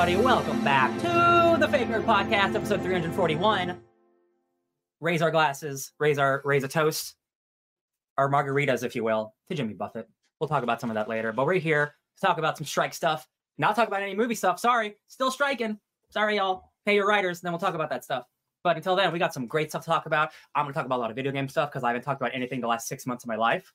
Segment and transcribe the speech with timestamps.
[0.00, 0.24] everybody.
[0.24, 3.78] Welcome back to the Fake Nerd Podcast, episode 341.
[4.98, 7.16] Raise our glasses, raise our raise a toast,
[8.16, 10.08] our margaritas, if you will, to Jimmy Buffett.
[10.40, 11.32] We'll talk about some of that later.
[11.32, 13.28] But we're here to talk about some strike stuff.
[13.58, 14.58] Not talk about any movie stuff.
[14.58, 15.78] Sorry, still striking.
[16.08, 16.70] Sorry, y'all.
[16.86, 18.24] Pay your writers, and then we'll talk about that stuff.
[18.64, 20.30] But until then, we got some great stuff to talk about.
[20.54, 22.22] I'm going to talk about a lot of video game stuff because I haven't talked
[22.22, 23.70] about anything the last six months of my life.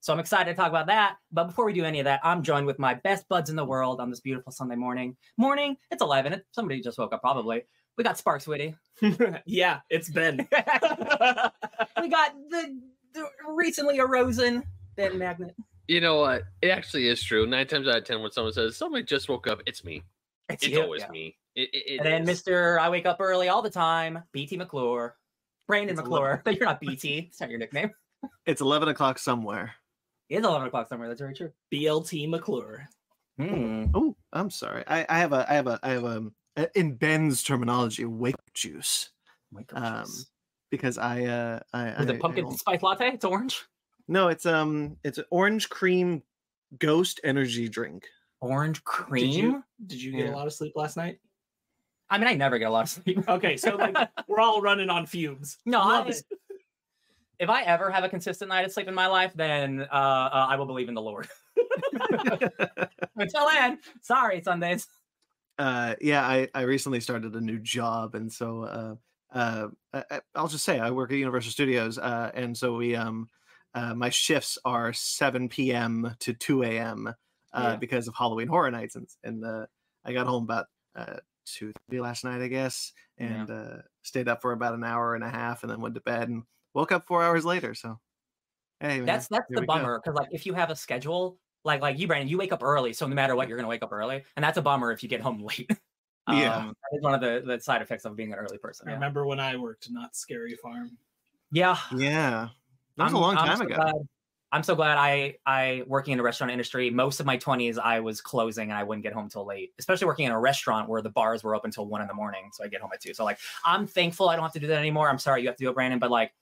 [0.00, 1.16] So I'm excited to talk about that.
[1.32, 3.64] But before we do any of that, I'm joined with my best buds in the
[3.64, 5.16] world on this beautiful Sunday morning.
[5.36, 6.32] Morning, it's 11.
[6.34, 7.62] It, somebody just woke up probably.
[7.96, 8.76] We got Sparks Witty.
[9.44, 10.36] yeah, it's Ben.
[12.00, 12.80] we got the,
[13.12, 14.62] the recently arisen
[14.96, 15.54] Ben Magnet.
[15.88, 16.44] You know what?
[16.62, 17.46] It actually is true.
[17.46, 20.02] Nine times out of ten, when someone says somebody just woke up, it's me.
[20.48, 21.10] It's, It's you, always yeah.
[21.10, 21.36] me.
[21.56, 22.42] It, it, it And then is.
[22.42, 22.78] Mr.
[22.78, 25.16] I wake up early all the time, BT McClure.
[25.66, 26.40] Brandon It's McClure.
[26.44, 27.28] But you're not BT.
[27.30, 27.90] It's not your nickname.
[28.46, 29.74] It's 11 o'clock somewhere.
[30.28, 31.08] It is 11 o'clock somewhere.
[31.08, 31.52] That's very true.
[31.72, 32.88] BLT McClure.
[33.38, 33.86] Hmm.
[33.94, 34.84] Oh, I'm sorry.
[34.86, 36.30] I, I have a, I have a, I have a,
[36.74, 39.10] in Ben's terminology, wake juice.
[39.52, 40.04] Wake Um,
[40.70, 43.08] because I, uh, I, With I, a pumpkin I spice latte?
[43.14, 43.64] It's orange.
[44.08, 46.22] no, it's um, it's an orange cream
[46.78, 48.06] ghost energy drink.
[48.40, 49.30] Orange Did cream?
[49.32, 50.34] you did you get Yeah.
[50.34, 51.18] a lot of sleep last night?
[52.10, 53.26] I mean, I never get a lot of sleep.
[53.28, 53.96] Okay, so like
[54.28, 55.58] we're all running on fumes.
[55.64, 56.22] No, I- it.
[57.38, 60.46] If I ever have a consistent night of sleep in my life, then uh, uh,
[60.50, 61.28] I will believe in the Lord.
[63.16, 64.86] Until then, sorry, Sundays.
[65.58, 68.94] uh yeah i i recently started a new job and so uh
[69.36, 72.94] uh I, I- i'll just say i work at universal studios uh and so we
[72.94, 73.28] um
[73.74, 77.12] uh my shifts are 7 p.m to 2 a.m uh
[77.72, 77.76] Yeah.
[77.76, 79.66] because of halloween horror nights and and uh
[80.04, 83.26] i got home about uh two three last night i guess Yeah.
[83.26, 86.00] and uh stayed up for about an hour and a half and then went to
[86.02, 86.44] bed and
[86.78, 87.98] woke up four hours later so
[88.80, 91.98] hey man, That's that's the bummer because like if you have a schedule, like like
[91.98, 94.22] you, Brandon, you wake up early, so no matter what, you're gonna wake up early,
[94.36, 95.68] and that's a bummer if you get home late.
[96.30, 96.56] Yeah.
[96.56, 98.86] um, that is one of the, the side effects of being an early person.
[98.86, 100.96] I Yeah, remember when I worked not Scary Farm.
[101.50, 101.76] yeah.
[101.96, 102.48] yeah
[102.96, 103.94] that was a I'm- long I'm time so ago glad-
[104.52, 106.88] I'm so glad I I working in the restaurant industry.
[106.90, 109.74] Most of my 20s, I was closing and I wouldn't get home till late.
[109.78, 112.48] Especially working in a restaurant where the bars were open till one in the morning,
[112.54, 113.12] so I get home at two.
[113.12, 115.10] So like, I'm thankful I don't have to do that anymore.
[115.10, 116.32] I'm sorry you have to do it, Brandon, but like,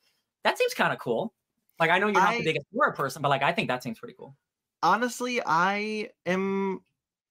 [0.47, 1.35] that seems kind of cool.
[1.79, 3.83] Like, I know you're not I- the biggest horror person, but like, I think that
[3.83, 4.35] seems pretty cool.
[4.83, 6.81] honestly i am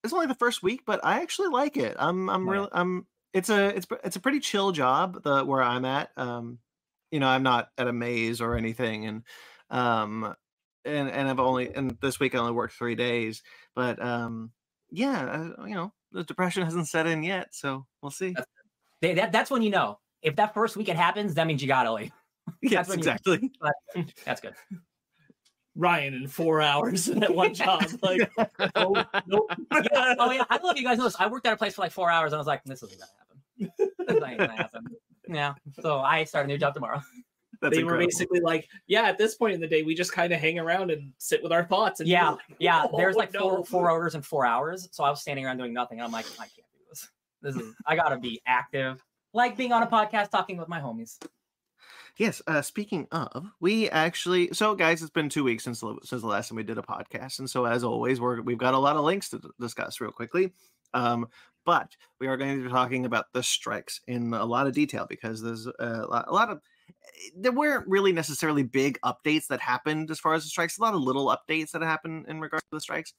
[0.04, 2.52] it's only the first week but i actually like it i'm i'm yeah.
[2.52, 6.58] really i'm it's a it's it's a pretty chill job the where i'm at um
[7.12, 9.24] you know i'm not at a maze or anything and
[9.70, 10.36] um
[10.86, 13.44] and and i've only and this week i only worked three days
[13.76, 14.52] but um
[14.90, 19.32] yeah uh, you know the depression hasn't set in yet so we'll see That's- that,
[19.32, 20.00] that's when you know.
[20.24, 22.12] If that first week it happens, that means you gotta leave.
[22.62, 23.52] yes when you- exactly
[23.96, 24.54] hmm, That's good.
[25.78, 27.84] Ryan in four hours at one job.
[28.02, 28.32] Like,
[28.76, 29.52] oh, nope.
[29.72, 31.18] Oh yeah, I don't know if you guys know this.
[31.20, 32.98] I worked at a place for like four hours, and I was like, "This isn't
[32.98, 33.88] gonna happen.
[34.08, 34.86] This ain't gonna happen."
[35.28, 35.54] Yeah.
[35.82, 37.02] So I start a new job tomorrow.
[37.62, 40.32] that's they were basically like, yeah, at this point in the day, we just kind
[40.32, 42.00] of hang around and sit with our thoughts.
[42.00, 42.86] And Yeah, you're like, yeah.
[42.90, 45.58] "Oh, There's like no." four four orders in four hours, so I was standing around
[45.58, 46.02] doing nothing.
[46.02, 47.10] I'm like, I can't do this.
[47.42, 49.04] This is I gotta be active,
[49.34, 51.18] like being on a podcast talking with my homies.
[52.18, 52.42] Yes.
[52.48, 56.50] Uh, speaking of, we actually so guys, it's been two weeks since since the last
[56.50, 59.04] time we did a podcast, and so as always, we're we've got a lot of
[59.04, 60.54] links to discuss real quickly.
[60.94, 61.28] Um,
[61.66, 65.06] but we are going to be talking about the strikes in a lot of detail
[65.10, 66.62] because there's a lot, a lot of
[67.36, 70.78] there weren't really necessarily big updates that happened as far as the strikes.
[70.78, 73.14] A lot of little updates that happened in regards to the strikes.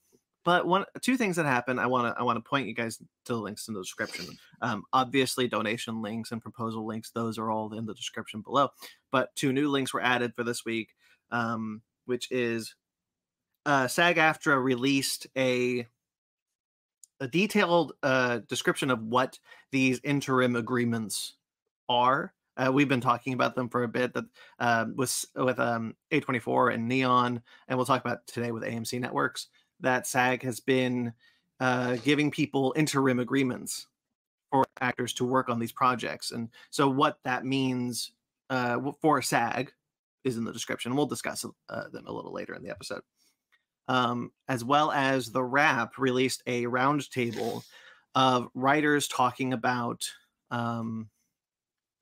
[0.46, 2.96] But one, two things that happened, I want to, I want to point you guys
[2.96, 4.26] to the links in the description.
[4.62, 8.70] Um, obviously, donation links and proposal links; those are all in the description below
[9.16, 10.94] but two new links were added for this week,
[11.30, 12.74] um, which is
[13.64, 15.86] uh, SAG-AFTRA released a
[17.18, 19.38] a detailed uh, description of what
[19.72, 21.36] these interim agreements
[21.88, 22.34] are.
[22.58, 24.24] Uh, we've been talking about them for a bit that
[24.58, 29.48] um, with with um, A24 and Neon, and we'll talk about today with AMC Networks.
[29.80, 31.12] That SAG has been
[31.60, 33.86] uh, giving people interim agreements
[34.50, 38.12] for actors to work on these projects, and so what that means
[38.50, 39.72] uh, for SAG
[40.24, 40.94] is in the description.
[40.94, 43.02] We'll discuss uh, them a little later in the episode.
[43.88, 47.62] Um, as well as the Wrap released a roundtable
[48.16, 50.02] of writers talking about
[50.50, 51.08] um,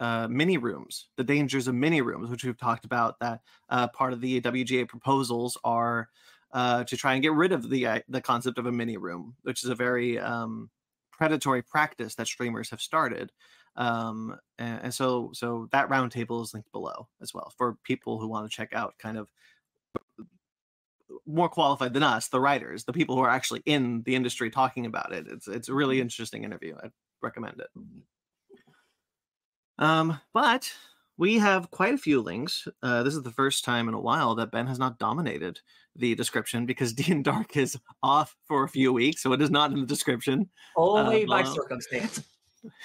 [0.00, 3.19] uh, mini rooms, the dangers of mini rooms, which we've talked about.
[3.21, 6.09] That uh, part of the WGA proposals are
[6.54, 9.36] uh, to try and get rid of the uh, the concept of a mini room,
[9.42, 10.70] which is a very um,
[11.12, 13.30] predatory practice that streamers have started
[13.76, 18.28] um and, and so so that roundtable is linked below as well for people who
[18.28, 19.26] want to check out kind of
[21.26, 24.86] more qualified than us, the writers, the people who are actually in the industry talking
[24.86, 25.26] about it.
[25.28, 26.74] It's it's a really interesting interview.
[26.82, 26.92] I'd
[27.22, 27.68] recommend it.
[29.78, 30.72] Um, but
[31.16, 32.66] we have quite a few links.
[32.82, 35.61] Uh, this is the first time in a while that Ben has not dominated
[35.96, 39.72] the description because Dean Dark is off for a few weeks, so it is not
[39.72, 40.49] in the description.
[40.76, 42.22] Only by well- circumstance.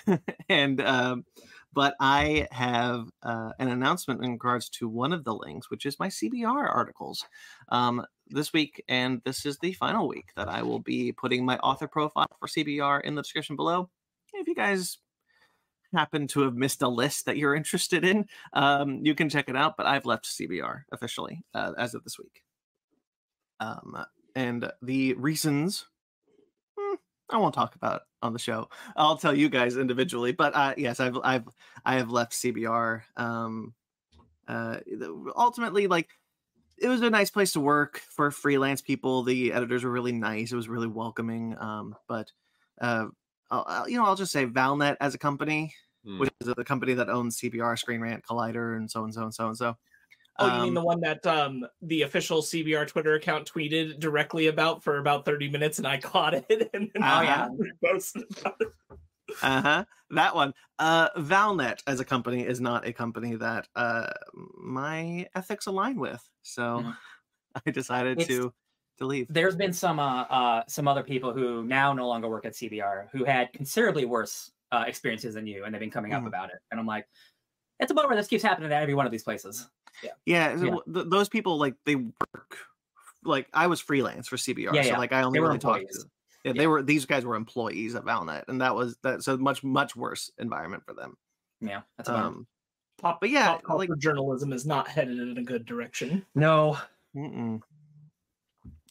[0.50, 1.24] and um,
[1.72, 6.00] but I have uh, an announcement in regards to one of the links, which is
[6.00, 7.26] my CBR articles
[7.70, 11.58] um, this week, and this is the final week that I will be putting my
[11.60, 13.90] author profile for CBR in the description below.
[14.34, 14.98] If you guys
[15.94, 19.56] happen to have missed a list that you're interested in, um, you can check it
[19.56, 19.76] out.
[19.78, 22.44] But I've left CBR officially uh, as of this week,
[23.60, 24.06] um,
[24.36, 25.86] and the reasons.
[26.78, 26.96] hmm,
[27.30, 28.70] I won't talk about on the show.
[28.96, 30.32] I'll tell you guys individually.
[30.32, 31.48] But uh, yes, I've I've
[31.86, 33.02] I have left CBR.
[33.18, 33.74] Um,
[34.48, 34.78] uh,
[35.36, 36.10] ultimately, like
[36.82, 39.24] it was a nice place to work for freelance people.
[39.24, 40.52] The editors were really nice.
[40.52, 41.56] It was really welcoming.
[41.60, 42.32] Um, but
[42.82, 43.08] uh,
[43.51, 45.74] I'll, I'll- you know, I'll just say Valnet as a company,
[46.06, 46.19] Hmm.
[46.19, 49.34] which is the company that owns CBR, Screen Rant, Collider, and so and so and
[49.34, 49.78] so and so.
[50.42, 54.48] Oh, you mean Um, the one that um the official CBR Twitter account tweeted directly
[54.48, 57.50] about for about 30 minutes and I caught it and then Oh, yeah.
[57.84, 58.68] posted about it.
[59.44, 64.07] uh-huh that one uh valnet as a company is not a company that uh
[64.57, 66.95] my ethics align with so Mhm.
[67.68, 68.54] i decided It's- to
[69.00, 72.46] to leave There's been some uh, uh some other people who now no longer work
[72.46, 76.24] at CBR who had considerably worse uh, experiences than you, and they've been coming up
[76.24, 76.28] Mhm.
[76.28, 76.57] about it.
[76.69, 77.07] And I'm like,
[77.80, 79.68] it's a bummer this keeps happening at every one of these places.
[80.25, 80.94] yeah, so Yeah.
[80.94, 82.57] th- those people like they work
[83.25, 84.98] like i was freelance for cbr Yeah, so yeah.
[84.98, 86.04] like i only were really talked employees.
[86.06, 86.10] to
[86.45, 89.62] yeah, they were these guys were employees of valnet and that was that so much
[89.62, 91.18] much worse environment for them
[91.60, 92.48] Yeah, that's a um
[93.02, 96.25] Pop, But yeah, pop culture like- journalism is not headed in a good direction.
[96.36, 96.78] no.
[97.16, 97.62] Mm-mm.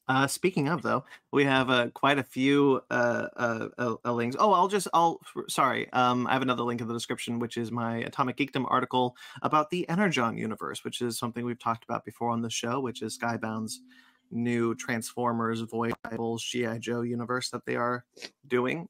[0.08, 4.37] Uh, speaking of though, we have uh, quite a few uh, uh, uh, uh, links.
[4.38, 5.93] Oh, I'll just I'll sorry.
[5.93, 9.69] Um, I have another link in the description, which is my Atomic Geekdom article about
[9.69, 13.19] the Energon universe, which is something we've talked about before on the show, which is
[13.19, 13.82] Skybound's
[14.31, 18.04] new Transformers, Void Rivals, GI Joe universe that they are
[18.46, 18.88] doing.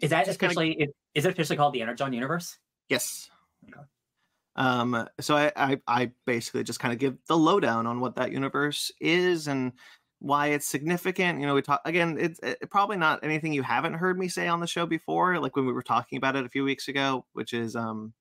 [0.00, 2.58] Is that Just kinda- officially it, is it officially called the Energon Universe?
[2.90, 3.30] Yes.
[3.68, 3.80] Okay.
[4.56, 8.32] Um, so I, I I basically just kind of give the lowdown on what that
[8.32, 9.72] universe is and
[10.20, 11.40] why it's significant.
[11.40, 12.16] You know, we talk again.
[12.18, 15.56] It's it, probably not anything you haven't heard me say on the show before, like
[15.56, 18.12] when we were talking about it a few weeks ago, which is um,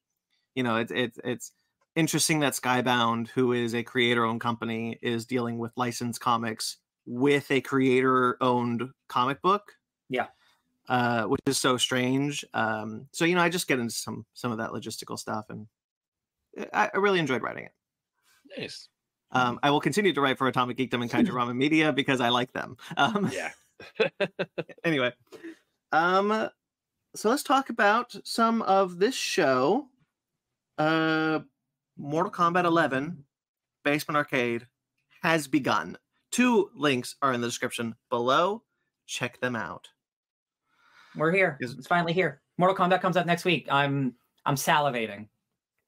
[0.56, 1.52] you know, it's it's it's
[1.96, 7.62] interesting that Skybound, who is a creator-owned company, is dealing with licensed comics with a
[7.62, 9.74] creator-owned comic book
[10.10, 10.28] Yeah.
[10.90, 12.46] uh, which is so strange.
[12.54, 15.68] Um, so you know, I just get into some some of that logistical stuff, and
[16.74, 17.72] I, I really enjoyed writing it.
[18.58, 18.90] Nice.
[19.32, 22.30] Um, I will continue to write for Atomic Geekdom and Kaiju Ramen Media because I
[22.30, 22.78] like them.
[22.96, 23.52] Um, Yeah.
[24.84, 25.14] anyway,
[25.92, 26.50] um,
[27.16, 29.88] so let's talk about some of this show.
[30.78, 31.40] Uh,
[31.98, 33.24] Mortal Kombat 11,
[33.84, 34.68] Basement Arcade,
[35.22, 35.98] has begun.
[36.32, 38.64] Two links are in the description below.
[39.06, 39.90] Check them out.
[41.16, 41.58] We're here.
[41.60, 42.42] It's finally here.
[42.58, 43.68] Mortal Kombat comes out next week.
[43.72, 44.14] I'm
[44.46, 45.28] I'm salivating.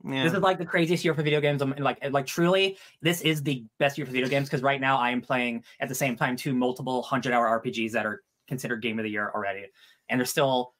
[0.06, 0.24] Yeah.
[0.24, 1.62] This is like the craziest year for video games.
[1.62, 4.98] I'm like like truly, this is the best year for video games because right now
[4.98, 8.82] I am playing at the same time two multiple hundred hour RPGs that are considered
[8.82, 9.66] game of the year already,
[10.08, 10.74] and there's still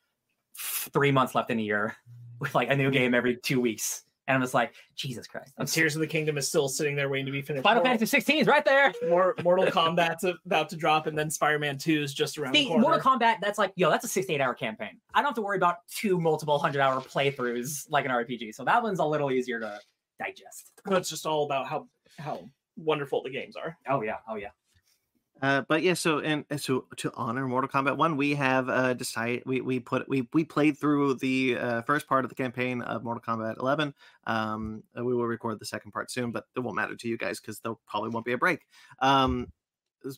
[0.58, 1.96] three months left in a year
[2.40, 4.04] with like a new game every two weeks.
[4.30, 5.54] And I'm just like, Jesus Christ.
[5.58, 7.64] I'm And Tears of the Kingdom is still sitting there waiting to be finished.
[7.64, 8.94] Final Mortal- Fantasy 16 is right there.
[9.10, 12.82] More Mortal Kombat's about to drop, and then Spider-Man 2 is just around the corner.
[12.82, 15.00] Mortal Kombat, that's like, yo, that's a 68 hour campaign.
[15.16, 18.54] I don't have to worry about two multiple hundred hour playthroughs like an RPG.
[18.54, 19.80] So that one's a little easier to
[20.20, 20.74] digest.
[20.92, 21.88] It's just all about how
[22.20, 23.76] how wonderful the games are.
[23.90, 24.18] Oh, yeah.
[24.30, 24.50] Oh, yeah.
[25.42, 29.44] Uh, but yeah, so and so to honor Mortal Kombat One, we have uh decided
[29.46, 33.04] we we put we we played through the uh, first part of the campaign of
[33.04, 33.94] Mortal Kombat 11.
[34.28, 37.40] Um, we will record the second part soon, but it won't matter to you guys
[37.40, 38.62] because there probably won't be a break.
[39.00, 39.48] Um,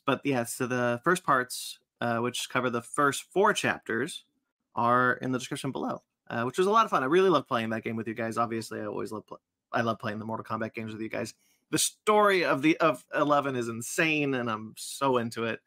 [0.05, 4.25] but yeah, so the first parts, uh, which cover the first four chapters,
[4.75, 7.03] are in the description below, uh, which was a lot of fun.
[7.03, 8.37] I really love playing that game with you guys.
[8.37, 11.35] Obviously, I always love pl- I love playing the Mortal Kombat games with you guys
[11.71, 15.59] the story of the of 11 is insane and i'm so into it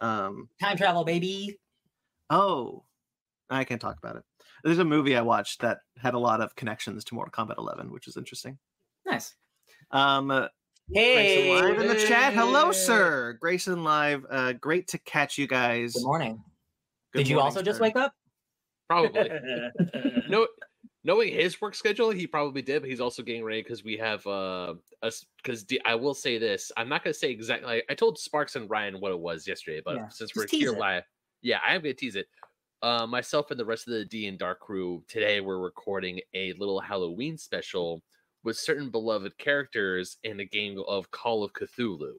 [0.00, 1.58] um Time travel, baby.
[2.30, 2.84] oh
[3.50, 4.22] i can't talk about it
[4.64, 7.90] there's a movie i watched that had a lot of connections to mortal kombat 11
[7.90, 8.58] which is interesting
[9.06, 9.34] Nice.
[9.90, 10.48] um uh,
[10.92, 11.12] Hey.
[11.14, 15.92] grayson live in the chat hello sir grayson live uh great to catch you guys
[15.94, 16.42] Good morning.
[17.12, 18.12] Good Did you morning, also just wake up?
[18.88, 19.30] Probably.
[20.28, 20.46] No,
[21.04, 24.26] knowing his work schedule, he probably did, but he's also getting ready because we have
[24.26, 26.70] uh us because I will say this.
[26.76, 27.82] I'm not gonna say exactly.
[27.88, 30.78] I told Sparks and Ryan what it was yesterday, but Yeah, since we're here it.
[30.78, 31.04] live,
[31.42, 32.28] yeah, I am gonna tease it.
[32.80, 36.52] Uh, myself and the rest of the D and Dark crew today we're recording a
[36.54, 38.02] little Halloween special
[38.44, 42.12] with certain beloved characters in a game of Call of Cthulhu.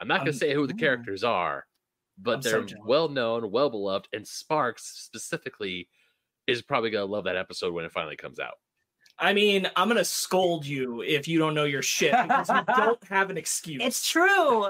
[0.00, 1.66] I'm not gonna Um, say who the characters are,
[2.18, 2.84] but I'm they're jealous.
[2.86, 5.88] well known, well beloved, and Sparks specifically
[6.46, 8.54] is probably gonna love that episode when it finally comes out.
[9.18, 13.02] I mean, I'm gonna scold you if you don't know your shit because you don't
[13.08, 13.80] have an excuse.
[13.82, 14.68] It's true.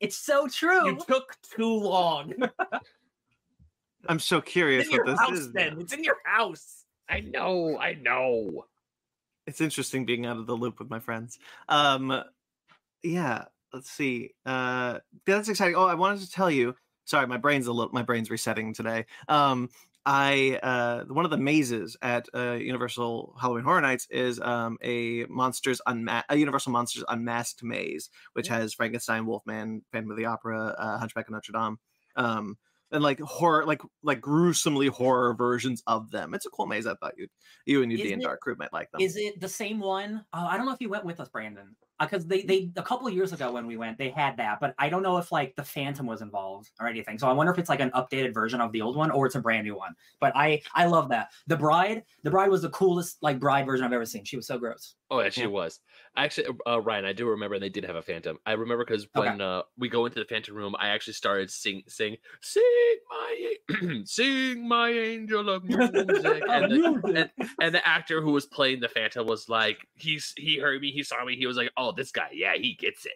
[0.00, 0.86] It's so true.
[0.86, 2.34] You took too long.
[4.08, 5.52] I'm so curious It's in what your this house, is.
[5.52, 5.74] then.
[5.74, 5.80] now.
[5.80, 6.84] It's in your house.
[7.08, 8.64] I know, I know.
[9.46, 11.38] It's interesting being out of the loop with my friends.
[11.68, 12.22] Um,
[13.02, 13.44] yeah.
[13.72, 14.34] Let's see.
[14.44, 15.76] Uh, that's exciting.
[15.76, 16.74] Oh, I wanted to tell you.
[17.04, 17.92] Sorry, my brain's a little.
[17.92, 19.06] My brain's resetting today.
[19.28, 19.70] Um,
[20.04, 25.24] I uh, one of the mazes at uh, Universal Halloween Horror Nights is um, a
[25.26, 30.74] monsters unma- a Universal Monsters Unmasked maze, which has Frankenstein, Wolfman, Phantom of the Opera,
[30.76, 31.78] uh, Hunchback of Notre Dame,
[32.16, 32.58] um,
[32.90, 36.34] and like horror, like like gruesomely horror versions of them.
[36.34, 36.86] It's a cool maze.
[36.86, 37.28] I thought you
[37.64, 39.00] you and your Is D and Dark crew might like them.
[39.00, 40.24] Is it the same one?
[40.32, 43.06] Uh, I don't know if you went with us, Brandon, because they they a couple
[43.06, 45.54] of years ago when we went, they had that, but I don't know if like
[45.56, 47.18] the Phantom was involved or anything.
[47.18, 49.34] So I wonder if it's like an updated version of the old one or it's
[49.34, 49.94] a brand new one.
[50.20, 51.28] But I I love that.
[51.46, 54.24] The Bride, the Bride was the coolest like bride version I've ever seen.
[54.24, 54.94] She was so gross.
[55.10, 55.48] Oh, yeah, she Yeah.
[55.48, 55.78] was.
[56.16, 58.38] Actually, uh, Ryan, I do remember they did have a Phantom.
[58.46, 59.28] I remember because Okay.
[59.28, 62.62] when uh, we go into the Phantom room, I actually started sing, sing, sing
[63.10, 63.54] my,
[64.04, 67.30] sing my angel of music, and the, and,
[67.60, 71.02] and the actor who was playing the Phantom was like, he's he heard me, he
[71.02, 73.12] saw me, he was like, oh, this guy, yeah, he gets it.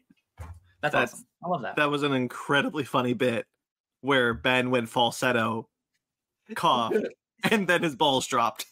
[0.83, 1.27] That's, That's- awesome.
[1.45, 1.77] I love that.
[1.77, 3.47] that was an incredibly funny bit
[4.01, 5.69] where Ben went falsetto,
[6.55, 6.97] coughed,
[7.51, 8.67] and then his balls dropped.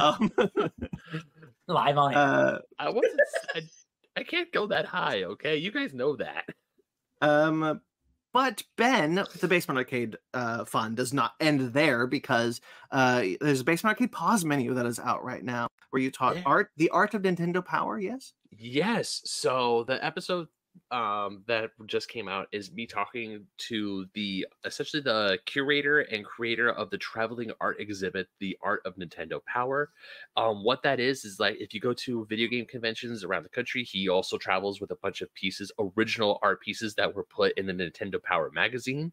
[0.00, 0.30] um,
[1.68, 2.16] Live on it.
[2.16, 3.20] uh, I wasn't,
[3.54, 3.60] I,
[4.16, 5.56] I can't go that high, okay?
[5.56, 6.44] You guys know that.
[7.20, 7.80] um,
[8.32, 12.60] but Ben, the Basement Arcade uh, fun does not end there because
[12.92, 16.38] uh, there's a Basement Arcade pause menu that is out right now where you taught
[16.38, 16.44] Yeah.
[16.44, 17.98] art, the art of Nintendo Power.
[17.98, 18.34] Yes.
[18.50, 19.22] Yes.
[19.24, 20.48] So the episode
[20.92, 26.70] um that just came out is me talking to the essentially the curator and creator
[26.70, 29.90] of the traveling art exhibit the art of nintendo power
[30.36, 33.48] um what that is is like if you go to video game conventions around the
[33.48, 37.52] country he also travels with a bunch of pieces original art pieces that were put
[37.58, 39.12] in the nintendo power magazine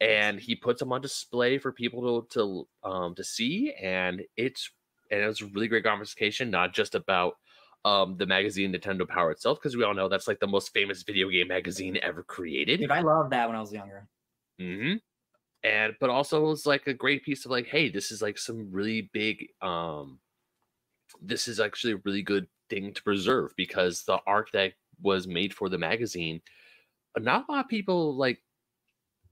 [0.00, 4.70] and he puts them on display for people to to um to see and it's
[5.10, 7.34] and it was a really great conversation not just about
[7.84, 11.02] um the magazine Nintendo Power itself because we all know that's like the most famous
[11.02, 12.80] video game magazine ever created.
[12.80, 14.08] Dude, I loved that when I was younger.
[14.60, 14.96] Mm-hmm.
[15.62, 18.38] And but also it was like a great piece of like, hey, this is like
[18.38, 20.18] some really big um
[21.22, 25.54] this is actually a really good thing to preserve because the art that was made
[25.54, 26.40] for the magazine,
[27.16, 28.42] not a lot of people like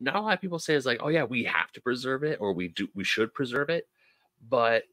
[0.00, 2.38] not a lot of people say is like, oh yeah, we have to preserve it
[2.40, 3.88] or we do we should preserve it.
[4.48, 4.84] But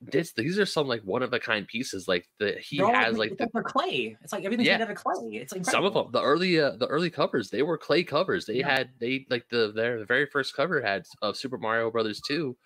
[0.00, 3.16] this these are some like one of a kind pieces like that he They're has
[3.16, 4.16] like, like the, clay.
[4.22, 4.78] It's like everything's Yeah.
[4.78, 5.36] made out of clay.
[5.38, 8.46] It's like some of them the early uh, the early covers they were clay covers
[8.46, 8.68] they Yeah.
[8.76, 12.56] had they like the their the very first cover had of super mario brothers 2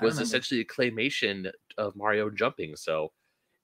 [0.00, 3.12] was essentially a claymation of mario jumping so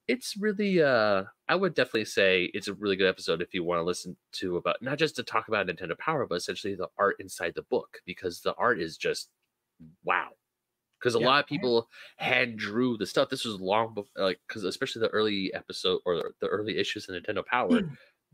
[0.09, 3.79] it's really uh i would definitely say it's a really good episode if you want
[3.79, 7.17] to listen to about not just to talk about nintendo power but essentially the art
[7.21, 9.31] inside the book because the art is just
[10.05, 10.31] wow
[11.05, 11.27] because a Yeah.
[11.27, 15.09] lot of people hand drew the stuff this was long before like because especially the
[15.09, 17.83] early episode or the early issues of nintendo power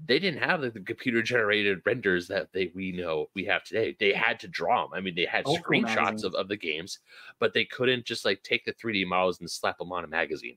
[0.07, 3.97] they didn't have like, the computer generated renders that they we know we have today.
[3.99, 4.95] They had to draw them.
[4.95, 7.01] I mean, they had school screenshots of, of the games,
[7.39, 10.57] but they couldn't just like take the 3D models and slap them on a magazine.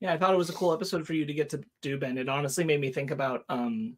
[0.00, 2.18] Yeah, I thought it was a cool episode for you to get to do, Ben.
[2.18, 3.96] It honestly made me think about um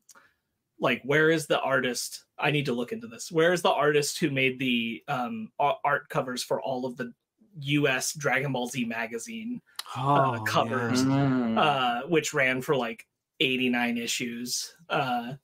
[0.80, 2.25] like where is the artist?
[2.38, 3.32] I need to look into this.
[3.32, 7.12] Where is the artist who made the um art covers for all of the
[7.60, 9.62] US Dragon Ball Z magazine,
[9.96, 11.02] Oh, covers.
[11.02, 11.08] yeah.
[11.08, 11.58] Mm.
[11.58, 13.06] uh, which ran for like
[13.40, 15.34] 89 issues uh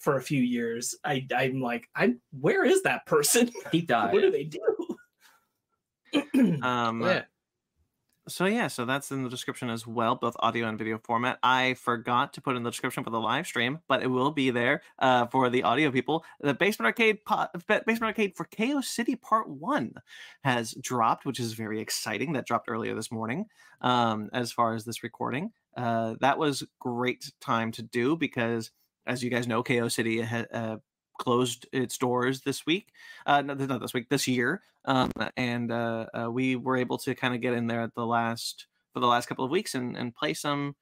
[0.00, 0.94] for a few years.
[1.04, 3.50] I I'm like, I'm where is that person?
[3.72, 4.12] deep dive.
[4.14, 4.60] what do they do?
[6.62, 7.24] Um, yeah.
[8.28, 11.38] So yeah, so that's in the description as well, both audio and video format.
[11.42, 14.50] I forgot to put in the description for the live stream, but it will be
[14.50, 16.24] there uh, for the audio people.
[16.40, 19.94] The Basement Arcade po- Basement Arcade for KO City Part One
[20.44, 22.34] has dropped, which is very exciting.
[22.34, 23.46] That dropped earlier this morning.
[23.80, 28.70] Um, as far as this recording, uh, that was great time to do because,
[29.06, 30.76] as you guys know, KO City ha- uh,
[31.18, 32.92] closed its doors this week.
[33.26, 34.62] Uh, no, not this week, this year.
[34.84, 38.06] Um, and uh, uh, we were able to kind of get in there at the
[38.06, 40.74] last for the last couple of weeks and, and play some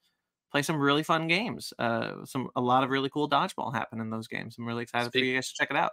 [0.51, 1.73] play some really fun games.
[1.77, 4.55] Uh, some a lot of really cool dodgeball happen in those games.
[4.57, 5.91] I'm really excited Speak- for you guys to check it out.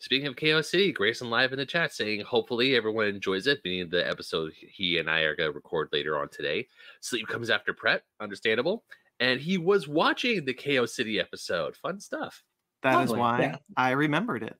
[0.00, 4.06] Speaking of City, Grayson live in the chat saying, hopefully everyone enjoys it, meaning the
[4.06, 6.68] episode he and I are going to record later on today.
[7.00, 8.84] Sleep comes after prep, understandable.
[9.20, 11.74] And he was watching the KO City episode.
[11.76, 12.42] Fun stuff.
[12.84, 13.56] That is Lovely, why yeah.
[13.78, 14.56] I remembered it.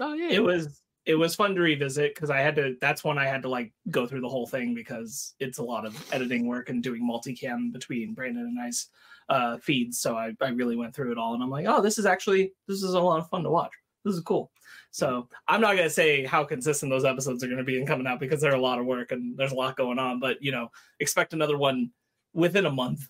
[0.00, 0.30] Oh, yeah.
[0.30, 2.74] it was it was fun to revisit because I had to.
[2.80, 5.84] That's when I had to like go through the whole thing because it's a lot
[5.84, 8.88] of editing work and doing multicam between Brandon and I's
[9.28, 10.00] uh, feeds.
[10.00, 12.54] So I, I really went through it all, and I'm like, oh, this is actually
[12.66, 13.72] this is a lot of fun to watch.
[14.06, 14.50] This is cool.
[14.90, 18.20] So I'm not gonna say how consistent those episodes are gonna be in coming out
[18.20, 20.18] because they're a lot of work and there's a lot going on.
[20.18, 21.90] But you know, expect another one
[22.32, 23.06] within a month.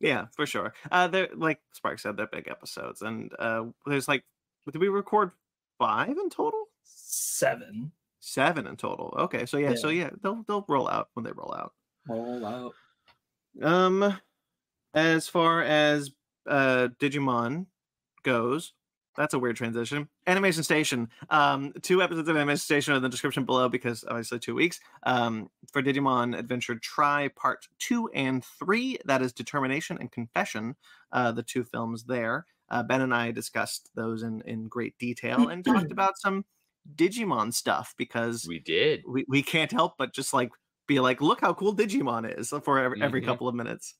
[0.00, 0.72] Yeah, for sure.
[0.90, 4.24] Uh, they're like Spark said, they're big episodes, and uh, there's like,
[4.70, 5.32] did we record
[5.78, 6.64] five in total?
[6.82, 7.92] Seven.
[8.20, 9.14] Seven in total.
[9.18, 11.72] Okay, so yeah, so yeah, they'll they'll roll out when they roll out.
[12.08, 12.74] Roll out.
[13.62, 14.18] Um,
[14.94, 16.10] as far as
[16.46, 17.66] uh Digimon
[18.22, 18.72] goes,
[19.16, 20.08] that's a weird transition.
[20.26, 21.08] Animation Station.
[21.30, 24.80] Um, two episodes of Animation Station are in the description below because obviously two weeks.
[25.04, 30.76] Um, for Digimon Adventure Tri Part Two and Three, that is Determination and Confession.
[31.12, 32.46] Uh, the two films there.
[32.68, 36.44] Uh, ben and I discussed those in in great detail and talked about some
[36.94, 39.02] Digimon stuff because we did.
[39.06, 40.50] we, we can't help but just like
[40.86, 43.26] be like, look how cool Digimon is for every, every Mhm.
[43.26, 43.94] couple of minutes.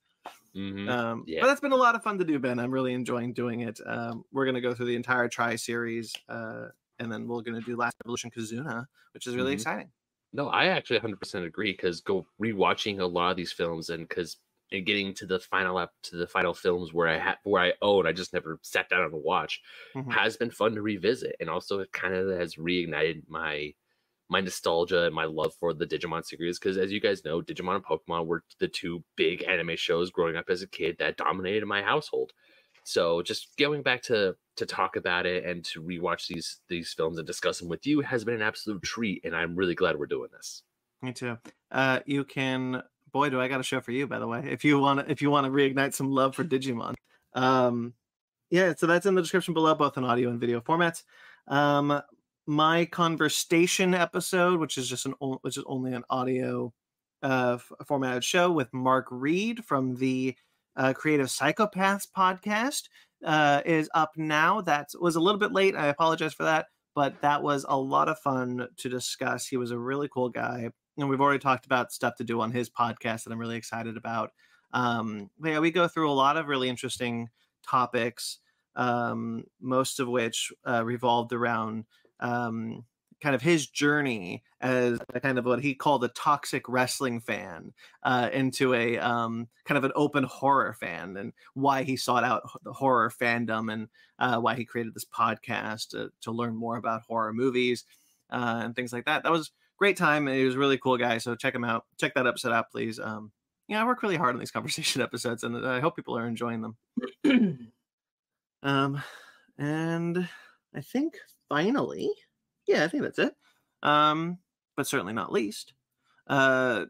[0.55, 0.95] Mhm.
[0.95, 1.41] Um, Yeah.
[1.41, 2.59] But that's been a lot of fun to do, Ben.
[2.59, 3.81] I'm really enjoying doing it.
[3.87, 6.69] Um, we're going to go through the entire Tri series, uh,
[6.99, 9.55] and then we're going to do Last Evolution Kizuna, which is really Mhm.
[9.55, 9.93] exciting.
[10.33, 14.39] No, I actually 100% agree because go rewatching a lot of these films and because
[14.73, 17.75] and getting to the final up to the final films where I have where I
[17.83, 19.63] own, I just never sat down and watch
[19.95, 20.21] Mhm.
[20.21, 23.75] has been fun to revisit, and also it kind of has reignited my
[24.31, 27.75] my nostalgia and my love for the Digimon series because as you guys know, Digimon
[27.75, 31.67] and Pokemon were the two big anime shows growing up as a kid that dominated
[31.67, 32.33] my household.
[32.85, 37.19] So just going back to to talk about it and to rewatch these these films
[37.19, 40.07] and discuss them with you has been an absolute treat, and I'm really glad we're
[40.07, 40.63] doing this.
[41.03, 41.39] Me too.
[41.71, 44.45] Uh, you can, boy, do I got a show for you, by the way.
[44.47, 46.95] If you want to, if you want to reignite some love for Digimon,
[47.35, 47.95] um,
[48.49, 48.75] yeah.
[48.77, 51.03] So that's in the description below, both in audio and video formats.
[51.49, 52.01] Um,
[52.47, 56.73] my conversation episode, which is just an which is only an audio
[57.23, 60.37] uh, formatted show with Mark Reid from the
[60.77, 62.85] uh, Creative Psychopaths podcast,
[63.25, 64.61] uh, is up now.
[64.61, 65.77] That was a little bit late.
[65.77, 69.47] I apologize for that, but that was a lot of fun to discuss.
[69.47, 72.53] He was a really cool guy and we've already talked about stuff to do on
[72.53, 74.33] his podcast that I'm really excited about.
[74.73, 77.29] Um, yeah, we go through a lot of really interesting
[77.67, 78.39] topics,
[78.77, 81.85] um, most of which uh, revolved around
[82.21, 82.85] um,
[83.21, 87.73] kind of his journey as a kind of what he called a toxic wrestling fan
[88.03, 92.43] uh, into a um, kind of an open horror fan, and why he sought out
[92.63, 97.03] the horror fandom and uh, why he created this podcast to, to learn more about
[97.03, 97.85] horror movies
[98.31, 99.23] uh, and things like that.
[99.23, 101.87] That was great time and he was a really cool guy so check him out.
[101.99, 103.01] Check that episode out please.
[103.01, 103.33] Um
[103.67, 106.61] yeah i work really hard on these conversation episodes and i hope people are enjoying
[107.25, 107.69] them.
[108.63, 109.03] Um
[109.57, 110.29] and
[110.75, 111.15] i think
[111.51, 112.11] finally
[112.67, 113.35] yeah i think that's it
[113.83, 114.39] um
[114.77, 115.75] but certainly not least
[116.29, 116.87] uh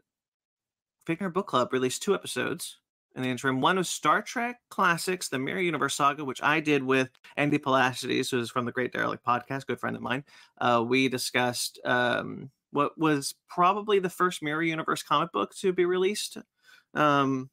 [1.05, 2.77] Fake Nerd book club released two episodes
[3.15, 6.81] in the interim one was star trek classics the mirror universe saga which i did
[6.81, 10.23] with andy palacides who's from the great derelict podcast good friend of mine
[10.59, 15.85] uh, we discussed um, what was probably the first Mirror Universe comic book to be
[15.85, 16.37] released.
[16.93, 17.49] Um,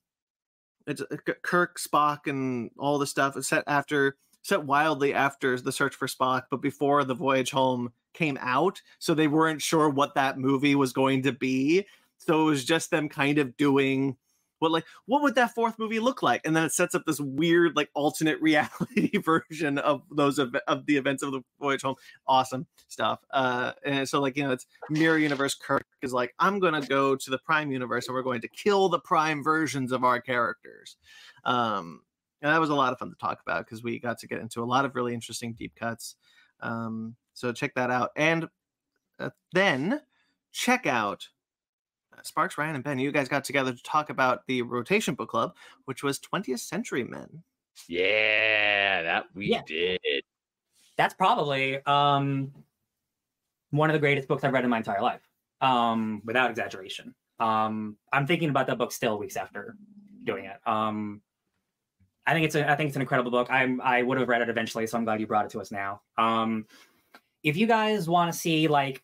[0.86, 3.36] it's uh, Kirk, Spock, and all the stuff.
[3.36, 7.92] It's set after, set wildly after the Search for Spock, but before the Voyage Home
[8.14, 11.86] came out, so they weren't sure what that movie was going to be.
[12.18, 14.16] So it was just them kind of doing
[14.58, 16.40] what like what would that fourth movie look like?
[16.44, 20.86] And then it sets up this weird like alternate reality version of those ev- of
[20.86, 21.96] the events of the voyage home.
[22.26, 23.20] Awesome stuff.
[23.30, 27.16] Uh and so like you know it's mirror universe kirk is like i'm gonna go
[27.16, 30.96] to the prime universe and we're going to kill the prime versions of our characters.
[31.44, 32.02] Um
[32.42, 34.40] and that was a lot of fun to talk about because we got to get
[34.40, 36.16] into a lot of really interesting deep cuts
[36.60, 38.48] um so check that out and
[39.20, 40.00] uh, then
[40.52, 41.28] check out
[42.16, 45.28] uh, Sparks, Ryan, and Ben, you guys got together to talk about the Rotation Book
[45.28, 47.42] Club, which was 20th Century Men.
[47.86, 49.62] Yeah, that we Yeah.
[49.66, 50.00] did.
[50.96, 52.52] That's probably um
[53.70, 55.20] one of the greatest books I've read in my entire life.
[55.60, 57.14] Um, without exaggeration.
[57.40, 59.76] Um, I'm thinking about that book still weeks after
[60.24, 60.56] doing it.
[60.66, 61.20] Um,
[62.28, 63.48] I think it's a, I think it's an incredible book.
[63.50, 65.70] I'm I would have read it eventually, so I'm glad you brought it to us
[65.70, 66.02] now.
[66.18, 66.66] Um,
[67.42, 69.02] if you guys want to see like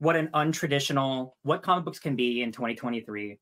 [0.00, 3.38] what an untraditional what comic books can be in 2023,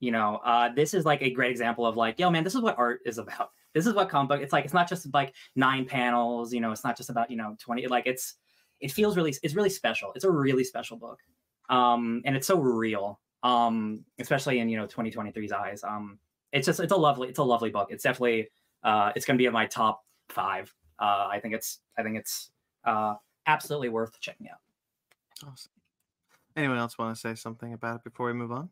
[0.00, 2.62] you know, uh, this is like a great example of like, yo, man, this is
[2.62, 3.50] what art is about.
[3.74, 4.40] This is what comic book.
[4.40, 6.52] It's like it's not just like nine panels.
[6.52, 7.86] You know, it's not just about you know 20.
[7.86, 8.34] Like it's
[8.80, 10.10] it feels really it's really special.
[10.16, 11.20] It's a really special book,
[11.70, 15.84] um, and it's so real, um, especially in you know 2023's eyes.
[15.84, 16.18] Um,
[16.54, 17.88] it's just it's a lovely it's a lovely book.
[17.90, 18.48] It's definitely
[18.82, 20.72] uh, it's going to be in my top five.
[20.98, 22.50] Uh, I think it's I think it's
[22.84, 23.14] uh,
[23.46, 24.58] absolutely worth checking out.
[25.46, 25.70] Awesome.
[26.56, 28.70] Anyone else want to say something about it before we move on?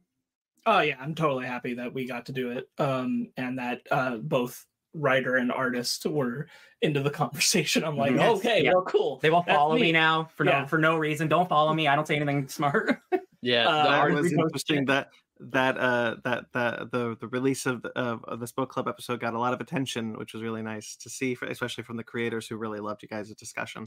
[0.64, 4.16] Oh yeah, I'm totally happy that we got to do it, um, and that uh,
[4.18, 4.64] both
[4.95, 6.47] writer and artist were
[6.83, 7.83] into the conversation.
[7.83, 8.18] I'm like, Mhm.
[8.18, 8.73] Yes, okay, yeah.
[8.75, 9.18] well, cool.
[9.21, 9.92] They will That's follow me neat.
[9.92, 10.61] now for Yeah.
[10.61, 11.27] no for no reason.
[11.27, 11.88] Don't follow me.
[11.88, 13.01] I don't say anything smart.
[13.45, 15.09] Yeah, Uh, the that art Art was interesting that
[15.50, 19.20] that uh that that the the release of, the, of of this book club episode
[19.20, 22.05] got a lot of attention which was really nice to see for, especially from the
[22.05, 23.85] creators who really loved you guys' discussion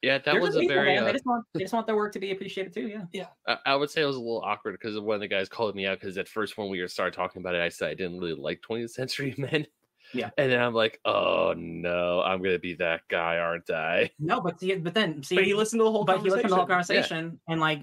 [0.00, 0.94] yeah, that They're was just a very.
[0.94, 1.02] man.
[1.02, 3.02] They Uh, just want they just want their work to be appreciated too.
[3.12, 3.26] Yeah.
[3.48, 5.74] I, I would say it was a little awkward because one of the guys called
[5.74, 7.94] me out because at first when we were started talking about it, I said I
[7.94, 9.66] didn't really like 20th Century Men.
[10.14, 10.30] Yeah.
[10.38, 14.10] and then I'm like, oh no, I'm gonna be that guy, aren't I?
[14.20, 16.44] No, but see, but then see, But he listened to the whole but he listened
[16.44, 17.02] to the whole conversation.
[17.02, 17.80] conversation and like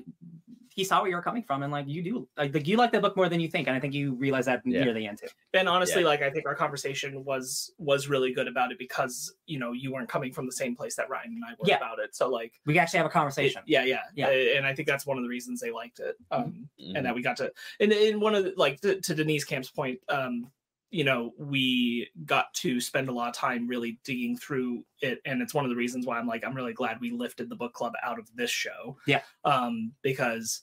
[0.76, 2.92] he saw where you were coming from and like you do like, like you like
[2.92, 4.84] the book more than you think and I think you realize that Yeah.
[4.84, 5.28] near the end too.
[5.54, 6.08] And honestly, Yeah.
[6.10, 9.94] like I think our conversation was was really good about it because you know you
[9.94, 11.78] weren't coming from the same place that Ryan and I were Yeah.
[11.78, 12.14] about it.
[12.14, 13.62] So like, We actually have a it- conversation.
[13.66, 14.28] yeah, yeah, Yeah.
[14.28, 16.18] Uh, And I think that's one of the reasons they liked it.
[16.30, 16.98] Um, Mhm.
[16.98, 19.72] and that we got to and in one of the, like to, to Deniz Camp's
[19.72, 20.52] point um
[20.96, 25.42] you know we got to spend a lot of time really digging through it and
[25.42, 27.74] it's one of the reasons why i'm like i'm really glad we lifted the book
[27.74, 29.22] club out of this show Yeah.
[29.44, 30.62] um because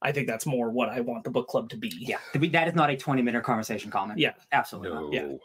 [0.00, 2.16] i think that's more what i want the book club to be Yeah,
[2.52, 4.18] that is not a twenty minute conversation comment.
[4.18, 4.32] Yeah.
[4.52, 5.00] absolutely not.
[5.02, 5.12] no.
[5.12, 5.36] yeah.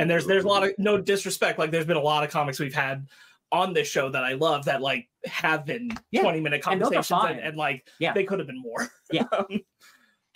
[0.00, 2.60] and there's there's a lot of no disrespect like there's been a lot of comics
[2.60, 3.08] we've had
[3.50, 6.22] on this show that i love that like have been Yeah.
[6.22, 7.38] 20 minute And those are conversations and, fine.
[7.48, 8.12] and, like Yeah.
[8.12, 9.24] they could have been more Yeah.
[9.32, 9.46] Um,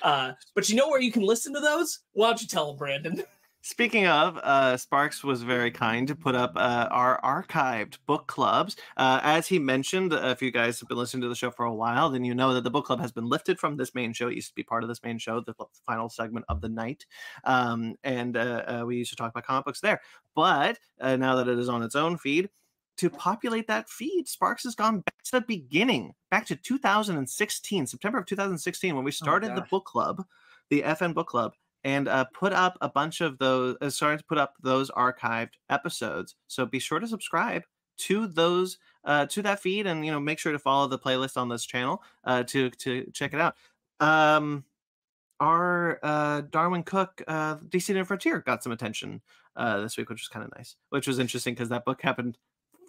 [0.03, 2.77] uh but you know where you can listen to those why don't you tell them
[2.77, 3.23] brandon
[3.65, 8.75] Speaking of, uh, Sparks was very kind to put up uh, our archived book clubs.
[8.97, 11.65] Uh, as he mentioned, uh, if you guys have been listening to the show for
[11.65, 14.13] a while, then you know that the book club has been lifted from this main
[14.13, 14.27] show.
[14.27, 15.55] It used to be part of this main show, the
[15.87, 17.07] final segment of the night.
[17.45, 20.01] Um, and uh, uh, we used to talk about comic books there.
[20.35, 22.51] But uh, now that it is on its own feed,
[22.97, 28.19] to populate that feed, Sparks has gone back to the beginning, back to 2016, September
[28.19, 30.25] of 2016, when we started the book club,
[30.69, 31.53] the FN book club
[31.85, 35.55] and uh, put up a bunch of those uh, starting to put up those archived
[35.69, 36.35] episodes.
[36.49, 37.65] So be sure to subscribe
[37.99, 41.37] to those uh, to that feed and you know make sure to follow the playlist
[41.37, 43.57] on this channel uh, to to check it out.
[44.01, 44.65] Um
[45.41, 49.21] our uh Darwyn Cooke uh dc New frontier got some attention
[49.57, 52.39] uh this week which was kind of nice which was interesting because that book happened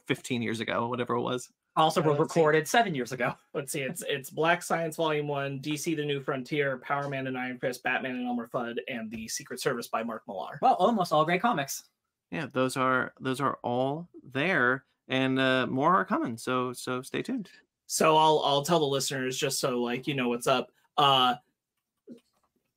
[0.06, 2.40] 15 years ago whatever it was Also Yeah, let's see.
[2.40, 3.34] recorded seven years ago.
[3.54, 7.38] let's see it's it's black science volume one dc the new frontier power man and
[7.38, 11.12] iron fist batman and elmer fudd and the secret service by mark millar Well, almost
[11.12, 11.84] all great comics.
[12.32, 17.22] yeah those are those are all there and uh more are coming so so stay
[17.22, 17.50] tuned
[17.88, 21.36] so i'll i'll tell the listeners just so like you know what's up uh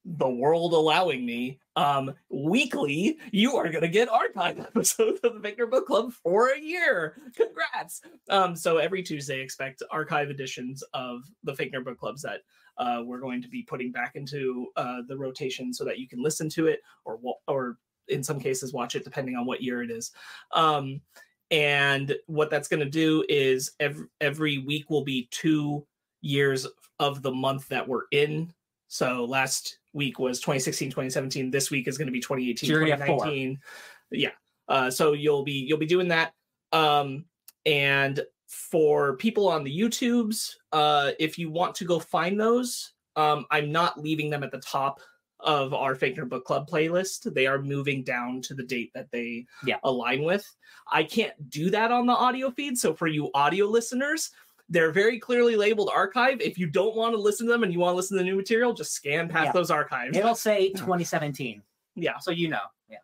[0.07, 5.41] the world allowing me um weekly you are going to get archive episodes of the
[5.41, 7.21] victor book club for a year.
[7.35, 8.01] Congrats.
[8.31, 12.43] Um so every tuesday expect archive editions of the Fake Nerd book clubs that
[12.79, 16.23] uh we're going to be putting back into uh the rotation so that you can
[16.23, 19.91] listen to it or or in some cases watch it depending on what year it
[19.91, 20.13] is.
[20.55, 21.01] Um
[21.51, 25.87] and what that's going to do is every every week will be two
[26.21, 26.67] years
[26.99, 28.53] of the month that we're in.
[28.89, 32.81] So last week was 2016 2017 this week is going to be 2018 So you're
[32.81, 33.17] gonna get four.
[33.25, 33.59] 2019
[34.13, 34.31] yeah
[34.69, 36.33] uh so you'll be you'll be doing that
[36.73, 37.25] um
[37.65, 43.45] and for people on the youtubes uh if you want to go find those um
[43.51, 45.01] i'm not leaving them at the top
[45.41, 47.33] of our Fake Nerd Book Club playlist.
[47.35, 49.77] They are moving down to the date that they Yeah.
[49.85, 50.51] align with.
[50.91, 52.79] I can't do that on the audio feed.
[52.79, 54.31] So for you audio listeners,
[54.69, 56.41] they're very clearly labeled archive.
[56.41, 58.29] If you don't want to listen to them and you want to listen to the
[58.29, 59.53] new material, just scan past Yeah.
[59.53, 60.17] those archives.
[60.17, 61.63] It'll say 2017.
[61.95, 62.19] Yeah.
[62.19, 62.61] So you know.
[62.89, 62.99] Yeah.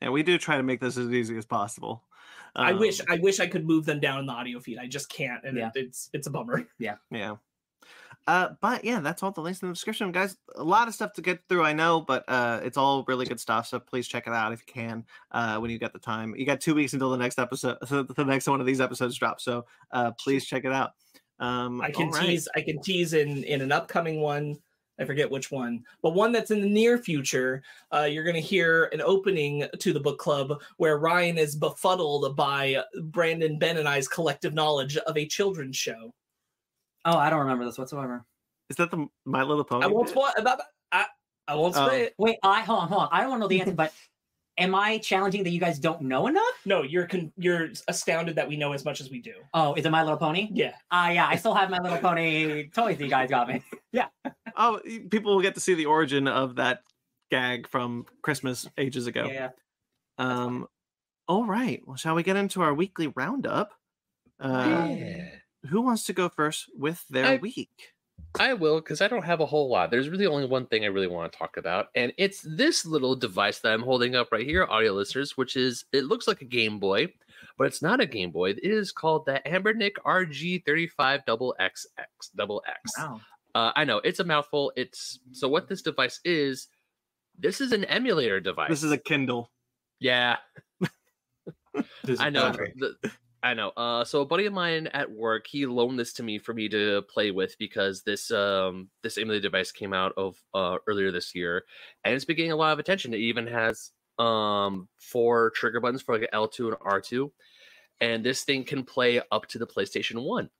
[0.00, 2.04] And we do try to make this as easy as possible.
[2.54, 4.78] I wish Um, I wish I could move them down in the audio feed.
[4.78, 5.70] I just can't, and Yeah.
[5.74, 6.66] it, it's it's a bummer.
[6.78, 6.96] Yeah.
[7.10, 7.36] Yeah.
[8.26, 10.36] Uh, but yeah, that's all the links in the description, guys.
[10.54, 13.40] A lot of stuff to get through, I know, but uh, it's all really good
[13.40, 13.66] stuff.
[13.66, 16.34] So please check it out if you can, uh, when you get the time.
[16.36, 19.18] You got two weeks until the next episode, so the next one of these episodes
[19.18, 19.44] drops.
[19.44, 20.92] So uh, please check it out.
[21.40, 22.26] Um, I can right.
[22.26, 24.58] tease I can tease in in an upcoming one
[24.98, 27.62] I forget which one, but one that's in the near future.
[27.92, 32.36] Uh, you're going to hear an opening to the book club where Ryan is befuddled
[32.36, 36.12] by Brandon, Ben, and I's collective knowledge of a children's show.
[37.04, 38.24] Oh, I don't remember this whatsoever.
[38.70, 39.84] Is that the My Little Pony?
[39.84, 40.12] I won't bit?
[40.12, 40.56] spoil.
[40.92, 41.06] I,
[41.48, 42.14] I won't say it.
[42.18, 43.08] Wait, I hold on, hold on.
[43.12, 43.92] I don't want to know the answer, but
[44.58, 46.54] am I challenging that you guys don't know enough?
[46.64, 49.34] No, you're con- you're astounded that we know as much as we do.
[49.54, 50.48] Oh, is it My Little Pony?
[50.52, 50.74] Yeah.
[50.90, 53.62] Ah, yeah, I still have My Little Pony toys that you guys got me.
[53.94, 54.06] Yeah.
[54.56, 56.80] oh, people will get to see the origin of that
[57.30, 59.28] gag from Christmas ages ago.
[59.30, 59.50] Yeah.
[60.16, 60.66] Um,
[61.28, 61.82] all right.
[61.86, 63.72] Well, shall we get into our weekly roundup?
[64.40, 64.88] Uh,
[65.68, 67.92] Who wants to go first with their I- week?
[68.38, 69.90] I will because I don't have a whole lot.
[69.90, 73.14] There's really only one thing I really want to talk about, and it's this little
[73.14, 76.46] device that I'm holding up right here, audio listeners, which is it looks like a
[76.46, 77.12] Game Boy,
[77.58, 78.50] but it's not a Game Boy.
[78.50, 81.86] It is called the Anbernic RG35 Double XX
[82.34, 82.92] Double X.
[82.96, 83.20] Wow.
[83.54, 84.72] Uh, I know it's a mouthful.
[84.76, 86.68] It's so what this device is.
[87.38, 88.70] This is an emulator device.
[88.70, 89.50] This is a Kindle.
[90.00, 90.36] yeah,
[92.18, 92.52] I know.
[92.52, 92.94] The,
[93.42, 93.70] I know.
[93.70, 96.68] Uh, so a buddy of mine at work, he loaned this to me for me
[96.68, 101.34] to play with because this um this emulator device came out of uh earlier this
[101.34, 101.64] year,
[102.04, 103.14] and it's been getting a lot of attention.
[103.14, 107.32] It even has um four trigger buttons for like L two and R two,
[108.00, 110.50] and this thing can play up to the PlayStation One.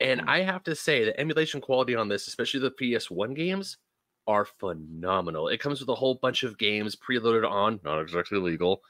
[0.00, 0.28] And Hmm.
[0.28, 3.78] I have to say, the emulation quality on this, especially the PS1 games,
[4.26, 5.48] are phenomenal.
[5.48, 8.82] It comes with a whole bunch of games preloaded on, not exactly legal,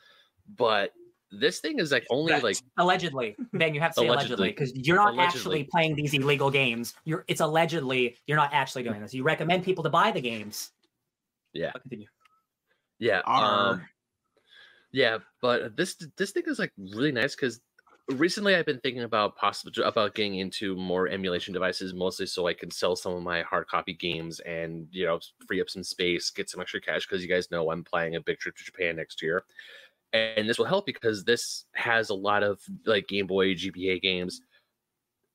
[0.57, 0.93] but
[1.39, 4.49] this thing is like only like Allegedly, Ben, you have to say allegedly Allegedly.
[4.51, 5.25] because you're not Allegedly.
[5.39, 6.95] actually playing these illegal games.
[7.05, 9.15] You're it's allegedly you're not actually doing this.
[9.15, 10.71] You recommend people to buy the games.
[11.53, 11.71] Yeah.
[11.73, 12.07] But continue.
[12.99, 13.71] yeah, Arr.
[13.75, 13.83] um,
[14.93, 15.19] yeah.
[15.41, 17.61] But this this thing is like really nice because
[18.09, 22.55] recently I've been thinking about possible about getting into more emulation devices, mostly so I
[22.55, 26.31] can sell some of my hard copy games and you know free up some space,
[26.31, 28.97] get some extra cash because you guys know I'm planning a big trip to Japan
[28.97, 29.45] next year.
[30.15, 34.41] And this will help because this has a lot of like Game Boy GBA games.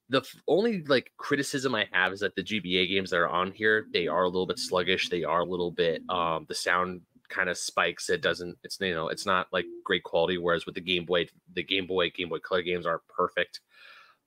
[0.08, 3.52] The f- only like criticism I have is that the GBA games that are on
[3.52, 5.10] here, they are a little bit sluggish.
[5.10, 8.10] They are a little bit um the sound kind of spikes.
[8.10, 11.28] It doesn't it's you know, it's not like great quality whereas with the Game Boy
[11.54, 13.60] the Game Boy Game Boy Color games are perfect.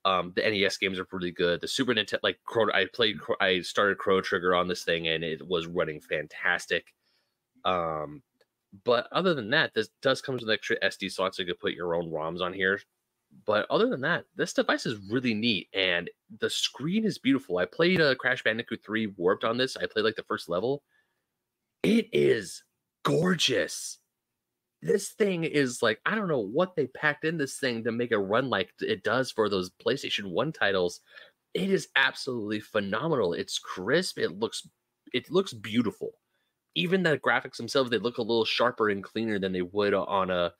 [0.05, 1.63] Um the NES games are pretty good.
[1.63, 2.39] The Super Nintendo like
[2.75, 6.93] I played I started Chrono Trigger on this thing and it was running fantastic.
[7.65, 8.23] Um
[8.85, 11.75] but other than that, this does come with extra SD slots so you could put
[11.75, 12.81] your own ROMs on here.
[13.47, 17.59] But other than that, this device is really neat and the screen is beautiful.
[17.59, 19.77] I played uh, Crash Bandicoot 3 Warped on this.
[19.77, 20.83] I played like the first level.
[21.83, 22.63] It is
[23.05, 23.99] gorgeous.
[24.83, 28.11] This thing is like, I don't know what they packed in this thing to make
[28.11, 31.01] it run like it does for those PlayStation 1 titles.
[31.55, 33.33] It is absolutely phenomenal.
[33.35, 34.19] It's crisp.
[34.19, 34.67] It looks
[35.13, 36.13] it looks beautiful
[36.75, 40.31] even the graphics themselves they look a little sharper and cleaner than they would on
[40.31, 40.53] a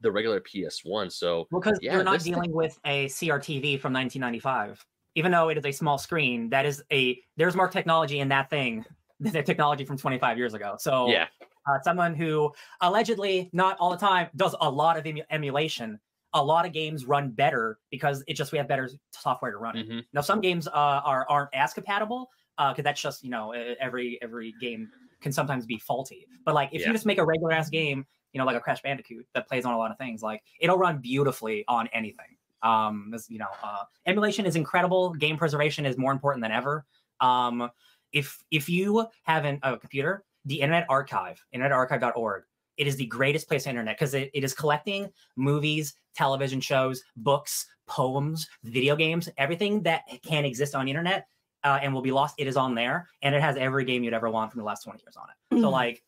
[0.00, 1.10] the regular PS1.
[1.10, 4.84] So Because Yeah, you're not thing- dealing with a CRTV from 1995.
[5.16, 8.48] Even though it is a small screen, that is a there's more technology in that
[8.48, 8.84] thing
[9.20, 10.76] than the technology from 25 years ago.
[10.78, 11.26] So yeah,
[11.68, 16.00] uh, someone who allegedly not all the time does a lot of emu- emulation.
[16.32, 19.76] A lot of games run better because it just we have better software to run
[19.76, 19.88] it.
[19.88, 20.70] mhm, Now some games uh,
[21.04, 24.88] are aren't as compatible because that's just you know every every game
[25.20, 26.26] can sometimes be faulty.
[26.44, 26.88] But like if Yeah.
[26.88, 29.64] you just make a regular ass game, you know, like a Crash Bandicoot that plays
[29.64, 32.36] on a lot of things, like it'll run beautifully on anything.
[32.62, 35.14] Um, this, you know, uh, emulation is incredible.
[35.14, 36.84] Game preservation is more important than ever.
[37.20, 37.70] Um,
[38.12, 42.44] if if you have an, a computer, the Internet Archive, internetarchive.org,
[42.76, 47.02] it is the greatest place on internet because it, it is collecting movies, television shows,
[47.16, 51.26] books, poems, video games, everything that can exist on the internet
[51.64, 52.34] uh, and will be lost.
[52.38, 54.82] It is on there, and it has every game you'd ever want from the last
[54.84, 55.60] twenty years on it.
[55.60, 55.72] So Mm.
[55.72, 56.02] like,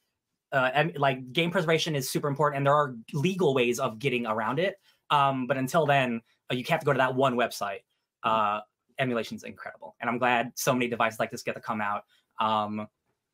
[0.52, 4.26] uh, em- like game preservation is super important, and there are legal ways of getting
[4.26, 4.76] around it.
[5.10, 7.80] Um, but until then, uh, you have to go to that one website.
[8.22, 8.60] Uh,
[8.98, 12.04] emulation is incredible, and I'm glad so many devices like this get to come out.
[12.40, 12.86] Um,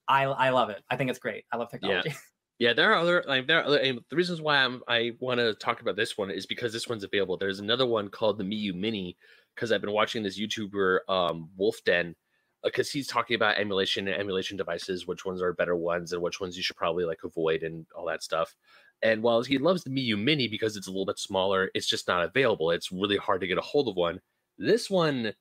[0.09, 0.83] I I love it.
[0.91, 1.45] I think it's great.
[1.53, 2.11] I love technology.
[2.11, 2.15] yeah.
[2.61, 5.39] Yeah, There are other like there are other and the reasons why I'm I want
[5.39, 7.37] to talk about this one is because this one's available.
[7.37, 9.17] There's another one called the Miyoo Mini
[9.59, 12.15] because I've been watching this YouTuber um Wulff Den
[12.63, 16.41] because he's talking about emulation and emulation devices, which ones are better ones and which
[16.41, 18.55] ones you should probably like avoid and all that stuff.
[19.03, 22.09] And while he loves the Miyoo Mini because it's a little bit smaller, it's just
[22.09, 22.73] not available.
[22.73, 24.21] It's really hard to get a hold of one.
[24.59, 25.35] This one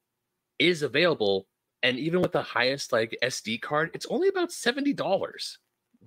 [0.59, 1.47] is available,
[1.81, 5.57] and even with the highest like SD card, it's only about seventy dollars,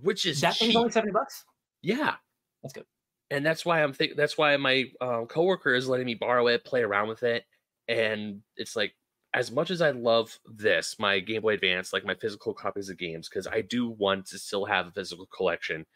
[0.01, 0.79] which is that thing's cheap.
[0.79, 1.45] only seventy bucks.
[1.83, 2.15] yeah,
[2.63, 2.85] That's good.
[3.33, 6.65] and that's why I'm think that's why my um, coworker is letting me borrow it,
[6.65, 7.45] play around with it,
[7.91, 8.95] and it's like
[9.35, 12.99] as much as I love this, my Game Boy Advance, like my physical copies of
[12.99, 15.87] games, because I do want to still have a physical collection,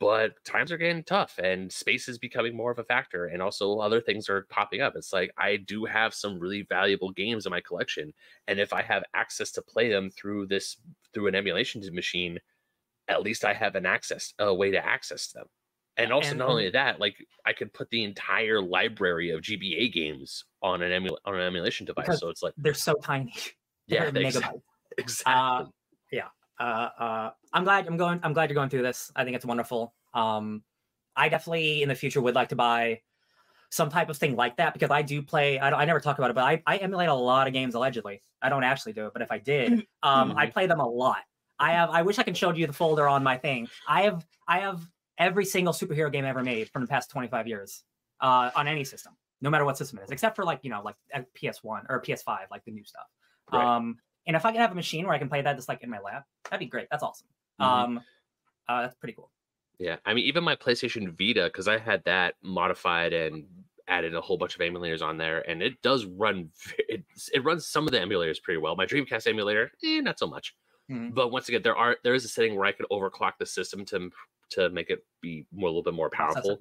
[0.00, 3.26] but times are getting tough and space is becoming more of a factor.
[3.26, 4.94] And also other things are popping up.
[4.96, 8.12] It's like I do have some really valuable games in my collection.
[8.46, 10.76] And if I have access to play them through this
[11.12, 12.38] through an emulation machine,
[13.08, 15.46] at least I have an access a way to access them.
[15.98, 19.92] And also And- not only that, like I could put the entire library of GBA
[19.92, 22.18] games on an emul- on an emulation device.
[22.20, 23.34] So it's like They're so tiny.
[23.86, 24.62] yeah, They're ex- megabytes.
[24.98, 25.32] exactly.
[25.34, 25.64] Uh,
[26.12, 26.28] yeah.
[26.60, 28.20] Uh, uh, I'm glad I'm going.
[28.22, 29.10] I'm glad you're going through this.
[29.14, 29.94] I think it's wonderful.
[30.14, 30.62] Um,
[31.16, 33.00] I definitely in the future would like to buy
[33.70, 35.58] some type of thing like that because I do play.
[35.58, 37.74] I, don't, I never talk about it, but I, I emulate a lot of games
[37.74, 38.22] allegedly.
[38.40, 41.18] I don't actually do it, but if I did, um, I play them a lot.
[41.58, 41.90] I have.
[41.90, 43.68] I wish I can show you the folder on my thing.
[43.86, 44.24] I have.
[44.46, 44.80] I have
[45.18, 47.84] every single superhero game ever made from the past 25 years
[48.20, 50.82] uh, on any system, no matter what system it is, except for like you know
[50.82, 53.06] like uh, PS1 or PS5, like the new stuff.
[53.52, 53.64] Right.
[53.64, 55.82] Um, and if I can have a machine where I can play that just like
[55.82, 56.88] in my lab, that'd be great.
[56.90, 57.28] That's awesome.
[57.60, 57.64] Mhm.
[57.64, 58.00] Um,
[58.68, 59.30] uh, that's pretty cool.
[59.78, 63.46] Yeah, I mean, even my PlayStation Vita, because I had that modified and
[63.86, 66.50] added a whole bunch of emulators on there, and it does run.
[66.88, 68.74] It, it runs some of the emulators pretty well.
[68.74, 70.54] My Dreamcast emulator, eh, not so much.
[70.90, 71.14] Mhm.
[71.14, 73.84] But once again, there are there is a setting where I could overclock the system
[73.86, 74.10] to
[74.50, 76.58] to make it be more a little bit more powerful.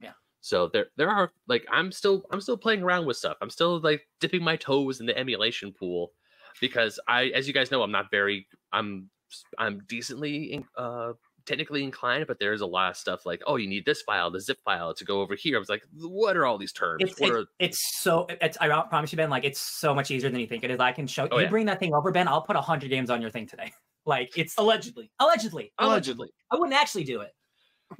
[0.00, 0.12] Yeah.
[0.40, 3.36] So there there are like I'm still I'm still playing around with stuff.
[3.42, 6.12] I'm still like dipping my toes in the emulation pool
[6.60, 9.10] because I as you guys know I'm not very I'm
[9.58, 11.12] I'm decently in, uh
[11.46, 14.40] technically inclined but there's a lot of stuff like oh you need this file the
[14.40, 15.56] zip file to go over here.
[15.56, 17.02] I was like what are all these terms?
[17.02, 19.30] It's, what it's, are it's so it's I promise you, Ben.
[19.30, 20.80] Like it's so much easier than you think it is.
[20.80, 21.50] I can show Oh, you yeah.
[21.50, 22.28] bring that thing over, Ben.
[22.28, 23.72] I'll put hundred games on your thing today.
[24.06, 25.10] Like it's Allegedly.
[25.20, 26.28] allegedly, allegedly.
[26.50, 27.32] I wouldn't actually do it.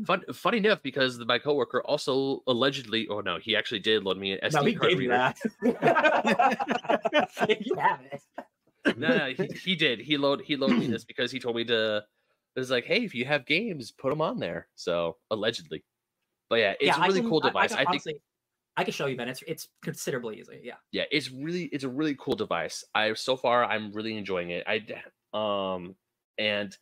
[0.06, 4.32] Fun, funny enough, because my coworker also allegedly, oh no, he actually did loan me
[4.32, 5.34] an SD no, he card gave you reader.
[5.62, 7.58] that.
[7.60, 8.22] you have it.
[8.96, 9.98] no, no, he, he did.
[9.98, 12.04] He load he loaned me this because he told me to.
[12.56, 14.68] It was like, hey, if you have games, put them on there.
[14.74, 15.84] So allegedly,
[16.48, 17.72] but yeah, it's yeah, a really can, cool device.
[17.72, 18.22] I, I, can, think, honestly,
[18.76, 19.28] I can show you, Ben.
[19.28, 20.60] It's it's considerably easy.
[20.62, 20.74] Yeah.
[20.92, 22.84] yeah, it's really it's a really cool device.
[22.94, 24.64] I so far I'm really enjoying it.
[24.66, 24.84] I
[25.32, 25.94] um
[26.38, 26.76] and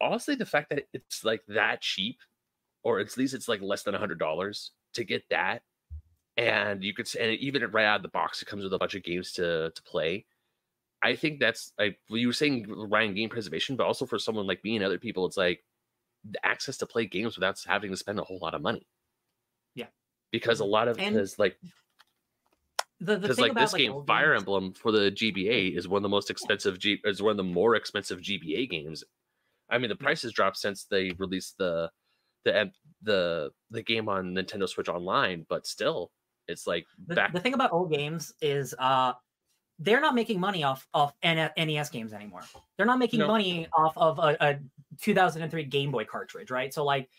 [0.00, 2.18] honestly, the fact that it's like that cheap,
[2.82, 5.62] or at least it's like less than a hundred dollars to get that,
[6.36, 8.94] and you could and even right out of the box, it comes with a bunch
[8.94, 10.26] of games to to play.
[11.02, 14.64] I think that's like you were saying Ryan game preservation, but also for someone like
[14.64, 15.62] me and other people, it's like
[16.28, 18.86] the access to play games without having to spend a whole lot of money.
[19.74, 19.86] Yeah.
[20.32, 21.58] because a lot of And because like
[23.04, 25.98] The the like about this like, game fire games- emblem for the gba is one
[25.98, 29.04] of the most expensive G- is one of the more expensive gba games
[29.70, 31.90] i mean the price has dropped since they released the
[32.44, 32.70] the
[33.02, 36.10] the the game on nintendo switch online but still
[36.48, 39.12] it's like the, back the thing about old games is uh
[39.80, 42.42] they're not making money off off NES games anymore.
[42.76, 43.26] They're not making No.
[43.26, 44.58] money off of a, a
[45.00, 46.72] 2003 Game Boy cartridge, right?
[46.72, 47.10] So like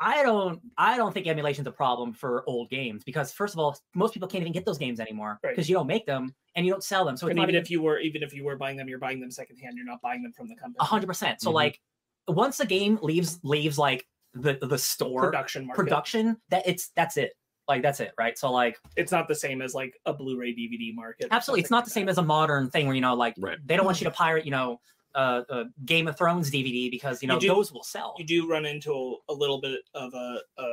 [0.00, 3.78] I don't I don't think emulation's a problem for old games because first of all,
[3.94, 5.50] most people can't even get those games anymore Right.
[5.52, 7.16] because you don't make them and you don't sell them.
[7.16, 8.98] So it's and even even if you were even if you were buying them, you're
[8.98, 9.76] buying them secondhand.
[9.76, 10.76] You're not buying them from the company.
[10.80, 11.40] a hundred percent.
[11.40, 11.54] So Mhm.
[11.54, 11.80] like
[12.28, 15.80] once a game leaves leaves like the the store Production market.
[15.82, 17.32] production, that it's that's it.
[17.66, 18.36] Like that's it, right?
[18.38, 21.28] So like It's not the same as like a Blu-ray DVD market.
[21.30, 23.58] absolutely it's not like the same as a modern thing where you know like Right.
[23.64, 24.78] they don't want you to pirate you know
[25.16, 28.24] uh, uh game of thrones dvd because you You know do- those will sell you
[28.26, 30.68] do run into a, a little bit of a, a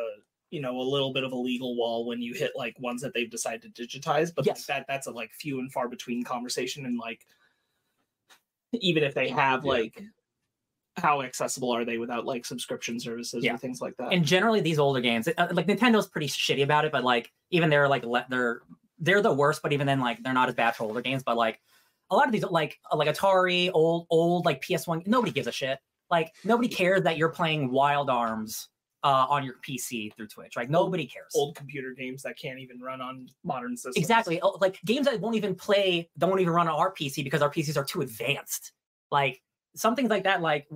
[0.52, 3.14] you know a little bit of a legal wall when you hit like ones that
[3.14, 4.66] they've decided to digitize but Yes.
[4.68, 7.26] that that's a like few and far between conversation and like
[8.74, 9.72] even if they have Yeah.
[9.72, 10.04] like
[10.98, 13.56] how accessible are they without like subscription services Yeah.
[13.56, 16.86] or things like that and generally these older games uh, like nintendo's pretty shitty about
[16.86, 18.62] it but like even they're like le- they're
[19.00, 21.36] they're the worst but even then like they're not as bad for older games but
[21.36, 21.60] like
[22.14, 25.52] a lot of these like uh, like atari old old like ps1 nobody gives a
[25.52, 25.80] shit
[26.12, 28.70] like nobody cares that you're playing wild arms
[29.04, 32.80] uh, on your pc through twitch right nobody cares old computer games that can't even
[32.80, 34.40] run on modern systems Exactly.
[34.42, 37.50] Oh, Like games that won't even play, don't even run on our PC because our
[37.50, 38.72] PCs are too advanced.
[39.12, 39.42] Like
[39.76, 40.68] some things like that, like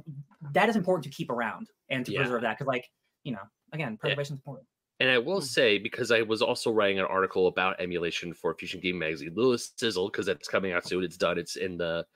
[0.52, 2.19] that is important to keep around and to Yeah.
[2.21, 2.58] preserve that.
[2.58, 2.89] Cause like,
[3.23, 4.67] you know, again, preservation is important.
[4.99, 5.43] And I will Mm.
[5.43, 9.71] say, because I was also writing an article about emulation for Fusion Game Magazine, Lewis
[9.77, 11.03] Sizzle, because it's coming out soon.
[11.03, 11.38] It's done.
[11.38, 12.07] It's in the,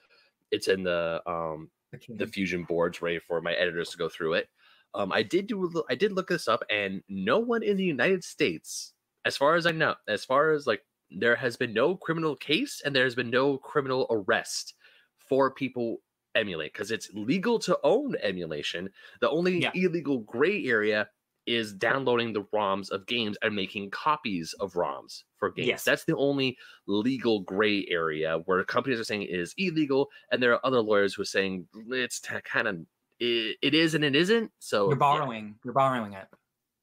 [0.51, 1.71] it's in the um
[2.09, 4.49] the Fusion boards, ready for my editors to go through it.
[4.93, 7.77] Um, I did do, a little- I did look this up, and no one in
[7.77, 8.93] the United States,
[9.25, 12.81] as far as I know, as far as like there has been no criminal case
[12.85, 14.75] and there has been no criminal arrest
[15.17, 16.01] for people
[16.35, 18.89] emulate because it's legal to own emulation.
[19.21, 19.71] The only Yeah.
[19.73, 21.09] illegal gray area
[21.55, 25.67] is downloading the ROMs of games and making copies of ROMs for games.
[25.67, 25.83] Yes.
[25.83, 30.53] That's the only legal gray area where companies are saying it is illegal, and there
[30.53, 32.79] are other lawyers who are saying it's kind of
[33.19, 34.51] it, it is and it isn't.
[34.59, 34.99] So You're yeah.
[34.99, 35.55] borrowing.
[35.63, 36.27] You're borrowing it.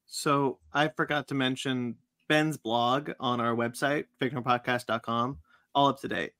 [0.05, 1.95] So I forgot to mention
[2.27, 5.37] Ben's blog on our website, fakenerdpodcast.com,
[5.75, 6.31] all up to date.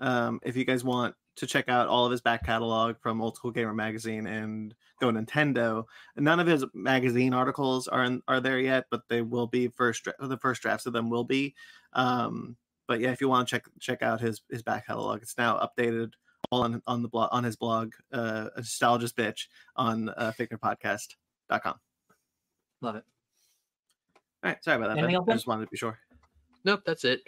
[0.00, 3.36] Um, if you guys want to check out all of his back catalog from Old
[3.36, 5.84] School Gamer Magazine and Go Nintendo,
[6.16, 10.06] none of his magazine articles are in, are there yet, but they will be first.
[10.20, 11.54] The first drafts of them will be.
[11.94, 12.56] Um,
[12.86, 15.58] but yeah, if you want to check check out his his back catalog, it's now
[15.58, 16.12] updated
[16.50, 21.74] all on on the blog on his blog, uh, nostalgist bitch on uh, fakenerdpodcast.com.
[22.80, 23.04] Love it.
[24.44, 24.98] All right, sorry about that.
[24.98, 25.16] Anything Ben.
[25.16, 25.98] else, I just wanted to be sure.
[26.64, 27.22] Nope, that's it.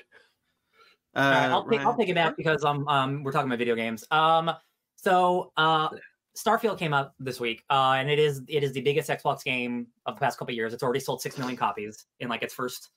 [1.15, 3.75] Uh, right, I'll take I'll take it back because um um we're talking about video
[3.75, 4.05] games.
[4.11, 4.51] Um,
[4.97, 5.89] so uh,
[6.37, 9.87] Starfield came out this week, uh, and it is it is the biggest Xbox game
[10.07, 10.73] of the past couple of years.
[10.73, 12.91] It's already sold six million copies in like its first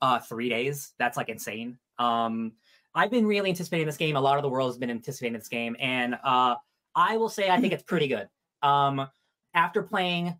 [0.00, 0.92] uh three days.
[0.98, 1.78] That's like insane.
[1.98, 2.52] Um,
[2.94, 4.16] I've been really anticipating this game.
[4.16, 6.56] A lot of the world has been anticipating this game, and uh,
[6.94, 8.28] I will say I think it's pretty good.
[8.62, 9.06] Um,
[9.54, 10.34] after playing,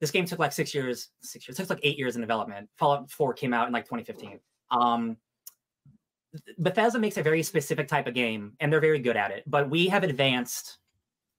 [0.00, 1.08] this game took like six years.
[1.20, 1.58] Six years.
[1.58, 2.68] It took like eight years in development.
[2.76, 4.38] Fallout Four came out in like 2015.
[4.70, 5.16] Um,
[6.58, 9.44] Bethesda makes a very specific type of game, and they're very good at it.
[9.46, 10.78] But we have advanced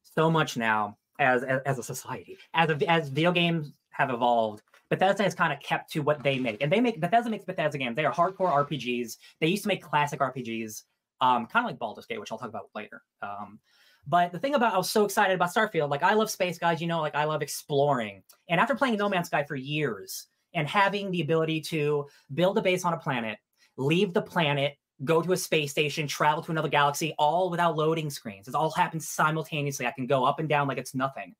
[0.01, 4.61] so much now as as, as a society, as a, as video games have evolved.
[4.89, 7.77] Bethesda has kind of kept to what they make, and they make Bethesda makes Bethesda
[7.77, 7.95] games.
[7.95, 9.17] They are hardcore RPGs.
[9.41, 10.83] They used to make classic RPGs,
[11.21, 13.01] um, kind of like Baldur's Gate, which I'll talk about later.
[13.21, 13.59] Um,
[14.07, 16.79] but the thing about I was so excited about Starfield, like I love space guys,
[16.79, 18.23] you know, like I love exploring.
[18.49, 22.61] And after playing No Man's Sky for years and having the ability to build a
[22.61, 23.37] base on a planet,
[23.75, 28.09] leave the planet, go to a space station, travel to another galaxy, all without loading
[28.09, 28.47] screens.
[28.47, 29.85] It all happens simultaneously.
[29.85, 31.35] I can go up and down like it's nothing.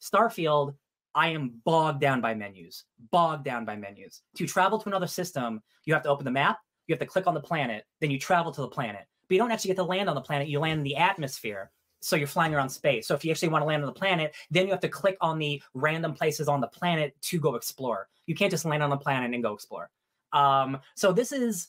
[0.00, 0.74] Starfield,
[1.14, 4.22] I am bogged down by menus, bogged down by menus.
[4.36, 7.26] To travel to another system, you have to open the map, you have to click
[7.26, 9.06] on the planet, then you travel to the planet.
[9.28, 11.70] But you don't actually get to land on the planet, you land in the atmosphere.
[12.02, 13.06] So you're flying around space.
[13.06, 15.18] So if you actually want to land on the planet, then you have to click
[15.20, 18.08] on the random places on the planet to go explore.
[18.26, 19.90] You can't just land on the planet and go explore.
[20.32, 21.68] Um, so this is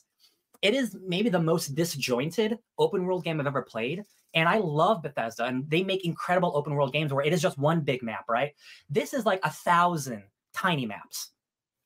[0.62, 4.04] it is maybe the most disjointed open world game I've ever played.
[4.34, 7.58] And I love Bethesda, and they make incredible open world games where it is just
[7.58, 8.54] one big map, right?
[8.88, 10.22] This is like a thousand
[10.54, 11.32] tiny maps,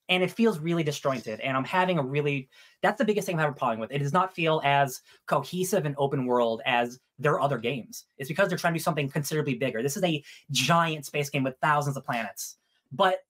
[0.08, 1.40] and it feels really disjointed.
[1.40, 2.48] And I'm having a really
[2.82, 3.90] that's the biggest thing I'm having a problem with.
[3.90, 8.04] It does not feel as cohesive and open world as their other games.
[8.18, 9.82] It's because they're trying to do something considerably bigger.
[9.82, 10.22] This is a
[10.52, 12.58] giant space game with thousands of planets.
[12.92, 13.24] But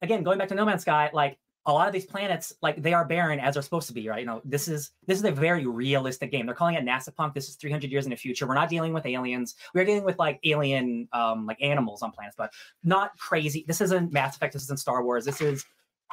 [0.00, 2.92] again, going back to No Man's Sky, like a lot of these planets, like they
[2.92, 4.20] are barren as they're supposed to be, right?
[4.20, 6.46] You know, this is this is a very realistic game.
[6.46, 7.34] They're calling it NASA Punk.
[7.34, 8.46] This is 300 years in the future.
[8.46, 9.54] We're not dealing with aliens.
[9.72, 12.52] We're dealing with like alien, um, like animals on planets, but
[12.82, 13.64] not crazy.
[13.66, 14.54] This isn't Mass Effect.
[14.54, 15.24] This isn't Star Wars.
[15.24, 15.64] This is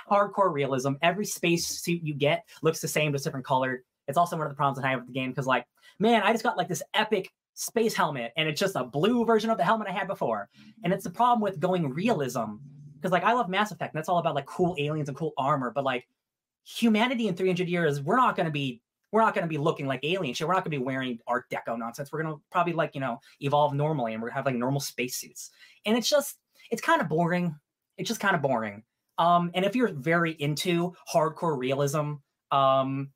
[0.09, 0.93] hardcore realism.
[1.01, 3.83] Every space suit you get looks the same, just different color.
[4.07, 5.65] It's also one of the problems that I have with the game because, like,
[5.99, 9.49] man, I just got like this epic space helmet, and it's just a blue version
[9.49, 10.49] of the helmet I had before.
[10.83, 12.57] And it's the problem with going realism
[12.99, 15.33] because like I love Mass Effect, and that's all about like cool aliens and cool
[15.37, 15.71] armor.
[15.71, 16.07] But like
[16.65, 18.81] humanity in 300 years, we're not going to be
[19.11, 20.47] we're not going to be looking like alien shit.
[20.47, 22.11] We're not going to be wearing Art Deco nonsense.
[22.11, 24.79] We're going to probably like you know evolve normally, and we're to have like normal
[24.79, 25.51] spacesuits.
[25.85, 26.37] And it's just
[26.71, 27.55] it's kind of boring.
[27.97, 28.83] It's just kind of boring.
[29.19, 32.13] Um, and if you're very into hardcore realism,
[32.51, 33.09] um,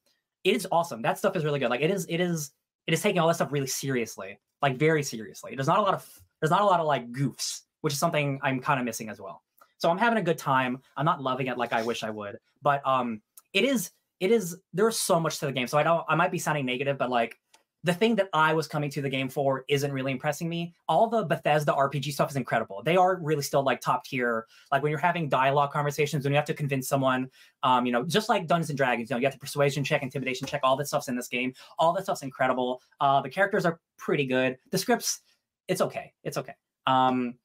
[0.43, 1.01] it is awesome.
[1.01, 1.69] That stuff is really good.
[1.69, 2.51] Like it is, it is,
[2.85, 5.55] it is taking all that stuff really seriously, like very seriously.
[5.55, 8.39] There's not a lot of, there's not a lot of like goofs, which is something
[8.43, 9.43] I'm kind of missing as well.
[9.83, 10.79] So I'm having a good time.
[10.95, 13.21] I'm not loving it like I wish I would, but um,
[13.51, 14.55] it is, it is.
[14.71, 15.67] There's so much to the game.
[15.67, 16.05] So I don't.
[16.07, 17.37] I might be sounding negative, but like
[17.83, 20.73] the thing that I was coming to the game for isn't really impressing me.
[20.87, 22.81] All the Bethesda RPG stuff is incredible.
[22.81, 24.45] They are really still like top tier.
[24.71, 27.29] Like when you're having dialogue conversations, when you have to convince someone,
[27.63, 30.01] um, you know, just like Dungeons and Dragons, you know, you have to persuasion check,
[30.01, 31.53] intimidation check, all that stuff's in this game.
[31.77, 32.81] All that stuff's incredible.
[33.01, 34.57] Uh, the characters are pretty good.
[34.71, 35.19] The scripts,
[35.67, 36.13] it's okay.
[36.23, 36.53] It's okay.
[36.87, 37.35] Um,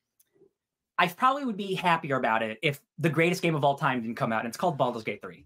[0.98, 4.16] I probably would be happier about it if the greatest game of all time didn't
[4.16, 5.44] come out, and it's called Baldur's Gate 3.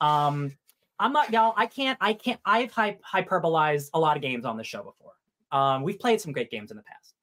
[0.00, 0.56] Um,
[0.98, 1.52] I'm not y'all.
[1.56, 1.98] I can't.
[2.00, 2.40] I can't.
[2.44, 5.12] I've hype, hyperbolized a lot of games on this show before.
[5.52, 7.14] Um, we've played some great games in the past.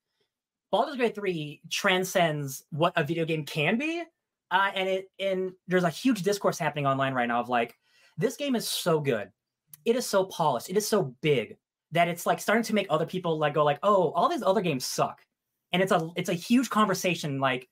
[0.72, 4.04] Baldur's Gate 3 transcends what a video game can be,
[4.52, 7.76] uh, and it and there's a huge discourse happening online right now of like
[8.18, 9.30] this game is so good,
[9.86, 11.58] it is so polished, it is so big
[11.92, 14.62] that it's like starting to make other people like go like, oh, all these other
[14.62, 15.22] games suck,
[15.74, 17.68] and it's a it's a huge conversation like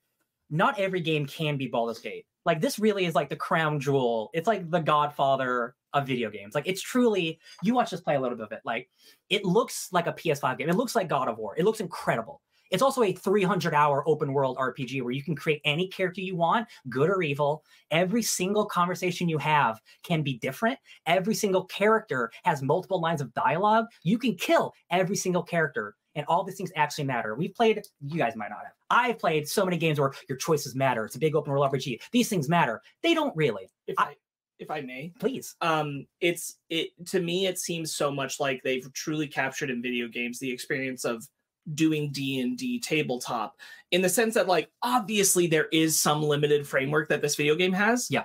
[0.50, 2.26] not every game can be Baldur's Gate.
[2.44, 4.30] Like this really is like the crown jewel.
[4.34, 6.54] It's like the Godfather of video games.
[6.54, 8.60] Like it's truly you watch us play a little bit of it.
[8.64, 8.88] Like
[9.28, 10.68] it looks like a PS5 game.
[10.68, 11.54] It looks like God of War.
[11.56, 12.40] It looks incredible.
[12.70, 16.36] It's also a 300 hour open world RPG where you can create any character you
[16.36, 17.64] want, good or evil.
[17.90, 20.78] Every single conversation you have can be different.
[21.06, 23.86] Every single character has multiple lines of dialogue.
[24.04, 27.34] You can kill every single character, and all these things actually matter.
[27.34, 28.72] We've played, you guys might not have.
[28.90, 31.04] I've played so many games where your choices matter.
[31.04, 32.00] It's a big open world RPG.
[32.12, 32.82] These things matter.
[33.02, 33.70] They don't really.
[33.86, 34.16] If I- I
[34.58, 35.54] if I may, Please.
[35.62, 40.06] um it's it to me it seems so much like they've truly captured in video
[40.06, 41.26] games the experience of
[41.74, 43.56] doing d&d tabletop
[43.90, 47.72] in the sense that like obviously there is some limited framework that this video game
[47.72, 48.24] has Yeah.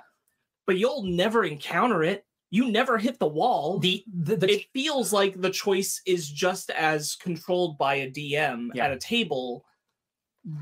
[0.68, 5.12] but you'll never encounter it you never hit the wall The the, the it feels
[5.12, 8.86] like the choice is just as controlled by a dm Yeah.
[8.86, 9.66] at a table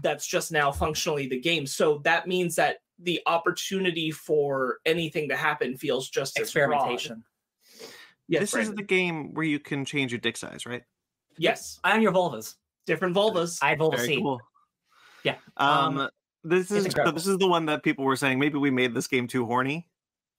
[0.02, 5.36] that's just now functionally the game so that means that the opportunity for anything to
[5.36, 7.24] happen feels just as experimentation.
[8.30, 10.84] Yes, this is the game where you can change your dick size, right?
[11.38, 12.56] yes, I on your vulvas.
[12.86, 13.58] different vulvas.
[13.62, 14.18] I had vulva C.
[14.22, 14.40] cool.
[15.26, 16.10] Yeah, Um, um,
[16.44, 19.08] this is so this is the one that people were saying maybe we made this
[19.08, 19.90] game too horny.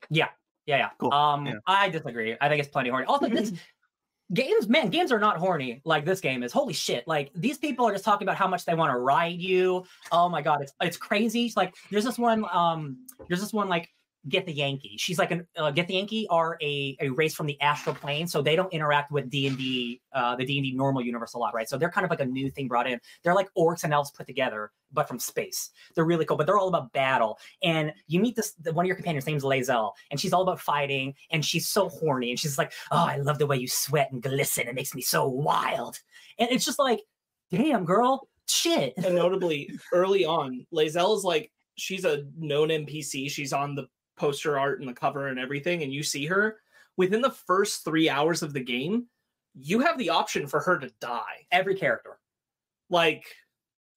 [0.08, 0.28] Yeah,
[0.66, 0.76] yeah.
[0.76, 0.90] Yeah.
[0.98, 1.12] Cool.
[1.12, 1.54] Um, Yeah.
[1.66, 2.36] I disagree.
[2.40, 3.06] I think it's plenty horny.
[3.06, 3.52] Also, this
[4.32, 6.52] games, man, games are not horny like this game is.
[6.52, 7.06] Holy shit!
[7.06, 9.84] Like these people are just talking about how much they want to ride you.
[10.10, 11.46] Oh my god, it's it's crazy.
[11.46, 12.44] It's like there's this one.
[12.52, 13.88] Um, there's this one like
[14.28, 14.94] Githyanki.
[14.96, 18.56] She's like an uh, Githyanki are a, a race from the astral plane, so they
[18.56, 21.54] don't interact with D and D, uh, the D and D normal universe a lot,
[21.54, 21.68] right?
[21.68, 23.00] So they're kind of like a new thing brought in.
[23.22, 25.70] They're like orcs and elves put together, but from space.
[25.94, 27.38] They're really cool, but they're all about battle.
[27.62, 31.14] And you meet this one of your companions, name's Lae'zel, and she's all about fighting,
[31.30, 34.22] and she's so horny, and she's like, "Oh, I love the way you sweat and
[34.22, 34.68] glisten.
[34.68, 35.98] It makes me so wild."
[36.38, 37.02] And it's just like,
[37.50, 43.30] "Damn, girl, shit." and notably, early on, Lae'zel is like she's a known NPC.
[43.30, 43.86] She's on the
[44.16, 46.58] poster art and the cover and everything, and you see her
[46.96, 49.06] within the first three hours of the game.
[49.56, 52.18] You have the option for her to die, Every character.
[52.90, 53.24] like.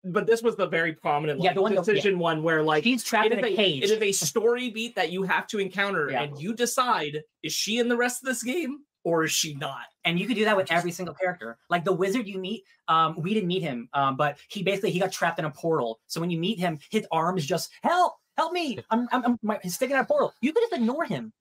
[0.03, 1.93] But this was the very prominent Yeah, like, the one that- yeah.
[1.93, 3.83] decision one where like She's trapped in a, cage.
[3.83, 6.21] it is a story beat that you have to encounter, Yeah.
[6.23, 9.81] and you decide is she in the rest of this game or is she not?
[10.05, 13.15] and you could do that with every single character like the wizard you meet um
[13.21, 16.21] we didn't meet him um but he basically he got trapped in a portal so
[16.21, 19.75] when you meet him his arms just help help me i'm i'm, I'm my, he's
[19.75, 21.33] sticking out a portal you could just ignore him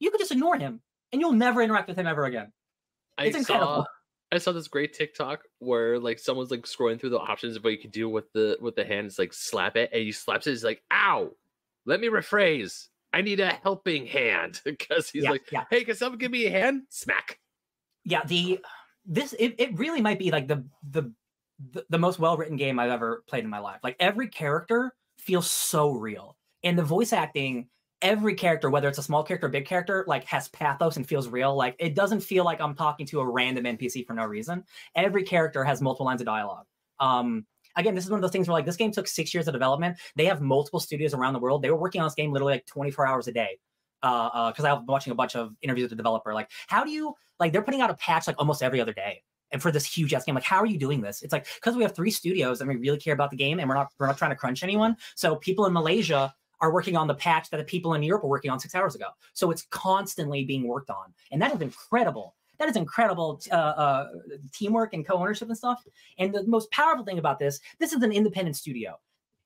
[0.00, 0.80] you could just ignore him
[1.12, 2.52] and you'll never interact with him ever again
[3.16, 3.84] I It's incredible.
[3.84, 3.84] saw
[4.32, 7.72] I saw this great TikTok where like someone's like scrolling through the options of what
[7.72, 9.06] you can do with the with the hand.
[9.06, 10.50] It's like slap it, and he slaps it.
[10.50, 11.30] He's like, "Ow!
[11.86, 12.88] Let me rephrase.
[13.12, 16.46] I need a helping hand." Because he's yeah like, yeah "Hey, can someone give me
[16.46, 17.38] a hand?" Smack.
[18.04, 18.58] yeah the
[19.06, 21.12] this it, it really might be like the the
[21.70, 24.92] the, the most well written game i've ever played in my life like every character
[25.24, 26.36] feels so real.
[26.62, 27.68] And the voice acting
[28.02, 31.28] every character whether it's a small character or big character like has pathos and feels
[31.28, 31.56] real.
[31.56, 34.62] Like it doesn't feel like i'm talking to a random npc for no reason.
[34.94, 36.66] Every character has multiple lines of dialogue.
[37.00, 37.46] Um
[37.76, 39.54] again this is one of those things where like this game took six years of
[39.54, 39.96] development.
[40.16, 41.62] They have multiple studios around the world.
[41.62, 43.58] They were working on this game literally like 24 hours a day
[44.02, 46.34] uh because i was watching a bunch of interviews with the developer.
[46.34, 49.22] Like how do you like they're putting out a patch like almost every other day
[49.54, 51.22] and for this huge ass game like how are you doing this?
[51.22, 53.68] It's like because we have three studios and we really care about the game and
[53.68, 54.96] we're not we're not trying to crunch anyone.
[55.14, 58.28] So people in malaysia are working on the patch that the people in europe were
[58.28, 59.06] working on six hours ago.
[59.32, 61.14] So it's constantly being worked on.
[61.30, 62.34] And that is incredible.
[62.58, 64.08] That is incredible uh, uh,
[64.52, 65.82] teamwork and co-ownership and stuff.
[66.18, 68.98] And the most powerful thing about this this is an independent studio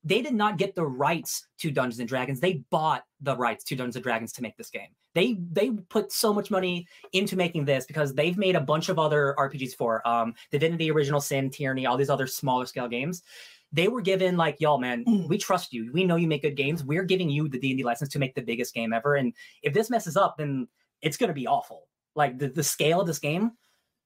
[0.08, 2.40] they did not get the rights to Dungeons and Dragons.
[2.40, 4.88] They bought the rights to Dungeons and Dragons to make this game.
[5.14, 8.98] They they put so much money into making this because they've made a bunch of
[8.98, 13.22] other RPGs for um Divinity, Original Sin, Tyranny, all these other smaller scale games.
[13.70, 15.90] They were given like, y'all, man, we trust you.
[15.92, 16.84] We know you make good games.
[16.84, 19.16] We're giving you the D and D license to make the biggest game ever.
[19.16, 20.68] And if this messes up, then
[21.02, 21.86] it's gonna be awful.
[22.14, 23.52] Like the, the scale of this game.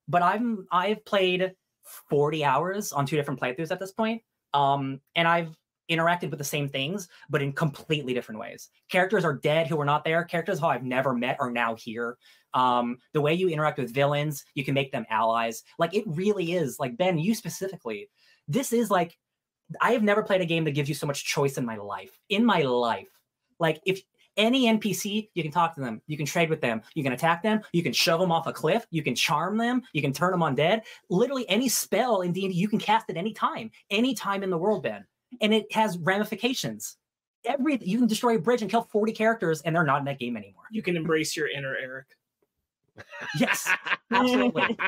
[0.09, 1.53] But I'm I've played
[2.11, 4.23] 40 hours on two different playthroughs at this point.
[4.53, 5.57] Um, and I've
[5.91, 8.69] interacted with the same things, but in completely different ways.
[8.91, 10.25] Characters are dead who were not there.
[10.25, 12.17] Characters who I've never met are now here.
[12.55, 15.63] Um, the way you interact with villains, you can make them allies.
[15.79, 16.79] Like it really is.
[16.79, 18.11] Like Ben, you specifically,
[18.49, 19.17] this is like
[19.81, 22.19] I have never played a game that gives you so much choice in my life.
[22.29, 23.09] In my life,
[23.59, 24.03] like if
[24.37, 27.43] any NPC, you can talk to them, you can trade with them, you can attack
[27.43, 30.33] them, you can shove them off a cliff, you can charm them, you can turn
[30.33, 30.83] them undead.
[31.11, 34.59] Literally any spell in D&D you can cast at any time, any time in the
[34.59, 35.05] world, Ben,
[35.41, 36.97] and it has ramifications.
[37.45, 40.19] Every you can destroy a bridge and kill 40 characters, and they're not in that
[40.19, 40.65] game anymore.
[40.71, 42.07] You can embrace your inner Eric.
[43.39, 43.69] Yes,
[44.11, 44.79] absolutely.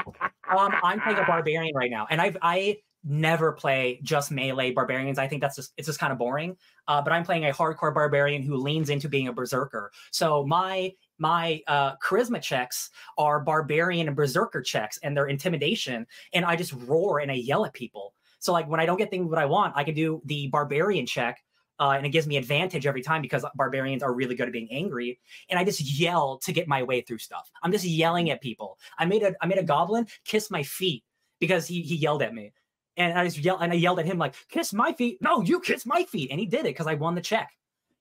[0.50, 5.18] um, I'm playing a barbarian right now, and I've I never play just melee barbarians.
[5.18, 6.56] I think that's just it's just kind of boring.
[6.88, 9.92] Uh, but I'm playing a hardcore barbarian who leans into being a berserker.
[10.10, 16.44] So my my uh, charisma checks are barbarian and berserker checks, and their intimidation, and
[16.44, 18.14] I just roar and I yell at people.
[18.44, 21.06] So like when I don't get things what I want, I can do the barbarian
[21.06, 21.42] check.
[21.80, 24.68] Uh, and it gives me advantage every time because barbarians are really good at being
[24.70, 25.18] angry.
[25.48, 27.50] And I just yell to get my way through stuff.
[27.62, 28.78] I'm just yelling at people.
[28.98, 31.02] I made a I made a goblin kiss my feet
[31.40, 32.52] because he he yelled at me.
[32.98, 35.18] And I just yelled and I yelled at him like, kiss my feet.
[35.22, 36.30] No, you kiss my feet.
[36.30, 37.50] And he did it because I won the check.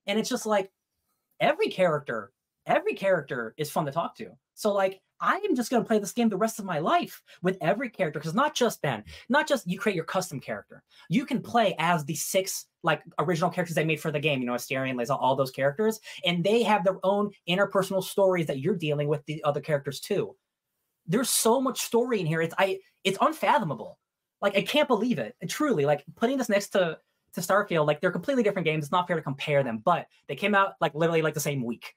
[0.07, 0.69] And it's just like
[1.39, 2.33] every character,
[2.65, 4.31] every character is fun to talk to.
[4.55, 7.23] So like I am just going to play this game the rest of my life
[7.41, 10.83] with every character because not just Ben, not just you create your custom character.
[11.09, 14.45] You can play as the six like original characters they made for the game, you
[14.45, 18.75] know, Astarion, Lae'zel, all those characters, and they have their own interpersonal stories that you're
[18.75, 20.35] dealing with the other characters too.
[21.07, 22.41] There's so much story in here.
[22.41, 23.99] It's I it's unfathomable.
[24.41, 25.35] Like I can't believe it.
[25.47, 26.99] Truly, like putting this next to
[27.35, 28.83] to Starfield, like they're completely different games.
[28.83, 31.63] It's not fair to compare them, but they came out like literally like the same
[31.63, 31.95] week.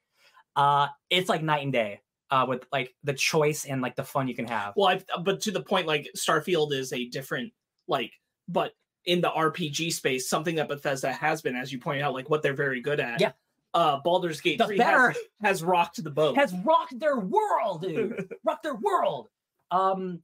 [0.55, 1.99] Uh, it's like night and day
[2.31, 4.73] uh, with like the choice and like the fun you can have.
[4.75, 7.51] Well, I've, but to the point, like Starfield is a different
[7.87, 8.11] like,
[8.47, 8.73] but
[9.05, 12.41] in the RPG space, something that Bethesda has been, as you pointed out, like what
[12.43, 13.21] they're very good at.
[13.21, 13.31] Yeah.
[13.73, 16.35] Uh, Baldur's Gate The 3 better- has, has rocked the boat.
[16.35, 18.27] Has rocked their world, dude.
[18.43, 19.29] rocked their world.
[19.71, 20.21] Um,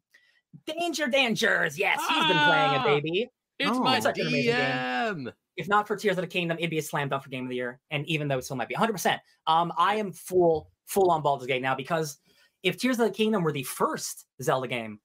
[0.65, 1.77] Danger Dangers.
[1.77, 2.83] Yes, he's been playing it, Ah!
[2.85, 3.29] baby.
[3.59, 3.79] It's Oh.
[3.83, 5.31] my Such an amazing game.
[5.55, 7.49] If not for Tears of the Kingdom, it'd be a slam dunk for Game of
[7.49, 7.79] the Year.
[7.91, 11.47] And even though it still might be 100%, um, I am full full on Baldur's
[11.47, 12.17] Gate now because
[12.63, 14.99] if Tears of the Kingdom were the first Zelda game,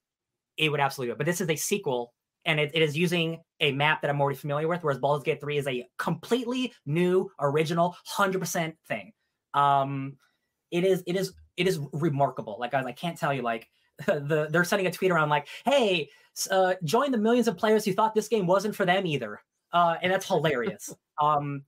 [0.57, 1.19] it would absolutely do it.
[1.19, 2.15] But this is a sequel,
[2.45, 5.41] and it, it is using a map that I'm already familiar with, whereas Baldur's Gate
[5.41, 9.13] 3 is a completely new, original, 100% thing.
[9.55, 10.17] Um,
[10.71, 12.57] it is it is it is remarkable.
[12.61, 13.69] Like guys, I can't tell you like
[14.07, 16.09] the they're sending a tweet around like, "Hey,
[16.51, 19.41] uh, join the millions of players who thought this game wasn't for them either."
[19.73, 20.95] Uh, and that's hilarious.
[21.23, 21.65] um,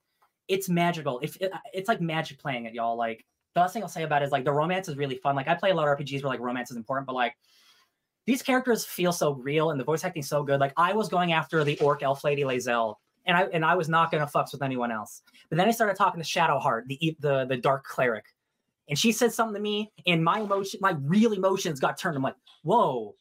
[0.49, 1.21] it's magical.
[1.21, 2.97] If it, it's like magic playing it, y'all.
[2.97, 3.25] Like
[3.55, 5.35] the last thing I'll say about it is like the romance is really fun.
[5.35, 7.37] Like I play a lot of RPGs where like romance is important, but like
[8.27, 10.61] these characters feel so real and the voice acting so good.
[10.61, 12.97] Like I was going after the orc elf lady Lae'zel,
[13.27, 15.23] and I and I was not gonna fucks with anyone else.
[15.49, 18.27] But then I started talking to Shadowheart, the the the dark cleric,
[18.89, 22.17] and she said something to me, and my emotion, my real emotions got turned.
[22.17, 23.15] I'm like, whoa,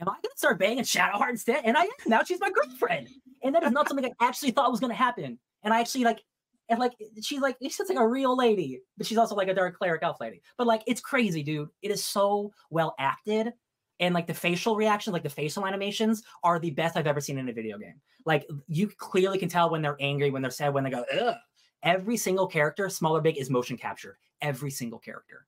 [0.00, 1.62] am I gonna start banging Shadowheart instead?
[1.64, 1.90] And I am.
[2.06, 3.08] Now she's my girlfriend,
[3.42, 5.38] and that is not something I actually thought was gonna happen.
[5.62, 6.22] And I actually like.
[6.68, 9.54] And like eh, she's like she's like a real lady, but she's also like a
[9.54, 10.40] dark cleric elf lady.
[10.56, 11.68] But like it's crazy, dude.
[11.82, 13.52] It is so well acted
[14.00, 17.38] and like the facial reactions, like the facial animations, are the best I've ever seen
[17.38, 18.00] in a video game.
[18.26, 21.36] Like you clearly can tell when they're angry, when they're sad, when they go, Ugh.
[21.82, 24.16] Every single character, small or big, is motion captured.
[24.40, 25.46] Every single character.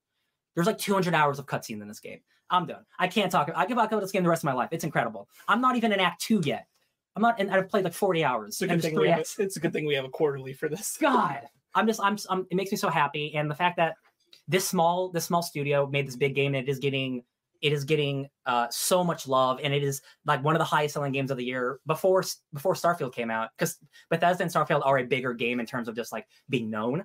[0.55, 2.21] There's like 200 hours of cutscene in this game.
[2.51, 2.85] I'm done.
[2.99, 3.51] I can't talk.
[3.55, 4.69] I can talk about this game the rest of my life.
[4.71, 5.29] It's incredible.
[5.49, 6.67] I'm not even in Act Two yet.
[7.17, 8.49] I'm not, and I've played like 40 hours.
[8.49, 9.21] It's a good thing we have.
[9.21, 9.39] acts.
[9.39, 10.97] It's a good thing we have a quarterly for this.
[11.01, 11.41] God,
[11.75, 13.95] I'm just, I'm, I'm, it makes me so happy, and the fact that
[14.47, 17.25] this small, this small studio made this big game, and it is getting,
[17.63, 20.95] it is getting uh, so much love, and it is like one of the highest
[20.95, 23.79] selling games of the year before, before Starfield came out, because
[24.11, 27.05] Bethesda and Starfield are a bigger game in terms of just like being known.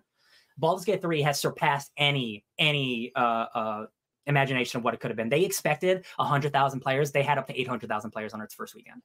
[0.58, 3.86] Baldur's Gate 3 has surpassed any, any, uh, uh,
[4.28, 5.30] imagination of what it could have been.
[5.30, 7.12] They expected 100,000 players.
[7.12, 9.02] They had up to 800,000 players on its first weekend.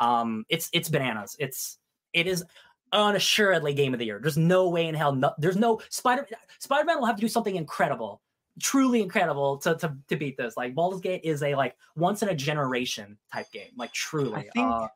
[0.00, 1.36] Um, it's it's bananas.
[1.38, 1.78] It's
[2.12, 2.44] it is
[2.92, 4.18] unassuredly game of the year.
[4.20, 5.14] There's no way in hell.
[5.14, 6.26] No, there's no Spider
[6.58, 8.22] Spider Man will have to do something incredible,
[8.60, 10.56] truly incredible to to to beat this.
[10.56, 13.70] Like Baldur's Gate is a like once in a generation type game.
[13.76, 14.48] Like truly.
[14.54, 14.88] think- uh,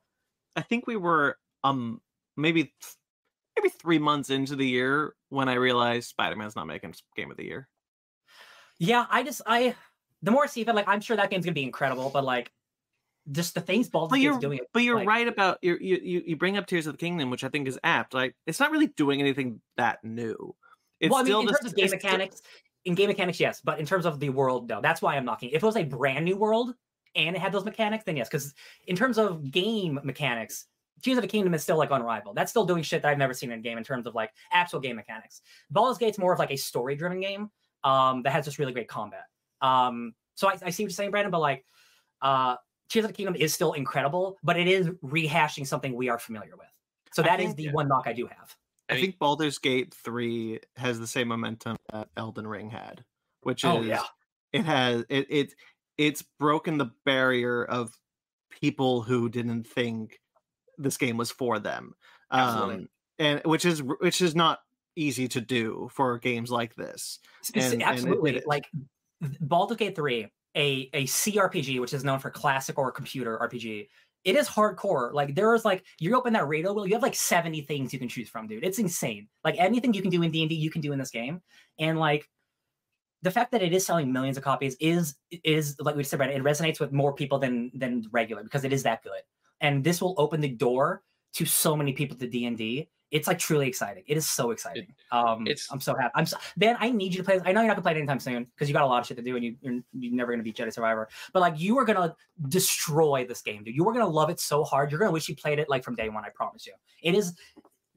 [0.54, 2.00] I think we were um
[2.36, 2.74] maybe
[3.56, 7.36] maybe three months into the year when I realized Spider Man's not making game of
[7.36, 7.68] the year.
[8.78, 9.74] yeah, I just I
[10.22, 12.52] the more I see it, like I'm sure that game's gonna be incredible, but like
[13.30, 14.60] just the things Baldur's you're doing.
[14.72, 17.30] but you're like- right about you you you you bring up Tears of the Kingdom,
[17.30, 18.14] which I think is apt.
[18.14, 20.54] Like it's not really doing anything that new.
[20.98, 22.42] It's well, I mean, still in the terms of game it's still- mechanics,
[22.84, 24.80] in game mechanics, yes, but in terms of the world, no.
[24.80, 25.50] That's why I'm knocking.
[25.50, 25.54] it.
[25.54, 26.74] If it was a brand new world
[27.14, 28.28] and it had those mechanics, then yes.
[28.28, 28.54] Because
[28.86, 30.66] in terms of game mechanics,
[31.02, 32.36] Tears of the Kingdom is still like unrivaled.
[32.36, 34.30] That's still doing shit that I've never seen in a game in terms of like
[34.52, 35.42] actual game mechanics.
[35.70, 37.50] Baldur's Gate's more of like a story-driven game
[37.84, 39.24] um, that has just really great combat.
[39.60, 41.64] Um, so I, I see what you're saying, Brandon, but like,
[42.20, 42.56] uh,
[42.92, 46.52] Tears of the Kingdom is still incredible, but it is rehashing something we are familiar
[46.56, 46.68] with.
[47.12, 48.54] So I that is think- the one knock I do have.
[48.88, 53.04] I I mean- think Baldur's Gate 3 has the same momentum that Elden Ring had,
[53.42, 54.02] which Oh, is yeah.
[54.52, 55.54] it has it it
[55.96, 57.96] it's broken the barrier of
[58.50, 60.20] people who didn't think
[60.76, 61.94] this game was for them.
[62.30, 62.74] Absolutely.
[62.74, 62.88] Um
[63.18, 64.60] and which is which is not
[64.96, 67.18] easy to do for games like this.
[67.42, 68.66] Speci- and- and it- absolutely it- like
[69.22, 73.88] th- Baldur's Gate 3 a a CRPG which is known for classic or computer RPG
[74.24, 75.12] it is hardcore.
[75.12, 77.98] Like there is like you open that radio wheel you have like 70 things you
[77.98, 78.64] can choose from dude.
[78.64, 79.28] It's insane.
[79.44, 81.42] Like anything you can do in D&D you can do in this game.
[81.78, 82.28] And like
[83.22, 86.40] the fact that it is selling millions of copies is is like we said Brandon,
[86.40, 89.22] it resonates with more people than than regular because it is that good.
[89.60, 91.02] And this will open the door
[91.34, 92.88] to so many people to D and D.
[93.12, 94.02] It's like truly exciting.
[94.08, 94.92] It is so exciting.
[95.12, 96.10] um, it's- I'm so happy.
[96.16, 96.76] I'm so, Ben.
[96.80, 97.34] I need you to play.
[97.38, 97.42] this.
[97.46, 99.06] I know you're not gonna play it anytime soon because you got a lot of
[99.06, 101.08] shit to do and you, you're you're never gonna beat Jedi Survivor.
[101.32, 102.16] But like you are gonna
[102.48, 103.76] destroy this game, dude.
[103.76, 104.90] You are gonna love it so hard.
[104.90, 106.24] You're gonna wish you played it like from day one.
[106.24, 106.72] I promise you.
[107.02, 107.34] It is.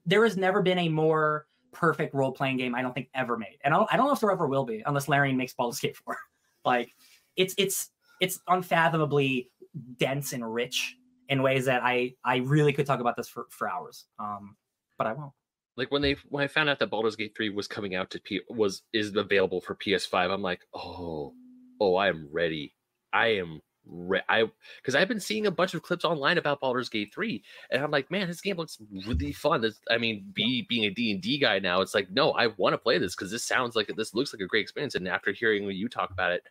[0.05, 3.57] There has never been a more perfect role playing game I don't think ever made,
[3.63, 5.79] and I don't, I don't know if there ever will be unless Larian makes Baldur's
[5.79, 6.17] Gate 4.
[6.65, 6.93] like
[7.37, 7.89] it's it's
[8.19, 9.49] it's unfathomably
[9.97, 10.97] dense and rich
[11.29, 14.05] in ways that I I really could talk about this for for hours.
[14.19, 14.55] Um,
[14.97, 15.33] but I won't.
[15.77, 18.19] like when they when I found out that Baldur's Gate 3 was coming out to
[18.21, 21.33] P was is available for PS5, I'm like, oh,
[21.79, 22.73] oh, I am ready.
[23.13, 24.45] I am re- I
[24.77, 27.91] because I've been seeing a bunch of clips online about Baldur's Gate 3, and I'm
[27.91, 29.61] like, man, this game looks really fun.
[29.61, 32.47] This, I mean, be being a D and D guy now, it's like, no, I
[32.57, 34.95] want to play this because this sounds like this looks like a great experience.
[34.95, 36.43] And after hearing you talk about it,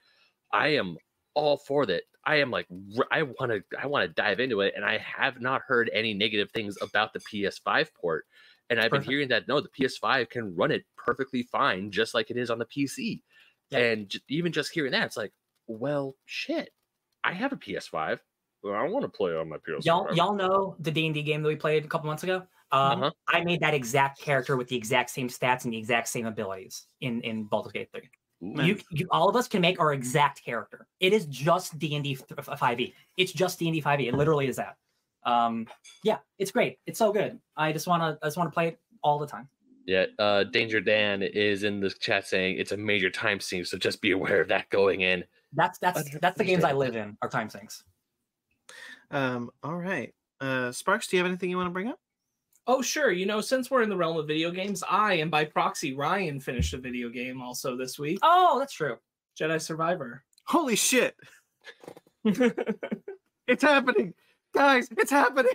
[0.52, 0.96] I am
[1.34, 2.02] all for that.
[2.24, 2.66] I am like,
[3.10, 6.14] I want to, I want to dive into it, and I have not heard any
[6.14, 8.24] negative things about the PS5 port.
[8.70, 9.04] And I've Perfect.
[9.04, 12.50] been hearing that no, the PS5 can run it perfectly fine, just like it is
[12.50, 13.20] on the PC.
[13.70, 13.78] Yeah.
[13.78, 15.32] And j- even just hearing that, it's like,
[15.66, 16.70] well, shit,
[17.22, 18.20] I have a PS5.
[18.62, 19.84] Well, I want to play on my PS5.
[19.84, 22.46] Y'all y'all know the D and D game that we played a couple months ago.
[22.72, 23.10] Um, Uh-huh.
[23.28, 26.86] I made that exact character with the exact same stats and the exact same abilities
[27.02, 28.00] in in Baldur's Gate 3.
[28.44, 28.62] Ooh.
[28.62, 30.86] You, you all of us can make our exact character.
[31.00, 32.18] It is just D and D
[32.56, 32.94] five e.
[33.16, 34.08] It's just D and D five e.
[34.08, 34.76] It literally is that.
[35.24, 35.66] Um,
[36.02, 36.78] yeah, it's great.
[36.86, 37.38] It's so good.
[37.56, 39.48] I just wanna I just wanna play it all the time.
[39.86, 43.78] Yeah, uh, Danger Dan is in the chat saying it's a major time sink, so
[43.78, 45.24] just be aware of that going in.
[45.52, 47.16] That's that's that's the games I live in.
[47.22, 47.84] Are time sinks.
[49.10, 50.12] Um, all right.
[50.40, 51.98] Uh, Sparks, do you have anything you want to bring up?
[52.66, 53.12] Oh, sure.
[53.12, 56.40] You know, since we're in the realm of video games, I and by proxy, Ryan
[56.40, 58.96] finished a video game also this week Oh, that's true.
[59.38, 60.24] Jedi Survivor.
[60.46, 61.16] Holy shit!
[63.46, 64.14] It's happening,
[64.54, 64.88] guys!
[64.96, 65.52] It's happening.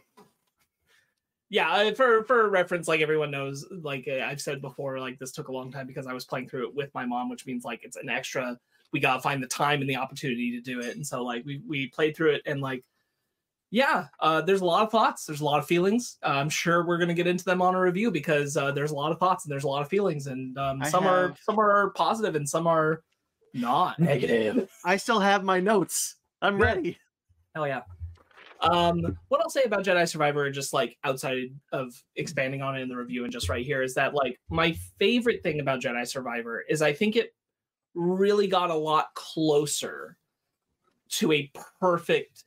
[1.50, 5.48] yeah, for for reference, like everyone knows, like uh, I've said before, like this took
[5.48, 7.84] a long time because I was playing through it with my mom, which means like
[7.84, 8.60] it's an extra.
[8.94, 11.62] We gotta find the time and the opportunity to do it, and so like we
[11.68, 12.84] we played through it and like.
[13.72, 15.26] Yeah, uh, there's a lot of thoughts.
[15.26, 16.18] There's a lot of feelings.
[16.24, 18.96] Uh, I'm sure we're gonna get into them on a review because uh, there's a
[18.96, 21.60] lot of thoughts and there's a lot of feelings, and um, I some are some
[21.60, 23.04] are positive and some are
[23.54, 24.00] not.
[24.00, 24.70] Negative.
[24.86, 26.16] I still have my notes.
[26.42, 26.66] I'm Yeah.
[26.66, 26.98] ready.
[27.54, 27.82] Hell yeah.
[28.62, 32.90] Um, what I'll say about Jedi Survivor, just like outside of expanding on it in
[32.90, 36.62] the review and just right here, is that like my favorite thing about Jedi Survivor
[36.68, 37.34] is I think it
[37.94, 40.18] really got a lot closer
[41.10, 42.44] to a perfect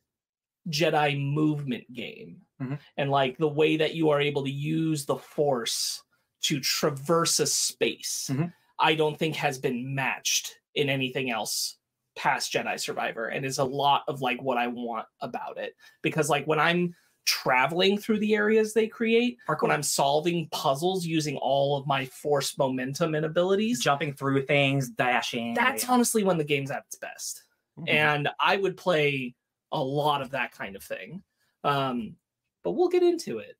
[0.70, 2.42] Jedi movement game.
[2.60, 2.78] Mhm.
[2.96, 6.02] And like the way that you are able to use the force
[6.42, 8.52] to traverse a space, Mhm.
[8.78, 11.78] I don't think has been matched in anything else
[12.16, 16.28] past Jedi Survivor and is a lot of like what I want about it because
[16.28, 16.94] like when I'm
[17.24, 19.62] traveling through the areas they create Parkour.
[19.62, 24.90] when I'm solving puzzles using all of my force momentum and abilities jumping through things,
[24.90, 25.54] dashing.
[25.54, 27.44] that's honestly when the game's at its best
[27.78, 27.88] Mm-hmm.
[27.88, 29.34] and I would play
[29.72, 31.22] a lot of that kind of thing
[31.64, 32.14] um
[32.62, 33.56] but we'll get into it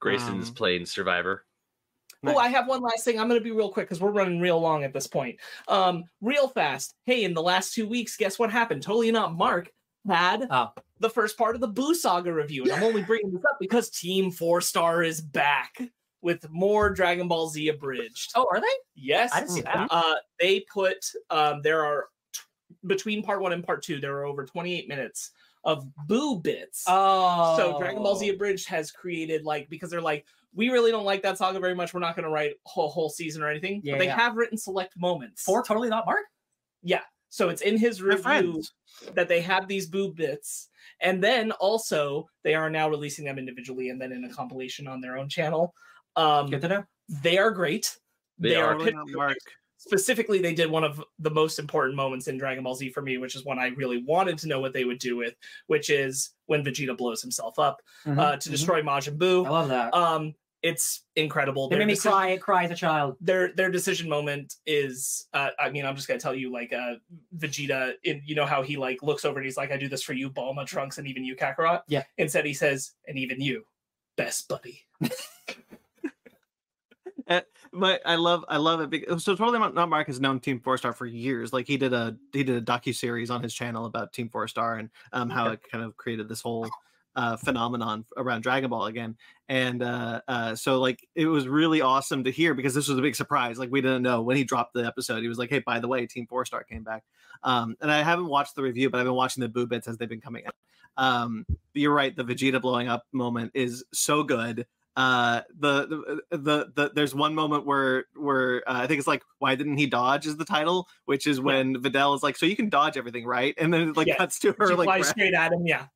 [0.00, 1.46] Grayson's Um, playing Survivor.
[2.26, 3.18] Oh, I have one last thing.
[3.20, 5.38] I'm going to be real quick because we're running real long at this point.
[5.68, 6.94] Um, real fast.
[7.04, 8.82] Hey, in the last two weeks, guess what happened?
[8.82, 9.34] Totally not.
[9.34, 9.70] Mark
[10.08, 10.72] had Oh.
[11.00, 13.90] the first part of the Buu Saga review, and I'm only bringing this up because
[13.90, 15.78] Team Four Star is back
[16.22, 18.32] with more Dragon Ball Z abridged.
[18.34, 18.66] Oh, are they?
[18.94, 19.88] yes, I didn't see that.
[19.90, 22.08] Uh, they put um, there are t-
[22.86, 25.30] between part one and part two, there are over 28 minutes
[25.64, 26.84] of Buu bits.
[26.86, 27.56] Oh.
[27.56, 31.22] So Dragon Ball Z Abridged has created like because they're like we really don't like
[31.22, 31.92] that saga very much.
[31.92, 33.80] We're not going to write a whole whole season or anything.
[33.82, 34.16] Yeah, but they yeah.
[34.16, 35.42] have written select moments.
[35.42, 36.24] For totally not Mark?
[36.82, 37.00] Yeah.
[37.30, 38.62] So it's in his They're review
[39.14, 40.68] that they have these Buu bits,
[41.00, 45.00] and then also they are now releasing them individually and then in a compilation on
[45.00, 45.74] their own channel.
[46.14, 46.84] Um, Good to know.
[47.22, 47.96] they are great.
[48.38, 48.66] They They, are.
[48.66, 49.36] are Totally not pitch- Mark.
[49.86, 53.18] Specifically they did one of the most important moments in Dragon Ball Z for me,
[53.18, 55.34] which is one I really wanted to know what they would do with,
[55.66, 58.52] which is when Vegeta blows himself up Mhm, uh, to mhm.
[58.52, 59.46] destroy Majin Buu.
[59.46, 59.92] I love that.
[59.94, 61.66] Um, it's incredible.
[61.66, 63.16] it Their made me cry, cry as a child.
[63.20, 66.94] Their their decision moment is, uh, I mean, I'm just gonna tell you, like, uh,
[67.36, 70.02] Vegeta, in, you know how he like looks over and he's like, "I do this
[70.02, 72.04] for you, Bulma, Trunks, and even you, Kakarot." Yeah.
[72.16, 73.66] Instead, he says, "And even you,
[74.16, 74.80] best buddy."
[77.74, 80.60] But I love I love it because so totally not not Mark has known Team
[80.60, 81.52] Four Star for years.
[81.52, 84.46] Like he did a he did a docu series on his channel about Team Four
[84.46, 86.68] Star and um how it kind of created this whole
[87.16, 89.16] uh, phenomenon around Dragon Ball again.
[89.48, 93.02] And uh, uh, so like it was really awesome to hear because this was a
[93.02, 93.58] big surprise.
[93.58, 95.20] Like we didn't know when he dropped the episode.
[95.20, 97.04] He was like, "Hey, by the way, Team Four Star came back."
[97.42, 99.98] Um, and I haven't watched the review, but I've been watching the Buu bits as
[99.98, 100.54] they've been coming out.
[100.96, 102.14] Um, you're right.
[102.14, 104.66] The Vegeta blowing up moment is so good.
[104.96, 105.86] Uh, the,
[106.30, 109.76] the the the there's one moment where where uh, I think it's like why didn't
[109.76, 112.96] he dodge is the title, which is when Videl is like, so you can dodge
[112.96, 113.54] everything, right?
[113.58, 114.16] And then it like Yeah.
[114.16, 115.66] cuts to her She like flies straight at him.
[115.66, 115.86] Yeah.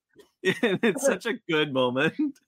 [0.62, 2.38] and it's such a good moment.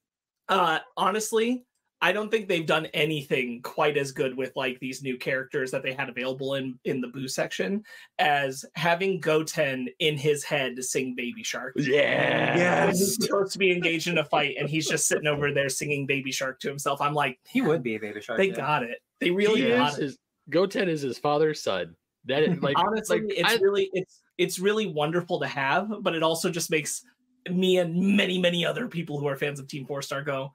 [0.49, 1.65] Uh, honestly,
[2.03, 5.83] I don't think they've done anything quite as good with like these new characters that
[5.83, 7.83] they had available in in the Buu section
[8.19, 11.75] as having Goten in his head sing Baby Shark.
[11.77, 12.87] Yeah.
[12.87, 15.69] When he's supposed to be engaged in a fight and he's just sitting over there
[15.69, 17.01] singing Baby Shark to himself.
[17.03, 18.39] I'm like, He would be a baby shark.
[18.39, 18.55] they yeah.
[18.57, 18.99] got it.
[19.21, 20.03] They really He got is it.
[20.03, 21.97] his, Goten is his father's son.
[22.25, 26.15] That is, like Honestly, like, it's I- really it's it's really wonderful to have, but
[26.15, 27.03] it also just makes
[27.51, 30.55] me and many many other people who are fans of Team Four Star go.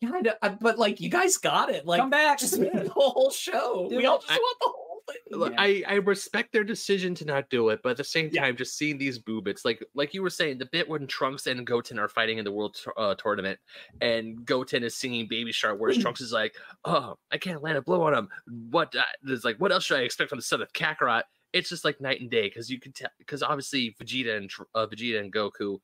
[0.00, 1.86] Yeah, I know, I- but like you guys got it.
[1.86, 2.38] Like Come back.
[2.38, 3.86] just make the whole show.
[3.88, 5.38] Dude, we all just I- want the whole thing.
[5.38, 5.60] Look, Yeah.
[5.60, 8.42] I, I respect their decision to not do it, but at the same Yeah.
[8.42, 11.46] time, just seeing these Buu bits, like like you were saying, the bit when Trunks
[11.46, 13.58] and Goten are fighting in the World uh, Tournament,
[14.00, 17.82] and Goten is singing Baby Shark, whereas Trunks is like, "Oh, I can't land a
[17.82, 18.28] blow on him."
[18.70, 18.94] What?
[18.94, 21.22] Uh, there's like, what else should I expect from the son of Kakarot?
[21.52, 24.86] It's just like night and day because you can tell because obviously Vegeta and uh,
[24.86, 25.78] Vegeta and Goku,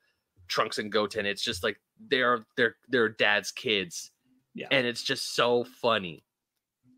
[0.49, 4.11] Trunks and Goten, it's just like they're they're their dad's kids,
[4.55, 4.69] Yeah.
[4.71, 6.25] and it's just so funny.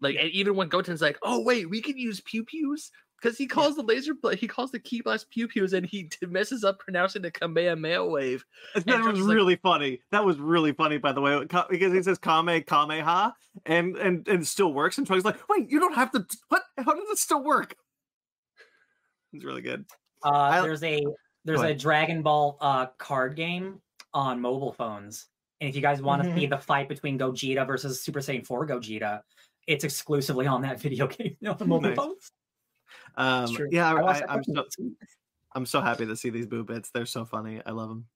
[0.01, 2.91] Like, and even when Goten's like, "Oh wait, we can use pew pews,"
[3.21, 6.05] because he calls the laser, bla- he calls the key blast pew pews, and he
[6.05, 8.45] t- messes up pronouncing the Kamehameha wave.
[8.75, 10.01] That Trunks was is like- really funny.
[10.11, 11.39] That was really funny, by the way,
[11.71, 13.33] because he says Kame Kameha
[13.67, 14.99] and and and it still works.
[14.99, 16.27] And Trunks like, wait, you don't have to.
[16.49, 16.63] What?
[16.77, 17.77] How does it still work?
[19.33, 19.85] It's really good.
[20.25, 21.05] Uh, I- there's a
[21.45, 21.75] there's a.
[21.75, 23.81] Dragon Ball uh, card game
[24.13, 25.27] on mobile phones,
[25.61, 26.39] and if you guys want to Mm-hmm.
[26.41, 29.21] see the fight between Gogeta versus Super Saiyan 4 Gogeta,
[29.67, 31.97] it's exclusively on that video game on the mobile Nice.
[31.97, 32.33] phones.
[33.17, 34.65] Um, yeah, I, I, I'm so
[35.55, 36.91] I'm so happy to see these Buu bits.
[36.91, 37.61] They're so funny.
[37.65, 38.07] I love them.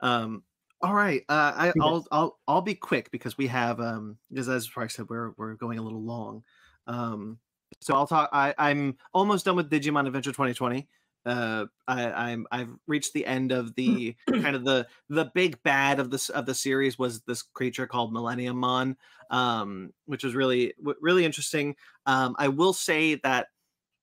[0.00, 0.42] Um,
[0.80, 4.66] all right, uh, I, I'll I'll I'll be quick because we have um because as
[4.66, 6.42] Frank said we're we're going a little long.
[6.86, 7.38] Um,
[7.80, 8.30] so I'll talk.
[8.32, 10.88] I I'm almost done with Digimon Adventure 2020.
[11.24, 16.00] Uh, I I'm I've reached the end of the kind of the the big bad
[16.00, 18.96] of this of the series was this creature called Millenniummon,
[19.30, 21.76] um, which was really really interesting.
[22.06, 23.48] Um, I will say that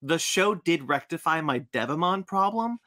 [0.01, 2.79] the show did rectify my Devamon problem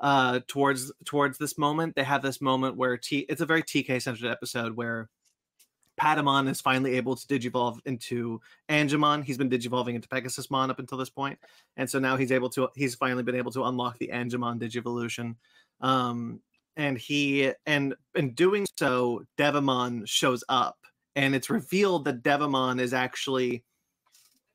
[0.00, 4.02] uh towards towards this moment they have this moment where t it's a very tk
[4.02, 5.08] centered episode where
[6.00, 9.24] patamon is finally able to digivolve into angemon.
[9.24, 11.38] He's been digivolving into pegasusmon up until this point.
[11.76, 15.36] And so now he's able to he's finally been able to unlock the angemon digivolution.
[15.80, 16.40] Um
[16.76, 20.78] and he and in doing so devamon shows up.
[21.16, 23.64] And it's revealed that devamon is actually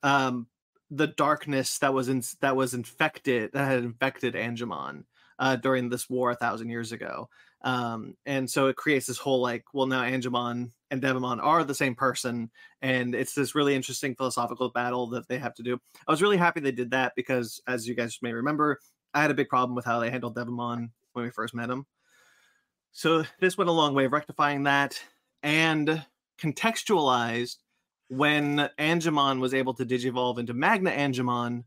[0.03, 0.47] um
[0.91, 5.03] the darkness that was in that was infected that had infected Angemon
[5.37, 7.29] uh, during this war a thousand years ago.
[7.62, 11.76] Um, and so it creates this whole like, well, now Angemon and Devamon are the
[11.76, 12.49] same person,
[12.82, 15.78] and it's this really interesting philosophical battle that they have to do.
[16.07, 18.80] I was really happy they did that because, as you guys may remember,
[19.14, 21.86] I had a big problem with how they handled Devamon when we first met him.
[22.91, 24.99] So this went a long way of rectifying that
[25.43, 26.03] and
[26.41, 27.57] contextualized
[28.07, 31.66] when Angemon was able to digivolve into Magna Angemon,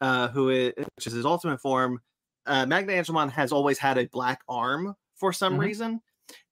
[0.00, 2.00] uh, who is which is his ultimate form.
[2.46, 4.94] Uh, Magna Angemon has always had a black arm
[5.24, 5.60] for some Mhm.
[5.60, 6.02] reason,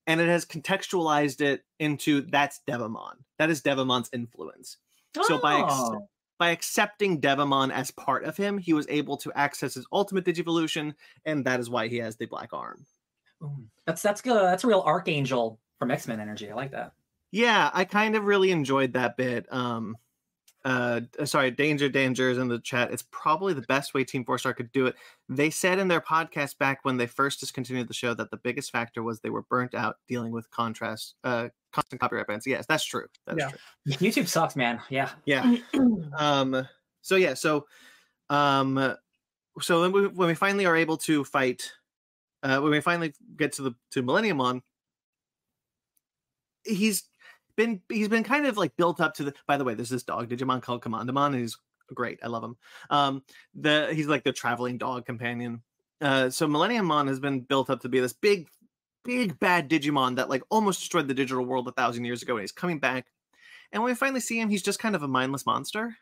[0.07, 3.17] and it has contextualized it into that's Devamon.
[3.39, 4.79] That is Devamon's influence.
[5.25, 6.09] So by ex- Oh,
[6.39, 10.95] by accepting Devamon as part of him, he was able to access his ultimate digivolution,
[11.27, 12.87] and that is why he has the black arm.
[13.43, 13.71] boom.
[13.85, 14.41] that's that's good.
[14.43, 16.51] That's a real archangel from X Men energy.
[16.51, 16.95] I like that.
[17.31, 19.53] Yeah, I kind of really enjoyed that bit.
[19.53, 19.99] Um,
[20.65, 22.93] uh, uh, sorry, Danger Dangers in the chat.
[22.93, 24.95] It's probably the best way Team Four Star could do it.
[25.29, 28.71] They said in their podcast back when they first discontinued the show that the biggest
[28.71, 32.47] factor was they were burnt out dealing with contrast, uh, constant copyright bans.
[32.47, 33.07] Yes, that's true.
[33.27, 33.49] That's Yeah.
[33.49, 33.59] true.
[34.09, 34.81] YouTube sucks, man.
[34.89, 35.11] Yeah.
[35.25, 35.57] Yeah.
[36.17, 36.67] um.
[37.01, 37.35] So yeah.
[37.35, 37.67] So,
[38.31, 38.97] um.
[39.61, 41.73] So then we, when we finally are able to fight,
[42.43, 44.63] uh, when we finally get to the to Millenniummon,
[46.65, 47.03] he's
[47.65, 49.35] been he's been kind of like built up to the.
[49.47, 51.57] By the way, there's this dog Digimon called Commandramon, and he's
[51.95, 52.19] great.
[52.23, 52.57] I love him.
[52.91, 53.23] Um,
[53.55, 55.63] the he's like the traveling dog companion.
[56.01, 58.49] Uh, so Millenniummon has been built up to be this big,
[59.05, 62.43] big bad Digimon that like almost destroyed the digital world a thousand years ago, and
[62.43, 63.07] he's coming back.
[63.71, 65.97] And when we finally see him, he's just kind of a mindless monster,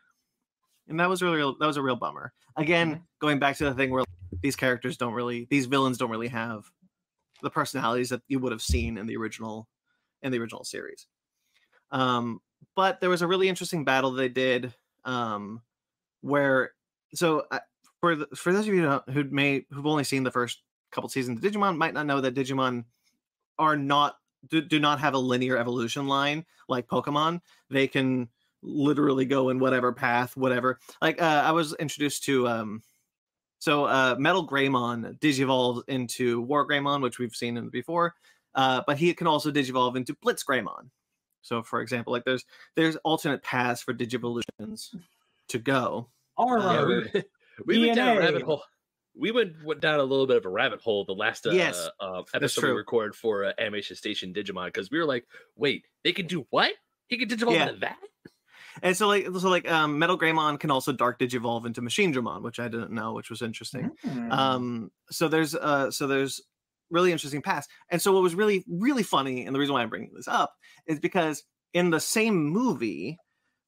[0.87, 2.33] and that was really that was a real bummer.
[2.57, 3.01] Again, Mhm.
[3.19, 4.03] going back to the thing where
[4.41, 6.65] these characters don't really, these villains don't really have
[7.41, 9.67] the personalities that you would have seen in the original
[10.21, 11.07] in the original series.
[11.91, 12.41] Um,
[12.75, 14.73] but there was a really interesting battle they did
[15.03, 15.61] um,
[16.21, 16.71] where
[17.13, 17.59] so uh,
[17.99, 20.61] for the, for those of you who may who've only seen the first
[20.91, 22.85] couple seasons of Digimon might not know that Digimon
[23.57, 24.17] are not
[24.49, 27.41] do, do not have a linear evolution line like Pokemon.
[27.69, 28.29] They can
[28.63, 30.79] literally go in whatever path, whatever.
[31.01, 32.81] Like uh, I was introduced to um
[33.59, 38.15] so uh Metal Greymon digivolves into War Greymon, which we've seen in before.
[38.53, 40.89] Uh, but he can also digivolve into Blitz Greymon.
[41.41, 44.95] So for example, like there's there's alternate paths for digivolutions
[45.49, 46.09] to go.
[46.37, 47.09] Armor.
[47.13, 47.21] Yeah,
[47.65, 48.63] we, we went down a rabbit hole.
[49.13, 51.89] We went, went down a little bit of a rabbit hole the last uh, Yes,
[51.99, 52.77] uh, episode we true.
[52.77, 55.27] recorded for uh, Animation Station Digimon because we were like,
[55.57, 56.71] wait, they can do what?
[57.07, 57.67] He can digivolve Yeah.
[57.67, 57.97] into that?
[58.81, 62.41] And so like so like um Metal Greymon can also dark digivolve into Machine Dramon,
[62.41, 63.91] which I didn't know, which was interesting.
[64.01, 64.31] Hmm.
[64.31, 66.41] um so there's uh so there's
[66.91, 67.69] really interesting past.
[67.89, 70.55] and so what was really really funny and the reason why i'm bringing this up
[70.85, 73.17] is because in the same movie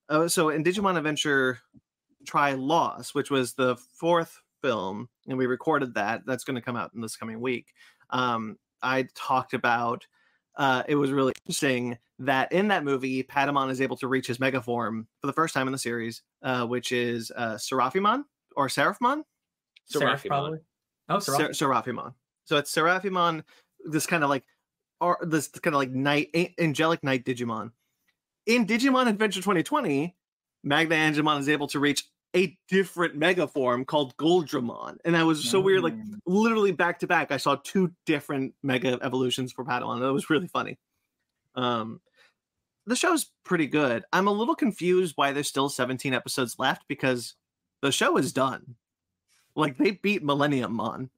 [0.10, 1.60] uh, so in digimon adventure
[2.26, 6.76] tri loss which was the fourth film and we recorded that that's going to come
[6.76, 7.74] out in this coming week
[8.12, 10.06] um i talked about
[10.58, 14.40] uh it was really interesting that in that movie patamon is able to reach his
[14.40, 18.24] mega form for the first time in the series uh which is uh seraphimon
[18.56, 19.24] or seraphimon
[19.86, 20.28] Seraph, Seraphimon.
[20.28, 20.60] probably.
[21.10, 22.14] Oh, Ser- Seraphimon.
[22.46, 23.44] So it's Seraphimon,
[23.86, 24.44] this kind of like,
[25.00, 26.30] or this kind of like night
[26.60, 27.72] angelic night Digimon.
[28.46, 30.16] In Digimon Adventure 2020,
[30.64, 32.04] Magna Angemon is able to reach
[32.36, 35.84] a different mega form called Goldramon, and that was so weird.
[35.84, 36.20] Like Mm.
[36.26, 40.00] literally back to back, I saw two different mega evolutions for Patamon.
[40.00, 40.80] That was really funny.
[41.56, 42.02] Um,
[42.86, 44.04] the show's pretty good.
[44.12, 47.36] I'm a little confused why there's still 17 episodes left because
[47.82, 48.76] the show is done.
[49.56, 51.10] Like they beat Millenniummon.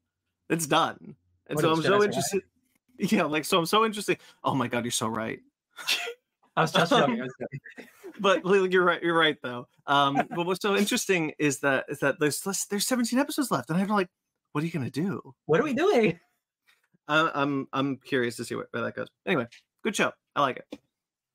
[0.50, 1.16] It's done.
[1.48, 2.42] And What so I'm so interested.
[2.98, 4.20] Yeah, like so I'm so interested.
[4.42, 5.42] Oh my god, you're so right.
[6.56, 7.20] I was just joking.
[7.20, 7.90] I was joking.
[8.22, 9.04] But like, you're right.
[9.04, 9.68] You're right though.
[9.88, 13.70] Um, but what's so interesting is that is that there's less, there's 17 episodes left,
[13.70, 14.08] and I'm like,
[14.54, 15.36] what are you gonna do?
[15.48, 16.18] What are we doing?
[17.10, 19.10] Uh, I'm I'm curious to see where, where that goes.
[19.26, 19.48] Anyway,
[19.84, 20.14] good show.
[20.34, 20.80] I like it.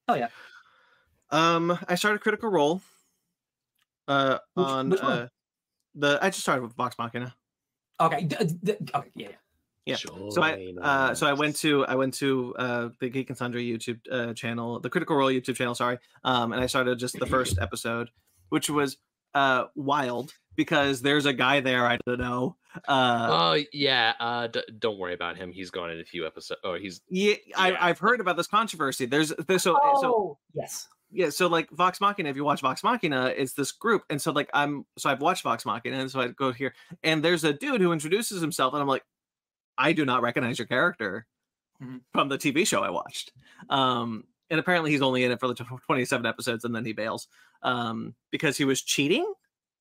[0.09, 0.29] Oh yeah.
[1.29, 2.81] Um, I started Critical Role.
[4.09, 5.27] Uh, Which- on which uh,
[5.95, 7.35] the I just started with Vox Machina.
[8.01, 8.25] Okay.
[8.25, 9.11] d- d- okay.
[9.15, 9.29] Yeah.
[9.29, 9.35] yeah.
[9.87, 9.97] Yeah.
[9.97, 13.65] So I uh so I went to I went to uh the Geek and Sundry
[13.69, 15.99] YouTube uh, channel, the Critical Role YouTube channel, sorry.
[16.23, 18.11] Um and I started just the first episode,
[18.51, 18.99] which was
[19.35, 22.57] uh wild because there's a guy there I don't know.
[22.87, 25.51] Uh Oh yeah, uh, d- don't worry about him.
[25.51, 26.61] He's gone in a few episodes.
[26.63, 27.77] Oh, he's yeah, I, yeah.
[27.81, 29.07] I've heard about this controversy.
[29.07, 30.89] There's there's so oh, so yes.
[31.13, 34.03] Yeah, so like Vox Machina, if you watch Vox Machina, it's this group.
[34.11, 37.23] And so like I'm so I've watched Vox Machina, and so I go here, and
[37.25, 39.05] there's a dude who introduces himself, and I'm like,
[39.79, 41.27] I do not recognize your character
[41.83, 42.01] Mhm.
[42.13, 43.33] from the TV show I watched.
[43.71, 46.93] Um, and apparently he's only in it for the tw- 27 episodes, and then he
[46.93, 47.27] bails.
[47.63, 49.33] Um, because he was cheating,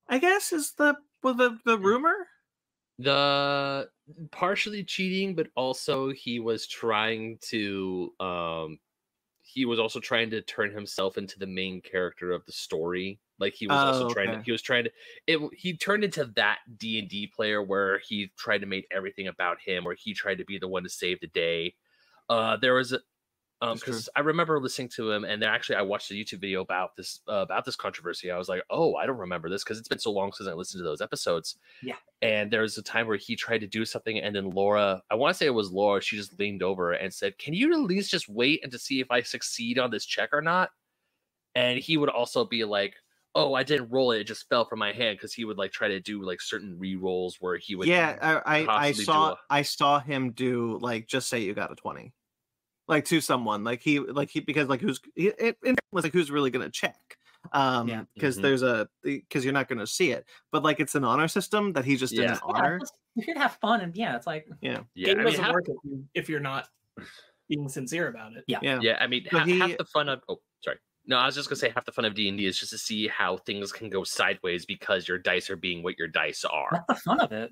[0.08, 2.26] I guess, is the was the the rumor.
[2.98, 3.88] the
[4.30, 8.78] partially cheating, but also he was trying to um
[9.52, 13.20] he was also trying to turn himself into the main character of the story.
[13.38, 14.90] Like he was also Oh, trying to he was trying to
[15.26, 19.26] it he turned into that D and D player where he tried to make everything
[19.28, 21.74] about him, where he tried to be the one to save the day.
[22.28, 23.00] Uh there was a
[23.62, 26.60] um because I remember listening to him and then actually I watched a YouTube video
[26.62, 28.30] about this uh, about this controversy.
[28.30, 30.52] I was like, oh, I don't remember this because it's been so long since I
[30.54, 31.96] listened to those episodes Yeah.
[32.22, 35.14] and there was a time where he tried to do something and then laura i
[35.14, 37.80] want to say it was laura she just leaned over and said can you at
[37.80, 40.70] least just wait and to see if i succeed on this check or not
[41.54, 42.94] and he would also be like
[43.34, 45.72] oh i didn't roll it it just fell from my hand because he would like
[45.72, 49.38] try to do like certain re-rolls where he would yeah, I I, I saw a-
[49.48, 52.12] I saw him do like just say you got a 20.
[52.90, 53.64] Like to someone.
[53.64, 56.68] Like he like he because like who's he, it, it was like who's really gonna
[56.68, 57.16] check.
[57.52, 58.02] Um Yeah.
[58.14, 58.42] because Mhm.
[58.42, 60.26] there's a because you're not gonna see it.
[60.52, 62.22] But like it's an honor system that he just Yeah.
[62.22, 62.80] didn't Yeah, honor.
[63.14, 65.76] you should have fun and yeah, it's like yeah Game I doesn't half, work if,
[65.84, 66.68] you, if you're not
[67.48, 68.44] being sincere about it.
[68.46, 68.58] yeah.
[68.62, 68.78] Yeah.
[68.82, 70.76] yeah i mean So ha- he- half the fun of oh sorry
[71.06, 73.08] no i was just gonna say half the fun of d&d is just to see
[73.08, 77.02] how things can go sideways because your dice are being what your dice are That's
[77.02, 77.50] the fun of it.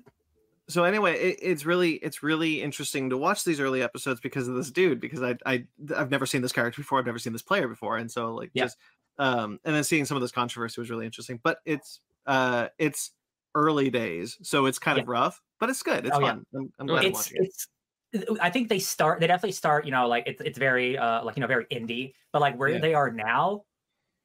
[0.69, 4.55] So anyway it, it's really it's really interesting to watch these early episodes because of
[4.55, 5.65] this dude because I, I
[5.95, 8.53] i've never seen this character before i've never seen this player before and so like
[8.53, 8.63] Yeah.
[8.63, 8.77] just
[9.17, 13.11] um and then seeing some of this controversy was really interesting but it's uh it's
[13.55, 16.35] early days so it's kind of rough but it's good it's Oh, yeah.
[16.35, 17.67] fun i'm, I'm glad I'm it's watching it it's
[18.41, 21.35] I think they start they definitely start, you know, like it's it's very uh like
[21.37, 22.79] you know, very indie, but like where Yeah.
[22.79, 23.65] they are now,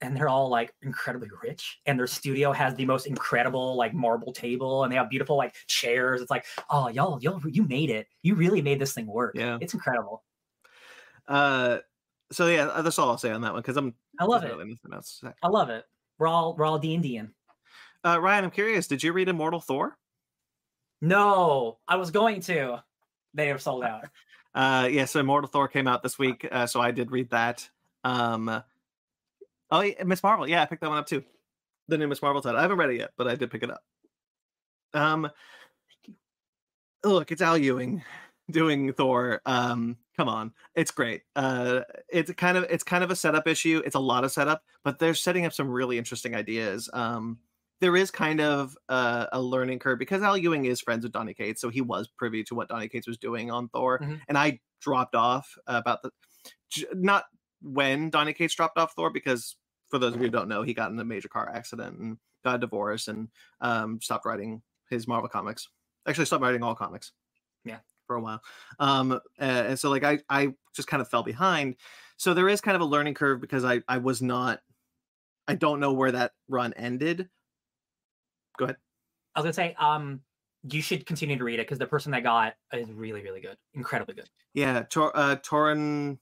[0.00, 4.32] and they're all like incredibly rich and their studio has the most incredible like marble
[4.32, 8.06] table and they have beautiful like chairs it's like oh y'all y'all you made it
[8.22, 9.58] you really made this thing work Yeah.
[9.60, 10.22] it's incredible
[11.28, 11.78] Uh,
[12.32, 13.94] so yeah, uh, that's all I'll say on that one because I'm.
[14.18, 15.84] i love it really nothing else i love it
[16.18, 17.22] we're all we're all d&d
[18.04, 18.86] Uh, Ryan, I'm curious.
[18.86, 19.96] Did you read Immortal Thor?
[21.00, 22.82] no i was going to
[23.34, 24.04] they have sold out
[24.56, 27.68] Uh, yeah, so Immortal Thor came out this week, uh, so I did read that.
[28.04, 28.62] Um,
[29.70, 30.48] oh, yeah, Miss Marvel.
[30.48, 31.24] Yeah, I picked that one up too.
[31.88, 32.58] The new Miss Marvel title.
[32.58, 33.82] I haven't read it yet, but I did pick it up.
[34.94, 35.28] Um,
[37.04, 38.02] look, it's Al Ewing
[38.50, 39.40] doing Thor.
[39.46, 41.22] Um, come on, it's great.
[41.36, 43.82] Uh, it's kind of it's kind of a setup issue.
[43.84, 46.88] It's a lot of setup, but they're setting up some really interesting ideas.
[46.92, 47.38] Um,
[47.80, 51.34] there is kind of uh, a learning curve because Al Ewing is friends with Donny
[51.34, 54.20] Cates, so he was privy to what Donny Cates was doing on Thor, Mhm.
[54.28, 56.10] and I dropped off about the
[56.94, 57.24] not
[57.64, 59.56] when Donny Cates dropped off Thor because
[59.88, 62.18] for those of you who don't know, he got in a major car accident and
[62.44, 63.28] got a divorce and
[63.60, 65.68] um, stopped writing his Marvel comics.
[66.06, 67.12] Actually, stopped writing all comics.
[67.64, 67.78] Yeah.
[68.06, 68.42] for a while.
[68.78, 71.76] Um, and so like I I just kind of fell behind.
[72.18, 74.60] So there is kind of a learning curve because I I was not.
[75.48, 77.28] I don't know where that run ended.
[78.58, 78.76] Go ahead.
[79.34, 80.20] i was gonna say um
[80.70, 83.56] you should continue to read it because the person that got is really really good
[83.74, 86.18] incredibly good Yeah, Tor uh Torunn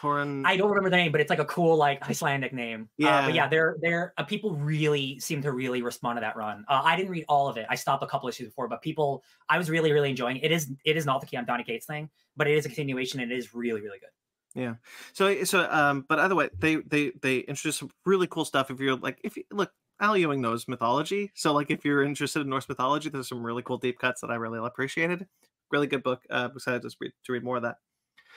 [0.00, 2.82] Torunn I don't remember the name, but it's like a cool like Icelandic name.
[2.82, 3.24] Uh, Yeah.
[3.24, 6.64] but yeah, they're they're uh, people really seem to really respond to that run.
[6.68, 7.66] Uh, I didn't read all of it.
[7.68, 10.44] I stopped a couple issues before, but people, I was really really enjoying it.
[10.44, 13.20] It is it is not the Keon Donny Cates thing, but it is a continuation
[13.20, 14.10] and it is really really good.
[14.54, 14.74] Yeah.
[15.12, 18.80] So so um but either way they they they introduce some really cool stuff if
[18.80, 21.32] you're like if you look Al Ewing knows mythology.
[21.34, 24.30] So like if you're interested in Norse mythology, there's some really cool deep cuts that
[24.30, 25.26] I really appreciated.
[25.70, 26.22] Really good book.
[26.30, 27.76] Uh excited to read to read more of that.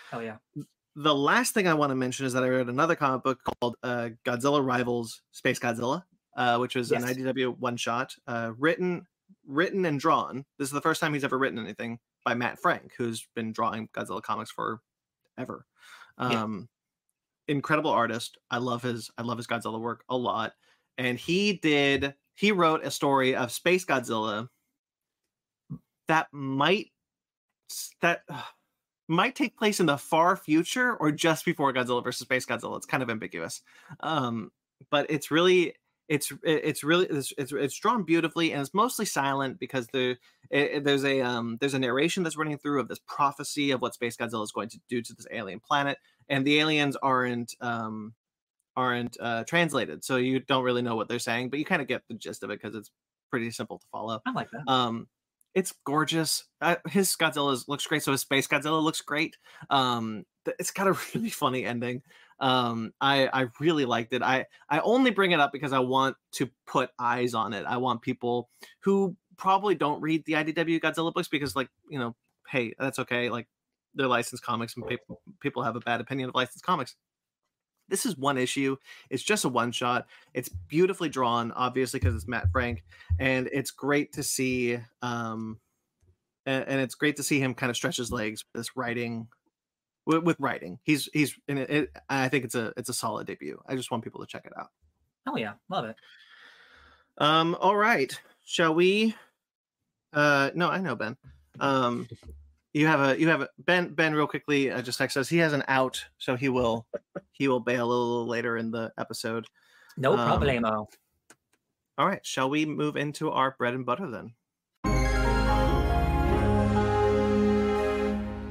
[0.10, 0.38] Hell yeah.
[0.96, 3.78] The last thing I want to mention is that I read another comic book called
[3.82, 6.04] uh, Godzilla Rivals Space Godzilla,
[6.36, 9.06] uh, which was an IDW one shot, uh, written
[9.48, 10.46] written and drawn.
[10.60, 13.88] This is the first time he's ever written anything by Matt Frank, who's been drawing
[13.90, 14.82] Godzilla comics for
[15.38, 15.66] ever.
[16.20, 16.44] Yeah.
[16.44, 16.70] Um,
[17.48, 18.38] incredible artist.
[18.50, 20.54] I love his I love his Godzilla work a lot.
[20.98, 24.50] And he did he wrote a story of Space Godzilla
[26.08, 26.92] that might
[28.02, 28.24] that
[29.12, 32.78] might take place in the far future or just before Godzilla versus Space Godzilla.
[32.78, 33.62] It's kind of ambiguous.
[34.02, 34.52] Um,
[34.90, 35.76] but it's really
[36.08, 40.12] it's it's really it's, it's it's drawn beautifully and it's mostly silent because there
[40.50, 43.82] it, it- there's a um there's a narration that's running through of this prophecy of
[43.82, 45.98] what Space Godzilla is going to do to this alien planet
[46.28, 48.14] and the aliens aren't um
[48.78, 51.88] aren't uh translated so you don't really know what they're saying but you kind of
[51.88, 52.92] get the gist of it because it's
[53.30, 54.72] pretty simple to follow I like that.
[54.72, 55.08] um
[55.54, 59.38] it's gorgeous uh, his godzilla looks great so his space godzilla looks great
[59.70, 60.26] um
[60.60, 62.02] it's got a really funny ending
[62.40, 66.16] um i i really liked it i i only bring it up because i want
[66.32, 68.50] to put eyes on it i want people
[68.82, 72.16] who probably don't read the idw godzilla books because like you know
[72.50, 73.48] hey that's okay like
[73.94, 76.96] they're licensed comics and people people have a bad opinion of licensed comics
[77.92, 78.76] this is one issue
[79.12, 82.84] it's just a one shot it's beautifully drawn obviously because it's matt frank
[83.20, 85.60] and it's great to see um
[86.48, 89.28] and, and it's great to see him kind of stretch his legs with this writing
[90.06, 90.80] with, with writing.
[90.84, 93.62] He's he's in it, it i think it's a it's a solid debut.
[93.68, 94.70] I just want people to check it out.
[95.28, 95.96] Oh yeah, love it.
[97.18, 98.18] um all right.
[98.46, 99.16] Shall we
[100.14, 101.18] uh no i know ben.
[101.60, 102.08] Um
[102.74, 105.28] you have a you have a ben ben real quickly uh, just text us.
[105.30, 106.88] He has an out so he will
[107.32, 109.46] he will bail a little later in the episode.
[109.98, 110.86] No Um, problemo.
[111.98, 114.34] all right shall we move into our bread and butter then?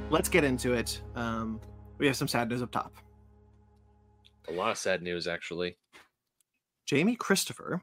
[0.09, 1.01] Let's get into it.
[1.15, 1.59] Um
[1.97, 2.93] we have some sad news up top.
[4.49, 5.77] A lot of sad news, actually.
[6.87, 7.81] Jamie Christopher,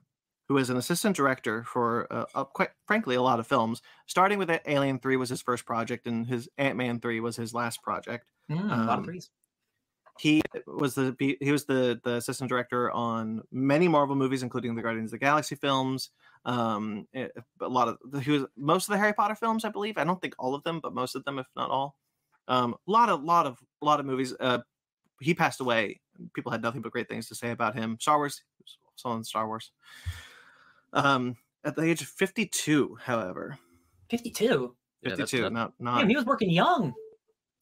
[0.49, 4.39] who is an assistant director for, uh, uh, quite frankly, a lot of films, starting
[4.39, 7.83] with Alien 3 was his first project, and his Ant Man 3 was his last
[7.83, 8.31] project.
[8.51, 9.31] Mm, a lot um, of threes.
[10.19, 14.83] He was the he was the the assistant director on many Marvel movies, including the
[14.83, 16.11] Guardians of the Galaxy films.
[16.45, 17.29] Um, eh,
[17.61, 19.97] a lot of the, he was most of the Harry Potter films, I believe.
[19.97, 21.95] I don't think all of them, but most of them, if not all.
[22.49, 24.35] Um, a lot of lot of lot of movies.
[24.41, 24.59] Uh,
[25.20, 26.01] he passed away.
[26.35, 27.97] People had nothing but great things to say about him.
[28.01, 28.43] Star Wars,
[29.07, 29.70] in Star Wars.
[30.93, 33.59] Um, at the age of 52, however,
[34.10, 34.74] 52.
[35.05, 36.94] 52, not- not not Damn, he was working young.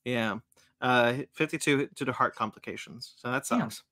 [0.05, 0.39] yeah,
[0.81, 3.15] uh, 52 due to heart complications.
[3.19, 3.61] So that Damn.
[3.71, 3.83] sucks.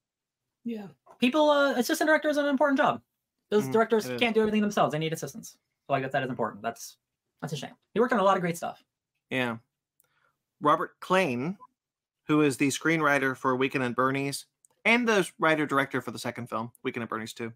[0.64, 0.88] Yeah.
[1.18, 3.02] People, uh, assistant director is an important job.
[3.50, 4.20] Those Mhm, directors it is.
[4.20, 4.92] can't do everything themselves.
[4.92, 5.58] They need assistance.
[5.86, 6.62] So like that, that is important.
[6.62, 6.96] That's
[7.40, 7.74] that's a shame.
[7.92, 8.82] He worked on a lot of great stuff.
[9.28, 9.58] Yeah.
[10.60, 11.58] Robert Klane,
[12.26, 14.46] who is the screenwriter for Weekend and Bernie's,
[14.86, 17.52] and the writer director for the second film, Weekend at Bernie's too,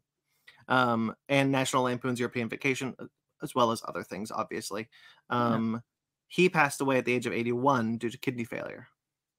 [0.68, 3.06] um, and National Lampoon's European Vacation, uh,
[3.42, 4.88] as well as other things, obviously.
[5.30, 5.82] Um,
[6.28, 8.86] He passed away at the age of 81 due to kidney failure.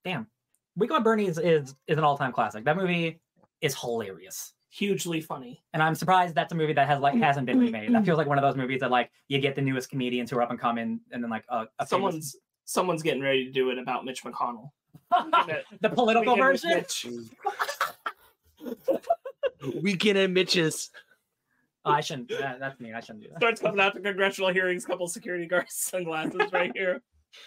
[0.04, 0.28] Damn.
[0.76, 2.66] Weekend at Bernie's is is an all time classic.
[2.66, 3.22] That movie
[3.62, 4.54] is hilarious.
[4.72, 5.62] Hugely funny.
[5.74, 7.94] And I'm surprised that's a movie that has like hasn't been remade.
[7.94, 10.38] That feels like one of those movies that like you get the newest comedians who
[10.38, 12.36] are up and coming, and then like a, a famous- Someone's
[12.66, 14.72] someone's getting ready to do it about Mitch McConnell.
[15.82, 17.30] the political Weekend with version.
[18.62, 19.00] Mitch.
[19.82, 20.92] Weekend at Mitch's.
[21.86, 22.30] Oh, I shouldn't.
[22.30, 22.94] That, that's me.
[22.94, 23.38] I shouldn't do that.
[23.38, 27.02] Starts coming out to congressional hearings, couple security guards sunglasses right here.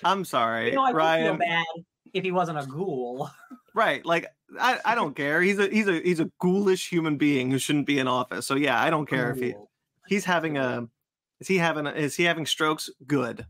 [0.04, 1.38] I'm sorry, You know, I would feel Ryan.
[1.38, 1.66] bad
[2.14, 3.30] if he wasn't a ghoul.
[3.74, 4.26] Right, like
[4.60, 5.40] I, I don't care.
[5.40, 8.46] He's a he's a he's a ghoulish human being who shouldn't be in office.
[8.46, 9.54] So yeah, I don't care if he
[10.08, 10.86] he's having a
[11.40, 12.90] is he having a, is he having strokes?
[13.06, 13.46] Good.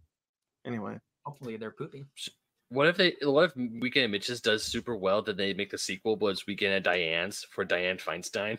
[0.65, 2.05] Anyway, Hopefully they're poopy.
[2.69, 3.17] What if they?
[3.23, 5.23] What if Weekend at Mitch's does super well?
[5.23, 8.59] That they make the sequel, but it's Weekend at Diane's for Diane Feinstein.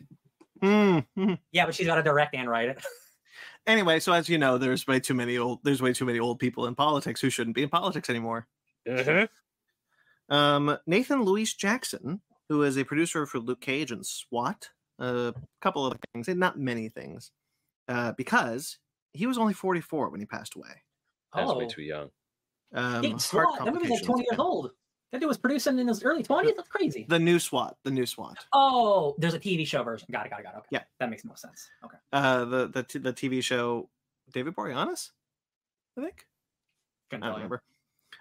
[0.63, 1.39] Mm, mhm.
[1.51, 2.83] Yeah, but she's got to direct and write it.
[3.67, 3.99] anyway.
[3.99, 6.67] So as you know, there's way too many old there's way too many old people
[6.67, 8.47] in politics who shouldn't be in politics anymore.
[8.89, 9.27] Uh-huh.
[10.29, 14.69] Um, Nathan Louis Jackson, who is a producer for Luke Cage and SWAT,
[14.99, 17.31] a couple of things, and not many things,
[17.87, 18.77] uh, because
[19.13, 20.81] he was only 44 when he passed away.
[21.35, 21.69] That's way Oh.
[21.69, 22.09] too young.
[22.73, 24.71] Um, Hey, heart SWAT, that movie's like 20 years old.
[25.13, 26.55] That dude was producing in his early 20s.
[26.55, 27.05] That's crazy.
[27.07, 28.47] The new SWAT, the new SWAT.
[28.51, 30.07] Oh, there's a TV show version.
[30.11, 30.57] Got it, got it, got it.
[30.57, 30.67] Okay.
[30.71, 30.83] Yeah.
[30.99, 31.69] That makes more sense.
[31.85, 31.97] Okay.
[32.11, 33.89] Uh, the the t- the TV show,
[34.33, 35.11] David Boreanaz,
[35.99, 36.25] I think.
[37.11, 37.61] I don't remember.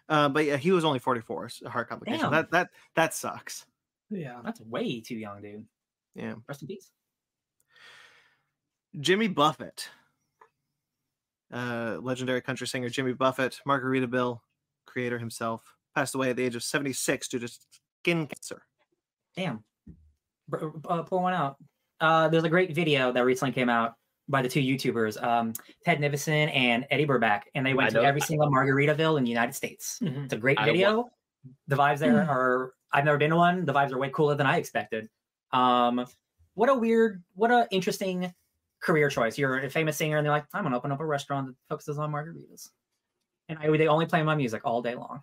[0.06, 1.48] Uh, but yeah, he was only 44.
[1.48, 2.24] so Heart complications.
[2.24, 2.32] Damn.
[2.32, 3.64] That that that sucks.
[4.10, 4.40] Yeah.
[4.44, 5.64] That's way too young, dude.
[6.14, 6.34] Yeah.
[6.46, 6.90] Rest in peace.
[9.00, 9.88] Jimmy Buffett,
[11.50, 14.40] uh, legendary country singer Jimmy Buffett, Margaritaville,
[14.84, 18.62] creator himself, passed away at the age of 76 due to skin cancer.
[19.36, 19.64] Damn.
[20.48, 21.56] Br- Uh, pour one out.
[22.00, 23.94] Uh, there's a great video that recently came out
[24.28, 25.52] by the two YouTubers, um,
[25.84, 29.24] Ted Nivison and Eddy Burback, and they went I to know- every single Margaritaville in
[29.24, 29.98] the United States.
[30.02, 30.24] Mhm.
[30.24, 31.10] It's a great video.
[31.68, 32.72] The vibes there are.
[32.92, 33.64] I've never been to one.
[33.64, 35.08] The vibes are way cooler than I expected.
[35.52, 36.06] Um,
[36.54, 38.32] what a weird, what a interesting
[38.80, 39.38] career choice.
[39.38, 41.98] You're a famous singer, and they're like, I'm gonna open up a restaurant that focuses
[41.98, 42.70] on margaritas,
[43.48, 45.22] and I they only play my music all day long.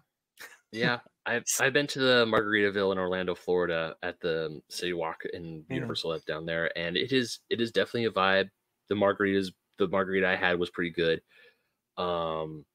[0.72, 5.66] Yeah, I've I've been to the Margaritaville in Orlando, Florida, at the City Walk in
[5.70, 8.50] Universal up down there, and it is it is definitely a vibe.
[8.88, 11.22] The margaritas, the margarita I had was pretty good.
[11.98, 12.66] Um,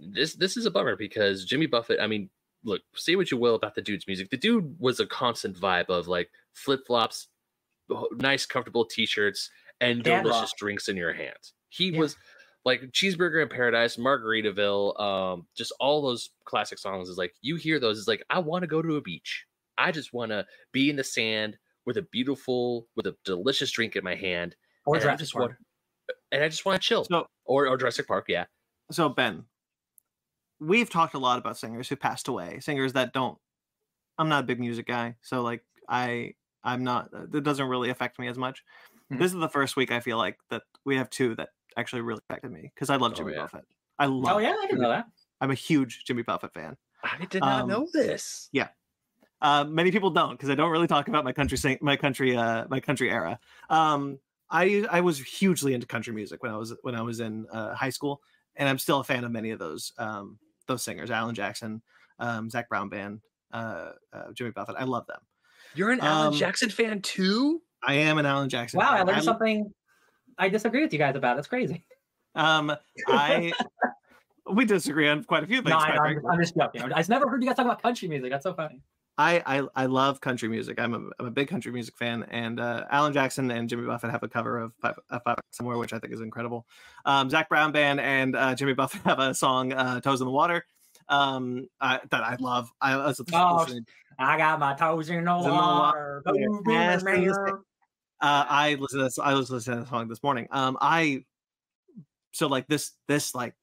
[0.00, 2.00] this this is a bummer because Jimmy Buffett.
[2.00, 2.30] I mean,
[2.64, 4.30] look, say what you will about the dude's music.
[4.30, 7.28] The dude was a constant vibe of like flip flops,
[8.12, 9.50] nice comfortable t-shirts,
[9.80, 11.54] and delicious drinks in your hands.
[11.70, 11.98] He Yeah.
[11.98, 12.16] was
[12.68, 17.80] like cheeseburger in paradise margaritaville um just all those classic songs is like you hear
[17.80, 19.44] those it's like i want to go to a beach
[19.76, 23.96] i just want to be in the sand with a beautiful with a delicious drink
[23.96, 24.54] in my hand
[24.86, 25.56] Or and I just Park.
[26.08, 28.44] want and i just want to chill So or, or jurassic park yeah
[28.90, 29.44] so Ben,
[30.60, 33.38] we've talked a lot about singers who passed away, singers that don't.
[34.18, 36.32] I'm not a big music guy, so like I
[36.64, 37.10] I'm not.
[37.12, 38.64] That doesn't really affect me as much.
[39.12, 39.18] Mhm.
[39.18, 42.20] This is the first week I feel like that we have two that actually really
[42.28, 43.40] affected me because I love Oh, Jimmy yeah.
[43.42, 43.64] Buffett.
[43.98, 44.36] I love.
[44.36, 45.06] Oh yeah, I didn't know that.
[45.40, 46.76] I'm a huge Jimmy Buffett fan.
[47.04, 48.68] i did not Um, know this Yeah,
[49.40, 52.66] Uh, many people don't because I don't really talk about my country my country uh,
[52.68, 53.38] my country era.
[53.70, 54.18] Um,
[54.50, 57.74] I I was hugely into country music when I was when I was in uh,
[57.74, 58.20] high school,
[58.56, 61.82] and I'm still a fan of many of those um, those singers: Alan Jackson,
[62.18, 63.20] um, Zac Brown Band,
[63.52, 64.76] uh, uh, Jimmy Buffett.
[64.78, 65.20] I love them.
[65.74, 68.78] you're an alan Um, jackson fan too I am an Alan Jackson.
[68.78, 69.72] Wow, I learned lo- something
[70.38, 71.36] I disagree with you guys about.
[71.36, 71.84] That's crazy.
[72.34, 72.72] Um,
[73.08, 73.50] I
[74.52, 75.70] we disagree on quite a few things.
[75.70, 76.30] No, I, quite I'm, frankly.
[76.30, 76.82] I'm just joking.
[76.82, 78.30] I just never heard you guys talk about country music.
[78.30, 78.80] That's so funny.
[79.16, 80.78] I, I I love country music.
[80.78, 84.12] I'm a, I'm a big country music fan, and uh, Alan Jackson and Jimmy Buffett
[84.12, 86.66] have a cover of Five, uh, Five Somewhere, which I think is incredible.
[87.04, 90.30] Um, Zac Brown Band and uh, Jimmy Buffett have a song uh, "Toes in the
[90.32, 90.64] Water"
[91.08, 92.70] um, I, that I love.
[92.80, 93.66] I was Oh,
[94.18, 95.52] I got my toes in the in the water.
[95.52, 96.22] water.
[96.24, 97.64] Boom, boom,
[98.20, 99.18] uh, I listened to this.
[99.18, 100.48] I was listening to the song this morning.
[100.50, 101.24] Um, I
[102.32, 103.54] so like this this like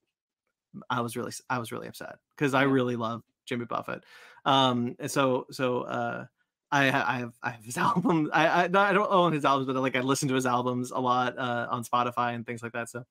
[0.89, 4.03] I was really I was really upset because I really love Jimmy Buffett.
[4.45, 6.25] Um, and so so uh,
[6.71, 8.29] I I have I have his album.
[8.33, 10.91] I I, no, I don't own his albums, but like I listen to his albums
[10.91, 12.89] a lot uh, on Spotify and things like that.
[12.89, 13.03] So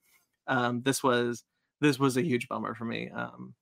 [0.47, 1.45] um, this was
[1.81, 3.11] this was a huge bummer for me.
[3.11, 3.55] Um,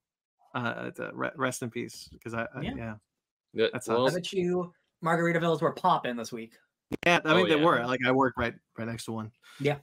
[0.55, 0.91] uh,
[1.35, 2.75] rest in peace because I, I Yeah.
[2.77, 2.95] yeah
[3.55, 3.71] Good.
[3.73, 4.73] That's well, I bet you
[5.05, 6.55] Margaritavilles were popping this week.
[7.07, 9.33] Yeah I mean Oh, they were like I work right right next to one.
[9.61, 9.77] Yeah.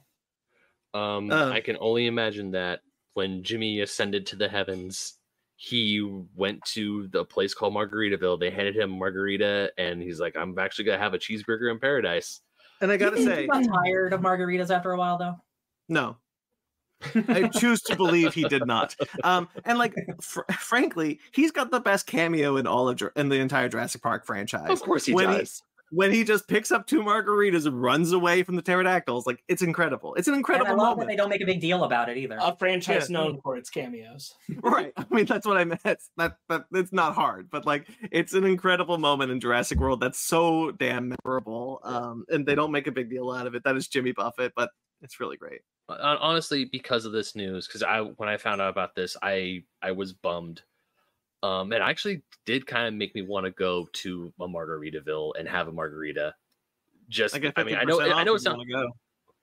[0.94, 2.80] Um, Uh, I can only imagine that
[3.14, 5.14] when Jimmy ascended to the heavens,
[5.56, 6.00] he
[6.34, 8.40] went to the place called Margaritaville.
[8.40, 12.40] They handed him margarita, and he's like, "I'm actually gonna have a cheeseburger in paradise."
[12.80, 15.36] And I gotta think say, he got tired of margaritas after a while, though.
[15.88, 16.16] no.
[17.14, 18.94] I choose to believe he did not.
[19.24, 23.28] Um, and like, fr- frankly, he's got the best cameo in all of Jur- in
[23.30, 24.68] the entire Jurassic Park franchise.
[24.68, 25.62] Of course he When he- does.
[25.90, 29.62] When he just picks up two margaritas and runs away from the pterodactyls, like it's
[29.62, 30.14] incredible.
[30.14, 31.08] It's an And I incredible love that moment.
[31.08, 32.38] they don't make a big deal about it either.
[32.40, 33.18] A franchise Yeah.
[33.18, 34.34] known for its cameos.
[34.62, 34.92] right.
[34.96, 35.80] I mean, that's what I meant.
[35.84, 40.00] It's that that it's not hard, but like it's an incredible moment in Jurassic World
[40.00, 41.80] that's so damn memorable.
[41.84, 43.64] Um, and they don't make a big deal out of it.
[43.64, 44.70] That is Jimmy Buffett, but
[45.02, 45.60] it's really great.
[45.88, 49.90] Honestly because of this news because i when i found out about this i i
[49.90, 50.62] was bummed
[51.42, 55.48] um and actually did kind of make me want to go to a margaritaville and
[55.48, 56.34] have a margarita
[57.08, 58.90] just I i, get mean i know 15% i know off it's not go.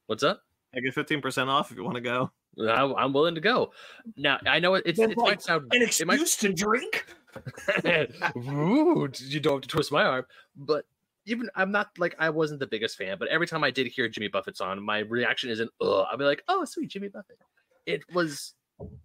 [0.07, 0.41] what's up
[0.75, 2.29] I get fifteen percent off if you want to go.
[2.59, 3.71] I, i'm willing to go
[4.15, 6.53] now i know it, it's, That's it like might sound An it might excuse to
[6.53, 7.05] drink?
[8.37, 10.25] Ooh, you don't have to twist my arm.
[10.55, 10.85] But
[11.25, 14.07] even I'm not like I wasn't the biggest fan, but every time I did hear
[14.07, 16.05] Jimmy Buffett's on, my reaction isn't ugh.
[16.09, 17.39] I'll be like, oh sweet Jimmy Buffett.
[17.85, 18.53] It was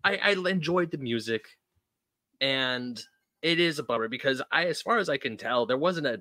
[0.04, 1.46] I, I enjoyed the music
[2.42, 3.02] and
[3.40, 6.20] it is a bummer because I as far as I can tell, there wasn't a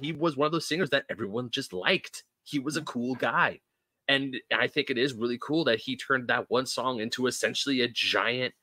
[0.00, 2.24] he was one of those singers that everyone just liked.
[2.44, 3.60] He was a cool guy.
[4.08, 7.80] And I think it is really cool that he turned that one song into essentially
[7.80, 8.54] a giant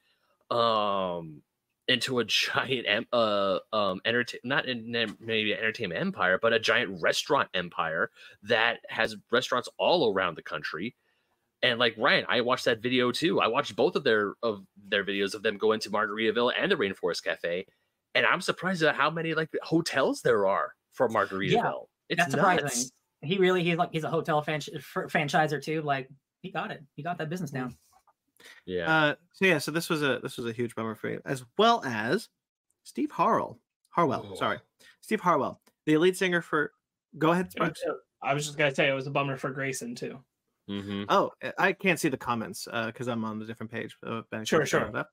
[0.51, 1.41] um
[1.87, 7.01] into a giant uh um entertain not in- maybe an entertainment empire but a giant
[7.01, 8.11] restaurant empire
[8.43, 10.95] that has restaurants all around the country
[11.63, 15.03] and like Ryan I watched that video too I watched both of their of their
[15.03, 17.65] videos of them going to Margaritaville and the Rainforest Cafe
[18.15, 22.63] and I'm surprised at how many like hotels there are for Margaritaville it's That's surprising.
[22.65, 22.91] nuts.
[23.21, 25.81] He really he's like he's a hotel fan- fr- franchiser too.
[25.81, 26.07] Like
[26.41, 26.83] he got it.
[26.95, 27.75] He got that business down.
[28.65, 31.17] yeah Uh, so yeah, so this was a this was a huge bummer for me,
[31.25, 32.29] as well as
[32.83, 33.59] Steve Harwell.
[33.89, 34.35] Harwell, Oh.
[34.35, 34.59] sorry,
[35.01, 36.71] Steve Harwell, the lead singer for.
[37.17, 37.81] Go ahead, Sparks.
[38.21, 40.19] I was just gonna say it was a bummer for Grayson too.
[40.67, 43.95] Hmm Oh, I can't see the comments because I'm on a different page.
[44.05, 44.99] Uh, Ben, Sure, can you throw sure.
[45.01, 45.05] it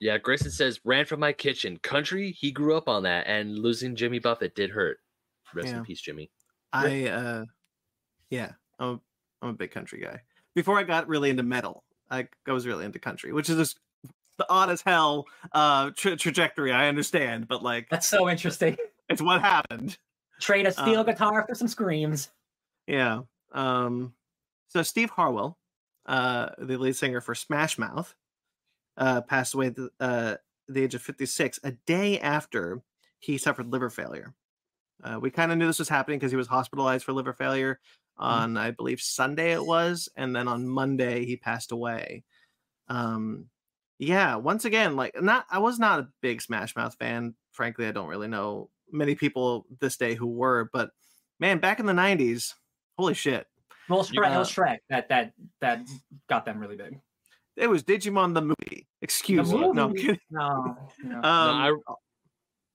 [0.00, 3.96] yeah Grayson says ran from my kitchen country he grew up on that and losing
[3.96, 4.98] Jimmy Buffett did hurt
[5.54, 5.78] rest Yeah.
[5.78, 6.30] in peace Jimmy
[6.72, 7.44] I uh,
[8.30, 9.00] yeah, I'm a,
[9.42, 10.20] I'm a big country guy.
[10.54, 13.80] Before I got really into metal, I, I was really into country, which is just
[14.36, 16.70] the odd as hell uh tra- trajectory.
[16.72, 18.76] I understand, but like That's so interesting.
[19.08, 19.96] it's what happened.
[20.40, 22.28] Trade a steel Uh, guitar for some screams.
[22.86, 23.22] Yeah.
[23.52, 24.12] Um
[24.68, 25.58] so Steve Harwell,
[26.06, 28.14] uh the lead singer for Smash Mouth,
[28.96, 30.36] uh passed away at the, uh
[30.68, 32.82] the age of 56 a day after
[33.20, 34.34] he suffered liver failure.
[35.02, 37.78] Uh, we kind of knew this was happening because he was hospitalized for liver failure
[38.18, 42.24] on I believe Sunday it was and then on Monday he passed away.
[42.88, 43.46] Um
[43.98, 47.34] yeah, once again like not I was not a big Smash Mouth fan.
[47.52, 50.90] Frankly, I don't really know many people this day who were, but
[51.40, 52.54] man, back in the 90s,
[52.96, 53.46] holy shit.
[53.88, 55.80] Well, Shrek, it uh, Shrek that that that
[56.28, 56.98] got them really big.
[57.56, 58.86] It was Digimon the movie.
[59.02, 59.72] Excuse me.
[59.72, 60.18] No, I'm kidding.
[60.30, 61.16] No, no.
[61.16, 61.72] Um, I-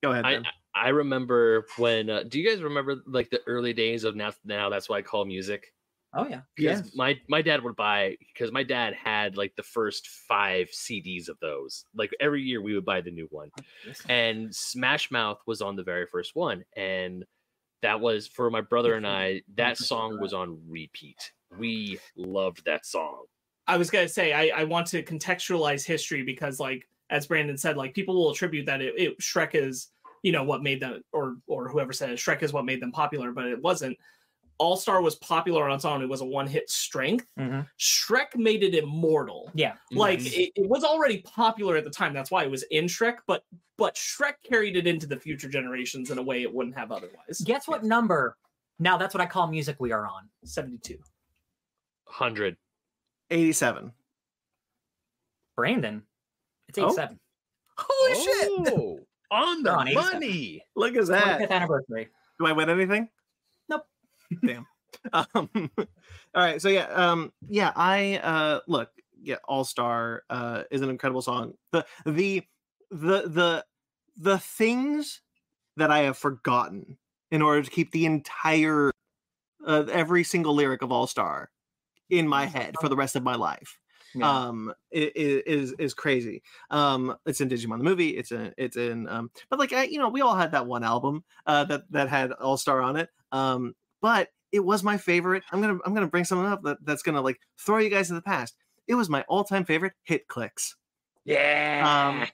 [0.02, 0.26] go ahead.
[0.26, 0.40] I
[0.76, 2.10] I remember when.
[2.10, 4.32] Uh, do you guys remember like the early days of now?
[4.44, 5.68] Now that's what I call music.
[6.16, 6.42] oh yeah.
[6.56, 6.92] Because Yes.
[6.96, 11.38] my my dad would buy because my dad had like the first five CDs of
[11.40, 11.86] those.
[11.96, 13.50] Like every year we would buy the new one,
[14.10, 17.24] and Smash Mouth was on the very first one, and
[17.84, 19.44] that was for my brother and I.
[19.56, 21.32] That song was on repeat.
[21.60, 23.26] We loved that song.
[23.68, 27.78] I was gonna say I, I want to contextualize history because like as Brandon said,
[27.78, 29.90] like people will attribute that it, it Shrek is
[30.24, 32.92] you know what made them or or whoever said it, Shrek is what made them
[32.92, 33.98] popular, but it wasn't.
[34.60, 36.02] All Star was popular on its own.
[36.02, 37.26] It was a one hit strength.
[37.38, 37.68] Mhm.
[37.80, 39.52] Shrek made it immortal.
[39.56, 39.74] Yeah.
[39.92, 40.32] Like Mhm.
[40.38, 42.14] it, it was already popular at the time.
[42.14, 43.44] That's why it was in Shrek, but
[43.78, 47.42] but Shrek carried it into the future generations in a way it wouldn't have otherwise.
[47.44, 48.38] Guess what number?
[48.80, 50.30] Now that's what I call music we are on.
[50.44, 50.98] 72.
[52.08, 52.58] hundred.
[53.32, 53.92] 87.
[55.56, 56.04] Brandon.
[56.68, 56.86] It's Oh.
[56.88, 57.20] 87.
[57.78, 58.74] Holy shit!
[58.74, 59.00] Oh,
[59.32, 60.64] on the on money.
[60.76, 61.40] Look at that.
[61.42, 62.10] 25th anniversary.
[62.40, 63.10] Do I win anything?
[63.68, 63.84] Nope.
[64.46, 64.68] Damn.
[65.12, 65.86] um, all
[66.36, 66.62] right.
[66.62, 67.72] So yeah, um, yeah.
[67.76, 68.90] I uh, look.
[69.20, 71.54] Yeah, All Star uh, is an incredible song.
[71.72, 72.44] The the
[72.94, 73.66] the the
[74.16, 75.22] the things
[75.78, 76.98] that I have forgotten
[77.32, 78.92] in order to keep the entire
[79.66, 81.50] uh, every single lyric of All Star
[82.10, 83.80] in my head for the rest of my life.
[84.16, 84.30] Yeah.
[84.30, 86.44] um is is crazy.
[86.70, 89.98] Um it's in digimon the movie it's in it's in um but like I, you
[89.98, 93.10] know we all had that one album uh that that had all star on it.
[93.32, 95.42] Um but it was my favorite.
[95.52, 98.14] I'm gonna i'm gonna bring something up that, that's gonna like throw you guys to
[98.14, 98.56] the past.
[98.88, 100.76] It was my all-time favorite Hit Clips
[101.26, 102.26] Yeah.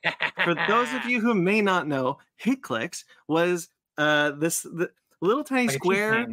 [0.44, 4.90] For those of you who may not know, HitClips was uh this the
[5.22, 6.28] little tiny Like square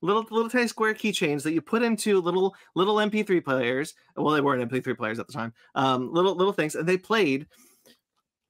[0.00, 3.94] little little tiny square keychains that you put into little little MP3 players.
[4.16, 5.52] Well, they weren't MP3 players at the time.
[5.74, 7.46] Um, little little things, and they played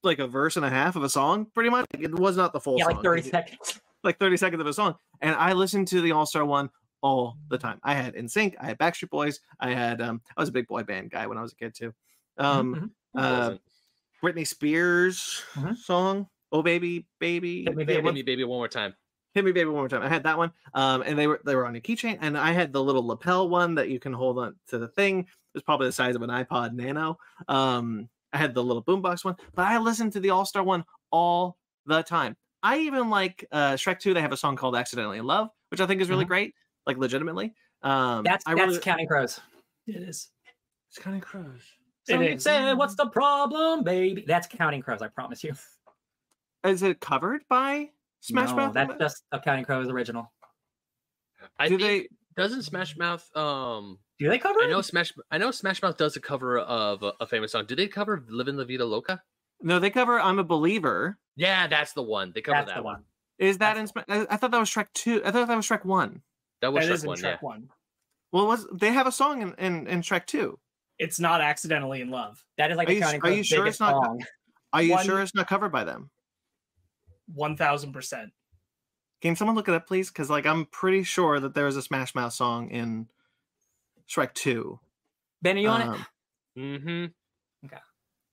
[0.02, 1.86] like a verse and a half of a song, pretty much.
[1.98, 2.94] It was not the full Yeah, song.
[2.94, 3.80] like 30 seconds.
[4.02, 4.96] like 30 seconds of a song.
[5.20, 6.70] And I listened to the All Star one
[7.02, 7.78] all the time.
[7.84, 10.82] I had NSYNC, I had Backstreet Boys, I had um I was a big boy
[10.82, 11.94] band guy when I was a kid too.
[12.42, 12.90] Um Mhm.
[13.14, 13.56] Uh?
[14.22, 15.76] Britney Spears Mhm.
[15.76, 18.06] song, Oh Baby, Baby, Hit Me, yeah, Baby.
[18.06, 18.94] Hit me, baby, one more time.
[19.34, 20.02] Hit Me Baby one more time.
[20.02, 20.52] I had that one.
[20.74, 23.48] Um and they were they were on your keychain and I had the little lapel
[23.48, 25.20] one that you can hold on to the thing.
[25.20, 27.18] It was probably the size of an iPod Nano.
[27.48, 30.84] Um I had the little boombox one, but I listened to the All Star one
[31.10, 32.36] all the time.
[32.62, 35.80] I even like uh Shrek 2, they have a song called Accidentally in Love, which
[35.80, 36.54] I think is really great,
[36.86, 37.54] like legitimately.
[37.82, 39.40] Um That's I that's really Counting Crows.
[39.86, 40.30] It is.
[40.90, 41.62] it's Counting Crows.
[42.08, 42.42] It Somebody is.
[42.42, 45.02] said, "What's the problem, baby?" That's Counting Crows.
[45.02, 45.54] I promise you.
[46.64, 48.74] Is it covered by Smash no, Mouth?
[48.74, 50.32] That's just a Counting Crows original.
[51.58, 54.70] I Do think they doesn't Smash Mouth um Do they cover I it?
[54.70, 57.66] know Smash I know Smash Mouth does a cover of a, a famous song.
[57.66, 59.22] Do they cover Livin' La Vida Loca?
[59.60, 61.18] No, they cover I'm a believer.
[61.36, 62.32] Yeah, that's the one.
[62.34, 62.94] They cover That's that the one.
[62.94, 63.04] one.
[63.38, 65.22] Is that That's in I, I thought that was Shrek 2.
[65.24, 66.22] I thought that was Shrek 1.
[66.60, 67.36] That was That Shrek is in one, Shrek yeah.
[67.40, 67.68] one.
[68.32, 70.58] Well, was they have a song in, in, in Shrek 2.
[70.98, 72.44] It's not accidentally in love.
[72.58, 74.24] That is like Are the you s- Counting are you sure it's not- song.
[74.72, 76.10] Are you One- sure it's not covered by them?
[77.34, 78.30] One thousand percent.
[79.20, 80.10] Can someone look it up, please?
[80.10, 83.08] Because like I'm pretty sure that there is a Smash Mouth song in
[84.08, 84.78] Shrek 2.
[85.42, 85.86] Ben, are you on it?
[85.88, 86.06] Um,
[86.58, 87.66] Mm-hmm.
[87.66, 87.82] Okay.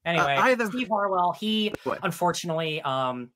[0.06, 3.30] Anyway, either- Steve Harwell, he Go unfortunately, um,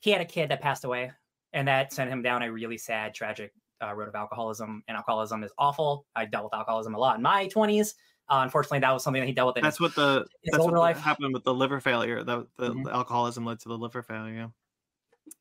[0.00, 1.12] he had a kid that passed away,
[1.52, 3.52] and that sent him down a really sad, tragic
[3.82, 4.82] uh, road of alcoholism.
[4.88, 6.06] And alcoholism is awful.
[6.16, 7.94] I dealt with alcoholism a lot in my twenties.
[8.28, 10.64] Uh, unfortunately, that was something that he dealt with in That's what the his that's
[10.64, 10.98] what life.
[10.98, 12.22] happened with the liver failure.
[12.24, 12.84] That the, Mhm.
[12.84, 14.50] the alcoholism led to the liver failure.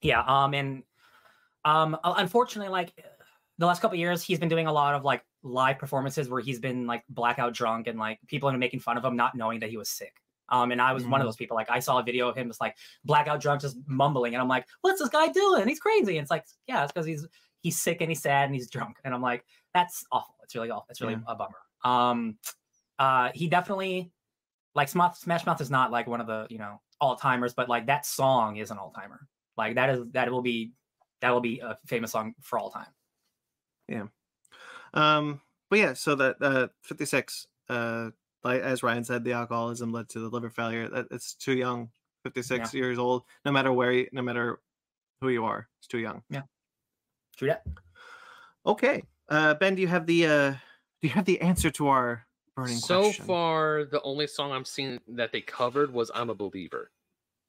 [0.01, 0.83] yeah um and
[1.65, 2.93] um unfortunately like
[3.57, 6.41] the last couple of years he's been doing a lot of like live performances where
[6.41, 9.59] he's been like blackout drunk and like people are making fun of him not knowing
[9.59, 10.13] that he was sick
[10.49, 11.27] um and i was one of Mhm.
[11.27, 14.33] those people like i saw a video of him just like blackout drunk just mumbling
[14.35, 17.05] and i'm like what's this guy doing he's crazy and it's like yeah it's because
[17.05, 17.27] he's
[17.61, 20.69] he's sick and he's sad and he's drunk and i'm like that's awful it's really
[20.71, 21.19] awful it's really Yeah.
[21.27, 22.37] a bummer um
[22.99, 24.11] uh he definitely
[24.75, 27.87] like smash, mouth is not like one of the you know all timers but like
[27.87, 30.71] that song is an all timer like that is that will be
[31.23, 32.87] that will be a famous song for all time.
[33.87, 34.07] Yeah.
[34.93, 35.39] Um,
[35.69, 38.09] but yeah, so that uh, 56, uh,
[38.43, 40.89] like as Ryan said, the alcoholism led to the liver failure.
[40.89, 41.89] That it's too young.
[42.23, 43.23] 56 years old.
[43.45, 44.59] No matter where, you, no matter
[45.21, 46.23] who you are, it's too young.
[46.29, 46.41] Yeah.
[47.37, 47.65] True that.
[48.65, 52.25] Okay, uh, Ben, do you have the uh, do you have the answer to our
[52.55, 53.25] burning So question?
[53.25, 56.91] far, the only song I'm seeing that they covered was "I'm a Believer."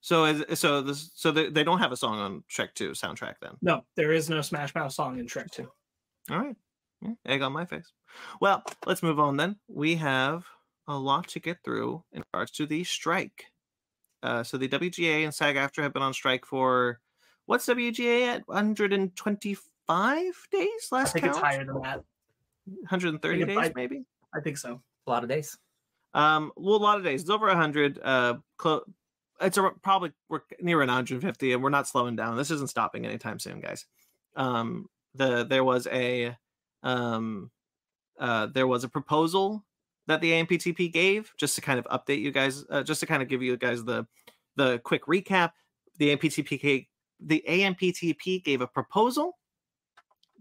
[0.01, 3.37] So is so this so they, they don't have a song on Shrek 2 soundtrack
[3.41, 3.53] then.
[3.63, 5.67] No, there is no Smash Mouth song in Shrek 2.
[6.31, 6.57] All right.
[7.01, 7.91] Yeah, egg on my face.
[8.41, 9.57] Well, let's move on then.
[9.69, 10.45] We have
[10.87, 13.47] a lot to get through in regards to the strike.
[14.23, 17.01] Uh, so the WGA and SAG AFTRA have been on strike for
[17.47, 21.37] what's WGA at 125 days last I last think count?
[21.37, 22.03] it's higher than that.
[22.67, 24.05] 130 days it's- maybe.
[24.35, 24.83] I think so.
[25.07, 25.57] A lot of days.
[26.15, 27.23] Um, well, a lot of days.
[27.23, 27.99] It's over 100.
[28.03, 28.85] Uh, clo-
[29.41, 32.37] it's a, probably we're near an 150, and we're not slowing down.
[32.37, 33.85] This isn't stopping anytime soon, guys.
[34.37, 36.37] Um, the there was a
[36.83, 37.51] um,
[38.19, 39.65] uh, there was a proposal
[40.07, 43.23] that the AMPTP gave just to kind of update you guys, uh, just to kind
[43.23, 44.07] of give you guys the
[44.57, 45.53] the quick recap.
[45.99, 46.87] The AMPTP
[47.21, 49.39] the AMPTP gave a proposal.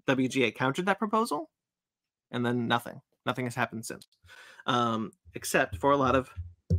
[0.08, 1.50] WGA countered that proposal,
[2.32, 3.02] and then nothing.
[3.26, 4.06] Nothing has happened since
[4.66, 6.30] um, except for a lot of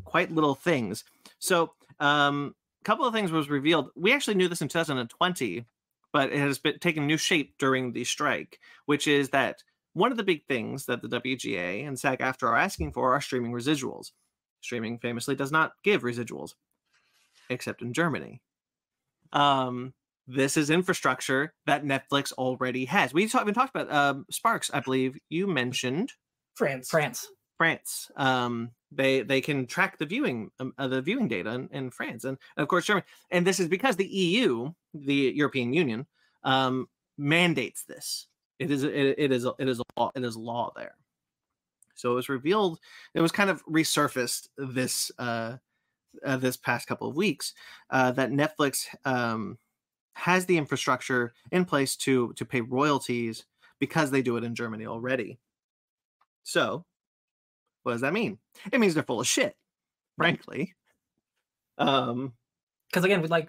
[0.05, 1.05] quite little things.
[1.39, 3.91] So, um, a couple of things was revealed.
[3.97, 5.65] We actually knew this in 2020,
[6.13, 9.63] but it has been taken new shape during the strike, which is that
[9.95, 13.21] one of the big things that the WGA and SAG AFTRA are asking for are
[13.21, 14.11] streaming residuals.
[14.61, 16.55] Streaming famously does not give residuals,
[17.49, 18.43] except in Germany.
[19.33, 19.95] Um,
[20.27, 23.13] this is infrastructure that Netflix already has.
[23.13, 26.13] We talked, we talked about um, Sparks, I believe you mentioned
[26.55, 26.89] France.
[26.89, 27.29] France.
[27.65, 28.11] France.
[28.17, 32.25] Um, they they can track the viewing um, uh, the viewing data in, in France
[32.25, 33.07] and, of course Germany.
[33.31, 36.07] And this is because the EU, the European Union,
[36.43, 38.27] um, mandates this.
[38.59, 40.11] It is it, it is it is law.
[40.15, 40.95] It is law there.
[41.95, 42.81] So it was revealed.
[43.15, 45.57] It was kind of resurfaced this uh,
[46.25, 47.55] uh, this past couple of weeks
[47.89, 49.59] uh, that Netflix um,
[50.13, 53.47] has the infrastructure in place to to pay royalties
[53.81, 55.39] because they do it in Germany already.
[56.43, 56.85] So,
[57.85, 58.39] what does that mean?
[58.73, 59.57] It means they're full of shit,
[60.17, 60.75] frankly.
[61.79, 62.33] Um,
[62.91, 63.49] because again, with like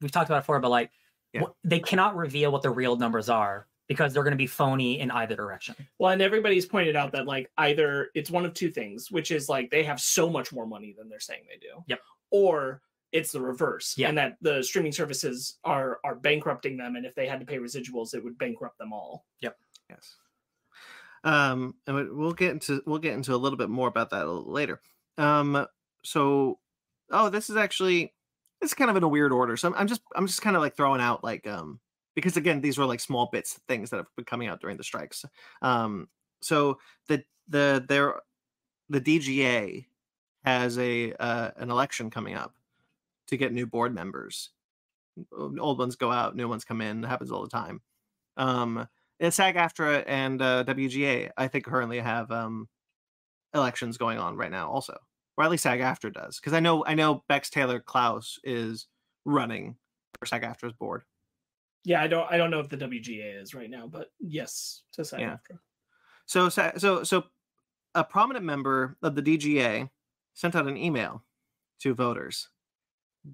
[0.00, 0.90] we've talked about it before, but like
[1.32, 1.42] Yeah.
[1.64, 5.10] they cannot reveal what the real numbers are because they're going to be phony in
[5.10, 5.74] either direction.
[5.98, 9.48] Well, and everybody's pointed out that like either it's one of two things, which is
[9.48, 11.82] like they have so much more money than they're saying they do.
[11.86, 12.00] Yep.
[12.30, 14.08] Or it's the reverse, Yeah.
[14.10, 17.56] and that the streaming services are are bankrupting them, and if they had to pay
[17.58, 19.24] residuals, it would bankrupt them all.
[19.40, 19.56] Yep.
[19.88, 20.16] Yes.
[21.24, 24.24] Um, and we- we'll get into we'll get into a little bit more about that
[24.26, 24.80] later.
[25.16, 25.66] Um,
[26.04, 26.58] so
[27.10, 28.14] oh, this is actually
[28.60, 29.56] it's kind of in a weird order.
[29.56, 31.80] So I'm, I'm just I'm just kind of like throwing out like um
[32.14, 34.84] because again these were like small bits things that have been coming out during the
[34.84, 35.24] strikes.
[35.62, 36.08] Um,
[36.40, 36.78] so
[37.08, 38.20] the the there
[38.88, 39.86] the DGA
[40.44, 42.54] has a uh, an election coming up
[43.28, 44.50] to get new board members.
[45.32, 47.04] Old ones go out, new ones come in.
[47.04, 47.82] It happens all the time.
[48.36, 48.86] Um,
[49.20, 52.68] and SAG-AFTRA and uh, WGA, I think, currently have um,
[53.54, 54.96] elections going on right now, also,
[55.36, 58.86] or at least SAG-AFTRA does, because I know I know Bex Taylor Klaus is
[59.24, 59.76] running
[60.18, 61.02] for SAG-AFTRA's board.
[61.84, 65.04] Yeah, I don't I don't know if the WGA is right now, but yes, to
[65.04, 65.36] say Yeah.
[66.26, 67.24] So, so, so,
[67.94, 69.88] a prominent member of the DGA
[70.34, 71.24] sent out an email
[71.80, 72.50] to voters: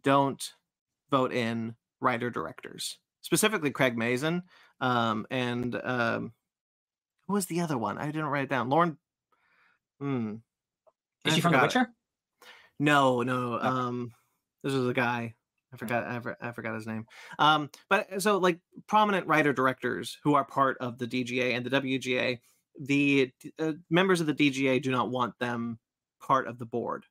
[0.03, 0.53] don't
[1.11, 4.43] vote in writer directors, specifically Craig Mazin,
[4.81, 6.33] um, and um,
[7.27, 7.99] who was the other one?
[7.99, 8.69] I didn't write it down.
[8.69, 8.99] Lauren.
[10.01, 10.35] Hmm.
[11.25, 11.89] Is I she from The forgot it.
[12.79, 13.55] No, no.
[13.55, 13.67] Okay.
[13.67, 14.13] Um,
[14.63, 15.35] this was a guy.
[15.73, 16.05] I forgot.
[16.05, 17.07] I, for- I forgot his name.
[17.39, 21.81] Um, but so like prominent writer directors who are part of the DGA and the
[21.81, 22.39] WGA,
[22.81, 25.79] the uh, members of the DGA do not want them
[26.21, 27.07] part of the board,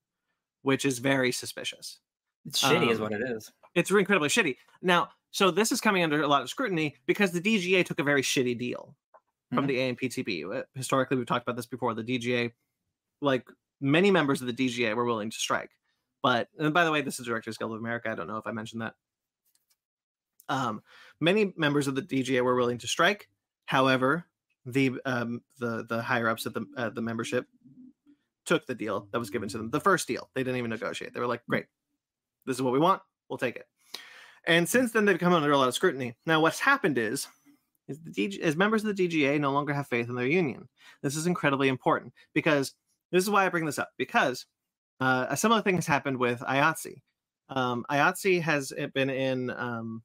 [0.62, 2.00] which is very suspicious.
[2.46, 3.52] It's shitty, is Um, what it is.
[3.74, 4.58] It's incredibly shitty.
[4.82, 8.04] Now, so this is coming under a lot of scrutiny because the DGA took a
[8.04, 8.96] very shitty deal
[9.54, 9.68] from Mhm.
[9.68, 10.46] the AMPTP.
[10.46, 11.94] Uh, Historically, we've talked about this before.
[11.94, 12.54] The DGA,
[13.20, 13.48] like
[13.82, 15.72] many members of the DGA, were willing to strike.
[16.22, 18.10] But and by the way, this is Directors Guild of America.
[18.10, 18.96] I don't know if I mentioned that.
[20.50, 20.82] Um,
[21.20, 23.30] many members of the DGA were willing to strike.
[23.66, 24.26] However,
[24.66, 27.48] the um, the the higher ups at the uh, the membership
[28.46, 29.70] took the deal that was given to them.
[29.70, 31.14] The first deal, they didn't even negotiate.
[31.14, 31.66] They were like, "Great,
[32.46, 33.02] this is what we want.
[33.30, 33.68] We'll take it."
[34.46, 36.16] And since then, they've come under a lot of scrutiny.
[36.26, 37.28] Now, what's happened is,
[37.88, 40.68] is the DG, is members of the DGA no longer have faith in their union.
[41.02, 42.74] This is incredibly important because
[43.12, 44.46] this is why I bring this up because
[45.00, 47.02] uh, a similar thing has happened with IATSE.
[47.50, 50.02] Um, IATSE has uh, been in um,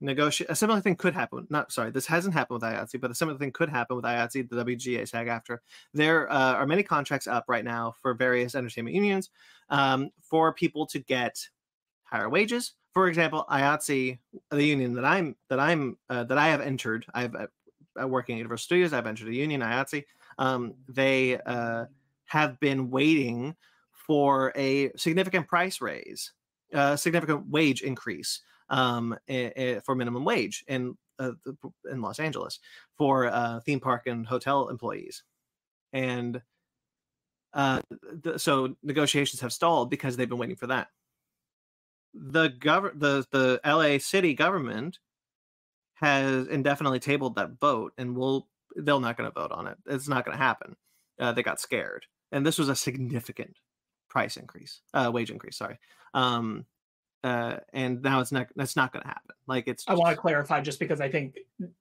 [0.00, 0.50] negotiate.
[0.50, 1.46] A similar thing could happen.
[1.50, 4.48] Not sorry, this hasn't happened with IATSE, but a similar thing could happen with IATSE,
[4.48, 5.58] the WGA SAG AFTRA.
[5.92, 9.30] There uh, are many contracts up right now for various entertainment unions
[9.70, 11.48] um, for people to get
[12.04, 12.74] higher wages.
[12.94, 14.18] For example, IATSE,
[14.50, 18.38] the union that I'm that I'm uh, that I have entered, I've uh, working at
[18.38, 18.92] Universal Studios.
[18.92, 20.04] I've entered a union, IATSE.
[20.38, 21.86] Um, they uh,
[22.26, 23.56] have been waiting
[23.92, 26.32] for a significant price raise,
[26.72, 31.32] a significant wage increase um, i- i- for minimum wage in uh,
[31.90, 32.60] in Los Angeles
[32.96, 35.24] for uh, theme park and hotel employees,
[35.92, 36.42] and
[37.52, 37.80] uh,
[38.36, 40.88] so negotiations have stalled because they've been waiting for that.
[42.14, 44.98] The gov- the the LA city government
[45.94, 49.76] has indefinitely tabled that vote, and will they're not going to vote on it.
[49.86, 50.76] It's not going to happen.
[51.18, 53.56] Uh, they got scared, and this was a significant
[54.08, 55.56] price increase, uh, wage increase.
[55.56, 55.78] Sorry,
[56.14, 56.66] um,
[57.24, 58.48] uh, and now it's not.
[58.54, 59.34] That's not going to happen.
[59.46, 59.82] Like it's.
[59.88, 61.38] I want to clarify just because I think,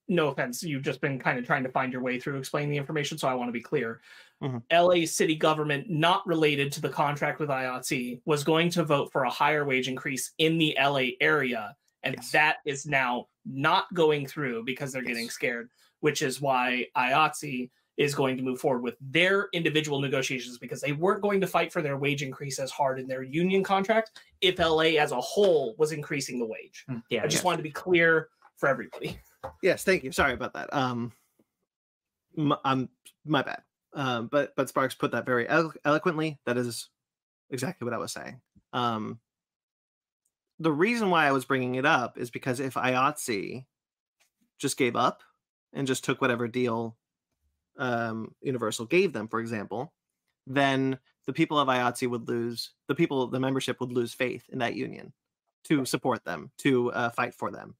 [0.07, 2.77] no offense, you've just been kind of trying to find your way through explaining the
[2.77, 3.17] information.
[3.17, 3.99] So I want to be clear.
[4.41, 4.63] Mhm.
[4.71, 9.25] LA city government, not related to the contract with IATSE, was going to vote for
[9.25, 11.75] a higher wage increase in the LA area.
[12.03, 12.31] And Yes.
[12.31, 18.15] that is now not going through because they're getting scared, which is why IATSE is
[18.15, 21.81] going to move forward with their individual negotiations because they weren't going to fight for
[21.81, 25.91] their wage increase as hard in their union contract if LA as a whole was
[25.91, 26.85] increasing the wage.
[26.89, 27.43] Mm, Yeah, I just yes.
[27.43, 29.19] wanted to be clear for everybody.
[29.61, 30.11] Yes, thank you.
[30.11, 30.73] Sorry about that.
[30.73, 31.11] Um,
[32.37, 32.89] m- I'm
[33.25, 33.61] my bad.
[33.93, 36.39] Um, but but Sparks put that very elo- eloquently.
[36.45, 36.89] That is
[37.51, 38.41] exactly what I was saying.
[38.71, 39.19] Um,
[40.59, 43.65] the reason why I was bringing it up is because if IATSE
[44.59, 45.21] just gave up
[45.73, 46.95] and just took whatever deal
[47.77, 49.93] um, Universal gave them, for example,
[50.47, 54.59] then the people of IATSE would lose the people, the membership would lose faith in
[54.59, 55.13] that union
[55.65, 57.75] to support them, to uh, fight for them.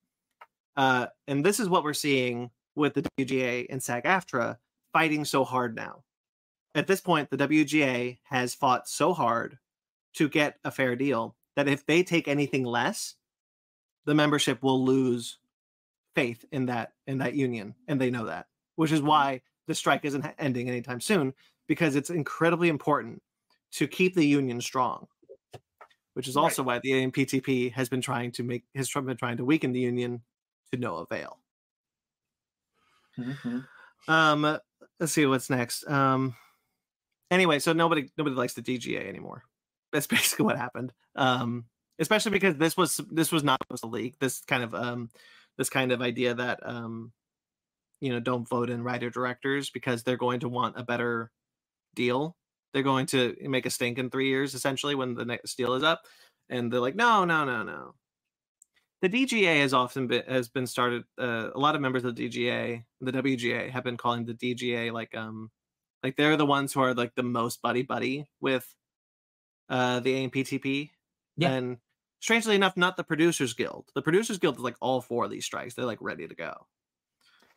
[0.76, 4.58] Uh, and this is what we're seeing with the WGA and SAG AFTRA
[4.92, 6.04] fighting so hard now.
[6.76, 9.60] At this point, the WGA has fought so hard
[10.14, 13.16] to get a fair deal that if they take anything less,
[14.06, 15.38] the membership will lose
[16.16, 18.48] faith in that in that union, and they know that.
[18.76, 21.34] Which is why the strike isn't ending anytime soon,
[21.68, 23.22] because it's incredibly important
[23.74, 25.08] to keep the union strong.
[26.16, 26.44] which is Right.
[26.44, 29.80] also why the AMPTP has been trying to make has been trying to weaken the
[29.80, 30.24] union
[30.72, 31.40] to no avail.
[33.18, 33.68] Mhm.
[34.08, 34.60] Um,
[35.00, 35.88] let's see what's next.
[35.88, 36.36] Um,
[37.32, 39.44] anyway, so nobody nobody likes the DGA anymore.
[39.92, 40.94] That's basically what happened.
[41.16, 41.66] Um,
[42.00, 44.20] especially because this was this was not supposed to leak.
[44.20, 45.10] This kind of um,
[45.58, 47.12] this kind of idea that um,
[48.04, 51.32] you know, don't vote in writer directors because they're going to want a better
[51.96, 52.36] deal.
[52.74, 55.84] They're going to make a stink in three years, essentially, when the next deal is
[55.84, 56.02] up.
[56.50, 57.94] And they're like, no, no, no, no.
[59.02, 61.06] The DGA has often been has been started.
[61.18, 64.92] Uh, a lot of members of the DGA, the WGA, have been calling the DGA
[64.92, 65.50] like um,
[66.04, 68.68] like they're the ones who are like the most buddy buddy with
[69.70, 70.90] uh the AMPTP.
[71.38, 71.52] Yeah.
[71.52, 71.78] And
[72.20, 73.90] strangely enough, not the Producers Guild.
[73.96, 75.74] The Producers Guild is like all four of these strikes.
[75.74, 76.68] They're like ready to go.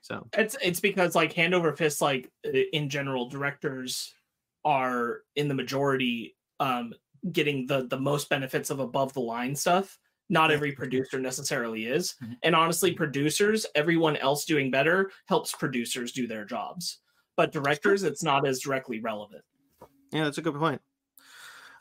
[0.00, 4.14] So It's it's because like hand over fist, like in general, directors
[4.64, 6.92] are in the majority um
[7.32, 9.98] getting the the most benefits of above the line stuff.
[10.28, 12.14] Not every producer necessarily is.
[12.22, 12.36] Mhm.
[12.42, 16.98] And honestly, producers, everyone else doing better helps producers do their jobs.
[17.36, 19.44] But directors, it's not as directly relevant.
[20.12, 20.80] yeah, that's a good point.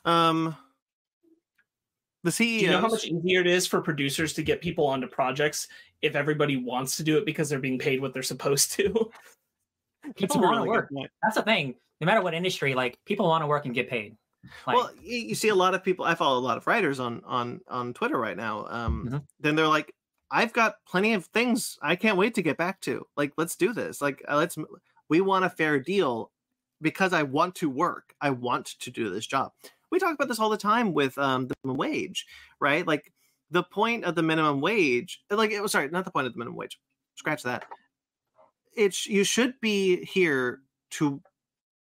[0.04, 0.56] Um,
[2.26, 2.60] the CEOs.
[2.60, 5.68] Do you know how much easier it is for producers to get people onto projects
[6.02, 9.10] if everybody wants to do it because they're being paid what they're supposed to?
[10.16, 10.88] People want to really work.
[11.22, 11.74] That's the thing.
[12.00, 14.16] No matter what industry, like people want to work and get paid.
[14.66, 16.04] Like, well, you, you see a lot of people.
[16.04, 18.66] I follow a lot of writers on on on Twitter right now.
[18.68, 19.24] Um, Mhm.
[19.40, 19.92] then they're like,
[20.30, 23.04] "I've got plenty of things I can't wait to get back to.
[23.16, 24.00] Like, let's do this.
[24.00, 24.56] Like, uh, let's.
[25.08, 26.30] We want a fair deal
[26.80, 28.14] because I want to work.
[28.20, 29.50] I want to do this job.
[29.90, 32.26] We talk about this all the time with um the minimum wage,
[32.60, 32.86] right?
[32.86, 33.12] Like,
[33.50, 36.38] the point of the minimum wage, like, it was sorry, not the point of the
[36.38, 36.78] minimum wage.
[37.14, 37.66] Scratch that.
[38.76, 40.60] It's you should be here
[40.92, 41.22] to.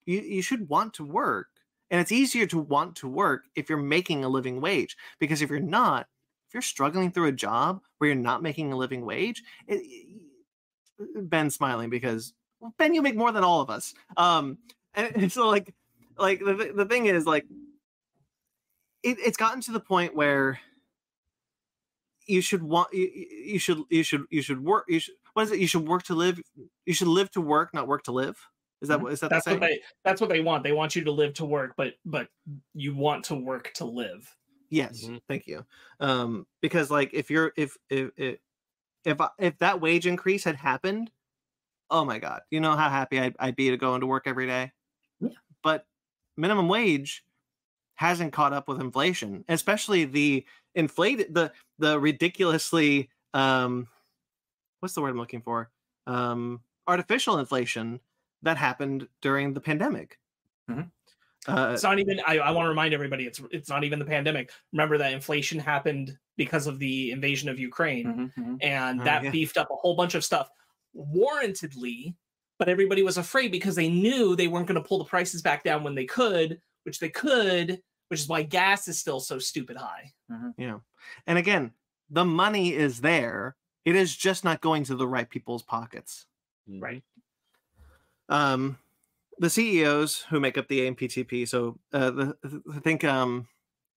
[0.05, 1.47] You, you should want to work
[1.91, 4.95] and it's easier to want to work if you're making a living wage.
[5.19, 6.07] Because if you're not,
[6.47, 9.81] if you're struggling through a job where you're not making a living wage, it,
[11.15, 12.33] Ben's smiling because
[12.77, 13.93] Ben, you make more than all of us.
[14.15, 14.57] Um,
[14.93, 15.73] and, and so like,
[16.17, 17.45] like the the thing is like,
[19.03, 20.59] it, it's gotten to the point where
[22.27, 25.43] you should want you, you you should you should you should work you should what
[25.43, 26.39] is it you should work to live
[26.85, 28.37] you should live to work not work to live
[28.81, 30.63] is that what is that that's the what they that's what they want.
[30.63, 32.29] They want you to live to work, but but
[32.73, 34.35] you want to work to live.
[34.69, 35.21] Yes, Mhm.
[35.27, 35.65] thank you.
[35.99, 38.39] Um, because like if you're if if if
[39.05, 41.11] if, I, if that wage increase had happened,
[41.91, 44.47] oh my god, you know how happy I'd, I'd be to go into work every
[44.47, 44.71] day.
[45.19, 45.29] Yeah.
[45.61, 45.85] But
[46.35, 47.23] minimum wage
[48.01, 53.87] hasn't caught up with inflation, especially the inflated the the ridiculously um,
[54.79, 55.69] what's the word I'm looking for?
[56.07, 57.99] Um, artificial inflation
[58.41, 60.17] that happened during the pandemic.
[60.67, 60.89] Mhm.
[61.47, 62.19] Uh, It's not even.
[62.25, 63.25] I, I want to remind everybody.
[63.27, 64.51] It's it's not even the pandemic.
[64.73, 68.57] Remember that inflation happened because of the invasion of Ukraine, mhm, mhm.
[68.63, 69.29] and Oh, that yeah.
[69.31, 70.49] beefed up a whole bunch of stuff,
[70.95, 72.15] warrantedly.
[72.57, 75.63] But everybody was afraid because they knew they weren't going to pull the prices back
[75.63, 77.81] down when they could, which they could,
[78.11, 80.11] which is why gas is still so stupid high.
[80.57, 80.79] Yeah.
[81.27, 81.71] And again,
[82.09, 83.55] the money is there.
[83.85, 86.25] It is just not going to the right people's pockets.
[86.67, 87.03] Right.
[88.27, 88.77] Um
[89.37, 93.47] the CEOs who make up the AMPTP, so uh the, I think um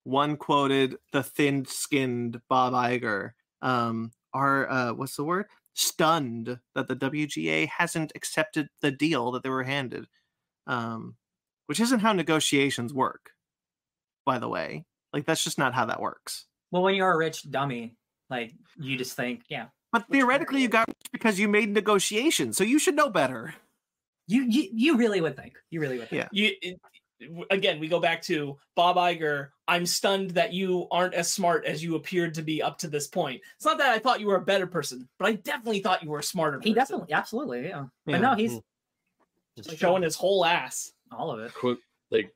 [0.05, 3.33] one quoted the thin-skinned Bob Iger
[3.63, 5.47] um are uh what's the word?
[5.77, 10.07] stunned that the WGA hasn't accepted the deal that they were handed.
[10.69, 11.17] Um
[11.67, 13.31] which isn't how negotiations work,
[14.25, 14.85] by the way.
[15.13, 16.47] Like that's just not how that works.
[16.71, 17.97] Well, when you're a rich dummy,
[18.31, 22.65] like you just think, yeah, But theoretically, you got rich because you made negotiations, so
[22.65, 23.55] you should know better.
[24.27, 25.59] you you, you really would think.
[25.71, 26.23] You really would think.
[26.23, 26.29] Yeah.
[26.33, 26.81] You it,
[27.51, 29.49] again, we go back to Bob Iger.
[29.69, 33.07] I'm stunned that you aren't as smart as you appeared to be up to this
[33.07, 33.41] point.
[33.57, 36.11] It's not that I thought you were a better person, but I definitely thought you
[36.11, 36.59] were a smarter.
[36.61, 36.97] He person.
[36.97, 37.85] definitely, absolutely, yeah.
[38.07, 38.19] Yeah.
[38.19, 38.51] But no, he's
[39.57, 40.93] just Like like showing uh, his whole ass.
[41.13, 41.55] all of it.
[41.55, 41.79] Quote,
[42.11, 42.35] like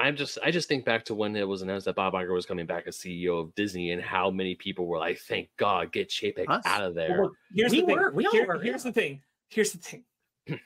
[0.00, 2.46] I'm just I just think back to when it was announced that Bob Iger was
[2.46, 6.08] coming back as CEO of Disney and how many people were like, "Thank God, get
[6.08, 6.64] Chapek Us?
[6.64, 7.96] out of there." Well, here's We the thing.
[7.96, 8.90] were- we Here- were, here's yeah.
[8.90, 9.22] the thing.
[9.50, 10.04] Here's the thing.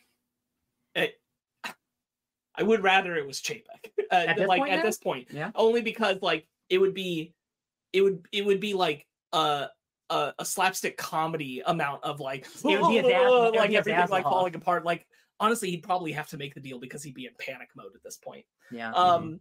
[0.96, 1.08] Eh,
[2.54, 3.64] I would rather it was Chapek.
[4.12, 4.82] Uh, At this like point at now?
[4.82, 5.50] this point, Yeah.
[5.56, 7.32] only because like it would be,
[7.92, 9.68] it would it would be like a
[10.10, 14.22] a, a slapstick comedy amount of like It would be a Daz- like everything like
[14.22, 14.84] falling apart.
[14.84, 15.04] Like
[15.40, 18.02] honestly, he'd probably have to make the deal because he'd be in panic mode at
[18.02, 18.44] this point.
[18.70, 19.40] Yeah, Um,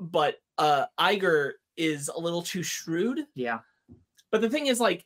[0.00, 3.20] but uh, Iger is a little too shrewd.
[3.34, 3.58] yeah.
[4.30, 5.04] But the thing is, like,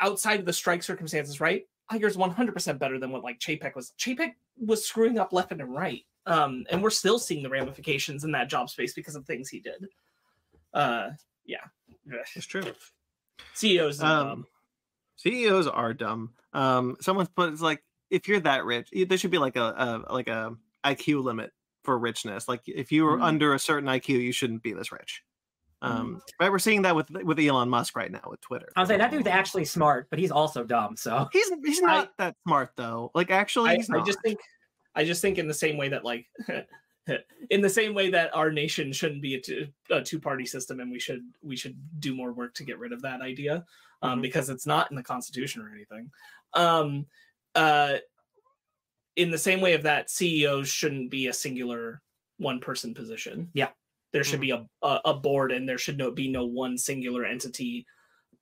[0.00, 1.64] outside of the strike circumstances, right?
[1.92, 3.92] Iger's 100% better than what like Chapek was.
[3.98, 6.02] Chapek was screwing up left and right.
[6.24, 9.60] Um, and we're still seeing the ramifications in that job space because of things he
[9.60, 9.86] did.
[10.74, 11.10] Uh,
[11.44, 11.58] yeah,
[12.34, 12.64] It's true.
[13.54, 14.00] CEOs.
[14.00, 14.46] are Um, dumb.
[15.16, 16.32] CEOs are dumb.
[16.52, 20.12] Um, someone put it's like if you're that rich, there should be like a, a
[20.12, 20.54] like a
[20.84, 21.52] IQ limit
[21.84, 22.48] for richness.
[22.48, 23.22] Like if you are Mhm.
[23.24, 25.22] under a certain IQ, you shouldn't be this rich.
[25.82, 25.96] Mm-hmm.
[26.00, 28.68] Um, right, we're seeing that with with Elon Musk right now with Twitter.
[28.76, 30.96] I was saying that dude's actually smart, but he's also dumb.
[30.96, 33.10] So He's he's I- not that smart though.
[33.14, 34.38] Like actually, I, I just think
[34.94, 36.26] I just think in the same way that like
[37.50, 40.80] in the same way that our nation shouldn't be a two, a two party system
[40.80, 43.64] and we should we should do more work to get rid of that idea
[44.02, 44.22] um, Mhm.
[44.22, 46.10] because it's not in the constitution or anything
[46.54, 47.06] um
[47.56, 47.96] uh
[49.16, 52.00] in the same way of that ceos shouldn't be a singular
[52.38, 53.70] one person position Yeah.
[54.12, 57.24] there should be a, a a board and there should no be no one singular
[57.24, 57.86] entity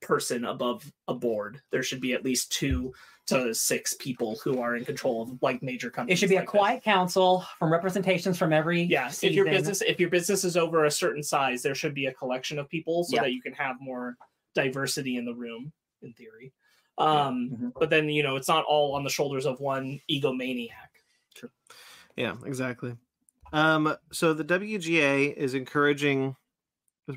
[0.03, 2.93] person above a board there should be at least two
[3.27, 6.41] to six people who are in control of like major companies it should be a
[6.41, 6.51] like that.
[6.59, 10.85] quiet council from representations from every yeah if your business if your business is over
[10.85, 13.23] a certain size there should be a collection of people so Yeah.
[13.23, 14.17] that you can have more
[14.55, 15.73] diversity in the room
[16.03, 16.53] in theory
[16.99, 17.73] um Mhm.
[17.79, 20.71] but then you know it's not all on the shoulders of one egomaniac
[22.17, 22.97] Yeah, exactly.
[23.53, 26.37] Um, so the WGA is encouraging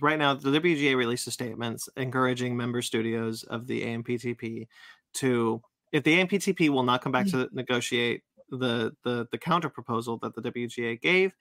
[0.02, 4.68] right now the WGA released a statements encouraging member studios of the AMPTP
[5.16, 10.18] to if the AMPTP will not come back to negotiate the the the counter proposal
[10.18, 11.34] that the WGA gave,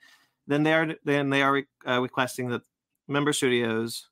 [0.47, 2.63] then they are then they are re- uh, requesting that
[3.09, 4.09] member studios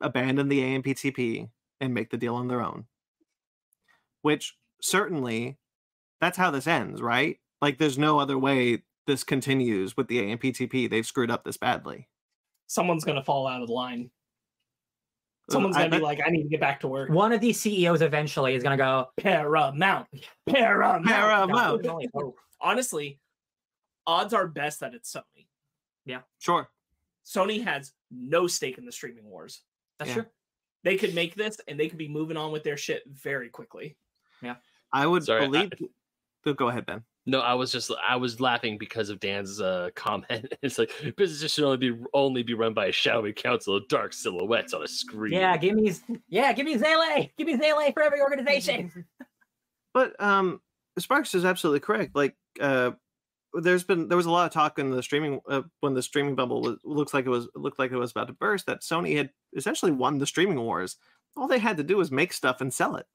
[0.00, 2.86] abandon the AMPTP and make the deal on their own.
[4.22, 5.58] Which certainly
[6.20, 7.38] that's how this ends, right?
[7.62, 10.90] Like there's no other way this continues with the AMPTP.
[10.90, 12.08] They've screwed up this badly.
[12.66, 14.10] someone's gonna fall out of the line
[15.50, 17.58] someone's gonna be I- like i need to get back to work one of these
[17.58, 19.06] CEOs eventually is gonna go.
[19.16, 20.06] paramount
[20.46, 21.50] paramount Paramount.
[21.50, 23.18] "God, only hope." honestly
[24.06, 25.46] odds are best that it's sony
[26.04, 26.20] Yeah.
[26.38, 26.68] Sure.
[27.24, 29.62] sony has no stake in the streaming wars
[29.98, 30.14] That's Yeah.
[30.16, 30.26] true.
[30.84, 33.96] They could make this and they could be moving on with their shit very quickly
[34.42, 34.56] Yeah.
[34.92, 35.70] I would Sorry, believe.
[36.44, 37.02] Go- Go ahead, Ben.
[37.26, 40.54] No, I was just I was laughing because of Dan's uh, comment.
[40.62, 44.14] It's like business should only be only be run by a shadowy council of dark
[44.14, 45.34] silhouettes on a screen.
[45.34, 45.92] Yeah, give me
[46.28, 47.28] yeah, give me SEELE.
[47.36, 49.04] Give me SEELE for every organization.
[49.92, 50.62] But um,
[50.98, 52.14] Sparks is absolutely correct.
[52.16, 52.92] Like, uh,
[53.54, 56.34] there's been there was a lot of talk in the streaming uh, when the streaming
[56.34, 59.16] bubble was, looks like it was looked like it was about to burst that Sony
[59.16, 60.96] had essentially won the streaming wars.
[61.36, 63.06] All they had to do was make stuff and sell it.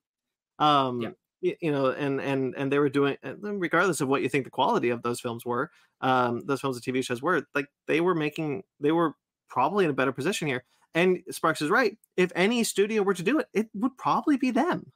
[0.59, 1.11] Um, Yeah.
[1.41, 4.51] y- you know, and and and they were doing regardless of what you think the
[4.51, 8.15] quality of those films were, um, those films and TV shows were like they were
[8.15, 9.13] making they were
[9.49, 10.63] probably in a better position here.
[10.95, 11.97] And Sparks is right.
[12.17, 14.91] If any studio were to do it, it would probably be them.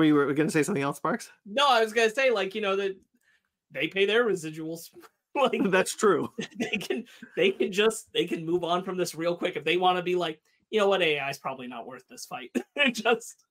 [0.00, 1.30] Were you were going to say something else, Sparks?
[1.44, 2.96] No, I was gonna say like you know that
[3.70, 4.88] they pay their residuals.
[5.34, 6.32] like That's true.
[6.58, 7.04] they can
[7.36, 10.02] they can just they can move on from this real quick if they want to
[10.02, 10.40] be like
[10.70, 12.50] you know what AI is probably not worth this fight.
[12.92, 13.44] just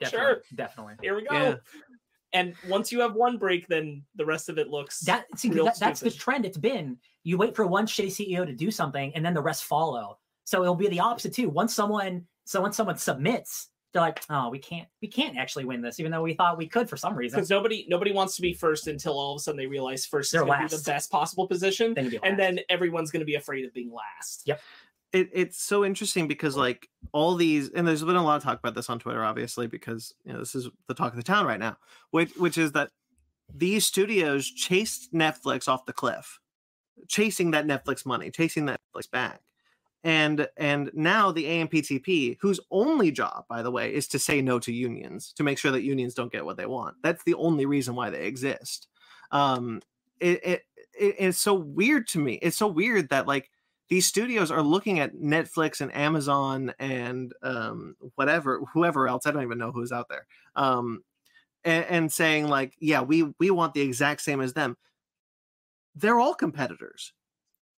[0.00, 0.42] Definitely, Sure.
[0.54, 0.94] definitely.
[1.02, 1.34] here we go.
[1.34, 1.54] Yeah.
[2.32, 5.66] And once you have one break, then the rest of it looks That see, real
[5.66, 6.46] that, that's the trend.
[6.46, 9.64] It's been you wait for one shitty CEO to do something, and then the rest
[9.64, 10.18] follow.
[10.44, 11.50] So it'll be the opposite too.
[11.50, 15.80] Once someone, so once someone submits, they're like, "Oh, we can't, we can't actually win
[15.80, 18.42] this, even though we thought we could for some reason." because nobody nobody wants to
[18.42, 20.76] be first until all of a sudden they realize 1st is They're going to be
[20.76, 23.92] the best possible position, Then you and then everyone's going to be afraid of being
[23.92, 24.42] last.
[24.46, 24.60] Yep.
[25.12, 28.58] It, it's so interesting because like all these and there's been a lot of talk
[28.58, 31.46] about this on Twitter, obviously, because you know this is the talk of the town
[31.46, 31.76] right now,
[32.10, 32.90] which which is that
[33.54, 36.40] these studios chased Netflix off the cliff,
[37.08, 39.40] chasing that Netflix money, chasing that Netflix back.
[40.04, 44.58] And and now the AMPTP, whose only job, by the way, is to say no
[44.58, 46.96] to unions, to make sure that unions don't get what they want.
[47.02, 48.88] That's the only reason why they exist.
[49.32, 49.80] Um,
[50.20, 50.62] it, it,
[50.98, 52.34] it it's so weird to me.
[52.34, 53.50] It's so weird that like
[53.88, 59.26] these studios are looking at Netflix and Amazon and um, whatever, whoever else.
[59.26, 60.26] I don't even know who's out there.
[60.54, 61.02] Um,
[61.64, 64.76] and, and saying like, yeah, we we want the exact same as them.
[65.94, 67.12] They're all competitors.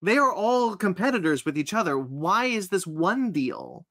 [0.05, 1.99] They are all competitors with each other.
[1.99, 3.87] Why is this one deal?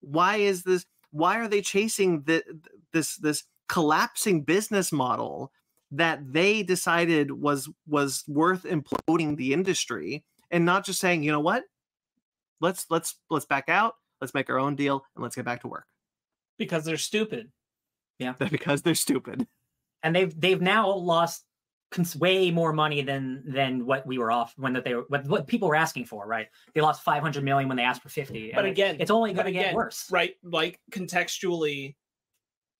[0.00, 0.84] Why is this?
[1.10, 2.42] Why are they chasing the,
[2.92, 5.52] this this collapsing business model
[5.90, 10.24] that they decided was was worth imploding the industry?
[10.52, 11.64] and not just saying, you know what,
[12.60, 15.68] let's let's let's back out, let's make our own deal, and let's get back to
[15.68, 15.86] work.
[16.58, 17.50] because they're stupid.
[18.18, 18.34] Yeah.
[18.50, 19.46] Because they're stupid.
[20.04, 21.44] and they've they've now lost
[21.92, 25.26] cons- way more money than than what we were off when that they were what,
[25.26, 26.26] what people were asking for.
[26.26, 26.48] Right?
[26.74, 28.50] They lost five hundred million when they asked for fifty.
[28.52, 30.08] But and it- again, it's only going to get worse.
[30.10, 30.34] right?
[30.42, 31.94] Like contextually,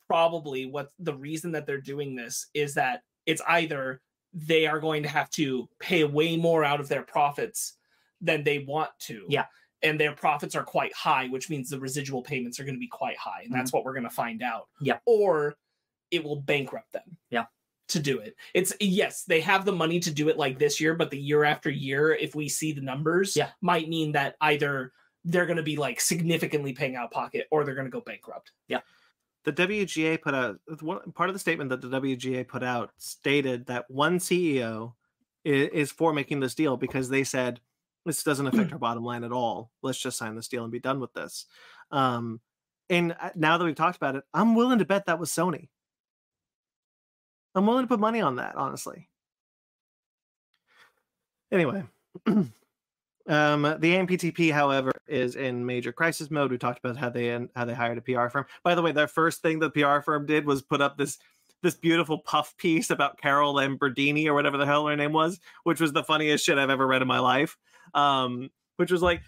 [0.09, 4.01] probably what the reason that they're doing this is that it's either
[4.35, 7.75] they are going to have to pay way more out of their profits
[8.21, 9.27] than they want to.
[9.29, 9.45] Yeah.
[9.83, 12.89] And their profits are quite high, which means the residual payments are going to be
[12.89, 13.43] quite high.
[13.45, 14.69] And that's what we're going to find out.
[14.77, 14.87] Mm-hmm.
[14.87, 14.99] Yeah.
[15.07, 15.57] Or
[16.11, 17.17] it will bankrupt them.
[17.31, 17.45] Yeah.
[17.89, 18.37] To do it.
[18.55, 21.45] It's yes, they have the money to do it like this year, but the year
[21.45, 23.51] after year, if we see the numbers, Yeah.
[23.61, 24.93] might mean that either
[25.25, 28.53] they're going to be like significantly paying out pocket or they're going to go bankrupt.
[28.69, 28.81] Yeah.
[29.45, 33.67] The WGA put out one part of the statement that the WGA put out stated
[33.67, 34.95] that one CEO
[35.45, 37.61] is, is for making this deal because they said
[38.07, 39.71] this doesn't affect our bottom line at all.
[39.83, 41.47] Let's just sign this deal and be done with this.
[41.91, 42.41] Um,
[42.89, 45.69] and uh, now that we've talked about it, I'm willing to bet that was Sony.
[47.55, 49.09] I'm willing to put money on that, honestly.
[51.51, 51.85] Anyway,
[52.27, 52.53] um,
[53.27, 56.51] the AMPTP, however, is in major crisis mode.
[56.51, 58.47] We talked about how they how they hired a PR firm.
[58.65, 61.19] By the way, their first thing the PR firm did was put up this
[61.63, 65.81] this beautiful puff piece about Carol Lamborghini or whatever the hell her name was, which
[65.81, 67.57] was the funniest shit I've ever read in my life.
[67.95, 69.23] Um, which was like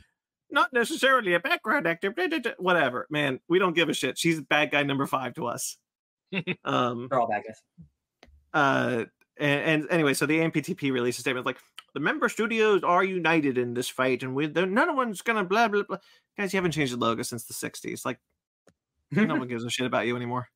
[0.51, 3.07] not necessarily a background actor, blah, blah, blah, whatever.
[3.11, 4.19] Man, we don't give a shit.
[4.19, 5.77] She's bad guy number five to us.
[6.65, 7.61] um, They're all bad guys.
[8.55, 9.05] Uh
[9.37, 11.59] and, and anyway so the amptp released a statement like
[11.93, 15.69] the member studios are united in this fight and we none of one's gonna blah
[15.69, 15.99] blah blah
[16.39, 18.19] guys you haven't changed the logo since the 60s like
[19.11, 20.49] no one gives a shit about you anymore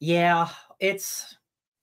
[0.00, 0.48] Yeah,
[0.80, 1.36] it's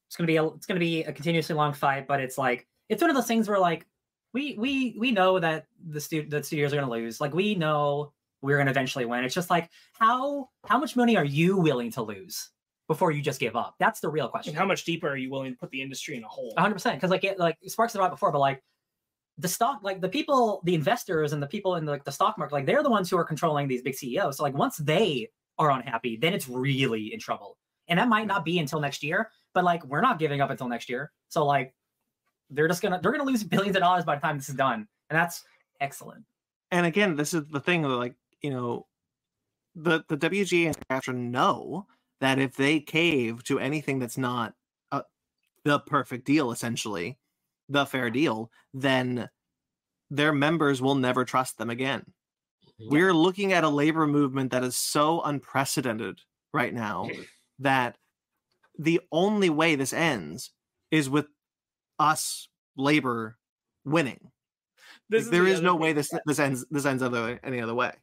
[0.07, 3.01] it's gonna be a it's gonna be a continuously long fight, but it's like it's
[3.01, 3.87] one of those things where like
[4.33, 7.21] we we we know that the stu- the studios are gonna lose.
[7.21, 8.11] Like we know
[8.41, 9.23] we're gonna eventually win.
[9.23, 12.49] It's just like how how much money are you willing to lose
[12.89, 13.75] before you just give up?
[13.79, 14.49] That's the real question.
[14.49, 16.51] And how much deeper are you willing to put the industry in a hole?
[16.55, 18.63] 100 percent because like it like Sparks said about before, but like
[19.37, 22.37] the stock, like the people, the investors and the people in the, like the stock
[22.37, 24.37] market, like they're the ones who are controlling these big CEOs.
[24.37, 25.29] So like once they
[25.59, 27.57] are unhappy, then it's really in trouble.
[27.87, 30.67] And that might not be until next year, but like we're not giving up until
[30.67, 31.11] next year.
[31.29, 31.75] So like
[32.49, 34.87] they're just gonna they're gonna lose billions of dollars by the time this is done,
[35.09, 35.43] and that's
[35.79, 36.25] excellent.
[36.71, 38.87] and again this is the thing that like you know
[39.75, 41.85] the the wga and AFTRA know
[42.21, 44.53] that if they cave to anything that's not
[44.91, 45.01] uh,
[45.65, 47.17] the perfect deal essentially
[47.69, 49.29] the fair deal then
[50.09, 52.03] their members will never trust them again.
[52.79, 56.21] We're looking at a labor movement that is so unprecedented
[56.53, 57.09] right now
[57.59, 57.97] that
[58.77, 60.51] the only way this ends
[60.91, 61.27] is with
[61.99, 62.47] us
[62.77, 63.37] labor
[63.85, 64.31] winning.
[65.09, 67.75] This Like, there the is no way this this ends this ends other any other
[67.75, 67.93] way.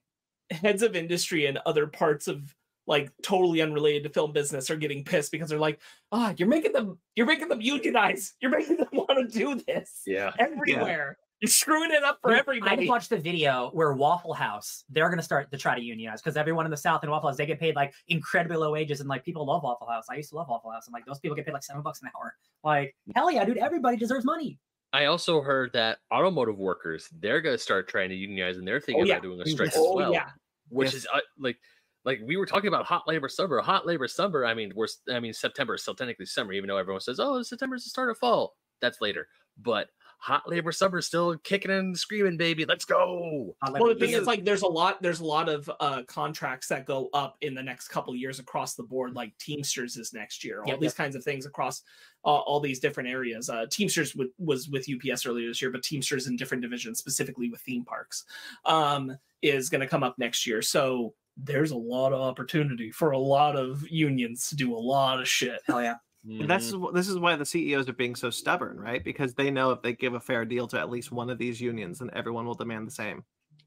[0.51, 2.55] heads of industry and other parts of
[2.87, 5.81] like totally unrelated to film business are getting pissed because they're like,
[6.13, 8.35] ah, you're making them, you're making them unionize.
[8.41, 10.33] You're making them want to do this Yeah.
[10.39, 11.19] everywhere.
[11.41, 12.87] You're screwing it up for I everybody.
[12.87, 16.35] I watched the video where Waffle House they're gonna start to try to unionize because
[16.37, 19.09] everyone in the South in Waffle House they get paid like incredibly low wages and
[19.09, 20.07] like people love Waffle House.
[20.11, 22.01] I used to love Waffle House and like those people get paid like seven bucks
[22.01, 22.35] an hour.
[22.65, 23.59] Like hell yeah, dude!
[23.59, 24.59] Everybody deserves money.
[24.95, 29.07] I also heard that automotive workers they're gonna start trying to unionize and they're thinking
[29.07, 29.15] yeah.
[29.17, 29.77] about doing a strike Yes.
[29.77, 30.13] as oh well.
[30.15, 30.31] yeah,
[30.71, 30.95] Which Yes.
[30.95, 31.59] is uh, like
[32.07, 33.61] like we were talking about hot labor summer.
[33.61, 34.47] Hot labor summer.
[34.47, 37.21] I mean, we're s- I mean September is still technically summer, even though everyone says,
[37.21, 39.29] "Oh, September is the start of fall." That's later,
[39.59, 39.89] but
[40.19, 42.65] hot labor summer is still kicking and screaming, baby.
[42.65, 43.55] Let's go.
[43.63, 46.03] Not like well, the thing is, like, there's a lot, there's a lot of uh
[46.07, 49.15] contracts that go up in the next couple years across the board.
[49.15, 50.61] Like Teamsters is next year.
[50.63, 50.97] All Yep, these yep.
[50.97, 51.83] kinds of things across
[52.25, 53.51] uh, all these different areas.
[53.51, 57.51] Uh, Teamsters w- was with UPS earlier this year, but Teamsters in different divisions, specifically
[57.51, 58.25] with theme parks,
[58.65, 60.63] um, is going to come up next year.
[60.63, 65.21] So there's a lot of opportunity for a lot of unions to do a lot
[65.21, 65.61] of shit.
[65.67, 65.97] hell yeah.
[66.29, 69.05] And that's this is why the CEOs are being so stubborn, right?
[69.05, 71.61] Because they know if they give a fair deal to at least one of these
[71.61, 73.23] unions, then everyone will demand the same.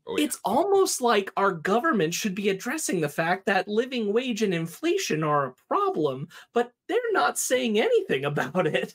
[0.06, 0.26] Oh, yeah.
[0.26, 5.24] It's almost like our government should be addressing the fact that living wage and inflation
[5.24, 8.94] are a problem, but they're not saying anything about it.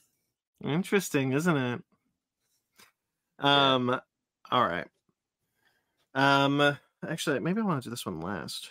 [0.63, 1.83] Interesting, isn't it?
[3.39, 3.99] Um,
[4.51, 4.89] all right.
[6.15, 6.77] Um,
[7.09, 8.71] actually, maybe I want to do this one last.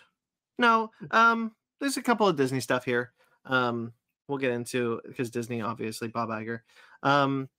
[0.58, 3.14] No, um, there's a couple of Disney stuff here.
[3.46, 3.94] Um,
[4.28, 6.62] we'll get into because Disney, obviously, Bob Iger.
[7.02, 7.50] Um,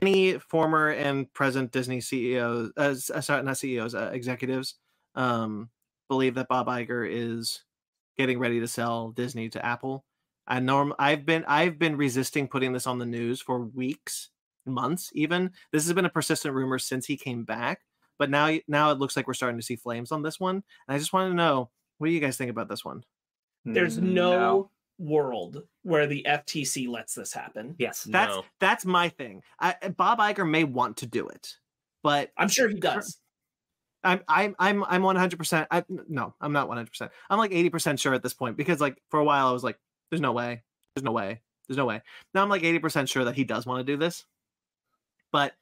[0.00, 4.76] many former and present Disney CEOs, uh, uh, sorry, not CEOs, uh, executives,
[5.14, 5.70] um,
[6.08, 7.62] believe that Bob Iger is
[8.16, 10.04] getting ready to sell Disney to Apple.
[10.46, 14.30] I norm I've been I've been resisting putting this on the news for weeks,
[14.66, 15.52] months even.
[15.72, 17.80] This has been a persistent rumor since he came back,
[18.18, 20.56] but now now it looks like we're starting to see flames on this one.
[20.56, 23.04] And I just want to know what do you guys think about this one?
[23.64, 27.74] There's mm, no, world where the FTC lets this happen.
[27.78, 28.04] Yes.
[28.04, 28.44] That's No.
[28.60, 29.42] that's my thing.
[29.58, 31.56] I, Bob Iger may want to do it,
[32.02, 33.18] but I'm sure he does.
[34.02, 35.38] I'm I'm I'm I'm 100.
[35.38, 36.90] percent I no, I'm not 100.
[36.90, 39.52] percent I'm like 80 percent sure at this point because like for a while I
[39.52, 39.78] was like,
[40.10, 40.62] there's no way,
[40.94, 41.40] there's no way.
[41.66, 42.02] There's no way.
[42.34, 44.24] Now I'm like 80% sure that he does want to do this.
[45.32, 45.54] But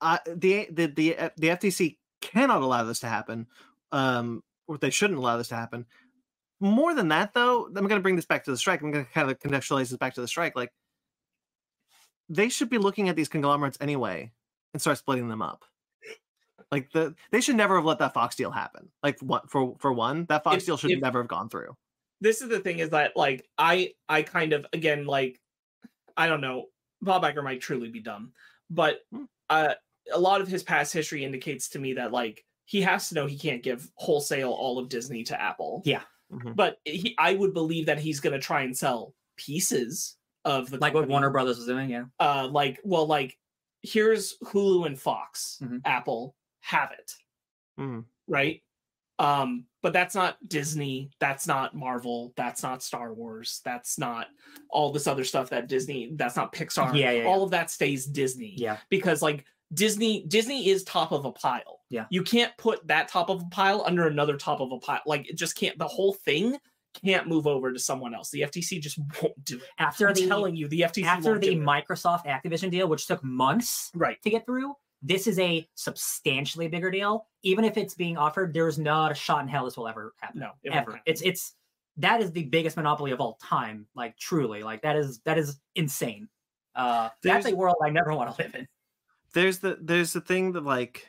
[0.00, 3.46] uh, the the the uh, the FTC cannot allow this to happen.
[3.92, 5.84] Um or they shouldn't allow this to happen.
[6.60, 8.82] More than that though, I'm going to bring this back to the strike.
[8.82, 10.70] I'm going to kind of contextualize this back to the strike like
[12.28, 14.30] they should be looking at these conglomerates anyway
[14.72, 15.64] and start splitting them up.
[16.70, 18.88] Like the they should never have let that Fox deal happen.
[19.02, 21.76] Like what for for one, that Fox If- deal should if- never have gone through.
[22.20, 25.40] this is the thing is that like I I kind of again like
[26.16, 26.66] I don't know
[27.02, 28.32] Bob Iger might truly be dumb,
[28.68, 29.24] but Hmm.
[29.48, 29.74] uh,
[30.12, 33.26] a lot of his past history indicates to me that like he has to know
[33.26, 35.82] he can't give wholesale all of Disney to Apple.
[35.84, 36.02] Yeah.
[36.32, 36.54] Mhm.
[36.54, 40.78] but he I would believe that he's going to try and sell pieces of the
[40.78, 41.08] Like what.
[41.08, 42.04] Warner Brothers was doing, yeah.
[42.20, 43.36] uh like well like
[43.82, 45.80] here's Hulu and Fox Mhm.
[45.84, 47.12] Apple have it
[47.80, 48.04] Mhm.
[48.28, 48.62] right
[49.18, 54.28] um but that's not Disney that's not Marvel that's not Star Wars that's not
[54.70, 58.06] all this other stuff that Disney that's not Pixar Yeah, yeah, all of that stays
[58.06, 58.78] Disney Yeah.
[58.88, 62.06] because like Disney Disney is top of a pile Yeah.
[62.10, 65.28] you can't put that top of a pile under another top of a pile like
[65.30, 66.58] it just can't the whole thing
[67.04, 70.26] can't move over to someone else the FTC just won't do it After I'm the
[70.26, 71.64] telling you the FTC after won't the do it.
[71.64, 76.90] Microsoft Activision deal, which took months right to get through, this is a substantially bigger
[76.90, 77.26] deal.
[77.44, 80.40] Even if it's being offered, there's not a shot in hell this will ever happen.
[80.40, 80.90] no it ever.
[80.90, 81.00] happen.
[81.06, 81.54] It's it's
[81.98, 83.86] that is the biggest monopoly of all time.
[83.94, 86.28] Like truly, like that is that is insane.
[86.74, 88.66] Uh, that's a world I never want to live in.
[89.34, 91.06] There's the there's the thing that like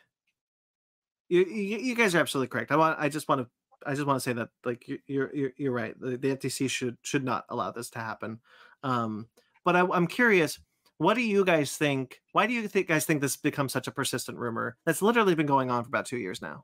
[1.30, 2.72] you, you you guys are absolutely correct.
[2.72, 3.48] I want I just want to
[3.86, 6.00] I just want to say that like you- you're you're you're right.
[6.00, 8.40] The, the FTC should should not allow this to happen.
[8.84, 9.28] Um,
[9.66, 10.60] but I, I'm curious.
[10.98, 12.22] What do you guys think?
[12.32, 15.48] Why do you think guys think this becomes such a persistent rumor that's literally been
[15.48, 16.64] going on for about two years now?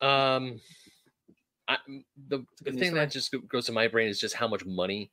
[0.00, 0.60] Um,
[1.68, 2.94] I, m- the, the thing story.
[3.00, 5.10] that just goes to my brain is just how much money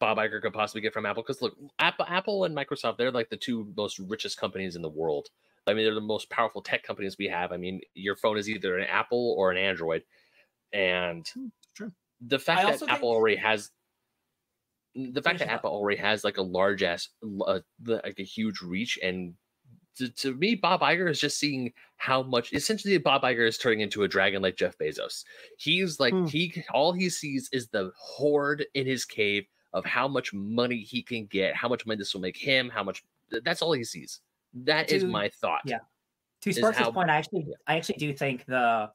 [0.00, 1.22] Bob Iger could possibly get from Apple.
[1.22, 4.88] Because look, Apple, Apple and Microsoft, they're like the two most richest companies in the
[4.88, 5.28] world.
[5.66, 7.52] I mean, they're the most powerful tech companies we have.
[7.52, 10.02] I mean, your phone is either an Apple or an Android,
[10.72, 11.26] and
[11.74, 11.90] true.
[12.20, 13.70] the fact that Apple already has
[14.94, 15.50] the fact that.
[15.50, 17.08] Apple already has like a large ass,
[17.46, 19.34] uh, like a huge reach, and
[19.96, 22.52] to, to me, Bob Iger is just seeing how much.
[22.52, 25.24] Essentially, Bob Iger is turning into a dragon like Jeff Bezos.
[25.58, 26.26] He's like Hmm.
[26.26, 31.02] he all he sees is the hoard in his cave of how much money he
[31.02, 33.04] can get, how much money this will make him, how much.
[33.44, 34.20] That's all he sees.
[34.54, 35.60] That is Dude, my thought.
[35.66, 35.80] yeah.
[36.42, 38.90] To is Sparks' how- point, I actually I actually do think the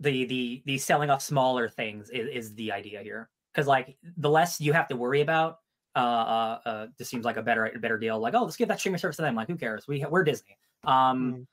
[0.00, 3.28] the the the selling off smaller things is, is the idea here.
[3.52, 5.58] Because like the less you have to worry about,
[5.94, 8.18] uh, uh, uh, this seems like a better a better deal.
[8.18, 9.36] Like, oh, let's give that streaming service to them.
[9.36, 9.86] Like, who cares?
[9.86, 10.56] We we're Disney.
[10.84, 11.46] Um, Mm.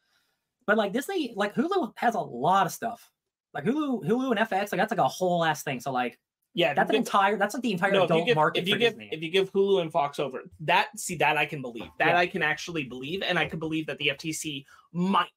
[0.65, 3.09] but like Disney, like Hulu has a lot of stuff.
[3.53, 5.79] Like Hulu, Hulu and FX, like that's like a whole ass thing.
[5.79, 6.17] So like
[6.53, 8.67] yeah that's an if- entire that's like the entire no, if adult give, market if
[8.67, 9.09] you for give Disney.
[9.11, 12.17] if you give Hulu and Fox over that, see that I can believe that Yeah.
[12.17, 15.27] I can actually believe, and I can believe that the FTC might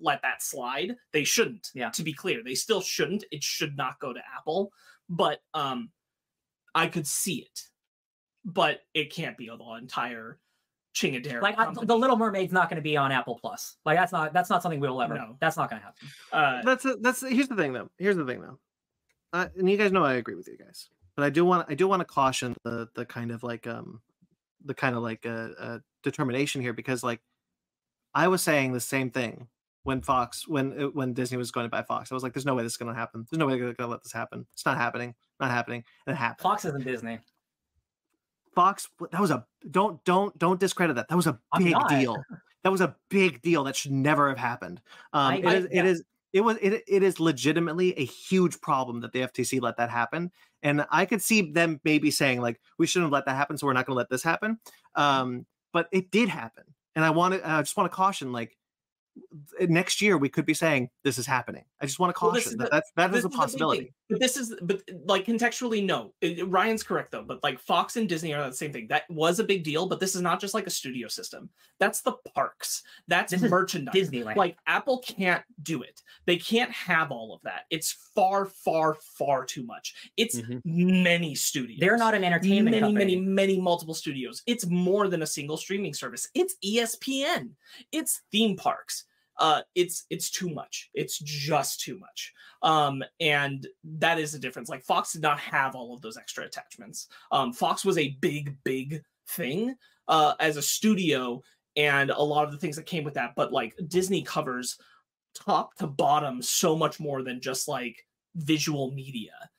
[0.00, 0.96] let that slide.
[1.12, 1.68] They shouldn't.
[1.74, 1.90] Yeah.
[1.90, 3.24] To be clear, they still shouldn't.
[3.30, 4.72] It should not go to Apple,
[5.08, 5.90] but um,
[6.74, 7.60] I could see it,
[8.44, 10.38] but it can't be the entire
[10.94, 11.40] Chingadera.
[11.40, 13.76] like I, the Little Mermaid's not going to be on Apple Plus.
[13.84, 15.14] Like that's not that's not something we'll ever.
[15.14, 15.36] No.
[15.40, 16.08] That's not going to happen.
[16.32, 17.88] uh, that's a, that's here's the thing though.
[17.98, 18.58] Here's the thing though.
[19.32, 21.74] Uh, and you guys know I agree with you guys, but I do want I
[21.74, 24.00] do want to caution the the kind of like um
[24.64, 27.20] the kind of like uh, uh determination here because like
[28.14, 29.48] I was saying the same thing
[29.84, 32.12] when Fox when uh, when Disney was going to buy Fox.
[32.12, 33.26] I was like, there's no way this is going to happen.
[33.30, 34.46] There's no way they're going to let this happen.
[34.52, 35.14] It's not happening.
[35.40, 35.84] Not happening.
[36.06, 36.42] And it happened.
[36.42, 37.18] Fox isn't Disney.
[38.54, 41.08] Fox that was a don't don't don't discredit that.
[41.08, 42.22] That was a big deal.
[42.64, 44.80] That was a big deal that should never have happened.
[45.12, 45.80] Um, I- it I- is yeah.
[45.80, 46.02] it is
[46.32, 50.30] it was it, it is legitimately a huge problem that the FTC let that happen.
[50.62, 53.66] And I could see them maybe saying like we shouldn't have let that happen, so
[53.66, 54.58] we're not going to let this happen.
[54.94, 56.64] Um, but it did happen,
[56.94, 58.56] and I want to I just want to caution like
[59.60, 61.64] next year we could be saying this is happening.
[61.80, 63.40] I just want to caution is that that's that is a the big thing.
[63.40, 63.92] possibility.
[64.08, 66.12] But this is, but like contextually, no.
[66.20, 67.22] It- Ryan's correct though.
[67.24, 68.86] But like Fox and Disney are the same thing.
[68.88, 71.48] That was a big deal, but this is not just like a studio system.
[71.78, 72.82] That's the parks.
[73.08, 73.94] That's This merchandise.
[73.94, 74.36] Disneyland.
[74.36, 76.00] Like Apple can't do it.
[76.26, 77.62] They can't have all of that.
[77.70, 80.10] It's far, far, far too much.
[80.16, 80.60] It's Mhm.
[80.64, 81.80] many studios.
[81.80, 83.16] they're not an entertainment many, company.
[83.16, 84.42] many, many multiple studios.
[84.46, 86.28] It's more than a single streaming service.
[86.34, 87.50] It's ESPN.
[87.92, 89.01] It's theme parks.
[89.42, 90.88] Uh, it's it's too much.
[90.94, 92.32] It's just too much.
[92.62, 94.68] Um, and that is the difference.
[94.68, 97.08] Like Fox did not have all of those extra attachments.
[97.32, 99.74] Um, Fox was a big, big thing
[100.06, 101.42] uh, as a studio,
[101.74, 103.34] and a lot of the things that came with that.
[103.34, 104.78] But like Disney covers
[105.34, 108.06] top to bottom so much more than just like
[108.36, 109.50] visual media.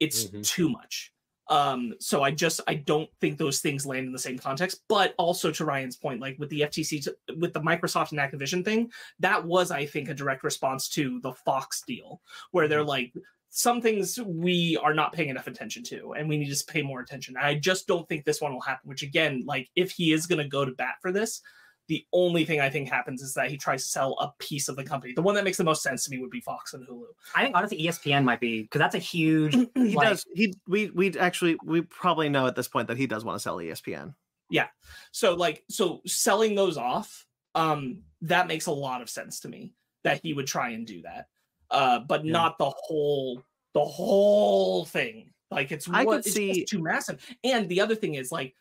[0.00, 0.44] It's Mhm.
[0.46, 1.12] too much.
[1.50, 4.82] Um, so I just I don't think those things land in the same context.
[4.88, 8.64] But also to Ryan's point, like with the FTC, to, with the Microsoft and Activision
[8.64, 12.22] thing, that was I think a direct response to the Fox deal,
[12.52, 13.12] where they're like
[13.50, 17.00] some things we are not paying enough attention to, and we need to pay more
[17.00, 17.36] attention.
[17.36, 18.88] I just don't think this one will happen.
[18.88, 21.42] Which again, like if he is going to go to bat for this,
[21.90, 24.76] the only thing I think happens is that he tries to sell a piece of
[24.76, 25.12] the company.
[25.12, 27.06] The one that makes the most sense to me would be Fox and Hulu.
[27.34, 29.54] I think honestly ESPN might be because that's a huge.
[29.74, 30.24] he like- does.
[30.32, 33.40] He we we actually we probably know at this point that he does want to
[33.42, 34.14] sell ESPN.
[34.50, 34.68] Yeah.
[35.10, 37.26] So like so selling those off,
[37.56, 41.02] um, that makes a lot of sense to me that he would try and do
[41.02, 41.26] that.
[41.72, 42.30] Uh, but Yeah.
[42.34, 43.42] not the whole
[43.74, 45.32] the whole thing.
[45.50, 47.26] Like it's I what, could it's see- too massive.
[47.42, 48.54] And the other thing is like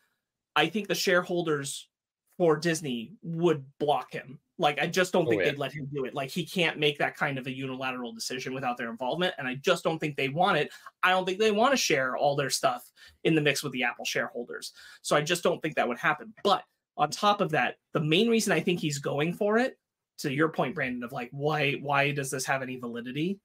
[0.55, 1.87] I think the shareholders
[2.39, 4.39] for Disney would block him.
[4.57, 5.51] Like I just don't Oh, think yeah.
[5.51, 6.13] they'd let him do it.
[6.15, 9.35] Like he can't make that kind of a unilateral decision without their involvement.
[9.37, 10.71] And I just don't think they want it.
[11.03, 12.89] I don't think they want to share all their stuff
[13.25, 14.71] in the mix with the Apple shareholders.
[15.01, 16.33] So I just don't think that would happen.
[16.45, 16.63] But
[16.95, 19.77] on top of that, the main reason I think he's going for it,
[20.19, 23.37] to your point, Brandon, of like why why does this have any validity?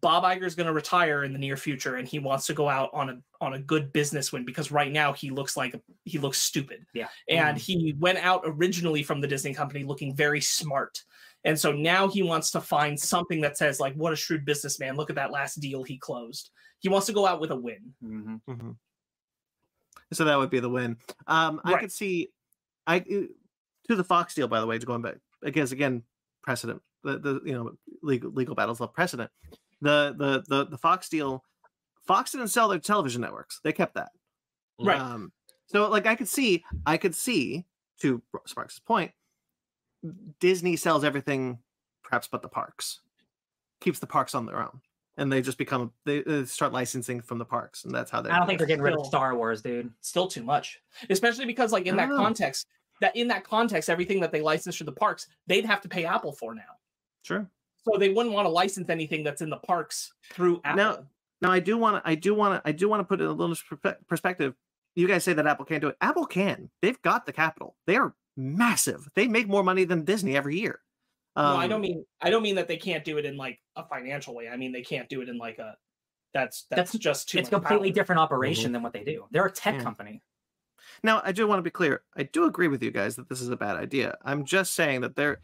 [0.00, 2.66] Bob Iger is going to retire in the near future, and he wants to go
[2.68, 6.18] out on a on a good business win because right now he looks like he
[6.18, 6.86] looks stupid.
[6.94, 7.08] Yeah.
[7.28, 11.02] and he went out originally from the Disney company looking very smart,
[11.44, 14.96] and so now he wants to find something that says like, "What a shrewd businessman!
[14.96, 17.94] Look at that last deal he closed." He wants to go out with a win.
[18.02, 18.40] Mhm.
[18.48, 18.76] Mhm.
[20.12, 20.96] So that would be the win.
[21.26, 21.80] Um, I Right.
[21.80, 22.30] could see,
[22.86, 23.26] I uh,
[23.88, 24.48] to the Fox deal.
[24.48, 26.02] By the way, to going back again, again,
[26.42, 26.80] precedent.
[27.02, 29.30] The the you know legal legal battles love precedent.
[29.82, 31.44] The the the the Fox deal.
[32.06, 33.60] Fox didn't sell their television networks.
[33.62, 34.10] They kept that.
[34.80, 34.98] Right.
[34.98, 35.32] Um,
[35.66, 37.66] so like I could see, I could see
[38.00, 39.12] to Sparks' point,
[40.40, 41.58] Disney sells everything,
[42.02, 43.00] perhaps but the parks,
[43.80, 44.80] keeps the parks on their own,
[45.16, 48.30] and they just become they, they start licensing from the parks, and that's how they.
[48.30, 49.90] I don't think they're getting rid of Star Wars, dude.
[50.00, 50.80] Still too much,
[51.10, 52.16] especially because like in that know.
[52.16, 52.68] context,
[53.00, 56.04] that in that context, everything that they license for the parks, they'd have to pay
[56.04, 56.62] Apple for now.
[57.22, 57.48] sure.
[57.84, 60.76] So they wouldn't want to license anything that's in the parks through Apple.
[60.76, 61.06] Now-
[61.40, 63.24] Now I do want to I do want to I do want to put it
[63.24, 63.56] in a little
[64.06, 64.54] perspective.
[64.94, 65.96] You guys say that Apple can't do it.
[66.00, 66.70] Apple can.
[66.82, 67.74] They've got the capital.
[67.86, 69.08] They are massive.
[69.16, 70.80] They make more money than Disney every year.
[71.34, 73.58] no, I Um, don't mean I don't mean that they can't do it in like
[73.74, 74.48] a financial way.
[74.48, 75.76] I mean they can't do it in like a
[76.32, 77.94] that's that's, That's- just too It's much completely power.
[77.94, 79.26] different operation than what they do.
[79.32, 79.82] They're a tech Yeah.
[79.82, 80.22] company.
[81.02, 82.02] Now, I do want to be clear.
[82.16, 84.16] I do agree with you guys that this is a bad idea.
[84.24, 85.40] I'm just saying that there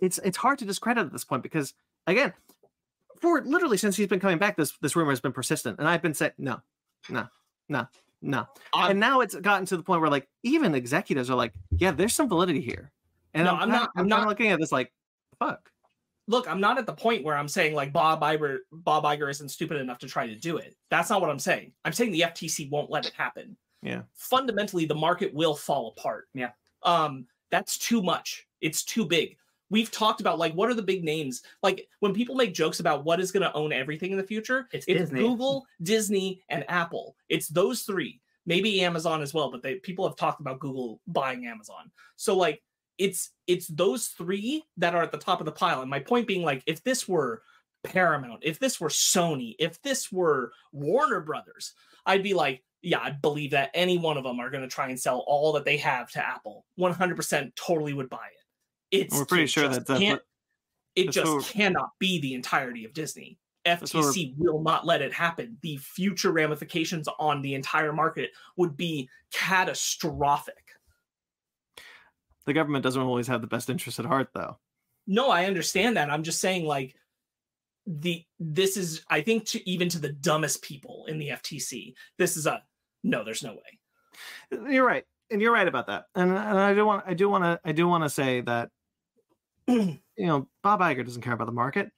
[0.00, 1.74] it's it's hard to discredit at this point because
[2.06, 2.32] again,
[3.20, 5.78] for literally since he's been coming back, this this rumor has been persistent.
[5.78, 6.60] And I've been saying no,
[7.08, 7.26] no,
[7.68, 7.86] no,
[8.22, 8.46] no.
[8.74, 11.90] I'm- and now it's gotten to the point where like even executives are like, yeah,
[11.92, 12.90] there's some validity here.
[13.34, 14.92] And No, I'm, I'm kinda- not- I'm not not- looking at this like
[15.38, 15.70] fuck.
[16.26, 19.48] look, I'm not at the point where I'm saying like Bob Iger, Bob Iger isn't
[19.50, 20.76] stupid enough to try to do it.
[20.90, 21.72] That's not what I'm saying.
[21.84, 23.56] I'm saying the FTC won't let it happen.
[23.82, 24.02] Yeah.
[24.14, 26.28] Fundamentally, the market will fall apart.
[26.34, 26.50] Yeah.
[26.82, 28.46] Um, that's too much.
[28.60, 29.36] It's too big.
[29.70, 31.42] We've talked about like what are the big names?
[31.62, 34.68] Like when people make jokes about what is going to own everything in the future,
[34.72, 35.20] It's it's Disney.
[35.20, 37.16] Google, Disney, and Apple.
[37.28, 38.20] It's those three.
[38.46, 41.90] Maybe Amazon as well, but they people have talked about Google buying Amazon.
[42.16, 42.62] So like
[42.98, 45.80] it's it's those three that are at the top of the pile.
[45.80, 47.42] And my point being like if this were
[47.84, 51.72] Paramount, if this were Sony, if this were Warner Brothers,
[52.04, 54.88] I'd be like, yeah, I believe that any one of them are going to try
[54.88, 56.64] and sell all that they have to Apple.
[56.78, 58.39] 100% totally would buy it.
[58.90, 60.24] It's We're pretty sure that that's what-
[60.96, 63.38] it just cannot be the entirety of Disney.
[63.64, 65.58] FTC will not let it happen.
[65.60, 70.56] The future ramifications on the entire market would be catastrophic.
[72.46, 74.58] the government doesn't always have the best interest at heart though.
[75.06, 76.10] No, I understand that.
[76.10, 76.96] I'm just saying, like,
[77.86, 82.36] the this is, I think, to even to the dumbest people in the FTC, this
[82.36, 82.62] is a
[83.04, 83.22] no.
[83.24, 83.78] There's no way.
[84.72, 86.06] You're right, and you're right about that.
[86.14, 88.70] And, and I do want, I do want to, I do want to say that,
[89.68, 91.90] you know, Bob Iger doesn't care about the market.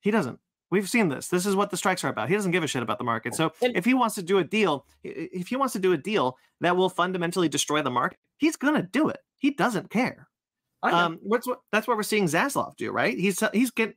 [0.00, 0.38] He doesn't.
[0.70, 1.28] We've seen this.
[1.28, 2.30] This is what the strikes are about.
[2.30, 3.34] He doesn't give a shit about the market.
[3.34, 6.38] So if he wants to do a deal, if he wants to do a deal
[6.62, 9.18] that will fundamentally destroy the market, he's gonna do it.
[9.36, 10.28] He doesn't care.
[10.82, 11.60] Um, what's what?
[11.70, 13.16] That's what we're seeing Zaslav do, right?
[13.16, 13.94] He's he's getting.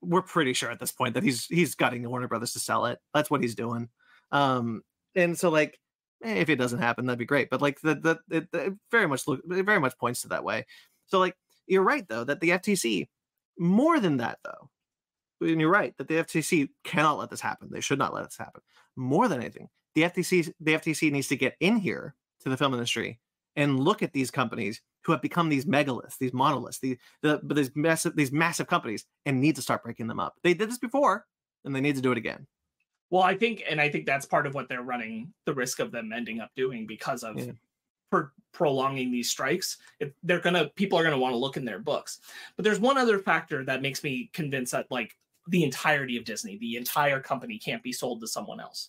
[0.00, 2.98] We're pretty sure at this point that he's he's gutting Warner Brothers to sell it.
[3.12, 3.88] That's what he's doing.
[4.30, 4.82] Um,
[5.14, 5.78] and so like,
[6.22, 7.50] if it doesn't happen, that'd be great.
[7.50, 10.44] But like the the it, it very much look it very much points to that
[10.44, 10.66] way.
[11.06, 11.36] So like,
[11.66, 13.08] you're right though that the FTC,
[13.58, 14.70] more than that though,
[15.40, 17.68] and you're right that the FTC cannot let this happen.
[17.70, 18.62] They should not let this happen.
[18.96, 22.72] More than anything, the FTC the FTC needs to get in here to the film
[22.74, 23.18] industry
[23.56, 27.56] and look at these companies who have become these megaliths, these monoliths, these the but
[27.56, 30.34] these massive these massive companies, and need to start breaking them up.
[30.42, 31.26] They did this before,
[31.64, 32.46] and they need to do it again.
[33.10, 35.92] Well, I think, and I think that's part of what they're running the risk of
[35.92, 37.52] them ending up doing because of Yeah.
[38.10, 39.76] per- prolonging these strikes.
[40.22, 42.20] They're gonna, people are gonna want to look in their books.
[42.56, 45.14] But there's one other factor that makes me convinced that like
[45.46, 48.88] the entirety of Disney, the entire company, can't be sold to someone else.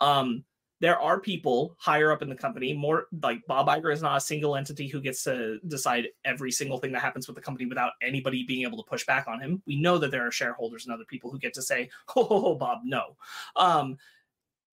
[0.00, 0.44] Um,
[0.80, 4.20] there are people higher up in the company, more like Bob Iger is not a
[4.20, 7.92] single entity who gets to decide every single thing that happens with the company without
[8.02, 9.62] anybody being able to push back on him.
[9.66, 12.40] We know that there are shareholders and other people who get to say, oh, ho
[12.40, 13.16] ho, Bob, no."
[13.54, 13.96] Um,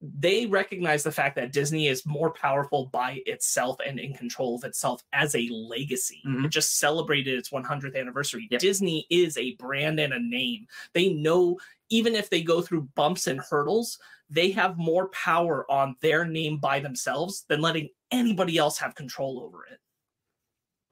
[0.06, 4.66] they recognize the fact that Disney is more powerful by itself and in control of
[4.66, 6.22] itself as a legacy.
[6.28, 6.46] Mhm.
[6.46, 8.50] It just celebrated its 100th anniversary.
[8.52, 8.60] Yep.
[8.60, 10.68] Disney is a brand and a name.
[10.92, 11.58] They know
[11.90, 13.98] even if they go through bumps and hurdles,
[14.30, 19.40] they have more power on their name by themselves than letting anybody else have control
[19.40, 19.80] over it.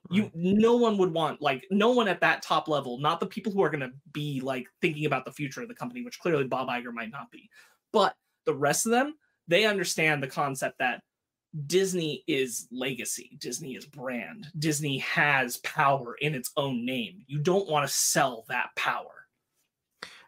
[0.09, 3.51] You no one would want like no one at that top level, not the people
[3.51, 6.45] who are going to be like thinking about the future of the company, which clearly
[6.45, 7.49] Bob Iger might not be.
[7.93, 8.15] But
[8.51, 9.15] the rest of them,
[9.47, 11.01] they understand the concept that
[11.67, 17.23] Disney is legacy, Disney is brand, Disney has power in its own name.
[17.27, 19.27] You don't want to sell that power.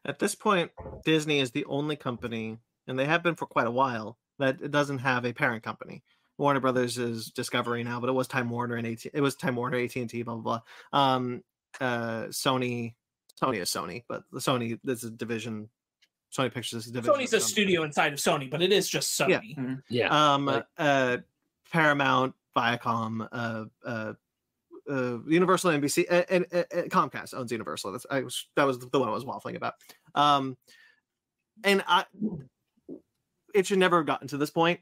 [0.06, 0.72] At this point,
[1.06, 5.00] Disney is the only company, and they have been for quite a while, that doesn't
[5.00, 6.04] have a parent company.
[6.38, 9.06] Warner Brothers is Discovery now, but it was Time Warner and AT.
[9.14, 10.60] It was Time Warner, AT and T, blah blah
[10.92, 11.00] blah.
[11.00, 11.44] Um,
[11.80, 12.96] uh, Sony,
[13.42, 15.70] Sony is Sony, but the Sony this is division.
[16.36, 17.14] Sony Pictures is a division.
[17.16, 17.48] Sony's of a Sony.
[17.50, 19.40] studio inside of Sony, but it is just Yeah.
[19.40, 19.82] Sony.
[19.90, 20.34] Yeah.
[20.34, 21.18] Um, like- uh,
[21.72, 24.14] Paramount, Viacom, uh, uh,
[24.90, 27.92] uh, Universal, NBC, and, and, and Comcast owns Universal.
[27.94, 29.74] That's I was that was the one I was waffling about.
[30.16, 30.58] Um,
[31.64, 32.06] and I,
[33.56, 34.80] it should never have gotten to this point.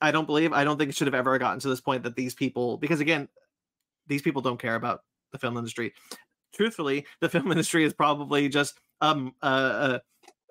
[0.00, 0.52] I don't believe.
[0.52, 3.00] I don't think it should have ever gotten to this point that these people, because
[3.00, 3.28] again,
[4.08, 5.94] these people don't care about the film industry.
[6.54, 9.98] Truthfully, the film industry is probably just um uh,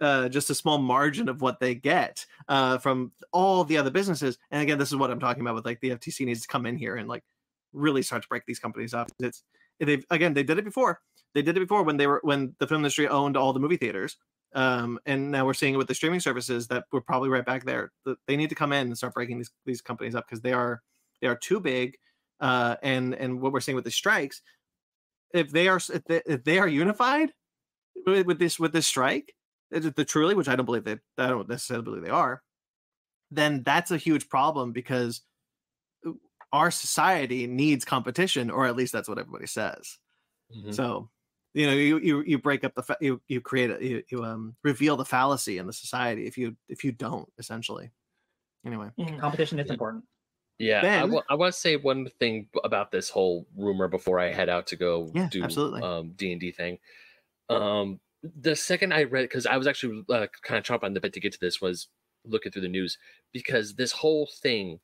[0.01, 4.37] uh just a small margin of what they get uh, from all the other businesses.
[4.49, 6.65] And again, this is what I'm talking about with like the FTC needs to come
[6.65, 7.23] in here and like
[7.73, 9.09] really start to break these companies up.
[9.19, 9.43] It's
[9.79, 10.99] they've again they did it before.
[11.33, 13.77] They did it before when they were when the film industry owned all the movie
[13.77, 14.17] theaters.
[14.53, 17.63] Um, and now we're seeing it with the streaming services that we're probably right back
[17.63, 17.91] there.
[18.27, 20.81] They need to come in and start breaking these these companies up because they are
[21.21, 21.97] they are too big.
[22.39, 24.41] Uh, and and what we're seeing with the strikes,
[25.33, 27.31] if they are if they, if they are unified
[28.05, 29.33] with, with this with this strike,
[29.71, 32.43] the truly, which I don't believe they I don't necessarily believe they are,
[33.31, 35.21] then that's a huge problem because
[36.05, 36.11] uh,
[36.53, 39.99] our society needs competition, or at least that's what everybody says.
[40.55, 40.73] Mhm.
[40.73, 41.09] So,
[41.53, 44.23] you know, you you you break up the fa- you you create a you, you
[44.25, 47.91] um reveal the fallacy in the society if you if you don't essentially.
[48.65, 49.73] Anyway, Competition is Yeah.
[49.73, 50.05] important.
[50.59, 51.11] Yeah, I Ben?
[51.11, 54.67] wa- I want to say one thing about this whole rumor before I head out
[54.67, 55.81] to go Yeah, do absolutely.
[55.81, 56.79] um D and D thing.
[57.49, 61.01] Um, the second I read, because I was actually uh, kind of chomping on the
[61.01, 61.87] bit to get to this, was
[62.25, 62.97] looking through the news
[63.33, 64.79] because this whole thing.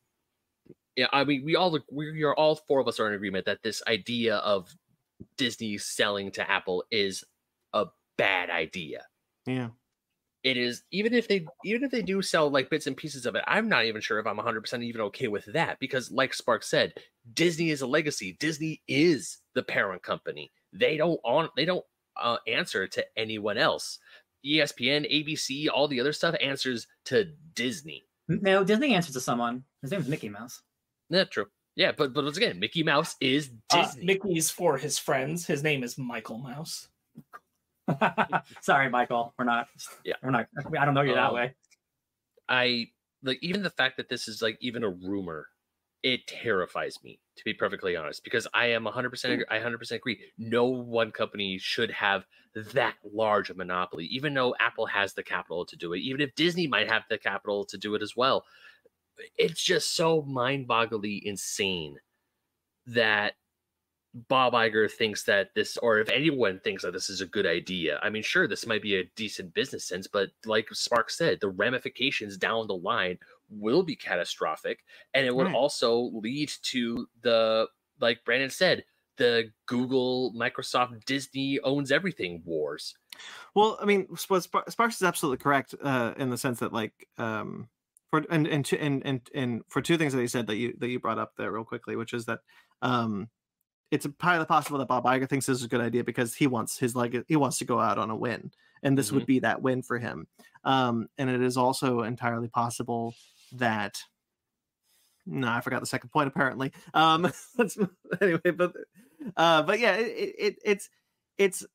[0.95, 3.61] Yeah, I mean, we all we are all four of us are in agreement that
[3.61, 4.73] this idea of
[5.37, 7.23] Disney selling to Apple is
[7.73, 7.85] a
[8.17, 9.05] bad idea.
[9.45, 9.69] Yeah,
[10.43, 13.35] it is even if they even if they do sell like bits and pieces of
[13.35, 16.63] it i'm not even sure if i'm 100% even okay with that because like spark
[16.63, 16.93] said
[17.33, 18.37] disney is a legacy.
[18.39, 20.51] Disney is the parent company.
[20.73, 21.85] They don't on they don't
[22.21, 23.99] uh, answer to anyone else
[24.45, 29.63] espn abc all the other stuff answers to disney No, Disney answers to someone.
[29.81, 30.61] His name's Mickey Mouse.
[31.09, 34.97] that's true yeah but but once again mickey mouse is Uh, disney Mickey's for his
[34.99, 35.45] friends.
[35.45, 36.89] His name is Michael Mouse.
[38.61, 39.33] Sorry, Michael.
[39.37, 39.67] We're not.
[40.03, 40.15] Yeah.
[40.21, 40.47] We're not.
[40.77, 41.55] I don't know you that Um, way.
[42.49, 42.87] I
[43.23, 45.47] like even the fact that this is like even a rumor,
[46.03, 49.33] it terrifies me to be perfectly honest because I am 100% mm.
[49.33, 50.19] agree, I 100% agree.
[50.37, 52.25] No one company should have
[52.73, 55.99] that large a monopoly even though Apple has the capital to do it.
[55.99, 58.45] Even if Disney might have the capital to do it as well.
[59.37, 61.97] It's just so mind-bogglingly insane
[62.85, 63.33] that
[64.27, 67.99] Bob Iger thinks that this, or if anyone thinks that this is a good idea,
[68.01, 71.49] I mean, sure, this might be a decent business sense, but like Spark said, the
[71.49, 73.19] ramifications down the line
[73.49, 74.79] will be catastrophic.
[75.13, 75.55] And it would Right.
[75.55, 77.67] also lead to the,
[77.99, 78.85] like Brandon said,
[79.17, 82.95] the Google, Microsoft, Disney owns everything wars.
[83.55, 87.67] Well, I mean, Sparks is absolutely correct uh, in the sense that, like, um,
[88.09, 90.75] for and and two, and and and for two things that he said that you
[90.77, 92.39] that you brought up there real quickly, which is that
[92.81, 93.29] um,
[93.91, 96.77] it's entirely possible that Bob Iger thinks this is a good idea because he wants
[96.77, 98.51] his leg he wants to go out on a win,
[98.83, 100.27] and this would be that win for him.
[100.63, 103.13] Um, and it is also entirely possible
[103.53, 104.01] that.
[105.29, 106.27] No, I forgot the second point.
[106.27, 107.77] Apparently, um, let's,
[108.21, 108.73] anyway, but
[109.35, 110.89] uh, but yeah, it, it, it it's
[111.37, 111.65] it's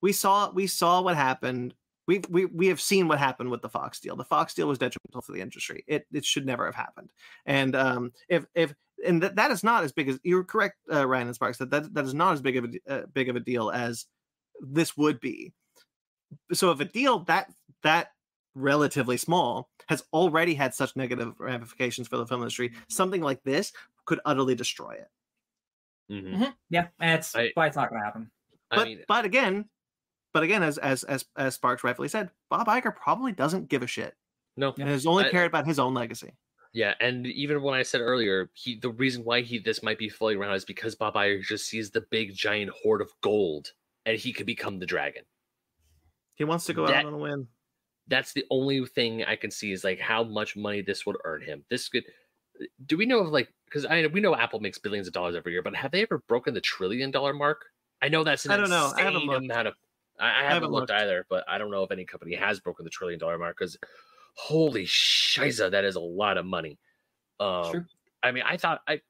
[0.00, 1.74] we saw we saw what happened
[2.06, 4.16] we we we have seen what happened with the Fox deal.
[4.16, 5.84] The Fox deal was detrimental for the industry.
[5.86, 7.10] It it should never have happened.
[7.46, 8.74] And um, if if
[9.06, 11.58] and that, that is not as big as you're correct, uh, Ryan and Sparks.
[11.58, 14.06] That, that that is not as big of a uh, big of a deal as
[14.60, 15.52] this would be.
[16.52, 17.50] So if a deal that
[17.82, 18.08] that
[18.54, 23.72] relatively small has already had such negative ramifications for the film industry, something like this
[24.06, 25.08] could utterly destroy it.
[26.12, 26.54] Mhm.
[26.70, 28.30] Yeah, and it's I- why it's not going to happen.
[28.70, 29.68] I But mean, but again,
[30.32, 33.86] but again, as as as as Sparks rightfully said, Bob Iger probably doesn't give a
[33.86, 34.14] shit
[34.56, 34.74] no.
[34.78, 36.32] and has only I- cared about his own legacy.
[36.74, 40.08] Yeah, and even when I said earlier, he the reason why he this might be
[40.08, 43.72] floating around is because Bob Iger just sees the big giant hoard of gold,
[44.04, 45.22] and he could become the dragon.
[46.34, 47.46] He wants to go That- out on a win.
[48.08, 51.40] That's the only thing I can see is like how much money this would earn
[51.40, 51.64] him.
[51.70, 52.04] This could.
[52.84, 55.52] Do we know of like because I we know Apple makes billions of dollars every
[55.52, 57.64] year, but have they ever broken the trillion dollar mark?
[58.02, 58.92] I know that's an I don't know.
[58.96, 59.44] I haven't looked.
[59.44, 59.74] amount of.
[60.20, 61.00] I, I haven't, haven't looked, looked.
[61.02, 63.78] either, but I don't know if any company has broken the trillion dollar mark because
[64.34, 66.78] holy shiza, that is a lot of money.
[67.40, 67.84] Um, True.
[68.22, 69.00] I mean, I thought I,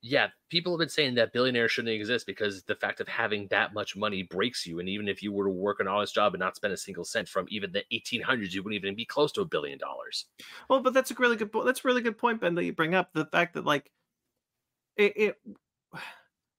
[0.00, 3.74] yeah, people have been saying that billionaires shouldn't exist because the fact of having that
[3.74, 4.78] much money breaks you.
[4.78, 7.04] And even if you were to work an honest job and not spend a single
[7.04, 10.26] cent from even the 1800s, you wouldn't even be close to a billion dollars.
[10.68, 11.50] Well, but that's a really good.
[11.50, 13.90] po- That's a really good point, Ben, that you bring up the fact that like
[14.96, 15.36] it, it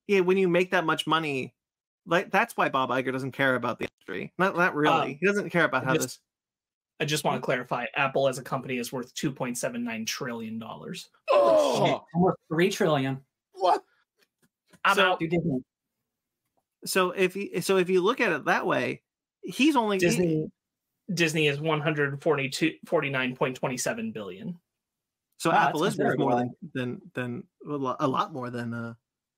[0.08, 1.54] yeah, when you make that much money,
[2.06, 4.34] like that's why Bob Iger doesn't care about the industry.
[4.38, 5.12] Not not really.
[5.14, 6.20] Um, he doesn't care about how this.
[7.00, 10.06] I just want to clarify: Apple as a company is worth two point seven nine
[10.06, 11.10] trillion dollars.
[11.32, 13.20] Oh, Almost three trillion.
[13.54, 13.84] what?
[14.86, 15.20] I'm So- out.
[15.20, 15.64] Do
[16.86, 19.02] So if you so if you look at it that way,
[19.42, 20.52] he's only he- Disney
[21.14, 24.58] Disney is one hundred forty two forty nine point twenty seven billion.
[25.38, 28.50] so Wow, that's Apple is worth more than than than a lot, a lot more
[28.50, 28.94] than uh,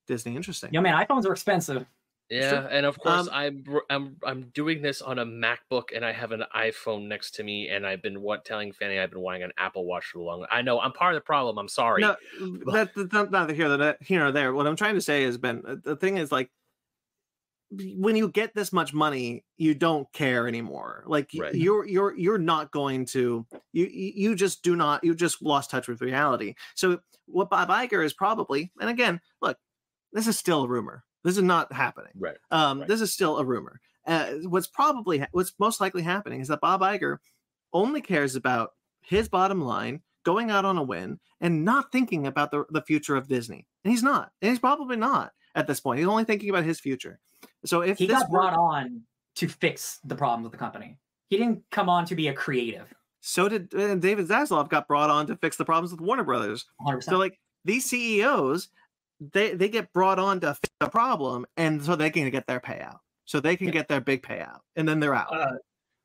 [0.06, 0.36] Disney.
[0.36, 0.72] Interesting.
[0.72, 1.86] Yo, man, iPhones are expensive.
[2.32, 6.12] Yeah, and of course Um, I'm I'm I'm doing this on a MacBook and I
[6.12, 9.42] have an iPhone next to me and I've been what telling Fanny I've been wanting
[9.42, 10.46] an Apple Watch for a long.
[10.50, 11.58] I know I'm part of the problem.
[11.58, 12.00] I'm sorry.
[12.02, 12.16] No,
[12.72, 14.54] that, that's not neither here nor here nor there.
[14.54, 16.50] What I'm trying to say is, Ben, uh, the thing is like
[17.70, 21.04] when you get this much money, you don't care anymore.
[21.06, 21.54] Like Right.
[21.54, 25.70] you're you're you're not going to you you you just do not you just lost
[25.70, 26.54] touch with reality.
[26.74, 29.56] So what Bob Iger is probably, and again, look,
[30.12, 31.04] this is still a rumor.
[31.24, 32.12] This is not happening.
[32.18, 32.36] Right.
[32.50, 32.88] Um, Right.
[32.88, 33.80] This is still a rumor.
[34.06, 37.18] Uh, what's probably what's most likely happening is that Bob Iger
[37.72, 42.50] only cares about his bottom line, going out on a win, and not thinking about
[42.50, 43.66] the, the future of Disney.
[43.84, 44.30] And he's not.
[44.42, 45.98] And he's probably not at this point.
[46.00, 47.18] He's only thinking about his future.
[47.64, 49.02] So if He this got were- brought on
[49.36, 50.98] to fix the problems with the company.
[51.30, 52.92] He didn't come on to be a creative.
[53.20, 56.66] so did uh, David Zaslav got brought on to fix the problems with Warner Brothers.
[56.86, 57.04] 100%.
[57.04, 58.68] So like these CEOs,
[59.32, 62.60] they they get brought on to fix the problem, and so they can get their
[62.60, 62.98] payout.
[63.24, 63.72] So they can Yeah.
[63.72, 65.32] get their big payout, and then they're out.
[65.32, 65.56] Uh,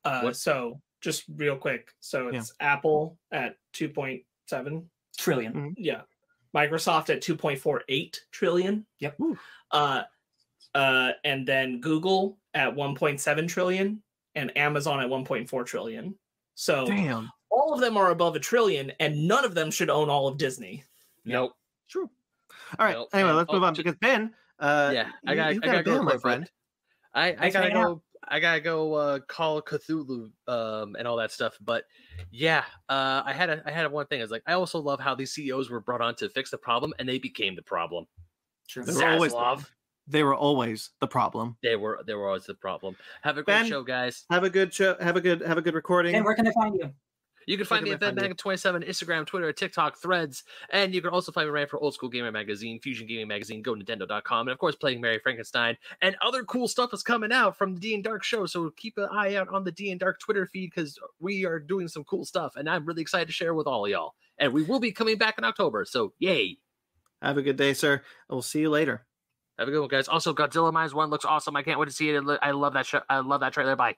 [0.06, 2.40] uh, so just real quick, so Yeah.
[2.40, 5.52] it's Apple at two point seven trillion.
[5.54, 5.72] trillion.
[5.72, 5.76] Mhm.
[5.78, 6.02] Yeah,
[6.56, 8.86] Microsoft at two point four eight trillion.
[9.00, 9.20] Yep.
[9.20, 9.38] Ooh.
[9.72, 10.04] Uh,
[10.76, 14.04] uh, and then Google at one point seven trillion,
[14.36, 16.18] and Amazon at one point four trillion.
[16.56, 17.32] So Damn.
[17.50, 20.38] all of them are above a trillion, and none of them should own all of
[20.38, 20.84] Disney.
[21.26, 21.56] Nope.
[21.90, 22.10] True.
[22.78, 22.96] All right.
[22.96, 25.80] Well, anyway, let's move oh, on because Ben, uh, Yeah, I got- you I gotta
[25.80, 26.50] a go deal, my friend.
[27.14, 27.84] I, I gotta hanging out.
[27.86, 28.02] go.
[28.30, 31.58] I gotta go uh, call Cthulhu um, and all that stuff.
[31.62, 31.86] But
[32.30, 34.20] yeah, uh, I had a, I had a one thing.
[34.20, 36.58] I was like, I also love how these CEOs were brought on to fix the
[36.58, 38.06] problem, and they became the problem.
[38.68, 38.84] True.
[38.84, 39.66] They were always the-
[40.08, 41.58] They were always the problem.
[41.64, 42.98] they were they were always the problem.
[43.24, 44.26] Have a great Ben, show, guys.
[44.30, 44.96] Have a good show.
[45.00, 45.42] Have a good.
[45.42, 46.14] Have a good recording.
[46.16, 46.92] And where can they find you?
[47.48, 48.36] You can find can me at find you?
[48.36, 52.10] BenMag27, Instagram, Twitter, TikTok, Threads, and you can also find me around for Old School
[52.10, 56.18] Gamer Magazine, Fusion Gaming Magazine, Go to Nintendo.com, and of course playing Mary Frankenstein and
[56.22, 58.46] other cool stuff is coming out from the D and Dark show.
[58.46, 61.58] So keep an eye out on the D and Dark Twitter feed because we are
[61.58, 64.14] doing some cool stuff, and I'm really excited to share with all of y'all.
[64.38, 66.58] And we will be coming back in October, so yay!
[67.22, 68.02] Have a good day, sir.
[68.30, 69.06] We'll see you later.
[69.58, 70.10] Have a good one, guys.
[70.10, 71.56] Also, Godzilla Minus One looks awesome.
[71.56, 72.24] I can't wait to see it.
[72.44, 73.02] I love that show.
[73.10, 73.76] I love that trailer.
[73.78, 73.96] Bye.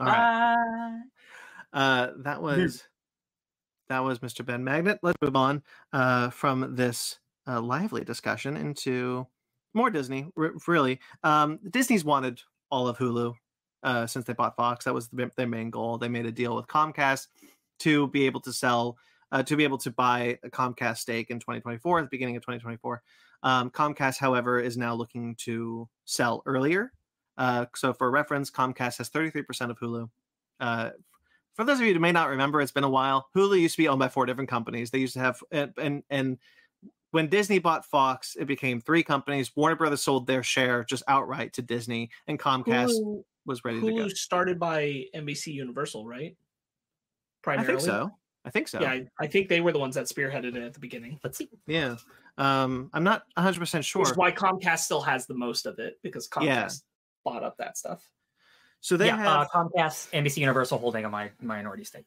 [0.00, 1.02] All right.
[1.72, 2.84] Uh, that was
[3.88, 4.44] that was Mr.
[4.44, 4.98] Ben Magnet.
[5.02, 5.62] Let's move on
[5.92, 9.26] uh, from this uh, lively discussion into
[9.74, 10.26] more Disney.
[10.36, 12.40] r- really, um, Disney's wanted
[12.70, 13.34] all of Hulu
[13.82, 14.84] uh, since they bought Fox.
[14.84, 15.98] That was the, their main goal.
[15.98, 17.28] They made a deal with Comcast
[17.80, 18.96] to be able to sell,
[19.30, 22.42] uh, to be able to buy a Comcast stake in 2024, at the beginning of
[22.42, 23.02] 2024.
[23.42, 26.92] Um, Comcast, however, is now looking to sell earlier.
[27.36, 30.08] Uh, so, for reference, Comcast has 33% of Hulu.
[31.54, 33.28] For those of you who may not remember, it's been a while.
[33.36, 34.90] Hulu used to be owned by four different companies.
[34.90, 36.38] They used to have and and,
[37.10, 39.54] when Disney bought Fox, it became three companies.
[39.54, 43.86] Warner Brothers sold their share just outright to Disney, and Comcast Hulu, was ready to
[43.86, 43.92] go.
[43.92, 46.34] Hulu started by NBC Universal, right?
[47.46, 48.10] I think so.
[48.44, 48.80] I think so.
[48.80, 51.18] Yeah, I, I think they were the ones that spearheaded it at the beginning.
[51.22, 51.48] Let's see.
[51.66, 51.96] Yeah.
[52.38, 54.02] Um, I'm not 100 percent sure.
[54.02, 56.68] Which why Comcast still has the most of it because Comcast Yeah.
[57.24, 58.08] bought up that stuff.
[58.82, 62.06] So they yeah, have uh, Comcast, NBC Universal holding a mi- minority stake.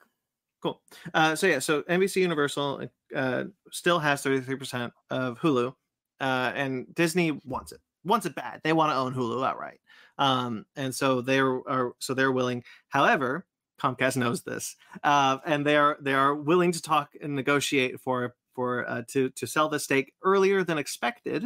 [0.61, 0.81] Cool.
[1.13, 5.73] Uh, so yeah, so NBC Universal uh, still has 33% of Hulu,
[6.19, 7.79] uh, and Disney wants it.
[8.03, 8.59] Wants it bad.
[8.63, 9.79] They want to own Hulu outright.
[10.17, 12.63] Um, and so they're are so they're willing.
[12.89, 13.45] However,
[13.81, 18.35] Comcast knows this, uh, and they are they are willing to talk and negotiate for
[18.53, 21.45] for uh, to to sell the stake earlier than expected,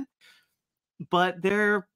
[1.11, 1.87] but they're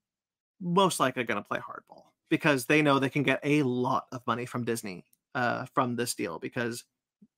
[0.62, 4.26] most likely going to play hardball because they know they can get a lot of
[4.26, 5.06] money from Disney
[5.36, 6.84] uh, from this deal because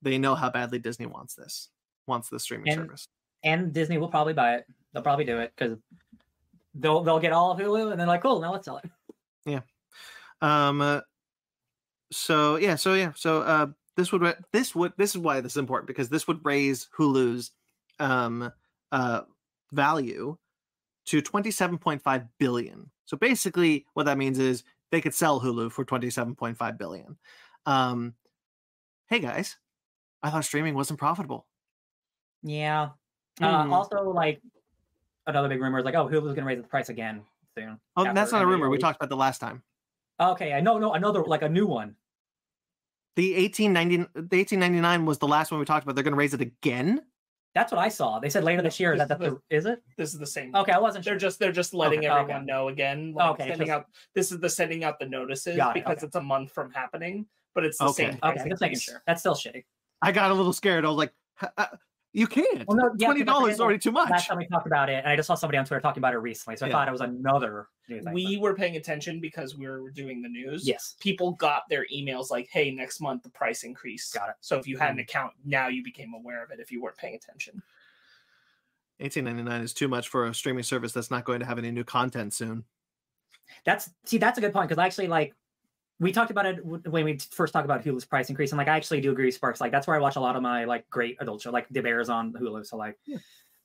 [0.02, 1.68] they know how badly Disney wants this,
[2.08, 3.10] wants the streaming And- service.
[3.44, 4.66] And Disney will probably buy it.
[4.94, 5.78] They'll probably do it because
[6.76, 8.90] they'll they'll get all of Hulu and they're like, cool, now let's sell it.
[9.46, 9.60] Yeah.
[10.42, 11.02] Um, uh,
[12.10, 13.68] so yeah, so yeah, so uh,
[13.98, 17.52] this would this would this is why this is important because this would raise Hulu's
[18.00, 18.50] um
[18.94, 19.22] uh
[19.74, 20.38] value
[21.08, 22.90] to 27.5 billion.
[23.06, 27.18] So basically, what that means is they could sell Hulu for 27.5 billion.
[27.66, 28.14] Um,
[29.10, 29.57] hey guys,
[30.22, 31.48] I thought streaming wasn't profitable.
[32.44, 32.90] Yeah.
[33.41, 33.74] Uh, Hmm.
[33.74, 34.41] also, like
[35.28, 37.24] another big rumor is like, oh, Hulu's gonna raise the price again
[37.57, 37.80] soon.
[37.98, 38.70] Oh, that's not a rumor.
[38.70, 39.64] We talked about the last time.
[40.20, 41.95] Okay, I know, no, another like a new one.
[43.16, 45.95] The 1890 the 1899 was the last one we talked about.
[45.95, 47.02] They're going to raise it again.
[47.56, 48.19] That's what I saw.
[48.19, 48.94] They said later this year.
[48.94, 49.82] Is that, this that the, is it?
[49.98, 50.53] This is the same.
[50.53, 51.14] Okay, I wasn't Sure.
[51.14, 52.45] They're just they're just letting Okay, everyone okay.
[52.45, 53.14] know again.
[53.15, 56.06] Like Okay, sending just- out this is the sending out the notices it, because okay.
[56.06, 57.26] it's a month from happening,
[57.56, 58.11] but it's the Okay.
[58.11, 58.18] same.
[58.18, 59.02] price Okay, just making sure.
[59.07, 59.64] That's still shitty.
[60.02, 60.84] I got a little scared.
[60.86, 61.65] I was like, "H- uh,
[62.16, 62.66] "You can't.
[62.68, 64.10] Well, no, yeah, 'cause Twenty dollars forget, is already too much.
[64.10, 66.14] Last time we talked about it, and I just saw somebody on Twitter talking about
[66.14, 66.76] it recently, so I Yeah.
[66.76, 68.14] thought it was another new thing.
[68.14, 70.66] We but- were paying attention because we were doing the news.
[70.66, 74.36] yes, People got their emails like, "Hey, next month the price increase." Got it.
[74.40, 75.02] So if you had an mm.
[75.02, 76.60] account, now you became aware of it.
[76.62, 77.62] If you weren't paying attention,
[79.00, 81.84] 1899 is too much for a streaming service that's not going to have any new
[81.84, 82.64] content soon.
[83.66, 85.36] that's see, that's a good point because actually, like,
[86.00, 88.76] we talked about it when we first talked about Hulu's price increase, and like, I
[88.76, 89.62] actually do agree with Sparks.
[89.62, 91.82] Like, that's where I watch a lot of my like great adult show, like The
[91.82, 92.66] Bears on Hulu.
[92.66, 93.18] So like, Yeah.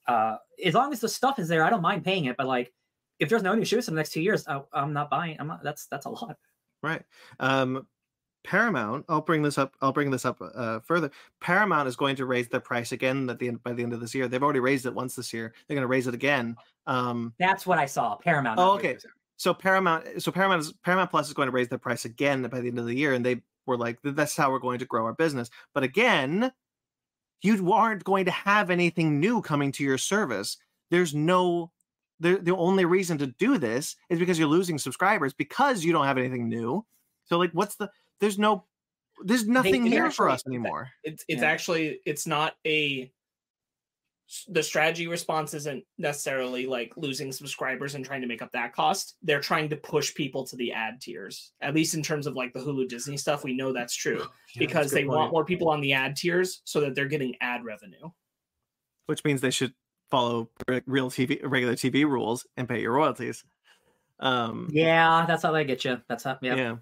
[0.06, 2.36] uh, as long as the stuff is there, I don't mind paying it.
[2.36, 2.72] But like,
[3.18, 5.36] if there's no new shows in the next two years, I, I'm not buying.
[5.40, 5.62] I'm not.
[5.62, 6.36] That's that's a lot.
[6.82, 7.02] Right.
[7.40, 7.86] Um,
[8.44, 9.04] Paramount.
[9.08, 9.74] I'll bring this up.
[9.82, 11.10] I'll bring this up uh, further.
[11.40, 14.00] Paramount is going to raise their price again at the end by the end of
[14.00, 14.28] this year.
[14.28, 15.52] They've already raised it once this year.
[15.66, 16.56] They're going to raise it again.
[16.86, 18.16] Um, That's what I saw.
[18.16, 18.58] Paramount.
[18.58, 18.96] Oh, okay.
[19.40, 20.22] So Paramount.
[20.22, 22.78] So Paramount is Paramount Plus is going to raise their price again by the end
[22.78, 25.48] of the year, and they were like, "That's how we're going to grow our business."
[25.72, 26.52] But again,
[27.40, 30.58] you aren't going to have anything new coming to your service.
[30.90, 31.72] There's no.
[32.20, 36.04] The, the only reason to do this is because you're losing subscribers because you don't
[36.04, 36.84] have anything new.
[37.24, 37.90] So like, what's the?
[38.20, 38.66] There's no.
[39.24, 40.90] There's nothing here for us anymore.
[41.02, 41.48] it's it's Yeah.
[41.48, 43.10] actually it's not a
[44.48, 49.16] the strategy response isn't necessarily like losing subscribers and trying to make up that cost.
[49.22, 51.52] They're trying to push people to the ad tiers.
[51.60, 54.24] At least in terms of like the Hulu Disney stuff, we know that's true
[54.56, 58.10] because they want more people on the ad tiers so that they're getting ad revenue.
[59.06, 59.74] which means they should
[60.10, 60.48] follow
[60.86, 63.44] real TV, regular TV rules and pay your royalties.
[64.20, 66.00] Um, Yeah, that's how they get you.
[66.08, 66.38] That's how.
[66.42, 66.54] Yeah.
[66.54, 66.76] yeah.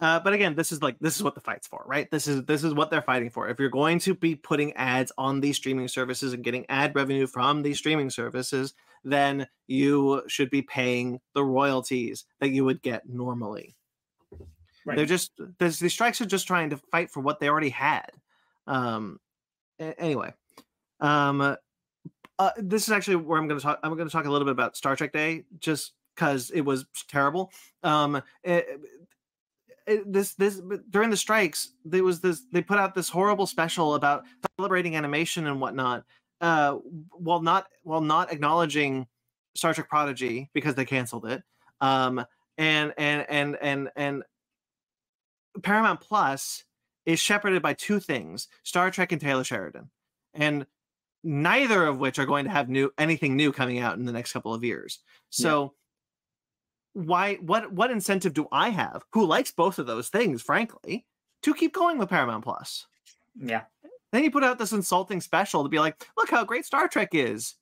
[0.00, 2.08] Uh, but again, this is like this is what the fight's for, right?
[2.10, 3.48] This is this is what they're fighting for.
[3.48, 7.26] If you're going to be putting ads on these streaming services and getting ad revenue
[7.26, 13.08] from these streaming services, then you should be paying the royalties that you would get
[13.08, 13.74] normally.
[14.86, 14.96] Right.
[14.96, 18.10] They're just there's, these strikes are just trying to fight for what they already had.
[18.68, 19.18] Um,
[19.78, 20.32] anyway,
[21.00, 21.56] um,
[22.38, 23.80] uh, this is actually where I'm going to talk.
[23.82, 26.86] I'm going to talk a little bit about Star Trek Day, just because it was
[27.08, 27.50] terrible.
[27.82, 28.80] Um, it,
[29.88, 30.60] it- this this
[30.90, 32.42] during the strikes, there was this.
[32.52, 34.24] They put out this horrible special about
[34.56, 36.04] celebrating animation and whatnot,
[36.40, 36.74] uh,
[37.12, 39.06] while not while not acknowledging
[39.54, 41.42] Star Trek Prodigy because they canceled it.
[41.80, 42.24] Um,
[42.56, 44.22] and and and and and
[45.62, 46.64] Paramount Plus
[47.06, 49.90] is shepherded by two things: Star Trek and Taylor Sheridan,
[50.34, 50.66] and
[51.24, 54.32] neither of which are going to have new anything new coming out in the next
[54.32, 55.00] couple of years.
[55.30, 55.74] So
[56.98, 61.06] why what what incentive do I have who likes both of those things, frankly,
[61.42, 62.86] to keep going with Paramount Plus?
[63.40, 63.62] Yeah.
[64.10, 67.10] Then you put out this insulting special to be like, look how great Star Trek
[67.12, 67.54] is.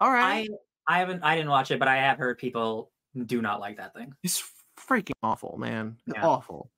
[0.00, 0.48] All right.
[0.86, 2.90] I I haven't I didn't watch it, but I have heard people
[3.26, 4.14] do not like that thing.
[4.22, 4.42] It's
[4.78, 5.96] freaking awful, man.
[6.06, 6.24] Yeah.
[6.24, 6.70] Awful.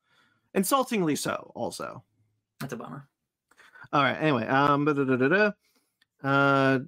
[0.55, 2.03] Insultingly so, also.
[2.61, 3.07] That's a bummer.
[3.93, 4.17] All right.
[4.17, 4.89] Anyway, um,
[6.23, 6.79] uh,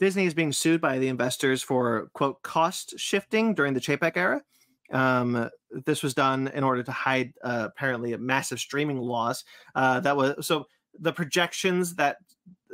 [0.00, 4.42] Disney is being sued by the investors for quote cost shifting during the Chapek era.
[4.90, 9.44] Um, this was done in order to hide uh, apparently a massive streaming loss.
[9.74, 10.66] Uh, that was so
[10.98, 12.16] the projections that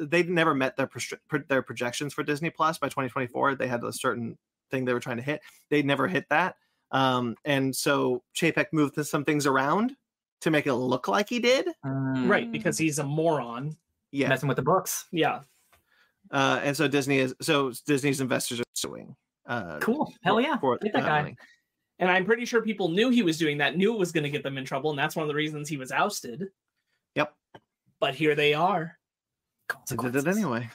[0.00, 3.56] they never met their pro- their projections for Disney Plus by 2024.
[3.56, 4.38] They had a certain
[4.70, 5.40] thing they were trying to hit.
[5.68, 6.56] They never hit that.
[6.92, 9.96] Um, and so Chapek moved some things around
[10.40, 11.68] to make it look like he did.
[11.82, 13.76] Right, because he's a moron.
[14.12, 14.28] Yeah.
[14.28, 15.06] messing with the books.
[15.10, 15.40] Yeah.
[16.30, 19.14] Uh, and so Disney is so Disney's investors are suing.
[19.46, 20.12] Uh, Cool.
[20.22, 20.56] Hell yeah.
[20.58, 21.22] For Get that guy.
[21.22, 21.36] money.
[21.98, 24.30] And I'm pretty sure people knew he was doing that, knew it was going to
[24.30, 26.48] get them in trouble, and that's one of the reasons he was ousted.
[27.14, 27.32] Yep.
[28.00, 28.98] But here they are.
[29.88, 30.68] They did it anyway.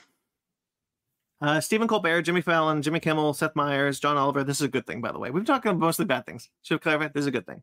[1.41, 4.43] Uh, Stephen Colbert, Jimmy Fallon, Jimmy Kimmel, Seth Meyers, John Oliver.
[4.43, 5.29] This is a good thing, by the way.
[5.31, 6.49] We've been talking mostly bad things.
[6.63, 7.07] Should clarify.
[7.07, 7.61] This is a good thing.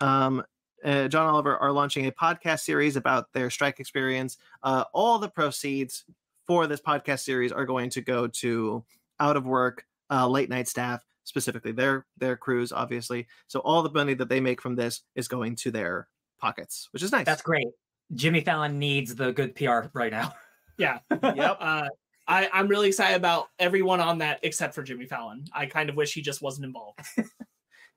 [0.00, 0.44] Um,
[0.84, 4.38] uh, John Oliver are launching a podcast series about their strike experience.
[4.62, 6.04] Uh, all the proceeds
[6.50, 8.84] for this podcast series are going to go to
[9.20, 13.28] out of work, uh, late night staff, specifically their their crews, obviously.
[13.46, 16.08] So all the money that they make from this is going to their
[16.40, 17.24] pockets, which is nice.
[17.24, 17.68] That's great.
[18.14, 20.34] Jimmy Fallon needs the good PR right now.
[20.76, 21.00] Yeah.
[21.10, 21.58] Yep.
[21.60, 21.88] Uh,
[22.26, 25.44] I, I'm really excited about everyone on that except for Jimmy Fallon.
[25.52, 27.00] I kind of wish he just wasn't involved.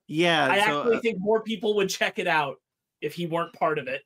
[0.08, 0.46] Yeah.
[0.52, 2.58] I so, actually uh, think more people would check it out
[3.00, 4.04] if he weren't part of it.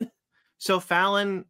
[0.60, 1.46] so Fallon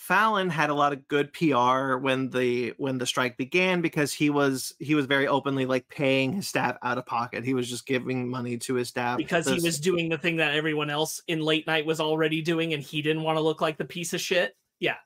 [0.00, 4.30] Fallon had a lot of good PR when the when the strike began because he
[4.30, 7.44] was he was very openly like paying his staff out of pocket.
[7.44, 10.54] He was just giving money to his staff because he was doing the thing that
[10.54, 13.76] everyone else in late night was already doing and he didn't want to look like
[13.76, 14.56] the piece of shit.
[14.78, 14.96] Yeah.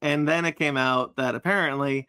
[0.00, 2.06] And then it came out that apparently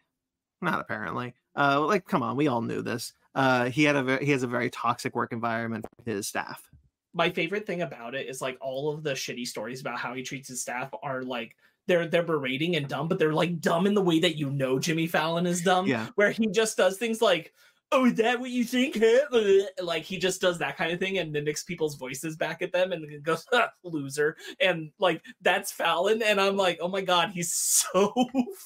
[0.62, 4.30] not apparently uh like come on we all knew this uh he had a he
[4.30, 6.70] has a very toxic work environment for his staff
[7.12, 10.22] My favorite thing about it is like all of the shitty stories about how he
[10.22, 11.56] treats his staff are like
[11.86, 14.78] they're they're berating and dumb, but they're like dumb in the way that you know
[14.78, 15.86] Jimmy Fallon is dumb.
[15.86, 17.52] yeah where he just does things like,
[17.92, 21.18] "Oh, is that what you think?" huh?" Like he just does that kind of thing
[21.18, 26.22] and mimics people's voices back at them and goes, "Ah, "Loser," and like that's Fallon,
[26.22, 27.52] and I'm like, "Oh my god, he's
[27.92, 28.12] so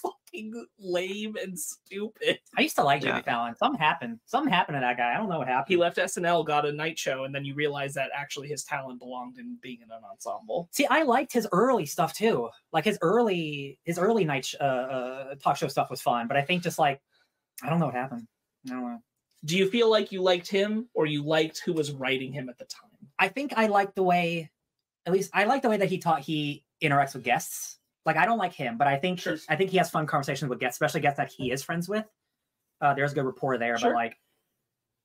[0.03, 3.23] fucking lame and stupid." I used to like Jimmy Yeah.
[3.23, 3.55] Fallon.
[3.57, 4.21] Something happened.
[4.27, 5.15] Something happened to that guy.
[5.15, 5.69] I don't know what happened.
[5.69, 8.99] He left SNL, got a night show, and then you realize that actually his talent
[9.01, 10.69] belonged in being in an ensemble.
[10.73, 12.49] See, I liked his early stuff too.
[12.73, 16.27] Like his early, his early night sh- uh, uh, talk show stuff was fun.
[16.29, 17.01] But I think just like,
[17.63, 18.27] I don't know what happened.
[18.67, 19.03] I don't know.
[19.45, 22.59] Do you feel like you liked him, or you liked who was writing him at
[22.59, 22.91] the time?
[23.19, 24.51] I think I like the way,
[25.07, 27.79] at least I like the way that he taught he interacts with guests.
[28.07, 29.37] Like I don't like him, but I think Sure.
[29.49, 32.05] I think he has fun conversations with guests, especially guests that he is friends with.
[32.81, 33.91] Uh, there's good rapport there, Sure.
[33.91, 34.19] but like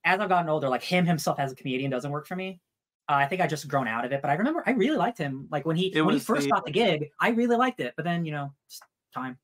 [0.06, 2.62] as I've gotten older, like him himself as a comedian doesn't work for me.
[3.10, 5.18] Uh, I think I just grown out of it, but I remember I really liked
[5.18, 5.48] him.
[5.52, 7.94] Like when he It when he first the- got the gig, I really liked it.
[7.96, 8.84] But then you know, just
[9.14, 9.38] time.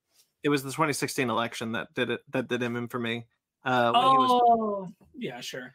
[0.44, 3.26] it was the 2016 election that did it that did him in for me
[3.64, 5.74] uh when he was Oh, Yeah, sure.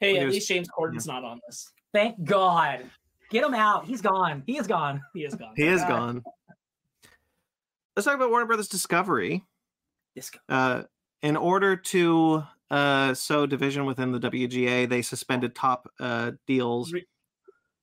[0.00, 1.70] Hey, When he at was- least James Corden's not on this.
[1.92, 2.84] thank God!
[3.30, 3.86] Get him out.
[3.86, 4.42] He's gone.
[4.46, 5.02] He is gone.
[5.14, 5.52] He is gone.
[5.56, 5.88] he is God.
[5.88, 6.24] gone
[7.96, 9.42] let's talk about warner brothers discovery
[10.14, 10.38] This guy.
[10.50, 10.82] uh
[11.22, 17.06] in order to uh sow division within the wga they suspended top uh deals Re-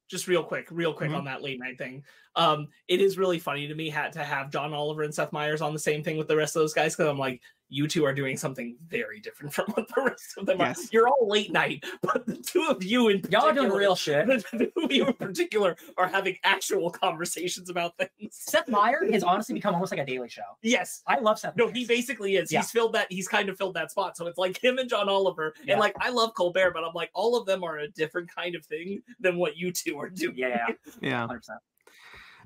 [0.10, 1.18] just real quick, real quick Mhm.
[1.18, 2.04] on that late night thing.
[2.36, 5.62] Um, it is really funny to me had to have John Oliver and Seth Meyers
[5.62, 7.42] on the same thing with the rest of those guys because I'm like,
[7.74, 10.80] you two are doing something very different from what the rest of them Yes.
[10.80, 10.90] are.
[10.92, 14.28] You're all late night, but the two of you in Y'all are doing real shit.
[14.54, 18.36] The two of you in particular are having actual conversations about things.
[18.36, 20.44] Seth Meyer has honestly become almost like a daily show.
[20.62, 21.02] Yes.
[21.08, 21.56] I love Seth.
[21.56, 21.78] No, Meyers.
[21.78, 22.52] he basically is.
[22.52, 22.60] Yeah.
[22.62, 23.08] He's filled that.
[23.12, 24.16] He's kind of filled that spot.
[24.18, 25.74] So it's like him and John Oliver, Yeah.
[25.74, 28.56] and like I love Colbert, but I'm like all of them are a different kind
[28.56, 30.36] of thing than what you two are doing.
[30.38, 30.68] Yeah,
[31.02, 31.60] yeah hundred percent.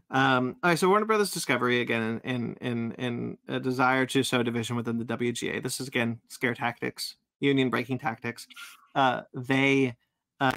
[0.09, 4.41] Um, all right, so Warner Brothers Discovery again in in in a desire to sow
[4.41, 5.59] division within the WGA.
[5.59, 8.47] This is again scare tactics, union breaking tactics.
[8.95, 9.97] Uh, they
[10.39, 10.51] uh,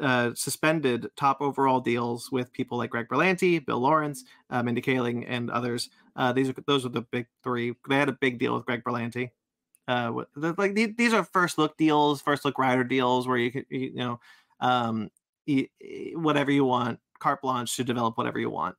[0.00, 5.24] uh, suspended top overall deals with people like Greg Berlanti, Bill Lawrence, uh, Mindy Kaling,
[5.26, 5.90] and others.
[6.16, 7.74] Uh, these are those are the big three.
[7.88, 9.30] They had a big deal with Greg Berlanti.
[9.88, 13.66] Uh, like the- these are first look deals, first look rider deals where you can
[13.70, 14.20] you know
[14.60, 15.10] um,
[16.14, 18.76] whatever you want, carte blanche to develop whatever you want.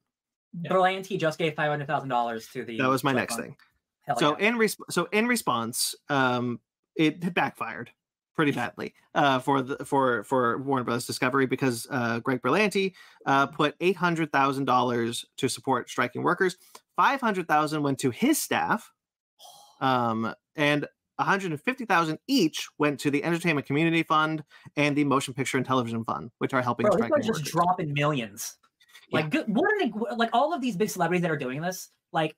[0.62, 0.72] Yeah.
[0.72, 2.78] Berlanti just gave five hundred thousand dollars to the.
[2.78, 3.48] That was my next Fund.
[3.48, 3.58] thing.
[4.04, 4.48] Hell so yeah.
[4.48, 6.60] in res- so in response, um,
[6.96, 7.90] it had backfired
[8.36, 12.94] pretty badly uh, for the for for Warner Brothers Discovery because uh, Greg Berlanti
[13.26, 16.58] uh, put eight hundred thousand dollars to support striking workers.
[16.96, 18.92] Five hundred thousand went to his staff,
[19.82, 24.44] um, and one hundred and fifty thousand each went to the Entertainment Community Fund
[24.76, 27.52] and the Motion Picture and Television Fund, which are helping Bro, striking guy's just workers.
[27.52, 28.58] dropping millions.
[29.14, 30.15] Like, good, what are they?
[30.15, 32.35] Like all of these big celebrities that are doing this, like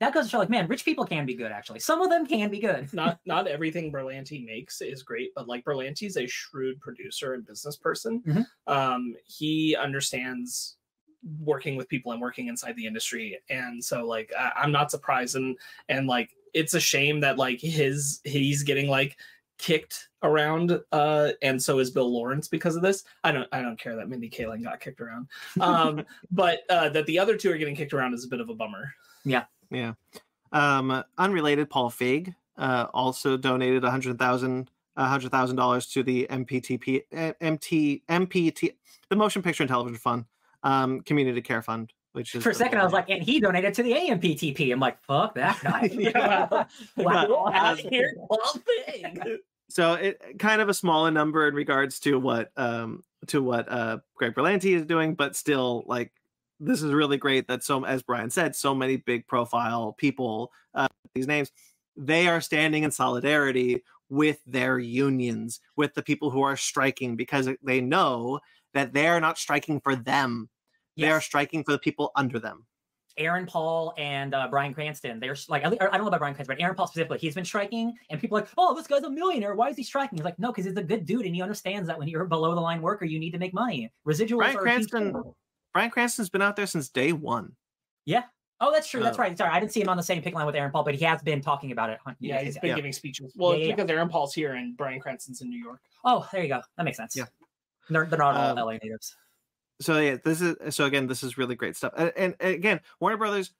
[0.00, 1.50] that goes to show like, man, rich people can be good.
[1.52, 2.92] Actually, some of them can be good.
[2.92, 7.76] not not everything Berlanti makes is great, but like Berlanti's a shrewd producer and business
[7.76, 8.22] person.
[8.26, 8.46] Mhm.
[8.66, 10.76] Um, he understands
[11.40, 15.36] working with people and working inside the industry, and so like I, I'm not surprised,
[15.36, 15.56] and
[15.88, 19.16] and like it's a shame that like his he's getting like
[19.58, 23.78] kicked around uh and so is bill lawrence because of this i don't i don't
[23.78, 25.26] care that mindy kaling got kicked around
[25.60, 28.48] um but uh that the other two are getting kicked around is a bit of
[28.48, 28.92] a bummer
[29.26, 29.44] Yeah.
[29.70, 29.94] Yeah.
[30.52, 36.02] Um, unrelated, Paul Feig uh, also donated a hundred thousand a hundred thousand dollars to
[36.02, 37.02] the MPTP
[37.40, 38.74] MT MPT
[39.10, 40.24] the Motion Picture and Television Fund
[40.62, 43.74] um, Community Care Fund, which is For a second, I was like, and he donated
[43.74, 44.72] to the AMPTP.
[44.72, 46.66] I'm like, fuck that guy.
[46.96, 47.52] Wow.
[47.52, 48.14] Um, here,
[49.68, 53.98] so it kind of a smaller number in regards to what um to what uh
[54.14, 56.10] Greg Berlanti is doing, but still like
[56.58, 60.88] this is really great that so as Brian said, so many big profile people, uh
[61.14, 61.52] these names,
[61.98, 67.50] they are standing in solidarity with their unions, with the people who are striking because
[67.62, 68.40] they know
[68.72, 70.48] that they are not striking for them.
[70.96, 72.66] They are striking for the people under them.
[73.18, 75.18] Aaron Paul and uh, Bryan Cranston.
[75.20, 77.94] They're like, I don't know about Bryan Cranston, but Aaron Paul specifically, he's been striking,
[78.10, 79.54] and people are like, oh, this guy's a millionaire.
[79.54, 80.18] Why is he striking?
[80.18, 82.28] He's like, no, because he's a good dude, and he understands that when you're a
[82.28, 83.90] below the line worker, you need to make money.
[84.06, 85.32] Residuals Bryan are a huge Cranston-
[85.72, 87.52] Bryan Cranston's been out there since day one.
[88.04, 88.24] Yeah.
[88.60, 89.02] Oh, that's true.
[89.02, 89.36] That's Uh, right.
[89.38, 91.04] Sorry, I didn't see him on the same pick line with Aaron Paul, but he
[91.04, 91.98] has been talking about it.
[92.06, 92.76] on- yeah he's been Yeah.
[92.76, 93.74] giving speeches well Yeah, it's yeah, yeah.
[93.76, 96.62] because aaron paul's here and bryan cranston's in new york Oh, there you go.
[96.78, 97.14] That makes sense.
[97.16, 97.24] Yeah.
[97.90, 99.14] They're, they're not all Um, LA natives.
[99.80, 102.80] So yeah this is so again this is really great stuff and, and and again
[103.00, 103.50] warner brothers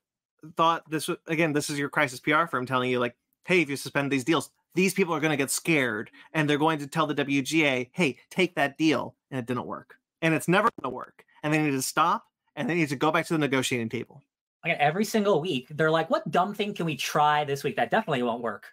[0.56, 3.68] thought this was again this is your crisis pr firm telling you like hey if
[3.68, 6.86] you suspend these deals these people are going to get scared and they're going to
[6.86, 10.90] tell the wga hey take that deal and it didn't work and it's never going
[10.90, 12.26] to work and they need to stop
[12.56, 14.22] and they need to go back to the negotiating table
[14.64, 17.90] Like every single week, they're like, what dumb thing can we try this week that
[17.90, 18.66] definitely won't work?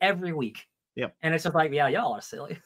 [0.00, 0.66] Every week.
[0.96, 1.14] Yep.
[1.22, 2.58] And it's just like, yeah, y'all are silly.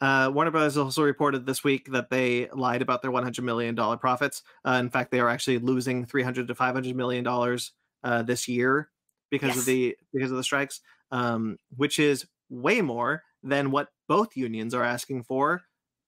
[0.00, 3.96] Uh, Warner Brothers also reported this week that they lied about their 100 million dollar
[3.96, 4.42] profits.
[4.64, 7.72] Uh, in fact, they are actually losing 300 to 500 million dollars
[8.02, 8.88] uh, this year
[9.30, 9.58] because Yes.
[9.58, 14.74] of the because of the strikes, um, which is way more than what both unions
[14.74, 15.62] are asking for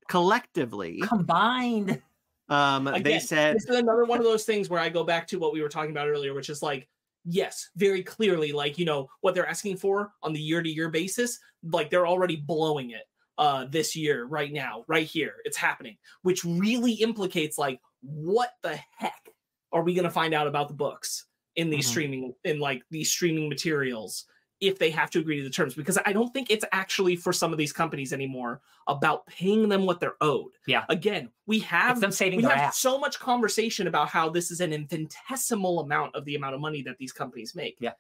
[0.09, 1.01] collectively.
[1.01, 2.01] Combined.
[2.49, 5.39] Um, they said this is another one of those things where I go back to
[5.39, 6.89] what we were talking about earlier, which is like,
[7.25, 11.89] yes, very clearly, like you know what they're asking for on the year-to-year basis, like
[11.91, 13.05] they're already blowing it
[13.39, 18.79] uh this year, right now, right here, it's happening, which really implicates like, what the
[18.97, 19.29] heck
[19.73, 21.27] are we gonna find out about the books
[21.57, 21.91] in these Mhm.
[21.91, 24.27] streaming in like these streaming materials?
[24.61, 27.33] If they have to agree to the terms, because I don't think it's actually for
[27.33, 30.53] some of these companies anymore about paying them what they're owed.
[30.69, 30.85] Yeah.
[30.89, 32.79] Again, we have It's them saving we have ass.
[32.79, 36.81] so much conversation about how this is an infinitesimal amount of the amount of money
[36.83, 37.77] that these companies make.
[37.81, 37.95] Yeah.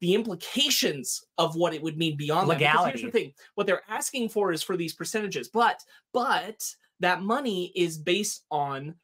[0.00, 2.60] The implications of what it would mean beyond that.
[2.60, 5.82] Here's the thing: what they're asking for is for these percentages, but
[6.12, 6.62] but
[7.00, 8.94] that money is based on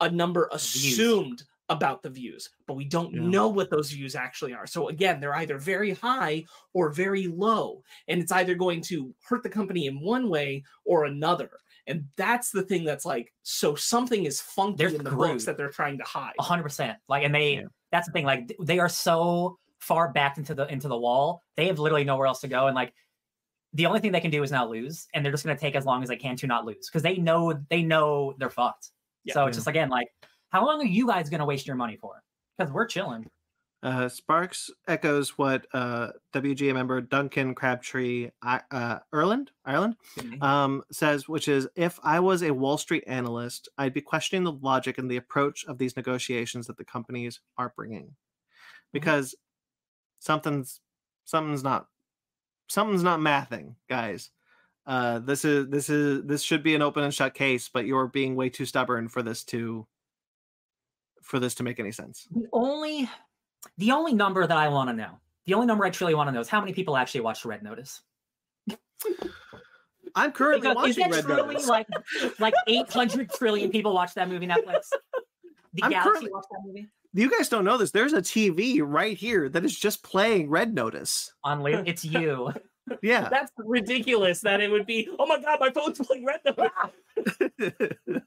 [0.00, 0.64] a number Views.
[0.98, 3.22] assumed about the views, but we don't Yeah.
[3.22, 4.66] know what those views actually are.
[4.66, 9.42] So again, they're either very high or very low, and it's either going to hurt
[9.42, 11.50] the company in one way or another.
[11.86, 15.28] And that's the thing that's like, so something is funky They're in the screwed.
[15.28, 16.34] books that they're trying to hide.
[16.38, 16.98] A hundred percent.
[17.08, 17.62] Like, and they Yeah.
[17.92, 18.24] that's the thing.
[18.26, 21.42] Like, they are so far backed into the into the wall.
[21.56, 22.66] They have literally nowhere else to go.
[22.66, 22.92] And like,
[23.72, 25.84] the only thing they can do is not lose, and they're just gonna take as
[25.84, 28.90] long as they can to not lose because they know they know they're fucked.
[29.24, 29.34] Yeah.
[29.34, 30.08] so it's just again like,
[30.50, 32.22] how long are you guys gonna waste your money for?
[32.56, 33.26] Because we're chilling.
[33.82, 39.96] Uh, Sparks echoes what uh, WGA member Duncan Crabtree I- uh, Ireland Ireland
[40.40, 44.52] um, says, which is if I was a Wall Street analyst, I'd be questioning the
[44.52, 48.14] logic and the approach of these negotiations that the companies are bringing,
[48.94, 49.34] because
[50.24, 50.80] something's
[51.24, 51.86] something's not
[52.68, 54.30] something's not mathing, guys.
[54.86, 58.06] Uh, this is this is this should be an open and shut case, but you're
[58.08, 59.86] being way too stubborn for this to
[61.22, 62.26] for this to make any sense.
[62.30, 63.08] The only
[63.78, 65.10] the only number that I want to know,
[65.46, 67.62] the only number I truly want to know is how many people actually watched Red
[67.62, 68.02] Notice.
[70.14, 71.66] I'm currently Because watching Red truly Notice.
[71.68, 71.86] like
[72.38, 74.88] like 800 trillion people watch that movie Netflix?
[75.76, 77.90] The I'm Galaxy currently- watched that movie you guys don't know this.
[77.92, 81.32] There's a TV right here that is just playing Red Notice.
[81.44, 82.52] on Li- It's you.
[83.02, 83.28] Yeah.
[83.30, 86.40] That's ridiculous that it would be, oh my God, my phone's playing red.
[86.44, 87.88] Notice."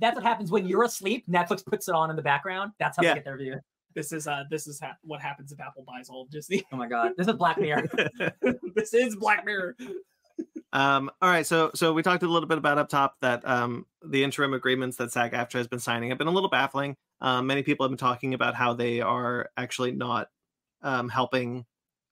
[0.00, 1.24] That's what happens when you're asleep.
[1.28, 2.72] Netflix puts it on in the background.
[2.78, 3.10] That's how Yeah.
[3.10, 3.56] they get their view.
[3.94, 6.64] This is uh this is ha- what happens if Apple buys all of Disney.
[6.72, 7.88] Oh my god, this is Black Mirror.
[8.74, 9.76] this is Black Mirror.
[10.72, 13.86] um, all right, so so we talked a little bit about up top that um,
[14.04, 16.96] the interim agreements that SAG-AFTRA has been signing have been a little baffling.
[17.20, 20.28] Um, many people have been talking about how they are actually not
[20.82, 21.64] um, helping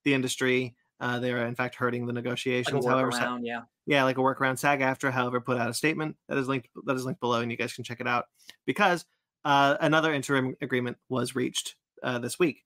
[0.04, 0.74] the industry.
[1.00, 2.86] Uh, they are in fact hurting the Like negotiations.
[2.86, 3.62] however, Sa- yeah.
[3.86, 4.58] yeah, like a workaround.
[4.58, 7.56] SAG-AFTRA, however, put out a statement that is linked that is linked below, and you
[7.56, 8.26] guys can check it out
[8.66, 9.04] because
[9.44, 12.62] uh, another interim agreement was reached uh, this week.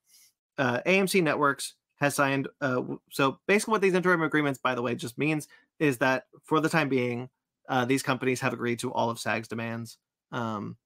[0.58, 2.48] Uh, AMC Networks has signed.
[2.60, 5.48] Uh, so basically, what these interim agreements, by the way, just means
[5.78, 7.30] is that for the time being,
[7.68, 9.98] uh, these companies have agreed to all of SAG's demands.
[10.32, 10.76] Um,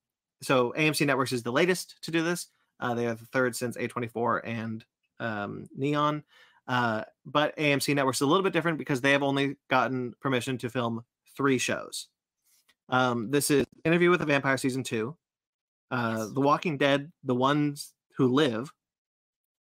[0.43, 2.49] so AMC Networks is the latest to do this.
[2.79, 4.85] Uh, they are the third since A24 and
[5.19, 6.23] um, Neon.
[6.67, 10.57] Uh, but AMC Networks is a little bit different because they have only gotten permission
[10.59, 11.05] to film
[11.37, 12.09] three shows.
[12.89, 15.17] Um, this is Interview with the Vampire season two,
[15.91, 16.31] uh, Yes.
[16.33, 18.73] The Walking Dead, The Ones Who Live,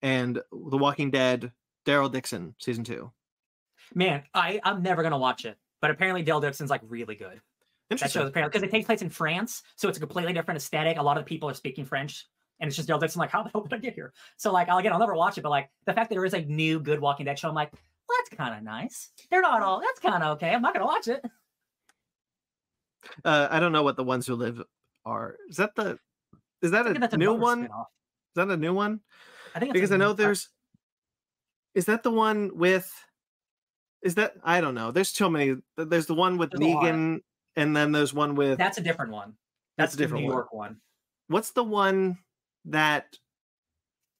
[0.01, 1.51] and The Walking Dead,
[1.85, 3.11] Daryl Dixon season two.
[3.93, 7.41] Man, I I'm never gonna watch it, but apparently Daryl Dixon's like really good.
[7.90, 8.22] That Interesting.
[8.22, 10.98] show's apparently because it takes place in France, so it's a completely different aesthetic.
[10.98, 12.27] A lot of the people are speaking French,
[12.59, 13.19] and it's just Dale Dixon.
[13.19, 14.14] Like, how the hell did I get here?
[14.38, 16.34] So like, I'll again, I'll never watch it, but like the fact that there is
[16.34, 19.09] a new good Walking Dead show, I'm like, well, that's kind of nice.
[19.32, 19.82] They're not all.
[19.82, 20.51] That's kind of okay.
[20.53, 21.24] I'm not gonna watch it.
[23.24, 24.61] Uh, I don't know what The Ones Who Live
[25.06, 25.35] are.
[25.50, 25.98] Is that the?
[26.61, 27.59] Is that I that's a new another one?
[27.59, 27.88] Is spin-off.
[28.35, 29.00] that a new one?
[29.56, 30.50] I think because I know new- there's.
[31.74, 32.92] Is that the one with?
[34.03, 34.92] Is that I don't know.
[34.92, 35.56] There's too many.
[35.77, 36.61] There's the one with There's.
[36.64, 37.19] Negan,
[37.56, 38.58] and then there's one with.
[38.58, 39.34] That's a different one.
[39.78, 40.36] That's That's, a the different New one.
[40.38, 40.78] York one.
[41.28, 42.18] What's the one
[42.66, 43.16] that?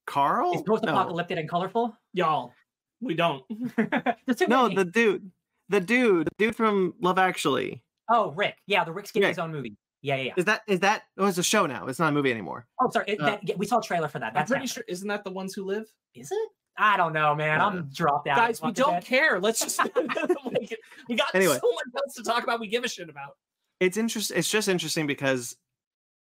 [0.08, 0.54] Carl?
[0.54, 0.74] It's No.
[0.76, 1.96] post-apocalyptic and colorful.
[2.14, 2.54] Y'all,
[3.02, 3.44] we don't.
[3.78, 4.76] Too No, many.
[4.76, 5.32] the dude,
[5.70, 7.84] the dude, the dude from Love Actually.
[8.10, 8.56] Oh, Rick.
[8.66, 9.30] Yeah, the Rick's getting Yeah.
[9.30, 9.78] his own movie.
[10.02, 10.34] Yeah, yeah, yeah.
[10.38, 11.04] Is that is that?
[11.18, 11.86] Oh, it's a show now.
[11.88, 12.66] It's not a movie anymore.
[12.82, 13.06] Oh, sorry.
[13.10, 14.28] It, Uh, that, yeah, we saw a trailer for that.
[14.30, 14.74] I'm That's pretty happening.
[14.74, 14.84] sure.
[14.88, 15.86] Isn't that the ones who live?
[16.16, 16.50] Is it?
[16.80, 17.60] I don't know, man.
[17.62, 18.38] Uh, I'm dropped out.
[18.38, 19.06] Guys, we don't Dead.
[19.06, 19.40] care.
[19.40, 20.76] Let's just like,
[21.10, 21.60] we got Anyway.
[21.62, 22.60] so much else to talk about.
[22.60, 23.36] We give a shit about.
[23.80, 24.38] It's interesting.
[24.38, 25.56] It's just interesting because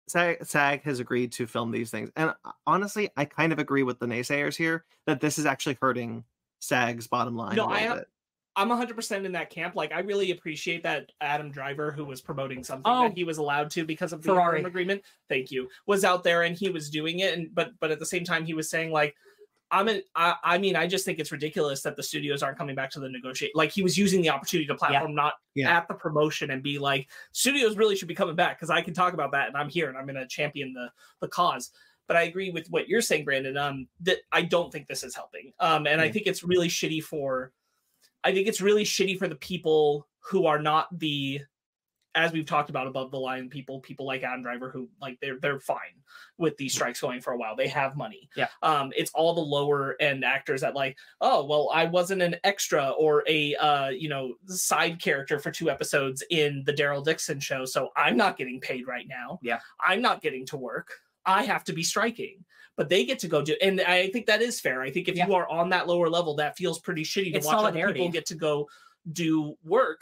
[0.08, 3.82] SAG, SAG has agreed to film these things, and uh, honestly, I kind of agree
[3.82, 6.24] with the naysayers here that this is actually hurting
[6.60, 7.56] SAG's bottom line.
[7.56, 8.08] No, a I am- bit.
[8.56, 9.74] I'm 100% in that camp.
[9.74, 13.08] Like, I really appreciate that Adam Driver, who was promoting something Oh.
[13.08, 14.62] that he was allowed to because of the Ferrari.
[14.62, 15.02] agreement.
[15.28, 15.68] Thank you.
[15.88, 18.44] Was out there and he was doing it, and but but at the same time,
[18.44, 19.16] he was saying like,
[19.74, 20.02] I'm an.
[20.14, 23.00] I, I mean, I just think it's ridiculous that the studios aren't coming back to
[23.00, 23.56] the negotiate.
[23.56, 25.76] Like, he was using the opportunity to platform not Yeah.
[25.76, 28.94] at the promotion and be like, studios really should be coming back because I can
[28.94, 31.70] talk about that and I'm here and I'm going to champion the the cause.
[32.06, 33.56] But I agree with what you're saying, Brandon.
[33.56, 35.52] Um, that I don't think this is helping.
[35.58, 37.52] Um, and I think it's really shitty for
[38.22, 41.40] I think it's really shitty for the people who are not the
[42.14, 45.38] as we've talked about above the line people, people like Adam Driver who like they're
[45.40, 45.78] they're fine
[46.38, 47.56] with these strikes going for a while.
[47.56, 48.28] They have money.
[48.36, 48.48] Yeah.
[48.62, 52.90] Um, it's all the lower end actors that like, oh well, I wasn't an extra
[52.90, 57.64] or a uh, you know, side character for two episodes in the Daryl Dixon show,
[57.64, 59.38] so I'm not getting paid right now.
[59.42, 59.60] Yeah.
[59.80, 60.92] I'm not getting to work.
[61.26, 62.44] I have to be striking
[62.76, 65.16] but they get to go do and i think that is fair i think if
[65.16, 65.26] Yeah.
[65.26, 68.08] you are on that lower level that feels pretty shitty to It's watch other people
[68.10, 68.68] get to go
[69.12, 70.00] do work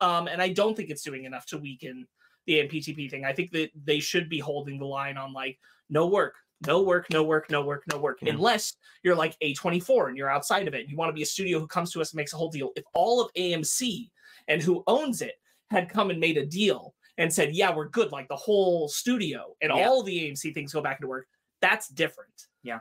[0.00, 2.06] um and i don't think it's doing enough to weaken
[2.46, 5.58] the mptp thing i think that they should be holding the line on like
[5.90, 6.34] no work
[6.66, 8.32] no work no work no work no work Yeah.
[8.32, 11.26] unless you're like a24 and you're outside of it and you want to be a
[11.26, 14.10] studio who comes to us and makes a whole deal if all of amc
[14.48, 15.34] and who owns it
[15.70, 19.54] had come and made a deal and said yeah we're good like the whole studio
[19.60, 19.86] and Yeah.
[19.88, 21.26] all the amc things go back into work
[21.60, 22.80] that's different Yeah.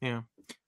[0.00, 0.22] Yeah.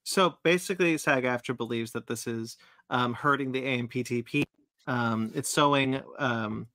[0.05, 2.57] So basically, SAG AFTRA believes that this is
[2.89, 4.43] um, hurting the AMPTP.
[4.89, 6.67] Um, it's showing, um,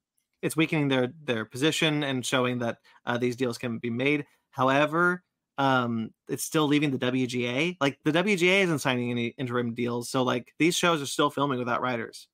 [0.42, 4.25] it's weakening their their position and showing that uh, these deals can be made.
[4.51, 5.24] However,
[5.58, 7.77] um, it's still leaving the WGA.
[7.82, 11.59] Like the WGA isn't signing any interim deals, so like these shows are still filming
[11.59, 12.27] without writers.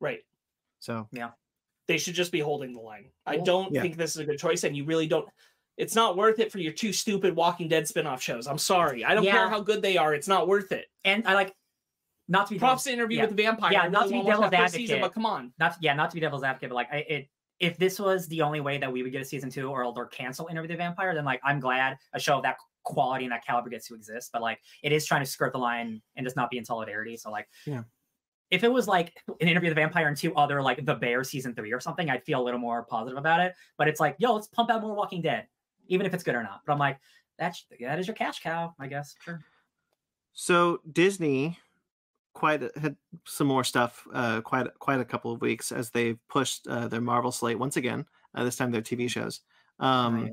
[0.00, 0.20] right
[0.80, 1.30] So yeah,
[1.86, 3.10] they should just be holding the line.
[3.26, 3.82] I don't yeah.
[3.82, 5.28] think this is a good choice, and you really don't.
[5.76, 8.46] It's not worth it for your two stupid Walking Dead spin-off shows.
[8.46, 9.04] I'm sorry.
[9.04, 10.14] I don't care how good they are.
[10.14, 10.86] It's not worth it.
[11.04, 11.54] And I like
[12.32, 13.22] not to be Props devil's, to interview yeah.
[13.24, 13.72] with the vampire.
[13.72, 15.02] Yeah, not really to be devil's that first season, advocate.
[15.02, 15.52] but come on.
[15.58, 17.28] not yeah, not to be devil's advocate, but like I, it
[17.60, 20.06] if this was the only way that we would get a season two or or
[20.06, 23.44] cancel Interview the Vampire, then like I'm glad a show of that quality and that
[23.44, 24.30] caliber gets to exist.
[24.32, 27.16] But like it is trying to skirt the line and just not be in solidarity.
[27.18, 27.82] So like Yeah.
[28.50, 31.24] If it was like an interview with the vampire and two other like the bear
[31.24, 33.54] season three or something, I'd feel a little more positive about it.
[33.78, 35.46] But it's like, yo, let's pump out more Walking Dead,
[35.88, 36.60] even if it's good or not.
[36.66, 36.98] But I'm like,
[37.38, 39.14] that's that is your cash cow, I guess.
[39.24, 39.40] Sure.
[40.34, 41.58] So Disney
[42.34, 42.96] quite a- had
[43.26, 47.00] some more stuff uh quite quite a couple of weeks as they've pushed uh, their
[47.00, 48.06] Marvel slate once again.
[48.34, 49.40] Uh, this time their TV shows.
[49.78, 50.30] Um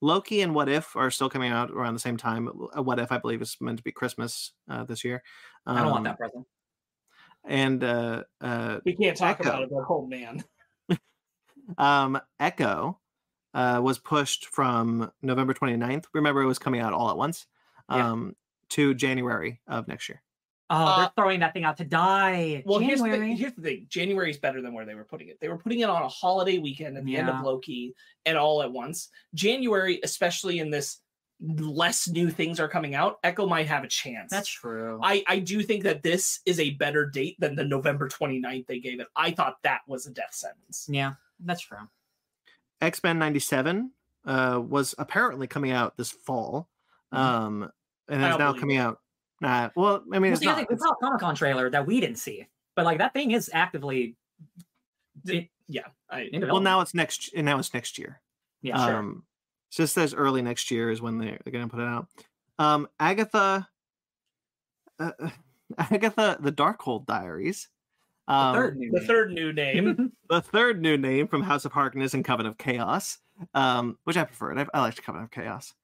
[0.00, 2.48] Loki and What If are still coming out around the same time.
[2.76, 5.22] Uh, What If I believe is meant to be Christmas uh, this year.
[5.66, 6.46] Um, I don't want that present.
[7.44, 9.48] And uh uh We can't talk Echo.
[9.48, 10.44] about it, but oh man.
[11.78, 12.98] um Echo
[13.54, 16.04] uh was pushed from November 29th.
[16.14, 17.46] Remember it was coming out all at once.
[17.90, 18.10] Yeah.
[18.10, 18.36] Um
[18.70, 20.22] to January of next year.
[20.70, 22.62] Oh, Uh, they're throwing that thing out to die.
[22.66, 23.86] Well, here's the, thing, here's the thing.
[23.88, 25.38] January is better than where they were putting it.
[25.40, 27.94] They were putting it on a holiday weekend at the end of Loki
[28.26, 29.08] and all at once.
[29.34, 31.00] January, especially in this
[31.40, 34.30] less new things are coming out, Echo might have a chance.
[34.30, 34.98] That's true.
[35.02, 38.80] I, I do think that this is a better date than the November 29th they
[38.80, 39.06] gave it.
[39.16, 40.86] I thought that was a death sentence.
[40.90, 41.78] yeah, that's true.
[42.80, 43.90] X Men '97
[44.24, 46.68] uh, was apparently coming out this fall,
[47.12, 47.18] Mhm.
[47.18, 47.72] um,
[48.08, 49.00] and I is now believe coming out.
[49.40, 50.56] Nah, well, I mean, Well, it's see, I not.
[50.58, 53.12] think we it's- saw a Comic Con trailer that we didn't see, but like that
[53.12, 54.16] thing is actively.
[55.24, 55.86] D- Yeah.
[56.10, 57.30] I, well, now it's next.
[57.34, 58.20] and Now it's next year.
[58.62, 58.96] yeah, sure.
[58.96, 59.24] Um,
[59.70, 62.06] it just says early next year is when they're, they're going to put it out.
[62.58, 63.68] Um, Agatha,
[64.98, 65.12] uh,
[65.78, 67.68] Agatha, the Darkhold Diaries.
[68.26, 69.06] Um, the third new the name.
[69.06, 70.12] third new name.
[70.30, 73.18] the third new name from House of Harkness and Coven of Chaos,
[73.54, 74.58] um, which I preferred.
[74.58, 75.74] I, I liked Coven of Chaos.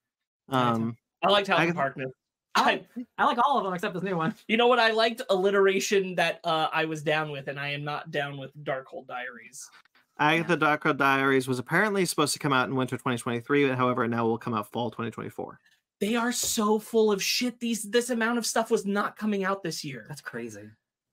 [0.51, 0.83] Yeah, me too.
[0.83, 2.11] Um, I liked House of Agatha- Harkness.
[2.55, 2.85] I I, like,
[3.17, 4.33] I like all of them except this new one.
[4.47, 4.79] you know what?
[4.79, 8.51] I liked alliteration that uh, I was down with, and I am not down with
[8.63, 9.69] Darkhold Diaries.
[10.17, 14.25] Agatha Darkhold Diaries was apparently supposed to come out in winter 2023, however, it now
[14.25, 15.59] will come out fall 2024.
[15.99, 17.59] They are so full of shit.
[17.59, 20.05] These this amount of stuff was not coming out this year.
[20.07, 20.69] That's crazy.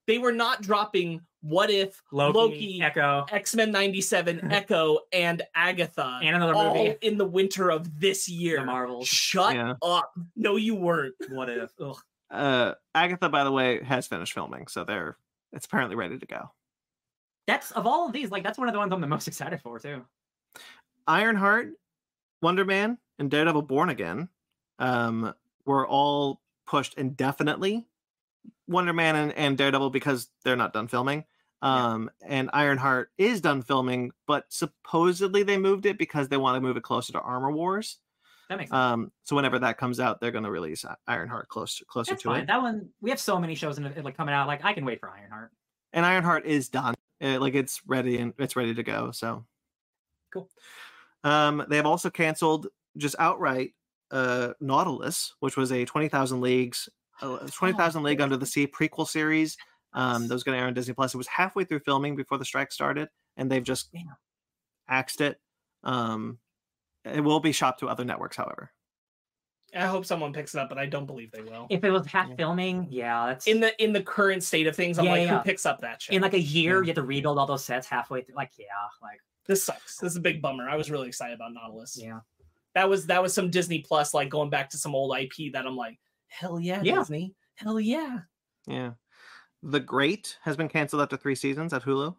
[0.07, 6.19] They were not dropping What If, Loki, Loki, Echo, X Men '97, Echo, and Agatha
[6.23, 6.97] and another all movie.
[7.03, 8.61] in the winter of this year.
[8.61, 9.09] The Marvels.
[9.09, 9.75] Shut Yeah.
[9.83, 10.13] up!
[10.37, 11.15] No, you weren't.
[11.31, 11.71] What if?
[11.81, 11.97] Ugh.
[12.31, 15.17] Uh, Agatha, by the way, has finished filming, so they're
[15.53, 16.51] it's apparently ready to go.
[17.47, 19.61] That's of all of these, like that's one of the ones I'm the most excited
[19.61, 20.05] for too.
[21.07, 21.71] Ironheart,
[22.41, 24.29] Wonder Man, and Daredevil Born Again
[24.79, 25.35] um,
[25.67, 27.87] were all pushed indefinitely.
[28.69, 31.25] Wonder Man and, and Daredevil because they're not done filming.
[31.63, 31.93] Yeah.
[31.93, 36.61] Um, and Ironheart is done filming, but supposedly they moved it because they want to
[36.61, 37.99] move it closer to Armor Wars.
[38.49, 38.77] That makes sense.
[38.79, 42.29] Um, so whenever that comes out, they're going to release Ironheart closer closer That's to
[42.31, 42.41] fine.
[42.43, 42.47] it.
[42.49, 44.47] That one we have so many shows in it like coming out.
[44.49, 45.53] Like I can wait for Ironheart.
[45.93, 46.95] and Ironheart is done.
[47.23, 49.11] Uh, like it's ready and it's ready to go.
[49.13, 49.45] So
[50.33, 50.49] Cool.
[51.25, 53.75] Um, they have also canceled just outright
[54.11, 56.89] uh, Nautilus, which was a twenty thousand leagues,
[57.23, 59.57] uh, twenty thousand league under the sea prequel series.
[59.95, 61.13] Um, that was going to air on Disney Plus.
[61.15, 64.17] It was halfway through filming before the strike started, and they've just Damn.
[64.89, 65.39] axed it.
[65.85, 66.39] Um,
[67.05, 68.71] it will be shopped to other networks, however.
[69.75, 71.67] I hope someone picks it up, but I don't believe they will.
[71.71, 72.37] If it was half Yeah.
[72.37, 75.39] filming, yeah, that's In the in the current state of things, I'm Yeah, like, yeah.
[75.39, 76.15] who picks up that shit?
[76.15, 76.81] in like a year Yeah.
[76.81, 78.35] you have to rebuild all those sets halfway through.
[78.37, 78.67] Like yeah,
[79.03, 79.97] like this sucks.
[79.99, 80.69] This is a big bummer.
[80.69, 81.99] I was really excited about Nautilus.
[82.01, 82.21] yeah.
[82.75, 85.67] That was that was some Disney Plus, like going back to some old IP that
[85.67, 85.99] I'm like,
[86.33, 86.97] hell yeah, Yeah.
[86.97, 88.21] Disney, hell yeah.
[88.67, 88.93] Yeah,
[89.63, 92.15] The Great has been canceled after three seasons at Hulu.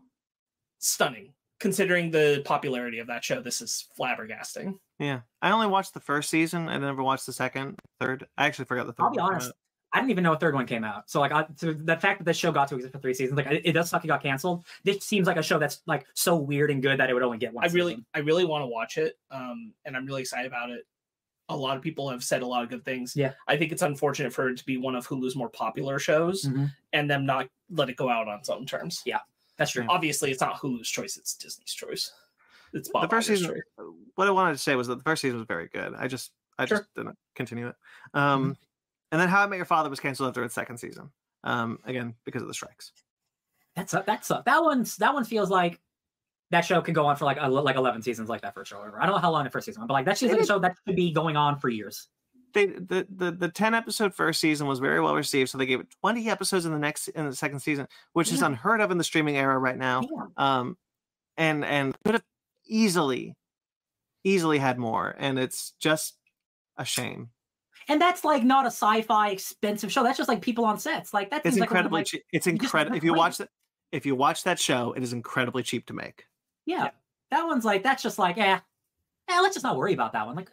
[0.79, 1.33] Stunning.
[1.59, 4.77] Considering the popularity of that show, this is flabbergasting.
[4.99, 6.67] Yeah, I only watched the first season.
[6.67, 8.27] I never watched the second, third.
[8.37, 9.51] I actually forgot the 3rd I'll be honest.
[9.93, 11.09] I didn't even know a third one came out.
[11.09, 13.37] So like, I, so the fact that this show got to exist for three seasons,
[13.37, 14.03] like, it, it does suck.
[14.03, 14.65] It got canceled.
[14.83, 17.37] This seems like a show that's like so weird and good that it would only
[17.37, 17.63] get one.
[17.63, 18.05] I really, season.
[18.15, 20.85] I really want to watch it, um, and I'm really excited about it.
[21.49, 23.15] A lot of people have said a lot of good things.
[23.15, 23.33] Yeah.
[23.47, 26.71] I think it's unfortunate for it to be one of Hulu's more popular shows Mhm.
[26.93, 29.01] and them not let it go out on its own terms.
[29.05, 29.19] Yeah.
[29.57, 29.85] that's true.
[29.87, 32.11] Obviously, it's not Hulu's choice; it's Disney's choice.
[32.73, 33.49] It's Bob the first season.
[33.53, 33.61] choice.
[34.15, 35.93] What I wanted to say was that the first season was very good.
[35.93, 36.79] I just, I Sure.
[36.79, 37.75] just didn't continue it.
[38.15, 38.57] Um,
[39.11, 41.11] and then How I Met Your Father was canceled after its second season.
[41.43, 42.93] Um, again because of the strikes.
[43.75, 45.79] That's that's that one's that one feels like
[46.53, 48.79] that show could go on for like like eleven seasons like that first show.
[48.81, 50.45] I don't know how long the first season, went, but like that seems like a
[50.45, 52.07] show that should be going on for years.
[52.53, 55.79] They the, the the ten episode first season was very well received, so they gave
[55.79, 58.97] it twenty episodes in the next in the second season, which is unheard of in
[58.97, 60.01] the streaming era right now.
[60.01, 60.25] Yeah.
[60.37, 60.77] um
[61.37, 62.23] and and could have
[62.65, 63.35] easily
[64.23, 66.15] easily had more and it's just
[66.77, 67.29] a shame
[67.89, 70.03] And that's like not a sci-fi expensive show.
[70.03, 71.13] That's just like people on sets.
[71.13, 73.37] Like that it's seems like one of, incredibly like, cheap it's incredible if you watch
[73.39, 73.49] that
[73.91, 76.25] if you watch that show it is incredibly cheap to make
[76.65, 76.89] yeah, Yeah.
[77.31, 78.59] That one's like that's just like eh,
[79.29, 80.35] eh, let's just not worry about that one.
[80.35, 80.49] Like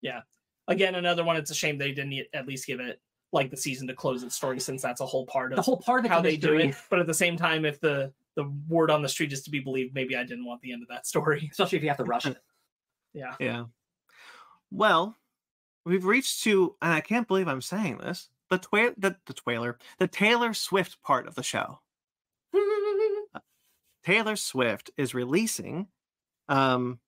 [0.00, 0.22] yeah.
[0.68, 1.36] Again, another one.
[1.36, 3.00] It's a shame they didn't at least give it
[3.32, 5.76] like the season to close its story, since that's a whole part of the whole
[5.78, 6.74] part of it's how they do it.
[6.90, 9.60] But at the same time, if the the word on the street is to be
[9.60, 11.48] believed, maybe I didn't want the end of that story.
[11.52, 12.36] especially if you have to rush it.
[13.14, 13.34] Yeah.
[13.38, 13.64] yeah
[14.70, 15.18] well
[15.84, 19.78] we've reached to and i can't believe i'm saying this the twa- the, the trailer
[19.98, 21.80] the taylor swift part of the show
[24.04, 25.86] taylor swift is releasing
[26.48, 26.98] um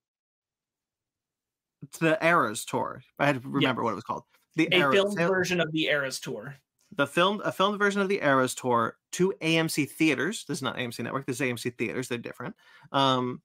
[2.01, 4.23] the eras tour i had to remember what it was called
[4.57, 6.55] the a Eras- filmed Taylor- version of the Eras tour.
[6.97, 10.45] the filmed a filmed version of the Eras tour to AMC theaters.
[10.47, 11.27] This is not AMC Network.
[11.27, 12.07] This is AMC theaters.
[12.07, 12.55] They're different.
[12.93, 13.43] Um,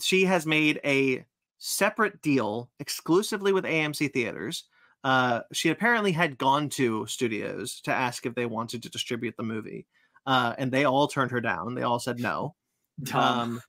[0.00, 1.26] she has made a
[1.58, 4.64] separate deal exclusively with AMC theaters
[5.04, 9.42] uh, she apparently had gone to studios to ask if they wanted to distribute the
[9.42, 9.86] movie,
[10.26, 11.74] uh, and they all turned her down.
[11.74, 12.54] They all said no,
[13.02, 13.40] Dumb.
[13.40, 13.62] um,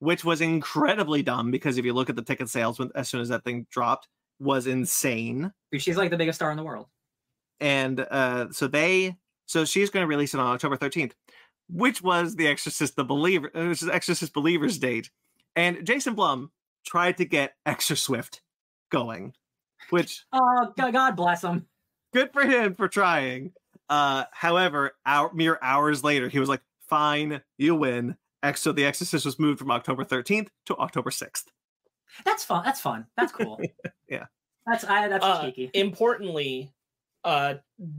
[0.00, 3.20] which was incredibly dumb because if you look at the ticket sales when, as soon
[3.20, 5.52] as that thing dropped, was insane.
[5.78, 6.88] She's like the biggest star in the world.
[7.60, 11.14] And uh, so they, so she's going to release it on October thirteenth,
[11.68, 15.10] which was the Exorcist the Believer, uh, which is Exorcist Believers date,
[15.56, 16.50] and Jason Blum
[16.84, 18.42] tried to get Extra Swift
[18.90, 19.32] going,
[19.90, 21.66] which Oh, God, God bless him.
[22.12, 23.52] good for him for trying.
[23.88, 28.84] Uh, however, hour, mere hours later, he was like, "Fine, you win." Ex- so the
[28.84, 31.44] Exorcist was moved from October 13th to October 6th.
[32.24, 32.62] That's fun.
[32.64, 33.06] That's fun.
[33.16, 33.60] That's cool.
[34.08, 34.26] Yeah.
[34.66, 35.08] That's I.
[35.08, 35.70] That's Uh, cheeky.
[35.74, 36.72] Importantly,
[37.24, 37.54] uh,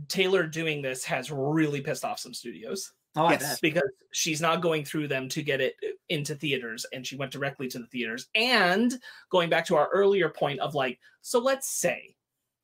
[0.07, 3.41] Taylor doing this has really pissed off some studios Oh, I yes.
[3.41, 3.59] bet.
[3.61, 5.75] because she's not going through them to get it
[6.09, 8.27] into theaters, and she went directly to the theaters.
[8.35, 8.93] And
[9.31, 12.15] going back to our earlier point of like, so let's say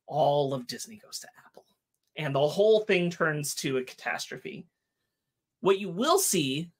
[0.06, 1.64] all of Disney goes to Apple,
[2.16, 4.66] and the whole thing turns to a catastrophe.
[5.60, 6.70] What you will see,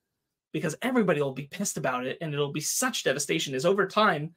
[0.53, 4.35] because everybody will be pissed about it, and it'll be such devastation, is over time.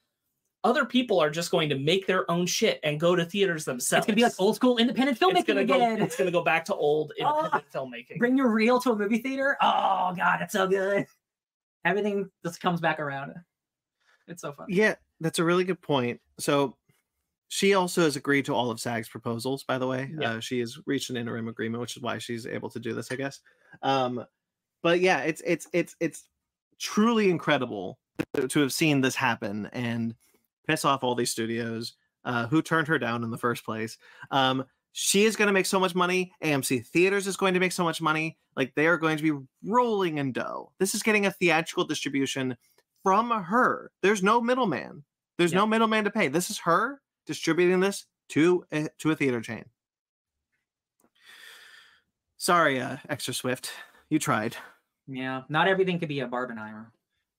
[0.63, 3.99] Other people are just going to make their own shit and go to theaters themselves.
[4.03, 5.75] It's gonna be like old school independent it's filmmaking gonna go.
[5.75, 6.01] again.
[6.01, 7.37] It's gonna go back to old Oh.
[7.45, 8.17] independent filmmaking.
[8.17, 9.57] Bring your reel to a movie theater.
[9.61, 11.05] Oh God, it's so good.
[11.83, 13.33] Everything just comes back around.
[14.27, 14.65] It's so fun.
[14.69, 16.19] Yeah, that's a really good point.
[16.39, 16.75] So
[17.49, 20.11] she also has agreed to all of SAG's proposals, by the way.
[20.19, 20.31] Yeah.
[20.31, 23.11] Uh, she has reached an interim agreement, which is why she's able to do this,
[23.11, 23.39] I guess.
[23.83, 24.25] Um,
[24.85, 26.25] but yeah, it's it's it's it's
[26.79, 27.97] truly incredible
[28.35, 30.13] to, to have seen this happen and
[30.67, 33.97] piss off all these studios uh, who turned her down in the first place.
[34.29, 36.31] Um, she is going to make so much money.
[36.43, 38.37] AMC Theaters is going to make so much money.
[38.55, 40.71] Like they are going to be rolling in dough.
[40.77, 42.55] This is getting a theatrical distribution
[43.01, 43.89] from her.
[44.03, 45.03] There's no middleman.
[45.39, 46.27] There's no middleman to pay.
[46.27, 49.65] This is her distributing this to a, to a theater chain.
[52.37, 53.71] Sorry, uh, Extra Swift,
[54.09, 54.55] you tried.
[55.07, 55.43] Yeah.
[55.49, 56.87] Not everything could be a Barbenheimer.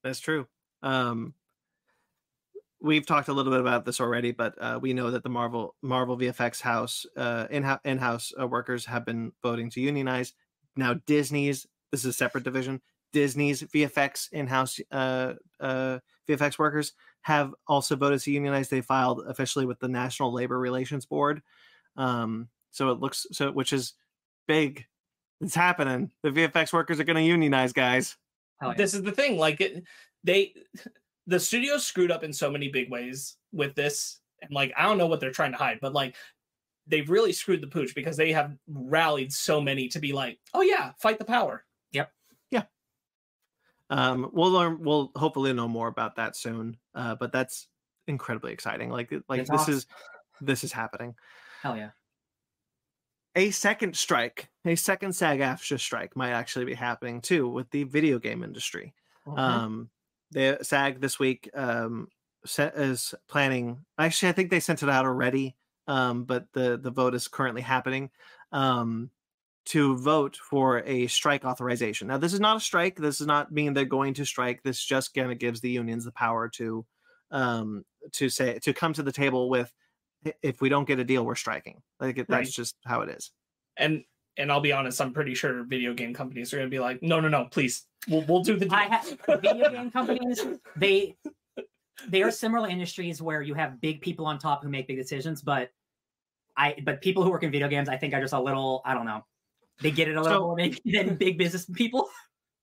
[0.02, 0.46] That's true.
[0.82, 1.34] Um,
[2.80, 5.74] we've talked a little bit about this already, but uh, we know that the Marvel
[5.82, 10.32] Marvel VFX house uh, in in house uh, workers have been voting to unionize.
[10.76, 12.80] Now Disney's this is a separate division.
[13.12, 18.68] Disney's VFX in house uh, uh, VFX workers have also voted to unionize.
[18.68, 21.42] They filed officially with the National Labor Relations Board.
[21.96, 23.94] Um, so it looks so, which is
[24.46, 24.86] big.
[25.40, 26.10] It's happening.
[26.22, 28.16] The VFX workers are going to unionize, guys.
[28.62, 28.74] Yeah.
[28.76, 29.38] This is the thing.
[29.38, 29.84] Like it,
[30.24, 30.54] they,
[31.26, 34.98] the studio screwed up in so many big ways with this, and like I don't
[34.98, 36.16] know what they're trying to hide, but like
[36.86, 40.62] they've really screwed the pooch because they have rallied so many to be like, oh
[40.62, 41.64] yeah, fight the power.
[41.92, 42.12] Yep.
[42.50, 42.62] Yeah.
[43.90, 47.68] um we'll learn we'll hopefully know more about that soon uh but that's
[48.08, 49.74] incredibly exciting like like It's this awesome.
[49.74, 49.86] is
[50.40, 51.14] this is happening
[51.62, 51.90] Hell yeah.
[53.36, 57.84] A second strike a second sag aftra strike might actually be happening too with the
[57.84, 58.94] video game industry.
[59.36, 59.90] Um
[60.32, 62.08] the sag this week um
[62.58, 65.56] is planning actually i think they sent it out already
[65.86, 68.10] um but the the vote is currently happening
[68.52, 69.10] um
[69.66, 72.06] to vote for a strike authorization.
[72.06, 72.96] Now this is not a strike.
[72.96, 74.62] This does not mean they're going to strike.
[74.62, 76.86] This just kind of gives the unions the power to
[77.32, 79.85] um to say to come to the table with "I-
[80.42, 82.48] if we don't get a deal we're striking like it, that's Right.
[82.48, 83.30] just how it is
[83.76, 84.02] and
[84.38, 87.02] and I'll be honest, I'm pretty sure video game companies are going to be like,
[87.02, 88.74] no, no, no, please, we'll we'll do the deal.
[88.74, 90.44] I have video game companies.
[90.76, 91.16] They
[92.08, 95.40] they are similar industries where you have big people on top who make big decisions,
[95.40, 95.70] but
[96.54, 98.82] I but people who work in video games, I think are just a little.
[98.84, 99.24] I don't know.
[99.80, 102.10] They get it a little So- more maybe than big business people.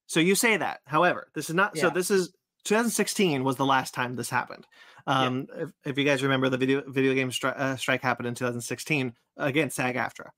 [0.06, 0.82] So you say that.
[0.86, 1.76] However, this is not.
[1.76, 2.34] So this is
[2.66, 4.68] 2016 was the last time this happened.
[5.06, 8.36] Um, if, if you guys remember, the video video game stri- uh, strike happened in
[8.36, 10.30] 2016 against SAG-AFTRA.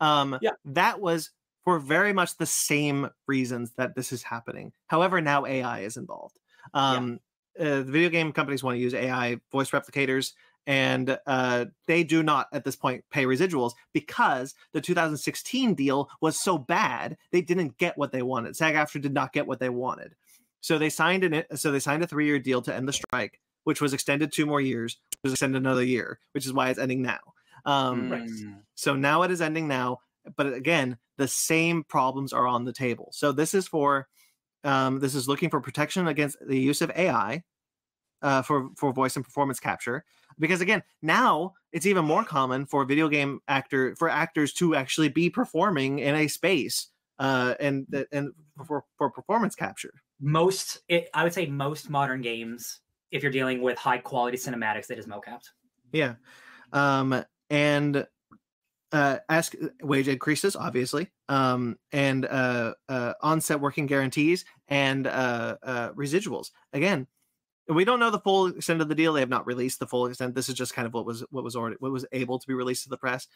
[0.00, 0.52] Um, Yeah.
[0.64, 1.30] that was
[1.64, 4.72] for very much the same reasons that this is happening.
[4.86, 6.38] However, now AI is involved.
[6.74, 7.20] Um,
[7.58, 10.32] uh, the video game companies want to use AI voice replicators,
[10.66, 16.40] and uh, they do not at this point pay residuals because the 2016 deal was
[16.42, 18.56] so bad they didn't get what they wanted.
[18.56, 20.14] SAG-AFTRA did not get what they wanted,
[20.60, 23.40] so they signed an so they signed a three year deal to end the strike,
[23.64, 26.78] which was extended two more years, which was extended another year, which is why it's
[26.78, 27.20] ending now.
[27.64, 28.22] Um, Right.
[28.22, 28.62] Mm.
[28.74, 29.98] so now it is ending now,
[30.36, 33.10] but again, the same problems are on the table.
[33.12, 34.08] So this is for
[34.64, 37.42] um, this is looking for protection against the use of AI
[38.22, 40.04] uh, for for voice and performance capture.
[40.38, 45.08] Because again, now it's even more common for video game actor for actors to actually
[45.08, 48.32] be performing in a space uh, and that- and
[48.66, 49.92] for for performance capture.
[50.20, 52.80] Most, it, I would say, most modern games,
[53.10, 55.48] if you're dealing with high quality cinematics, it is mocapped.
[55.92, 56.14] Yeah.
[56.72, 58.06] Um, and
[58.92, 65.92] uh, ask wage increases, obviously, um, and uh, uh, onset working guarantees and uh, uh,
[65.92, 66.50] residuals.
[66.72, 67.06] Again,
[67.68, 69.12] we don't know the full extent of the deal.
[69.12, 70.34] They have not released the full extent.
[70.34, 72.54] This is just kind of what was what was already what was able to be
[72.54, 73.28] released to the press.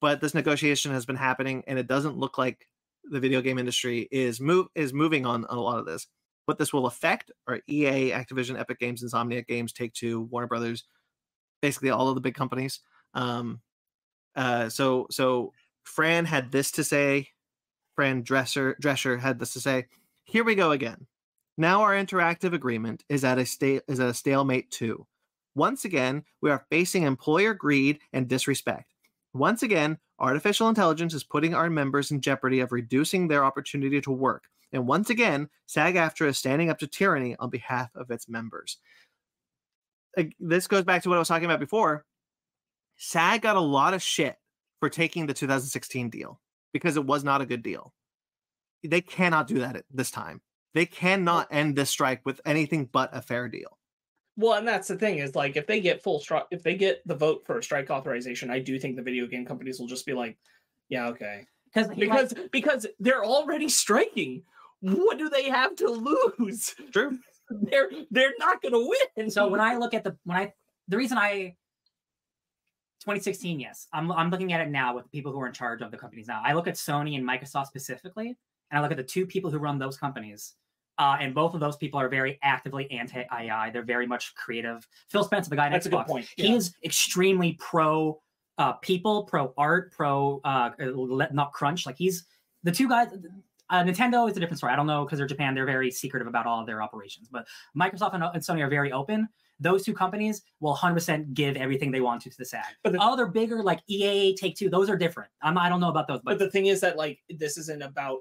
[0.00, 2.68] But this negotiation has been happening, and it doesn't look like
[3.04, 6.06] the video game industry is move is moving on a lot of this.
[6.46, 10.84] What this will affect are EA, Activision, Epic Games, Insomniac Games, Take Two, Warner Brothers,
[11.60, 12.80] basically all of the big companies.
[13.14, 13.60] Um,
[14.34, 15.52] uh, so so
[15.84, 17.28] Fran had this to say.
[17.94, 19.86] Fran Dresser Drescher had this to say.
[20.24, 21.06] Here we go again.
[21.58, 25.06] Now our interactive agreement is at a sta- is at a stalemate too.
[25.54, 28.94] Once again, we are facing employer greed and disrespect.
[29.34, 34.10] Once again, artificial intelligence is putting our members in jeopardy of reducing their opportunity to
[34.10, 34.44] work.
[34.72, 38.78] And once again, SAG-AFTRA is standing up to tyranny on behalf of its members.
[40.38, 42.04] This goes back to what I was talking about before.
[42.96, 44.36] SAG got a lot of shit
[44.80, 46.40] for taking the 2016 deal
[46.72, 47.92] because it was not a good deal.
[48.82, 50.40] They cannot do that at this time.
[50.74, 53.78] They cannot end this strike with anything but a fair deal.
[54.36, 57.06] Well, and that's the thing is like if they get full strike, if they get
[57.06, 60.06] the vote for a strike authorization, I do think the video game companies will just
[60.06, 60.38] be like,
[60.88, 64.42] yeah, okay, because because because they're already striking.
[64.82, 66.74] What do they have to lose?
[66.92, 67.18] True.
[67.50, 69.24] They're they're not going to win.
[69.24, 70.52] And so when I look at the when I
[70.88, 71.54] the reason I
[73.00, 75.82] 2016, yes, I'm I'm looking at it now with the people who are in charge
[75.82, 76.40] of the companies now.
[76.42, 78.28] I look at Sony and Microsoft specifically,
[78.70, 80.54] and I look at the two people who run those companies.
[80.98, 83.70] Uh, and both of those people are very actively anti-AI.
[83.70, 84.86] They're very much creative.
[85.08, 86.28] Phil Spencer, the guy at that's a good Xbox, point.
[86.36, 88.20] he is extremely pro
[88.58, 91.86] uh, people, pro art, pro uh, let not crunch.
[91.86, 92.24] Like he's
[92.62, 93.08] the two guys.
[93.72, 94.70] Uh, Nintendo is a different story.
[94.70, 95.54] I don't know because they're Japan.
[95.54, 97.28] They're very secretive about all of their operations.
[97.32, 99.26] But Microsoft and, and Sony are very open.
[99.60, 102.64] Those two companies will 100% give everything they want to to the SAG.
[102.84, 105.30] But the- other bigger like EA, Take Two, those are different.
[105.40, 107.82] I'm, I don't know about those, But but, the thing is that like this isn't
[107.82, 108.18] about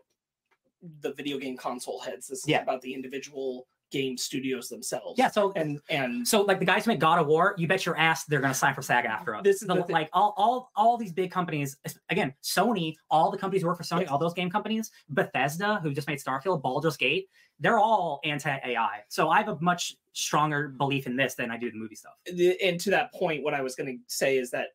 [1.02, 2.28] the video game console heads.
[2.28, 2.62] This is Yeah.
[2.62, 5.18] about the individual game studios themselves.
[5.20, 5.30] yeah.
[5.30, 7.98] So And and so like the guys who make God of War, you bet your
[7.98, 9.44] ass they're gonna sign for SAG-AFTRA.
[9.44, 11.78] This is The- the like all all all these big companies.
[12.10, 14.10] Again, Sony, all the companies who work for Sony, Yes.
[14.10, 17.30] all those game companies, Bethesda, who just made Starfield, Baldur's Gate,
[17.60, 19.02] they're all anti-AI.
[19.10, 22.14] So I have a much stronger belief in this than I do the movie stuff.
[22.28, 24.70] and to that point, what I was going to say is that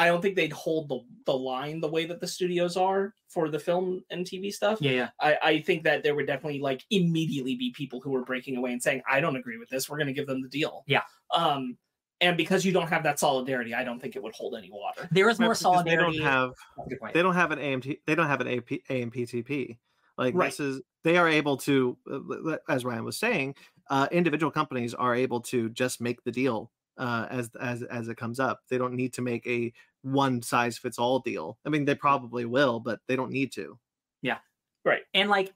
[0.00, 3.50] I don't think they'd hold the the line the way that the studios are for
[3.50, 4.78] the film and TV stuff.
[4.80, 5.08] Yeah, yeah.
[5.20, 8.72] I, I think that there would definitely like immediately be people who were breaking away
[8.72, 9.90] and saying, I don't agree with this.
[9.90, 10.84] We're going to give them the deal.
[10.86, 11.02] Yeah.
[11.34, 11.76] Um,
[12.22, 15.06] and because you don't have that solidarity, I don't think it would hold any water.
[15.12, 16.16] There is more Because solidarity.
[16.16, 18.68] They don't have That's a they don't have an AMT they don't have an AP,
[18.88, 19.76] AMPTP.
[20.16, 20.46] Like Right.
[20.46, 23.54] this is they are able to uh, as Ryan was saying,
[23.90, 28.16] uh, individual companies are able to just make the deal uh, as as as it
[28.16, 28.60] comes up.
[28.70, 29.72] They don't need to make a
[30.02, 31.58] one size fits all deal.
[31.66, 33.78] I mean, they probably will, but they don't need to.
[34.22, 34.38] Yeah.
[34.84, 35.02] Right.
[35.14, 35.52] And like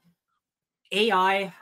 [0.92, 1.52] AI,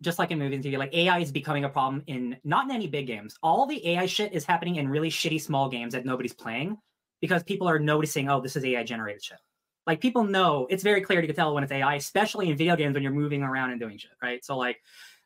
[0.00, 2.70] just like in movies and TV, like AI is becoming a problem in not in
[2.70, 3.36] any big games.
[3.42, 6.78] All the AI shit is happening in really shitty small games that nobody's playing
[7.20, 9.38] because people are noticing, oh, this is AI generated shit.
[9.86, 12.94] Like people know it's very clear to tell when it's AI, especially in video games
[12.94, 14.44] when you're moving around and doing shit, right?
[14.44, 14.76] So like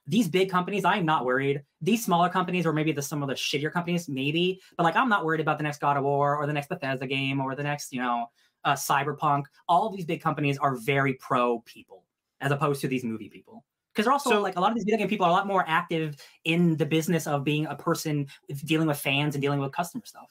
[0.07, 1.63] these big companies, I'm not worried.
[1.81, 5.09] These smaller companies, or maybe the some of the shittier companies, maybe, but like I'm
[5.09, 7.63] not worried about the next God of War or the next Bethesda game or the
[7.63, 8.27] next, you know,
[8.65, 9.45] uh, Cyberpunk.
[9.69, 12.05] All these big companies are very pro people
[12.41, 13.65] as opposed to these movie people.
[13.93, 15.47] Because they're also So- like a lot of these video game people are a lot
[15.47, 18.27] more active in the business of being a person
[18.65, 20.29] dealing with fans and dealing with customer stuff.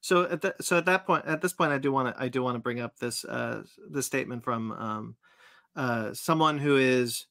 [0.00, 2.28] So at that so at that point at this point I do want to I
[2.28, 5.16] do want to bring up this uh this statement from um
[5.76, 7.26] uh someone who is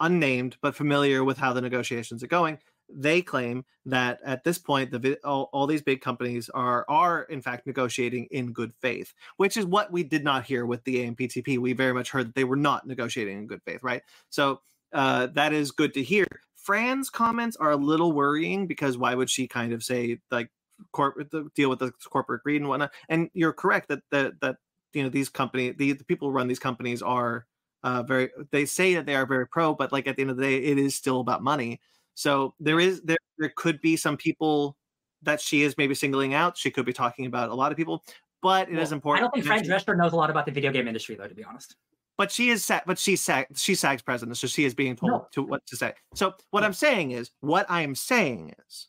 [0.00, 2.58] unnamed but familiar with how the negotiations are going.
[2.92, 7.40] They claim that at this point the all, all these big companies are are in
[7.40, 11.58] fact negotiating in good faith, which is what we did not hear with the AMPTP.
[11.58, 14.02] We very much heard that they were not negotiating in good faith, right?
[14.28, 14.60] So
[14.92, 16.26] uh, that is good to hear.
[16.56, 20.50] Fran's comments are a little worrying because why would she kind of say like
[20.92, 22.92] corporate deal with the corporate greed and whatnot.
[23.08, 24.56] And you're correct that that that
[24.92, 27.46] you know these company the, the people who run these companies are
[27.82, 30.36] uh very they say that they are very pro, but like at the end of
[30.36, 31.80] the day, it is still about money.
[32.14, 34.76] So there is there there could be some people
[35.22, 36.56] that she is maybe singling out.
[36.56, 38.02] She could be talking about a lot of people,
[38.42, 39.22] but it is Well, important.
[39.22, 41.34] I don't think Fred Drescher knows a lot about the video game industry, though, to
[41.34, 41.76] be honest.
[42.18, 45.12] but she is sa- but she's sag she's SAG's president, so she is being told
[45.12, 45.26] No.
[45.32, 45.94] to what to say.
[46.14, 48.88] So what I'm saying is what I am saying is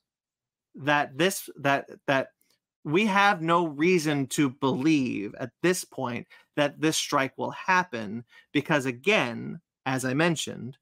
[0.75, 2.29] that this that that
[2.83, 8.85] we have no reason to believe at this point that this strike will happen because
[8.85, 10.77] again, as I mentioned,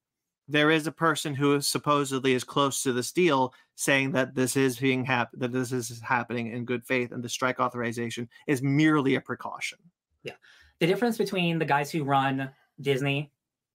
[0.47, 4.79] there is a person who supposedly is close to this deal saying that this is
[4.79, 9.15] being hap- that this is happening in good faith and the strike authorization is merely
[9.15, 9.77] a precaution.
[10.23, 10.33] Yeah.
[10.79, 12.49] The difference between the guys who run
[12.81, 13.31] Disney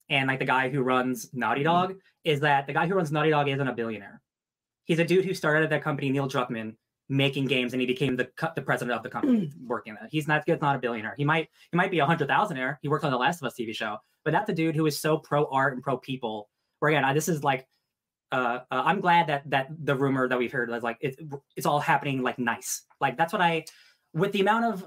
[0.09, 1.69] and like the guy who runs Naughty mm-hmm.
[1.69, 4.21] Dog is that the guy who runs Naughty Dog isn't a billionaire.
[4.83, 6.75] He's a dude who started at that company, Neil Druckmann,
[7.09, 10.07] making games, and he became the the president of the company working there.
[10.11, 11.15] He's not he's not a billionaire.
[11.17, 12.77] He might he might be a hundred thousandaire.
[12.81, 14.99] He worked on the Last of Us TV show, but that's a dude who is
[14.99, 16.49] so pro art and pro people.
[16.79, 17.67] Where again, I, this is like.
[18.31, 21.15] Uh, uh, I'm glad that that the rumor that we've heard is like it,
[21.55, 22.81] it's all happening like nice.
[22.99, 23.65] Like that's what I,
[24.13, 24.85] with the amount of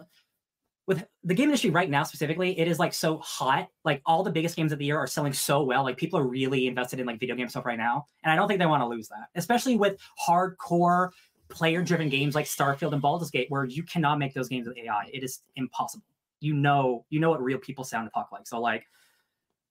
[0.89, 3.69] with the game industry right now specifically, it is like so hot.
[3.85, 5.85] Like all the biggest games of the year are selling so well.
[5.85, 8.49] Like people are really invested in like video game stuff right now, and I don't
[8.49, 11.11] think they want to lose that, especially with hardcore
[11.49, 15.11] player-driven games like Starfield and Baldur's Gate, where you cannot make those games with AI.
[15.13, 16.05] It is impossible.
[16.41, 18.47] You know, you know what real people sound and talk like.
[18.47, 18.85] So like,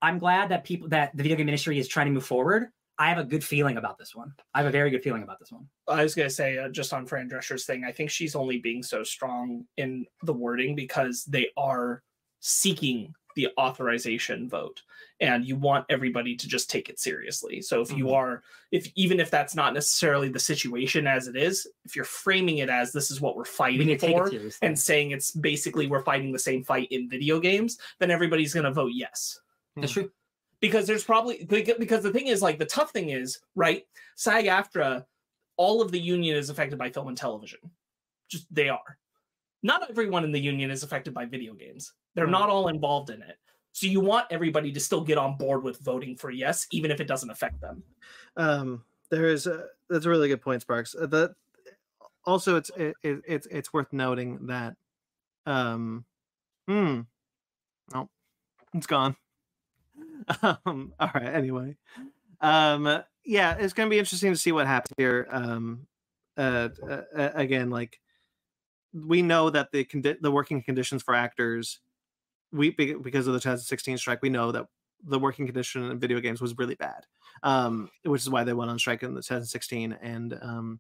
[0.02, 2.68] I'm glad that people that the video game industry is trying to move forward.
[3.00, 4.34] I have a good feeling about this one.
[4.54, 5.68] I have a very good feeling about this one.
[5.88, 8.84] I was gonna say uh, just on Fran Drescher's thing, I think she's only being
[8.84, 12.04] so strong in the wording because they are
[12.40, 14.82] seeking the authorization vote,
[15.22, 17.62] and you want everybody to just take it seriously.
[17.62, 18.14] So if you Mhm.
[18.14, 22.58] are, if even if that's not necessarily the situation as it is, if you're framing
[22.58, 24.28] it as this is what we're fighting need for,
[24.64, 28.74] and saying it's basically we're fighting the same fight in video games, then everybody's gonna
[28.74, 29.40] vote yes
[29.76, 30.12] That's true.
[30.60, 33.86] because there's probably because the thing is like the tough thing is right
[34.16, 35.06] SAG AFTRA
[35.58, 37.60] all of the union is affected by film and television
[38.30, 38.98] just they are
[39.64, 42.32] not everyone in the union is affected by video games they're Hmm.
[42.32, 43.38] not all involved in it
[43.72, 47.00] so you want everybody to still get on board with voting for yes even if
[47.00, 47.82] it doesn't affect them
[48.36, 50.94] Um, there is a, that's a really good point, Sparks.
[50.96, 51.36] Uh, The
[52.26, 54.76] also it's it, it, it's it's worth noting that
[55.46, 56.04] um,
[56.68, 57.02] hmm,
[57.94, 58.10] no,
[58.74, 59.16] it's gone.
[60.44, 61.34] Um, all right.
[61.34, 61.78] Anyway,
[62.42, 65.28] um, yeah, it's gonna be interesting to see what happens here.
[65.32, 65.88] Um,
[66.38, 68.00] uh, uh, uh, again, like
[68.94, 71.80] we know that the condi- the working conditions for actors,
[72.52, 74.66] we because of the 2016 strike, we know that
[75.04, 77.06] the working condition in video games was really bad
[77.44, 79.98] um, which is why they went on strike in the 2016.
[80.02, 80.80] And um,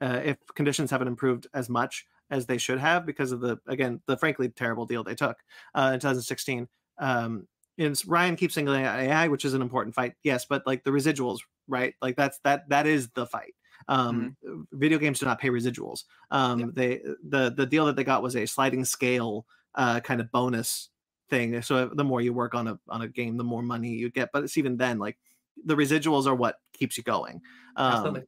[0.00, 4.00] uh, if conditions haven't improved as much as they should have because of the again
[4.06, 5.38] the frankly terrible deal they took
[5.74, 6.68] uh, in 2016,
[6.98, 7.46] um,
[7.78, 10.90] and Ryan keeps singling out AI, which is an important fight, yes, but like the
[10.90, 11.94] residuals, right?
[12.00, 13.54] Like that's that that is the fight.
[13.88, 14.36] Um,
[14.72, 16.04] Video games do not pay residuals.
[16.30, 16.66] Um, Yeah.
[16.72, 20.88] They the the deal that they got was a sliding scale uh, kind of bonus
[21.28, 21.60] thing.
[21.62, 24.30] So the more you work on a on a game, the more money you get.
[24.32, 25.18] But it's even then like
[25.64, 27.40] the residuals are what keeps you going.
[27.76, 28.22] Um,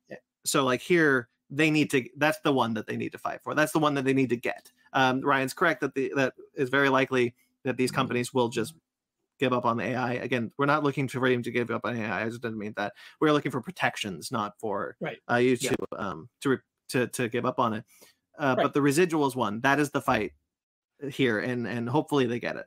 [0.45, 3.55] so like here they need to that's the one that they need to fight for.
[3.55, 4.71] That's the one that they need to get.
[4.93, 8.75] Um, Ryan's correct that the that is very likely that these companies will just
[9.39, 10.15] give up on the AI.
[10.15, 12.23] Again, we're not looking for him to give up on AI.
[12.23, 12.93] I just didn't mean that.
[13.21, 15.19] We're looking for protections, not for Right.
[15.31, 15.71] uh, you Yeah.
[15.71, 17.85] to um to re- to to give up on it.
[18.39, 18.63] Uh, Right.
[18.65, 20.33] But the residuals one that is the fight
[21.11, 22.67] here, and and hopefully they get it.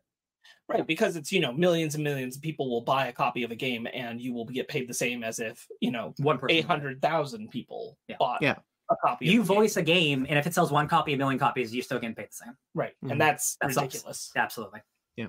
[0.68, 3.52] Right because it's you know millions and millions of people will buy a copy of
[3.52, 7.50] a game and you will get paid the same as if you know One 800,000
[7.50, 8.16] people Yeah.
[8.20, 8.58] bought Yeah.
[8.90, 9.56] a copy of You the game.
[9.56, 12.16] voice a game, and if it sells one copy, a million copies, you still getting
[12.16, 12.58] paid the same.
[12.74, 13.12] right Mhm.
[13.12, 13.94] and that's That sucks.
[13.96, 14.82] ridiculous Absolutely.
[15.18, 15.28] Yeah.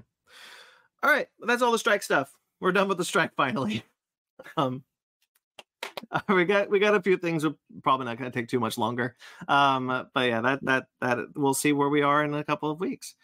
[1.03, 2.33] All right, that's all the strike stuff.
[2.61, 3.83] We're done with the strike finally.
[4.57, 4.83] Um,
[6.29, 7.45] we got we got a few things.
[7.45, 7.55] We're
[7.85, 9.15] probably not going to take too much longer.
[9.47, 12.81] Um, but yeah, that that that we'll see where we are in a couple of
[12.81, 13.15] weeks.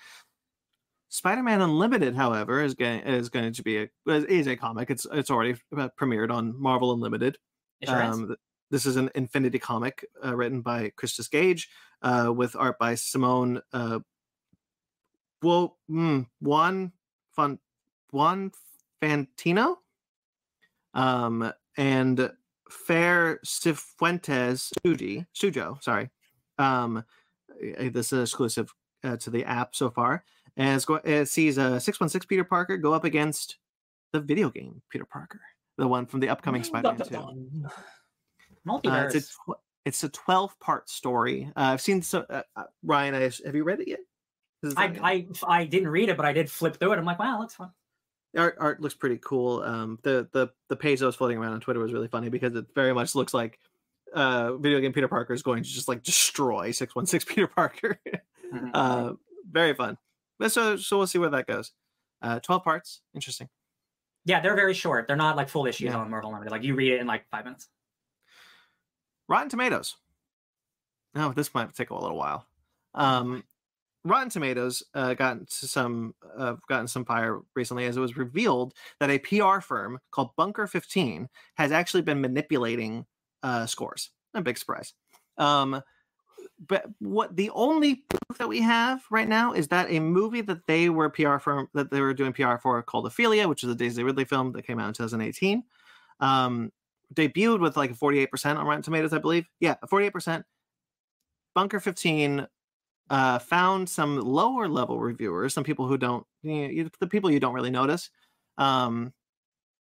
[1.08, 4.90] Spider-Man Unlimited, however, is going is going to be a is a comic.
[4.90, 7.38] It's it's already uh, premiered on Marvel Unlimited.
[7.80, 8.02] It sure.
[8.02, 8.38] Um, th-
[8.70, 11.70] this is an Infinity comic uh, written by Christos Gage,
[12.02, 14.00] uh, with art by Simone uh,
[15.42, 16.92] well, mm, Juan
[17.32, 17.58] Fon
[18.10, 18.52] Juan
[19.00, 19.76] Fantino,
[20.94, 22.30] um, and
[22.68, 25.82] Fair Cifuentes Suji Sujo.
[25.82, 26.10] Sorry,
[26.58, 30.24] um, uh, this is exclusive uh, to the app so far,
[30.58, 33.56] and it's go- it sees a six one six Peter Parker go up against
[34.12, 35.40] the video game Peter Parker,
[35.78, 37.14] the one from the upcoming Spider-Man Two.
[37.14, 37.66] dun, dun.
[37.66, 37.70] Uh,
[38.66, 39.14] Multiverse.
[39.14, 41.50] it's a tw- it's a twelve part story.
[41.56, 43.14] Uh, I've seen so uh, uh, Ryan.
[43.14, 44.00] I, have you read it yet?
[44.76, 46.98] I, I I didn't read it, but I did flip through it.
[46.98, 47.70] I'm like, wow, looks fun.
[48.36, 49.62] art art looks pretty cool.
[49.62, 52.54] Um, the the the page that was floating around on Twitter was really funny because
[52.56, 53.58] it very much looks like
[54.14, 57.46] uh, video game Peter Parker is going to just like destroy six one six Peter
[57.46, 58.00] Parker.
[58.52, 58.70] Mhm.
[58.74, 59.12] uh,
[59.50, 59.96] very fun.
[60.46, 61.72] So so we'll see where that goes.
[62.22, 63.48] Uh, twelve parts, interesting.
[64.24, 65.06] yeah, they're very short.
[65.08, 65.96] They're not like full issues Yeah.
[65.98, 66.52] on Marvel Unlimited.
[66.52, 67.68] Like you read it in like five minutes.
[69.28, 69.96] Rotten Tomatoes.
[71.14, 72.46] Oh, this might take a little while.
[72.94, 73.44] Um,
[74.04, 79.10] Rotten Tomatoes uh, gotten some uh, gotten some fire recently as it was revealed that
[79.10, 83.06] a PR firm called Bunker 15 has actually been manipulating
[83.42, 84.10] uh, scores.
[84.34, 84.94] A big surprise.
[85.36, 85.82] Um,
[86.66, 90.66] but what the only proof that we have right now is that a movie that
[90.66, 93.74] they were PR firm that they were doing PR for called Ophelia, which is a
[93.74, 95.62] Daisy Ridley film that came out in 2018,
[96.20, 96.72] um,
[97.14, 99.46] debuted with like a 48% on Rotten Tomatoes, I believe.
[99.60, 100.44] Yeah, 48%.
[101.54, 102.46] Bunker 15
[103.10, 107.40] uh, found some lower level reviewers, some people who don't, you know, the people you
[107.40, 108.10] don't really notice,
[108.58, 109.12] um,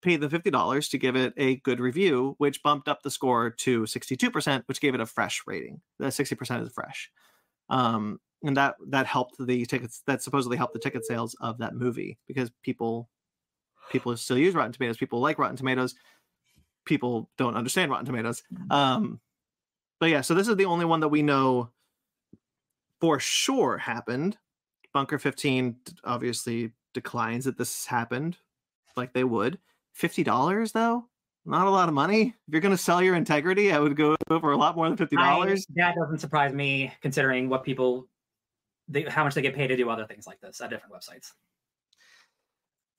[0.02, 3.50] paid the fifty dollars to give it a good review, which bumped up the score
[3.50, 5.82] to sixty two percent, which gave it a fresh rating.
[5.98, 7.12] The sixty percent is fresh,
[7.70, 10.04] um, and that that helped the tickets.
[10.08, 13.10] That supposedly helped the ticket sales of that movie because people
[13.92, 14.98] people still use Rotten Tomatoes.
[14.98, 15.96] People like Rotten Tomatoes.
[16.86, 18.44] People don't understand Rotten Tomatoes.
[18.70, 19.20] Um,
[20.00, 21.70] but yeah, so this is the only one that we know
[23.02, 24.38] for sure happened.
[24.94, 28.38] Bunker 15 obviously declines that this happened
[28.96, 29.60] like they would.
[30.00, 31.06] $50 though?
[31.46, 32.36] Not a lot of money.
[32.48, 34.98] If you're going to sell your integrity, I would go for a lot more than
[34.98, 35.66] $50.
[35.76, 38.08] That doesn't surprise me considering what people
[38.88, 41.32] they, how much they get paid to do other things like this at different websites.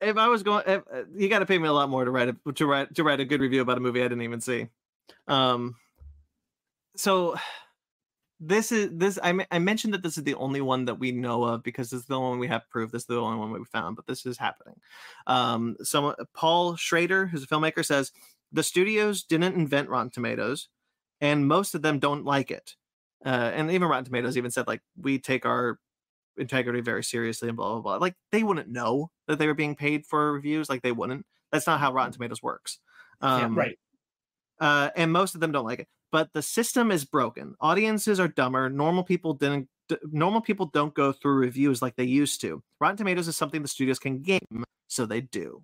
[0.01, 2.11] If I was going, if, uh, you got to pay me a lot more to
[2.11, 4.41] write a to write to write a good review about a movie I didn't even
[4.41, 4.69] see.
[5.29, 5.77] Um,
[6.97, 7.37] so
[8.41, 11.45] this is this I, I mentioned that this is the only one that we know
[11.45, 13.63] of because it's the only one we have proof this is the only one we
[13.67, 14.77] found but this is happening.
[15.27, 18.13] Um so paul schrader who's a filmmaker says
[18.51, 20.69] the studios didn't invent rotten tomatoes
[21.21, 22.77] and most of them don't like it.
[23.25, 25.79] Uh, and even rotten tomatoes even said like we take our
[26.39, 27.97] integrity very seriously and blah blah blah.
[27.97, 31.27] Like they wouldn't know that they were being paid for reviews like they wouldn't.
[31.53, 32.79] That's not how rotten tomatoes works.
[33.21, 33.79] Um, yeah, right.
[34.61, 37.55] uh, and most of them don't like it but the system is broken.
[37.61, 38.69] Audiences are dumber.
[38.69, 39.69] Normal people didn't
[40.13, 42.63] normal people don't go through reviews like they used to.
[42.81, 45.63] Rotten Tomatoes is something the studios can game, so they do.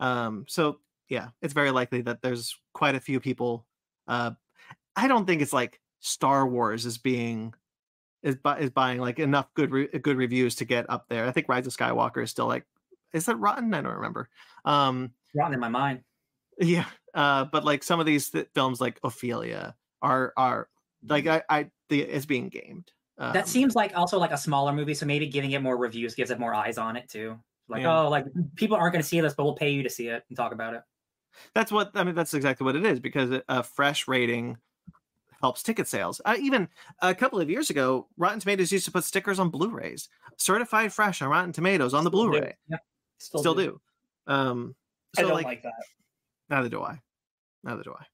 [0.00, 3.66] Um so yeah, it's very likely that there's quite a few people
[4.06, 4.32] uh
[4.96, 7.54] I don't think it's like Star Wars is being
[8.22, 11.26] is, bu- is buying like enough good re- good reviews to get up there.
[11.26, 12.64] I think Rise of Skywalker is still like
[13.12, 13.72] is that rotten?
[13.72, 14.28] I don't remember.
[14.64, 16.02] Um rotten in my mind.
[16.60, 20.68] Yeah, uh, but like some of these th- films, like Ophelia, are are
[21.06, 22.90] like I, I the, it's being gamed.
[23.18, 26.14] Um, that seems like also like a smaller movie, so maybe giving it more reviews
[26.14, 27.38] gives it more eyes on it too.
[27.68, 28.00] Like, yeah.
[28.00, 30.24] oh, like people aren't going to see this, but we'll pay you to see it
[30.28, 30.82] and talk about it.
[31.54, 32.14] That's what I mean.
[32.14, 34.56] That's exactly what it is because a fresh rating
[35.40, 36.20] helps ticket sales.
[36.24, 36.68] Uh, even
[37.00, 41.22] a couple of years ago, Rotten Tomatoes used to put stickers on Blu-rays, certified fresh
[41.22, 42.40] on Rotten Tomatoes on the Blu-ray.
[42.40, 42.52] Do.
[42.70, 42.76] Yeah,
[43.18, 43.80] still, still do.
[44.26, 44.32] do.
[44.32, 44.74] Um,
[45.14, 45.72] so I don't like, like that.
[46.50, 47.00] Neither do I.
[47.64, 48.04] Neither do I.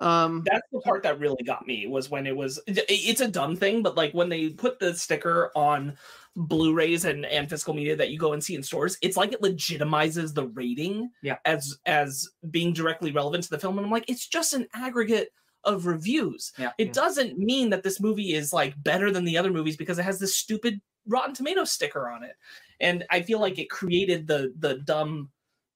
[0.00, 2.60] Um, that's the part that really got me was when it was.
[2.66, 5.96] It's a dumb thing, but like when they put the sticker on
[6.36, 9.42] Blu-rays and and physical media that you go and see in stores, it's like it
[9.42, 13.76] legitimizes the rating, yeah, as as being directly relevant to the film.
[13.76, 15.30] And I'm like, it's just an aggregate
[15.64, 16.52] of reviews.
[16.56, 16.92] Yeah, it yeah.
[16.92, 20.20] doesn't mean that this movie is like better than the other movies because it has
[20.20, 22.36] this stupid Rotten Tomato sticker on it.
[22.78, 25.30] And I feel like it created the the dumb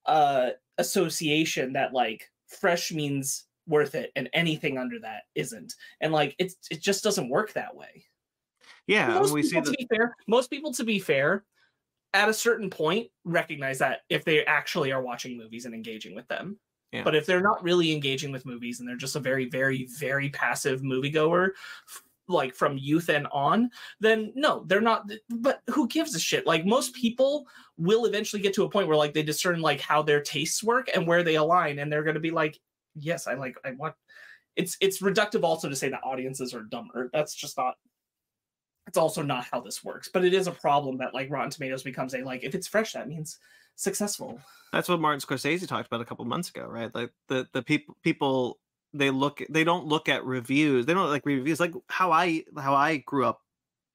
[0.06, 5.74] uh association that like fresh means worth it and anything under that isn't.
[6.00, 8.04] And like it's it just doesn't work that way.
[8.86, 11.44] Yeah most we see to be fair most people to be fair
[12.14, 16.26] at a certain point recognize that if they actually are watching movies and engaging with
[16.28, 16.58] them.
[16.92, 17.04] Yeah.
[17.04, 20.28] but if they're not really engaging with movies and they're just a very very very
[20.28, 21.50] passive moviegoer
[22.28, 23.70] like from youth and on,
[24.00, 25.10] then no, they're not.
[25.30, 26.46] But who gives a shit?
[26.46, 30.02] Like most people will eventually get to a point where like they discern like how
[30.02, 32.58] their tastes work and where they align, and they're going to be like,
[32.94, 33.94] yes, I like, I want.
[34.56, 37.10] It's it's reductive also to say that audiences are dumber.
[37.12, 37.74] That's just not.
[38.86, 41.82] It's also not how this works, but it is a problem that like Rotten Tomatoes
[41.82, 43.38] becomes a like if it's fresh, that means
[43.76, 44.40] successful.
[44.72, 46.94] That's what Martin Scorsese talked about a couple months ago, right?
[46.94, 48.58] Like the the people people
[48.94, 52.74] they look they don't look at reviews they don't like reviews like how i how
[52.74, 53.40] i grew up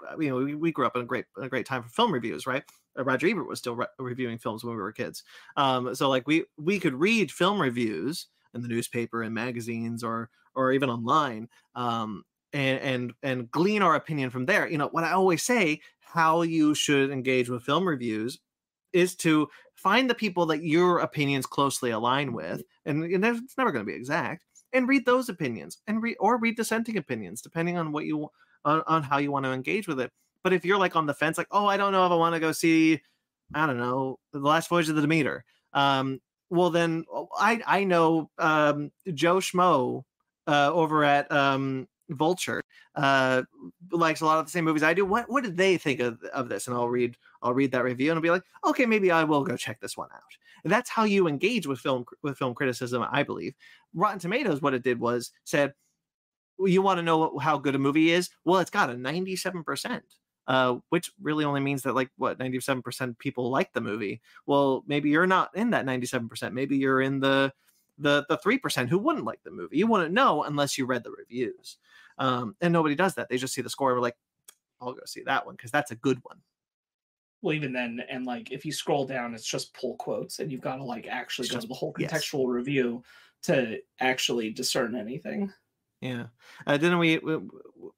[0.09, 2.14] uh, you know we, we grew up in a great a great time for film
[2.14, 2.64] reviews right?
[2.98, 5.24] Uh, roger ebert was still re- reviewing films when we were kids.
[5.56, 10.30] Um so like we we could read film reviews in the newspaper and magazines or
[10.56, 14.67] or even online um and and and glean our opinion from there.
[14.67, 18.40] You know what i always say how you should engage with film reviews
[18.93, 23.72] is to find the people that your opinions closely align with and, and it's never
[23.72, 27.78] going to be exact and read those opinions and read or read dissenting opinions depending
[27.78, 28.30] on what you
[28.66, 30.12] on, on how you want to engage with it
[30.44, 32.34] but if you're like on the fence like oh i don't know if i want
[32.34, 33.00] to go see
[33.54, 37.84] i don't know the last voyage of the demeter um well then oh, i i
[37.84, 40.04] know um joe schmo
[40.48, 42.64] uh over at um Vulture
[42.96, 43.44] uh,
[43.92, 45.06] likes a lot of the same movies I do.
[45.06, 46.68] What what did they think of, of this?
[46.68, 49.44] And I'll read I'll read that review and I'll be like, okay, maybe I will
[49.44, 50.22] go check this one out.
[50.64, 53.53] That's how you engage with film with film criticism, I believe.
[53.94, 55.74] Rotten Tomatoes, what it did was said,
[56.58, 58.30] well, you want to know how good a movie is?
[58.45, 60.03] Well, it's got a ninety seven percent.
[60.48, 65.10] Uh, which really only means that like what 97% people like the movie well maybe
[65.10, 67.52] you're not in that 97% maybe you're in the
[67.98, 71.11] the the 3% who wouldn't like the movie you wouldn't know unless you read the
[71.11, 71.80] reviews
[72.18, 73.30] um, and nobody does that.
[73.30, 74.18] They just see the score and we're like,
[74.82, 76.38] I'll go see that one because that's a good one.
[77.41, 80.61] Well, even then, and like if you scroll down, it's just pull quotes, and you've
[80.61, 82.11] got to like actually It's go to the whole yes.
[82.11, 83.03] contextual review
[83.43, 85.53] to actually discern anything.
[86.01, 86.25] Yeah.
[86.66, 87.16] Uh, didn't we?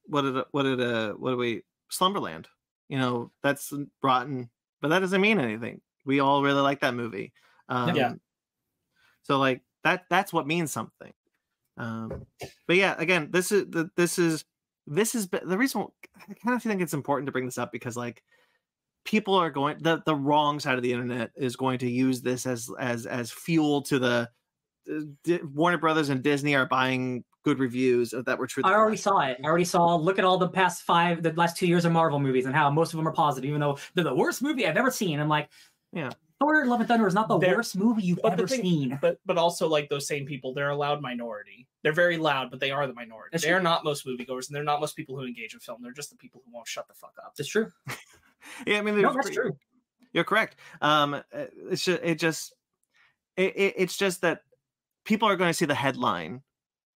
[0.06, 0.44] What did?
[0.52, 0.82] What did?
[0.82, 1.64] Uh, what did we?
[1.90, 2.48] Slumberland.
[2.90, 4.50] You know, that's rotten,
[4.82, 5.82] but that doesn't mean anything.
[6.06, 7.34] We all really like that movie.
[7.70, 8.14] Um, Yeah.
[9.24, 10.06] So like that.
[10.10, 11.14] That's what means something.
[11.78, 12.26] Um,
[12.68, 14.44] but yeah, again, this is the this is
[14.86, 15.86] this is the reason.
[16.16, 18.24] I kind of think it's important to bring this up because like
[19.06, 22.46] people are going the the wrong side of the internet is going to use this
[22.46, 24.30] as as as fuel to the.
[24.92, 28.64] uh, Di- Warner Brothers and Disney are buying good reviews of that were true.
[28.66, 29.38] I already saw it.
[29.44, 29.96] I already saw.
[29.96, 32.70] Look at all the past five, the last two years of Marvel movies, and how
[32.70, 35.20] most of them are positive, even though they're the worst movie I've ever seen.
[35.20, 35.50] I'm like,
[35.94, 36.10] Yeah.
[36.42, 39.00] Thor: Love and Thunder is not the They're- worst movie you've ever thing- seen.
[39.02, 41.68] But but also like those same people, they're a loud minority.
[41.84, 43.30] They're very loud, but they are the minority.
[43.34, 43.64] That's They're true.
[43.64, 45.82] not most moviegoers, and they're not most people who engage with film.
[45.84, 47.34] They're just the people who won't shut the fuck up.
[47.38, 47.72] That's true.
[48.68, 49.58] Yeah, I mean, No, that's pre- true.
[50.14, 50.56] You're correct.
[50.82, 51.22] Um, uh,
[51.70, 52.54] it's just, it just,
[53.38, 54.42] it, it, it's just that
[55.06, 56.42] people are going to see the headline,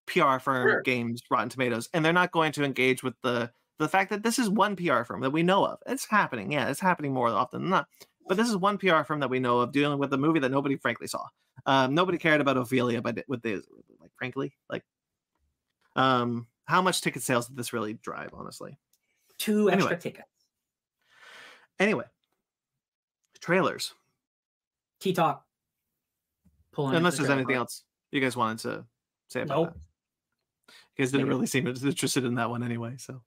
[0.07, 0.83] PR firm Sure.
[0.83, 4.39] games Rotten Tomatoes, and they're not going to engage with the the fact that this
[4.39, 5.79] is one PR firm that we know of.
[5.87, 7.89] It's happening, yeah, it's happening more often than not.
[8.29, 10.51] But this is one PR firm that we know of dealing with a movie that
[10.51, 11.25] nobody frankly saw.
[11.67, 13.65] Um, nobody cared about Ophelia, but with this,
[13.99, 14.85] like frankly, like,
[15.97, 18.31] um, how much ticket sales did this really drive?
[18.35, 18.79] Honestly.
[19.39, 20.29] Two extra tickets.
[21.81, 22.05] Anyway,
[23.41, 23.95] trailers.
[25.01, 25.45] Key talk.
[26.73, 28.85] Pulling Unless into there's anything trailer else you guys wanted to
[29.29, 29.75] say about Nope.
[29.75, 30.73] that.
[30.97, 33.23] You guys didn't really seem interested in that one anyway, so.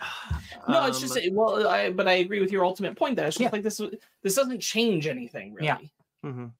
[0.68, 3.16] No, it's just Um, well, I but I agree with your ultimate point.
[3.16, 3.50] That it's just Yeah.
[3.52, 3.80] like this.
[4.22, 5.66] This doesn't change anything really.
[5.66, 5.78] Yeah.
[6.24, 6.52] mhm.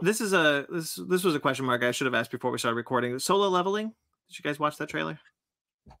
[0.00, 2.58] This is a this this was a question mark I should have asked before we
[2.58, 3.18] started recording.
[3.18, 3.92] Solo leveling.
[4.28, 5.18] Did you guys watch that trailer?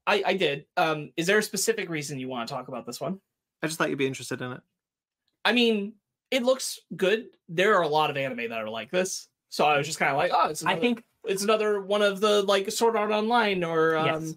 [0.06, 0.66] I I did.
[0.76, 3.20] Um, is there a specific reason you want to talk about this one?
[3.64, 4.60] I just thought you'd be interested in it.
[5.44, 5.94] I mean,
[6.30, 7.26] it looks good.
[7.48, 10.10] There are a lot of anime that are like this, so I was just kind
[10.10, 13.62] of like, oh, it's I think it's another one of the like Sword Art Online
[13.64, 14.34] or um, Yes.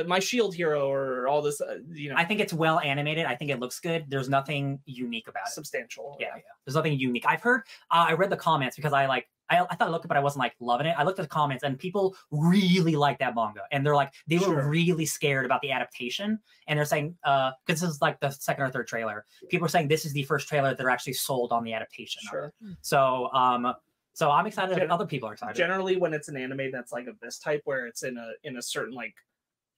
[0.00, 1.60] uh, My Shield Hero or all this.
[1.60, 3.24] Uh, you know, I think it's well animated.
[3.26, 4.04] I think it looks good.
[4.08, 5.52] There's nothing unique about it.
[5.52, 6.16] substantial.
[6.20, 6.42] Yeah, yeah.
[6.66, 7.24] There's nothing unique.
[7.26, 7.62] I've heard.
[7.90, 9.26] Uh, I read the comments because I like.
[9.58, 10.94] I, I thought I looked, it, but I wasn't like loving it.
[10.98, 14.38] I looked at the comments, and people really like that manga, and they're like they
[14.38, 18.30] were really scared about the adaptation, and they're saying uh because this is like the
[18.30, 19.24] second or third trailer.
[19.50, 22.22] People are saying this is the first trailer that are actually sold on the adaptation.
[22.30, 22.52] Sure.
[22.80, 23.74] So um,
[24.14, 24.76] so I'm excited.
[24.76, 25.56] Gen- other people are excited.
[25.56, 28.56] Generally, when it's an anime that's like of this type, where it's in a in
[28.56, 29.14] a certain like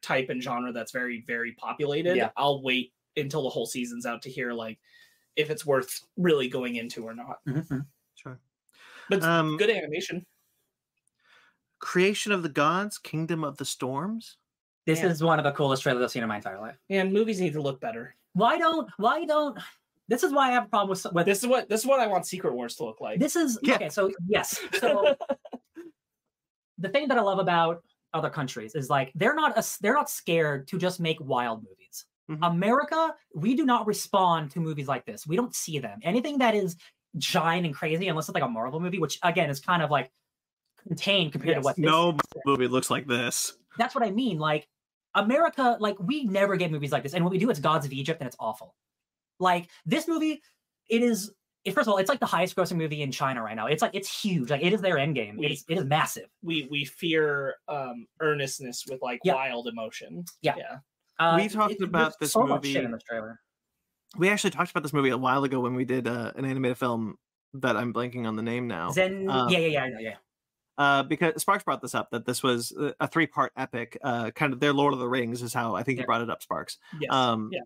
[0.03, 2.31] type and genre that's very very populated, Yeah.
[2.37, 4.79] I'll wait until the whole season's out to hear like
[5.37, 7.39] if it's worth really going into or not.
[7.47, 7.87] Mhm.
[9.11, 9.21] Sure.
[9.21, 10.25] But Um, good animation.
[11.79, 14.37] Creation of the Gods, Kingdom of the Storms.
[14.87, 15.09] This Yeah.
[15.09, 16.77] is one of the coolest trailers I've seen in my entire life.
[16.91, 18.17] And movies need to look better.
[18.35, 18.91] Why don't?
[18.99, 19.59] Why don't?
[20.09, 22.01] This is why I have a problem with with This is what this is what
[22.01, 23.19] I want Secret Wars to look like.
[23.19, 23.75] This is Yeah.
[23.77, 23.89] okay.
[23.89, 24.61] So yes.
[24.81, 25.17] So
[26.79, 30.11] the thing that I love about other countries is like they're not a, they're not
[30.11, 32.07] scared to just make wild movies.
[32.31, 32.39] Mhm.
[32.47, 35.27] America, we do not respond to movies like this.
[35.27, 36.01] We don't see them.
[36.03, 36.77] Anything that is
[37.19, 40.11] giant and crazy, unless it's like a Marvel movie, which again is kind of like
[40.87, 41.63] contained compared Yes.
[41.63, 43.57] to what this No movie looks like this.
[43.79, 44.39] that's what I mean.
[44.39, 44.69] Like
[45.15, 47.93] America, like we never get movies like this, and when we do, it's Gods of
[47.93, 48.75] Egypt, and it's awful.
[49.39, 50.43] Like this movie,
[50.89, 51.33] it is.
[51.65, 53.67] It, first of all, it's like the highest grossing movie in China right now.
[53.69, 54.51] It's like it's huge.
[54.51, 55.43] Like it is their end game.
[55.43, 56.29] It is it is massive.
[56.43, 59.35] we we fear um earnestness with like Yeah.
[59.35, 60.25] wild emotion.
[60.43, 60.57] Yeah.
[60.59, 60.77] Yeah.
[61.19, 63.41] Uh, We talked there's about this so much shit movie- in this trailer.
[64.17, 66.79] We actually talked about this movie a while ago when we did uh, an animated
[66.79, 67.17] film
[67.55, 68.91] that I'm blanking on the name now.
[68.91, 70.15] Zen, uh, yeah, yeah, yeah, yeah, yeah.
[70.79, 74.31] uh, because Sparks brought this up that this was a- a three part epic, uh,
[74.33, 76.03] kind of their Lord of the Rings is how I think Yeah.
[76.03, 76.79] you brought it up, Sparks.
[77.01, 77.13] Yes.
[77.13, 77.61] Um, yeah.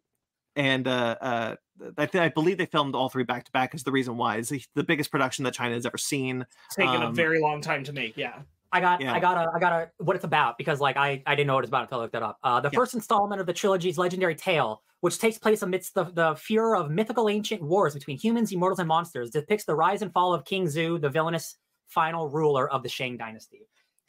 [0.57, 1.55] And uh, uh,
[1.97, 3.75] I, th- I believe they filmed all three back to back.
[3.75, 6.45] Is the reason why it's the, the biggest production that China has ever seen.
[6.67, 8.17] It's taken a um, very long time to make.
[8.17, 8.41] Yeah.
[8.71, 9.15] I got, yeah.
[9.15, 11.55] I got a, I got a, what it's about because like I, I didn't know
[11.55, 12.39] what it's about until I looked it up.
[12.43, 12.79] Uh, the Yeah.
[12.79, 16.91] first installment of the trilogy's legendary tale, which takes place amidst the, the furor of
[16.91, 20.67] mythical ancient wars between humans, immortals, and monsters, depicts the rise and fall of King
[20.67, 21.57] Zhou, the villainous
[21.87, 23.63] final ruler of the Shang dynasty.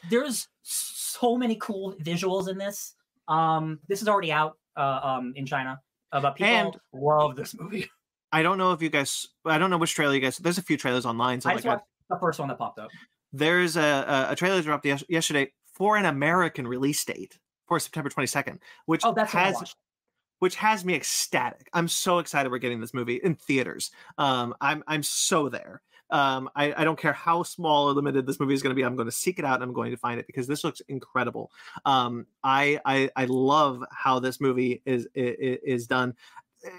[0.10, 2.96] there's so many cool visuals in this.
[3.30, 5.80] Um, this is already out uh, um in China,
[6.12, 7.90] uh, but people And- love this movie.
[8.32, 9.28] I don't know if you guys.
[9.46, 10.38] I don't know which trailer you guys.
[10.38, 11.42] There's a few trailers online.
[11.42, 12.90] So I like, just watched the first one that popped up.
[13.32, 18.10] There's a, a a trailer dropped yes, yesterday for an American release date for September
[18.10, 19.76] 22nd, which Oh, that's has
[20.40, 21.70] which has me ecstatic.
[21.74, 23.92] I'm so excited we're getting this movie in theaters.
[24.18, 25.82] Um, I'm I'm so there.
[26.12, 28.84] Um, I, I don't care how small or limited this movie is going to be.
[28.84, 30.82] I'm going to seek it out and I'm going to find it because this looks
[30.88, 31.52] incredible.
[31.86, 36.16] Um, I, I I love how this movie is is, is done,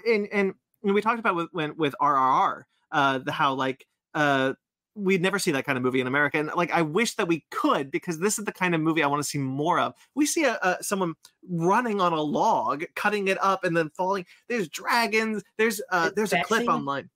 [0.05, 4.53] and and we talked about with when with RRR, uh, the how like uh
[4.95, 6.37] we'd never see that kind of movie in America.
[6.37, 9.07] And like, I wish that we could because this is the kind of movie I
[9.07, 9.93] want to see more of.
[10.15, 11.13] We see a, a someone
[11.49, 14.25] running on a log, cutting it up, and then falling.
[14.49, 15.43] There's dragons.
[15.57, 17.09] There's uh, It's there's a clip online,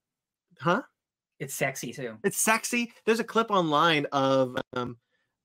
[0.59, 0.83] huh?
[1.39, 2.17] It's sexy too.
[2.23, 2.93] It's sexy.
[3.05, 4.97] There's a clip online of um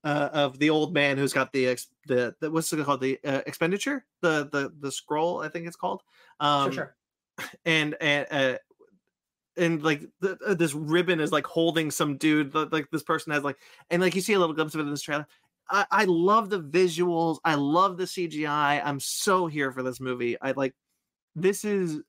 [0.05, 3.19] uh, of the old man who's got the ex- the, the what's it called the
[3.25, 6.03] uh, expenditure the the the scroll I think it's called.
[6.39, 6.97] Um, sure,
[7.39, 7.49] sure.
[7.65, 8.59] and and uh,
[9.61, 13.33] and like the, uh, this ribbon is like holding some dude li- like this person
[13.33, 13.59] has like
[13.91, 15.27] and like you see a little glimpse of it in this trailer.
[15.69, 17.39] I, I love the visuals.
[17.45, 20.37] I love the cgi i'm so here for this movie.
[20.41, 20.75] I like
[21.37, 22.01] this is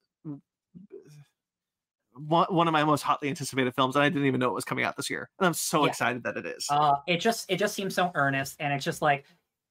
[2.13, 4.65] one, one of my most hotly anticipated films and i didn't even know it was
[4.65, 5.89] coming out this year and i'm so Yeah.
[5.91, 6.67] excited that it is.
[6.69, 9.25] Uh, it just it just seems so earnest, and it's just like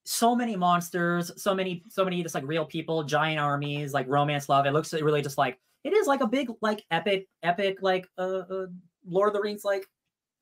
[0.04, 4.48] so many monsters, so many so many just like real people, giant armies, like romance
[4.48, 4.66] love.
[4.66, 8.42] It looks really just like it is like a big like epic epic like uh,
[8.50, 8.66] uh
[9.06, 9.86] Lord of the Rings like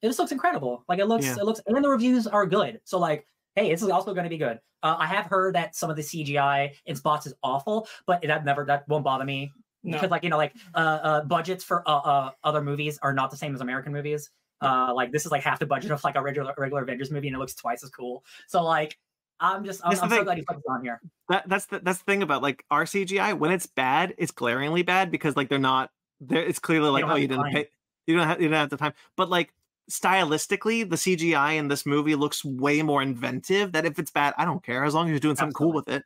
[0.02, 0.84] it just looks incredible.
[0.88, 1.36] Like it looks Yeah.
[1.38, 2.80] it looks and the reviews are good.
[2.84, 3.26] So like
[3.56, 4.60] hey, this is also going to be good.
[4.84, 8.44] Uh, I have heard that some of the CGI in spots is awful, but that
[8.44, 9.50] never that won't bother me
[9.82, 9.92] No.
[9.96, 13.30] because like you know like uh, uh budgets for uh, uh other movies are not
[13.30, 14.30] the same as American movies.
[14.60, 17.28] Uh, like this is like half the budget of like a regular regular Avengers movie,
[17.28, 18.24] and it looks twice as cool.
[18.48, 18.98] So like,
[19.40, 20.24] I'm just I'm, I'm so thing.
[20.24, 21.00] glad you put this on here.
[21.28, 24.82] that, that's the that's the thing about like our cgi when it's bad it's glaringly
[24.82, 27.52] bad because like they're not there it's clearly like oh you didn't time.
[27.52, 27.68] pay
[28.06, 29.52] you don't have you don't have the time but like
[29.90, 34.44] stylistically the cgi in this movie looks way more inventive that if it's bad i
[34.44, 36.02] don't care as long as you're doing something cool with it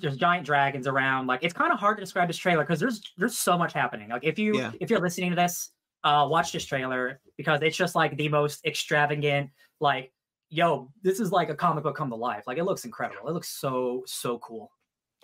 [0.00, 1.28] There's giant dragons around.
[1.28, 4.08] Like it's kind of hard to describe this trailer because there's there's so much happening.
[4.08, 4.72] Like if you Yeah.
[4.80, 5.70] if you're listening to this,
[6.02, 9.50] uh, watch this trailer because it's just like the most extravagant.
[9.78, 10.10] Like,
[10.48, 12.44] yo, this is like a comic book come to life.
[12.46, 13.28] Like it looks incredible.
[13.28, 14.70] It looks so so cool.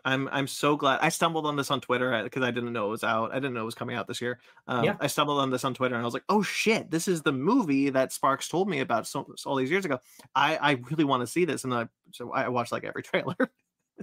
[0.05, 2.91] i'm i'm so glad i stumbled on this on twitter because i didn't know it
[2.91, 4.97] was out i didn't know it was coming out this year um, Yeah.
[4.99, 7.31] i stumbled on this on twitter and i was like oh shit this is the
[7.31, 10.01] movie that sparks told me about so, all these years ago
[10.35, 13.37] i i really want to see this and i so i watched like every trailer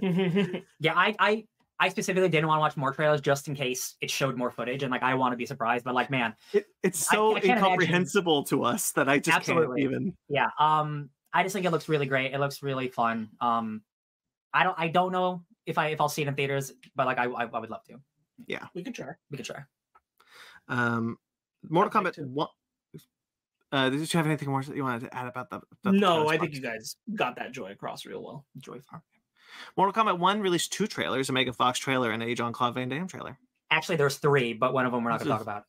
[0.00, 1.46] Yeah, I I
[1.82, 4.82] I specifically didn't want to watch more trailers just in case it showed more footage
[4.82, 5.84] and like I want to be surprised.
[5.84, 9.36] But like, man, It, it's so I can't imagine- incomprehensible to us that I just
[9.36, 9.82] Absolutely.
[9.82, 10.16] can't even.
[10.28, 13.82] yeah um i just think it looks really great it looks really fun um
[14.52, 17.18] i don't i don't know if i if i'll see it in theaters but like
[17.18, 18.00] i i, I would love to
[18.48, 18.66] Yeah.
[18.74, 19.10] we could try.
[19.30, 19.60] we could try
[20.68, 21.18] Um,
[21.68, 22.22] Mortal I'd like Kombat to.
[22.26, 22.48] one.
[23.72, 25.60] Uh, did you have anything more that you wanted to add about the?
[25.84, 28.44] the No, the I think you guys got that joy across real well.
[28.58, 29.02] joy farm
[29.76, 32.88] Mortal Kombat One released two trailers: a Megan Fox trailer and a Jean Claude Van
[32.88, 33.38] Damme trailer.
[33.70, 35.64] actually there's three but one of them we're not going to talk about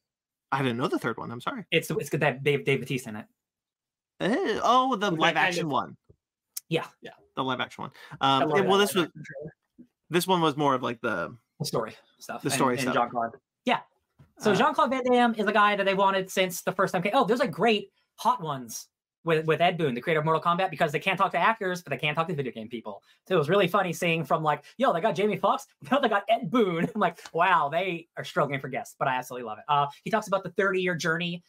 [0.51, 1.31] I didn't know the third one.
[1.31, 1.65] I'm sorry.
[1.71, 3.25] it's it's good that dave dave bautista in it
[4.19, 5.97] Eh, oh, the That live action of- one.
[6.69, 6.85] Yeah.
[7.01, 7.11] Yeah.
[7.35, 7.91] the live action one.
[8.21, 9.53] Um, it- well, this was trailer.
[10.09, 12.93] this one was more of like the the story stuff The and- story and, stuff.
[12.95, 13.31] jean-claude
[13.65, 13.79] yeah
[14.39, 17.01] so Uh, jean-claude van damme is a guy that they wanted since the first time
[17.03, 18.87] came oh there's like great hot ones
[19.23, 21.81] with, with Ed Boon, the creator of Mortal Kombat, because they can't talk to actors,
[21.81, 23.03] but they can't talk to video game people.
[23.27, 26.09] So it was really funny seeing from like, yo, they got Jamie Foxx, now they
[26.09, 26.89] got Ed Boon.
[26.93, 29.65] I'm like, wow, they are struggling for guests, but I absolutely love it.
[29.67, 31.43] Uh, he talks about the 30 year journey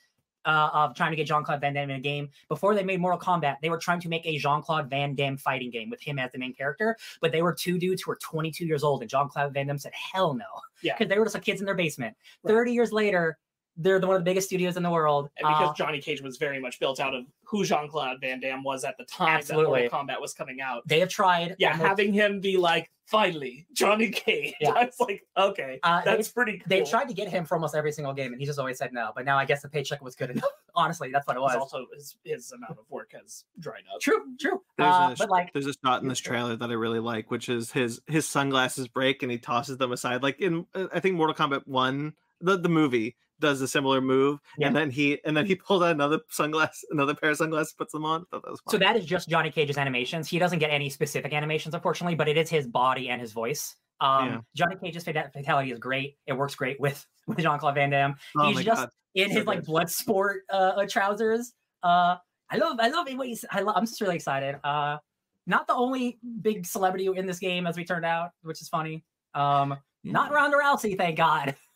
[0.45, 2.29] uh, of trying to get Jean Claude Van Damme in a game.
[2.49, 5.37] Before they made Mortal Kombat, they were trying to make a Jean Claude Van Damme
[5.37, 8.19] fighting game with him as the main character, but they were two dudes who were
[8.21, 10.45] 22 years old, and Jean Claude Van Damme said, hell no.
[10.83, 10.95] Yeah.
[10.99, 12.17] Because they were just like kids in their basement.
[12.43, 12.53] Right.
[12.53, 13.39] 30 years later,
[13.77, 15.31] they're the, one of the biggest studios in the world.
[15.39, 18.41] And because Uh, Johnny Cage was very much built out of who Jean Claude Van
[18.41, 19.83] Damme was at the time Absolutely.
[19.83, 20.87] that Mortal Kombat was coming out.
[20.87, 21.57] they have tried.
[21.59, 24.55] Yeah, having him be like, finally, Johnny Cage.
[24.61, 24.71] Yeah.
[24.77, 26.65] I was like, okay, Uh, that's pretty cool.
[26.69, 28.93] They tried to get him for almost every single game, and he just always said
[28.93, 29.13] no.
[29.15, 30.45] But now I guess the paycheck was good enough.
[30.75, 31.55] Honestly, that's what it was.
[31.57, 34.01] also his, his amount of work has dried up.
[34.01, 34.63] True, true.
[34.79, 37.31] There's Uh, a but like, there's a shot in this trailer that I really like,
[37.31, 40.23] which is his his sunglasses break and he tosses them aside.
[40.23, 44.41] Like in uh, I think Mortal Kombat One, the the movie does a similar move,
[44.57, 44.69] Yeah.
[44.69, 47.93] and then he and then he pulls out another sunglass, another pair of sunglasses, puts
[47.93, 48.23] them on.
[48.23, 50.29] I thought that was so that is just Johnny Cage's animations.
[50.29, 53.77] He doesn't get any specific animations, unfortunately, but it is his body and his voice.
[54.01, 54.41] Um, Yeah.
[54.57, 56.17] Johnny Cage's fata- fatality is great.
[56.27, 59.37] It works great with with Jean Claude Van Damme oh he's just god, in so
[59.41, 59.69] his like good.
[59.69, 61.53] Bloodsport uh, uh, trousers.
[61.83, 62.17] Uh,
[62.51, 63.17] I love, I love it.
[63.17, 64.57] What you, s- I love, I'm just really excited.
[64.63, 64.99] Uh,
[65.47, 69.05] not the only big celebrity in this game, as we turned out, which is funny.
[69.35, 71.57] Um, not Ronda Rousey, thank God.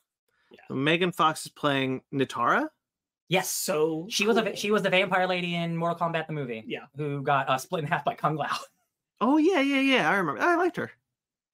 [0.71, 2.69] Megan Fox is playing Nitara.
[3.29, 6.63] Yes, So she was a, she was the vampire lady in Mortal Kombat the movie.
[6.67, 6.85] Yeah.
[6.97, 8.49] who got uh, split in half by Kung Lao.
[9.19, 10.11] Oh yeah, yeah, yeah.
[10.11, 10.43] I remember.
[10.43, 10.91] I liked her.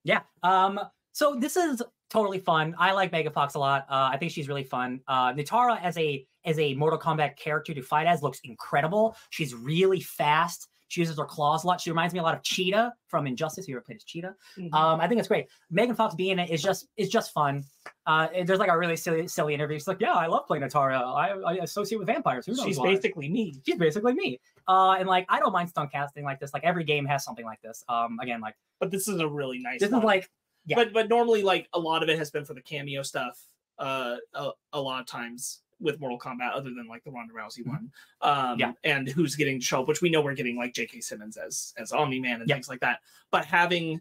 [0.02, 0.22] Yeah.
[0.42, 0.80] Um.
[1.12, 1.80] So this is
[2.10, 2.74] totally fun.
[2.76, 3.86] I like Megan Fox a lot.
[3.88, 5.00] Uh, I think she's really fun.
[5.06, 9.16] Uh, Nitara as a as a Mortal Kombat character to fight as looks incredible.
[9.30, 10.66] She's really fast.
[10.92, 11.80] She uses her claws a lot.
[11.80, 13.66] She reminds me a lot of Cheetah from Injustice.
[13.66, 14.34] You ever played as Cheetah?
[14.58, 14.74] Mhm.
[14.74, 15.46] Um, I think it's great.
[15.70, 17.64] Megan Fox being in it is just is just fun.
[18.04, 19.78] Uh, there's like a really silly silly interview.
[19.78, 20.98] She's like, "Yeah, I love playing Nitara.
[21.00, 22.44] I, I associate with vampires.
[22.44, 23.54] Who knows she's why?" basically me.
[23.64, 24.38] she's basically me.
[24.68, 26.52] Uh, and like I don't mind stunt casting like this.
[26.52, 27.82] Like every game has something like this.
[27.88, 29.80] Um, again, like But this is a really nice.
[29.80, 30.02] this one.
[30.02, 30.30] is like
[30.66, 30.76] yeah.
[30.76, 33.40] But but normally like a lot of it has been for the cameo stuff.
[33.78, 37.66] Uh, a, a lot of times with Mortal Kombat, other than like the Ronda Rousey
[37.66, 37.90] one.
[38.20, 38.60] Um, Mm-hmm.
[38.60, 38.72] Yeah.
[38.84, 41.00] And who's getting to show up, which we know we're getting like J.K.
[41.00, 42.54] Simmons as as Omni Man and Yeah.
[42.56, 43.00] things like that.
[43.30, 44.00] But having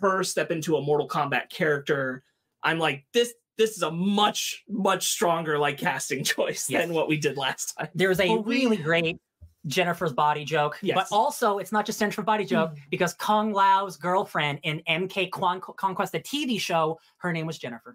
[0.00, 2.22] her step into a Mortal Kombat character,
[2.62, 3.32] I'm like this.
[3.58, 6.84] This is a much much stronger like casting choice Yes.
[6.86, 7.88] than what we did last time.
[7.94, 9.18] there's a Well, we- really great
[9.66, 14.60] Jennifer's body joke, but also it's not just Jennifer's body joke because Kung Lao's girlfriend
[14.62, 17.94] in MK Conquest, the TV show, her name was Jennifer.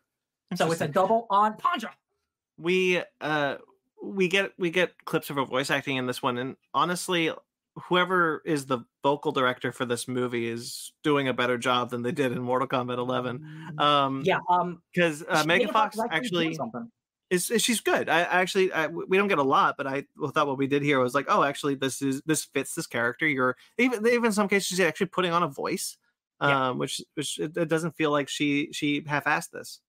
[0.56, 1.90] So it's a double on Panja.
[2.58, 3.56] We uh
[4.04, 7.32] we get we get clips of her voice acting in this one and honestly
[7.76, 12.12] whoever is the vocal director for this movie is doing a better job than they
[12.12, 16.58] did in mortal kombat 11 um Yeah, um, because uh, megan fox actually
[17.30, 20.06] is, is she's good i I actually I, we don't get a lot but i
[20.34, 23.28] thought what we did here was like oh actually this is this fits this character
[23.28, 25.98] you're even even in some cases she's actually putting on a voice
[26.42, 26.70] Yeah.
[26.70, 29.82] um which which it, it doesn't feel like she she half-assed this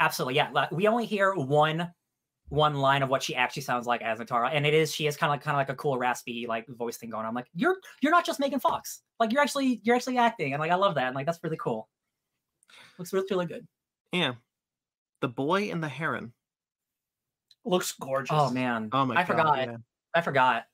[0.00, 0.66] Absolutely, yeah.
[0.72, 1.92] We only hear one
[2.48, 5.16] one line of what she actually sounds like as Nitara, and it is she is
[5.16, 7.28] kind of like kind of like a cool raspy like voice thing going on.
[7.28, 10.60] I'm like, you're you're not just Megan Fox, like you're actually you're actually acting, and
[10.60, 11.88] like I love that, and like that's really cool.
[12.98, 13.66] Looks really, really good.
[14.12, 14.32] yeah
[15.20, 16.32] the boy and the heron
[17.64, 18.36] Looks gorgeous.
[18.38, 19.58] Oh man, oh my I god forgot.
[19.58, 19.76] yeah.
[20.14, 20.64] I forgot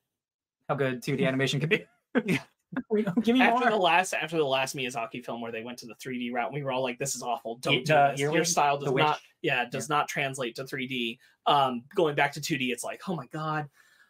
[0.68, 1.86] how good 2D animation can be.
[2.26, 2.40] Yeah.
[3.22, 3.70] Give me after more.
[3.70, 6.62] the last after the last Miyazaki film where they went to the 3D route, we
[6.62, 7.56] were all like, "This is awful.
[7.56, 8.20] Don't Ye- do the this.
[8.20, 9.02] Earwig, Your style does Witch.
[9.02, 13.00] not, yeah, it does not translate to 3D." Um, going back to 2D, it's like,
[13.08, 13.68] oh my god,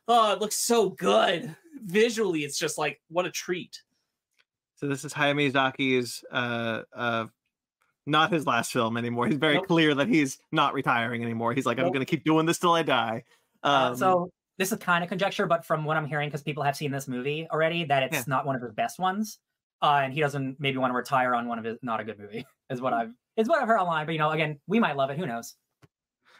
[0.08, 2.40] oh, it looks so good visually.
[2.44, 3.80] It's just like, what a treat.
[4.76, 7.26] So this is Hayao Miyazaki's uh uh
[8.06, 9.26] not his last film anymore.
[9.26, 9.68] He's very Nope.
[9.68, 11.52] clear that he's not retiring anymore.
[11.54, 11.92] He's like, I'm Nope.
[11.94, 13.24] gonna keep doing this till I die.
[13.62, 14.30] Um, Uh, so
[14.60, 17.08] this is kind of conjecture, but from what I'm hearing, because people have seen this
[17.08, 18.24] movie already, that it's Yeah.
[18.26, 19.38] not one of his best ones,
[19.82, 22.18] uh, and he doesn't maybe want to retire on one of his not a good
[22.18, 22.46] movie.
[22.70, 24.04] Is what I've is what I've heard online.
[24.06, 25.18] But you know, again, we might love it.
[25.18, 25.56] Who knows?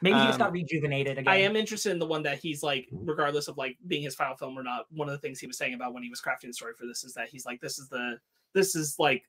[0.03, 1.33] Maybe he just got Um, rejuvenated again.
[1.33, 4.37] I am interested in the one that he's like, regardless of like being his final
[4.37, 4.87] film or not.
[4.93, 6.87] One of the things he was saying about when he was crafting the story for
[6.87, 8.21] this is that he's like, this is the
[8.55, 9.25] this is like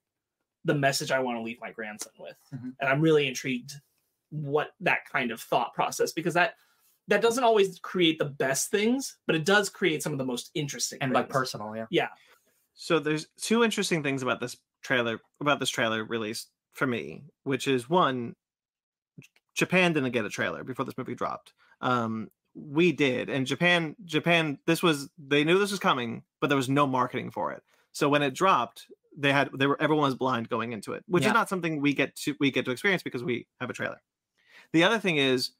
[0.65, 2.75] the message I want to leave my grandson with, Mhm.
[2.79, 3.73] and I'm really intrigued
[4.29, 6.55] what that kind of thought process because that
[7.07, 10.51] that doesn't always create the best things, but it does create some of the most
[10.53, 11.33] interesting and like things.
[11.33, 12.07] personal, yeah.
[12.73, 17.67] so there's two interesting things about this trailer about this trailer release for me, which
[17.67, 18.35] is one,
[19.55, 21.53] Japan didn't get a trailer before this movie dropped.
[21.81, 26.57] Um, we did, and Japan, Japan, this was they knew this was coming, but there
[26.57, 27.63] was no marketing for it.
[27.93, 31.23] So when it dropped, they had they were everyone was blind going into it, which
[31.23, 31.29] Yeah.
[31.29, 34.01] is not something we get to we get to experience because we have a trailer.
[34.73, 35.51] The other thing is,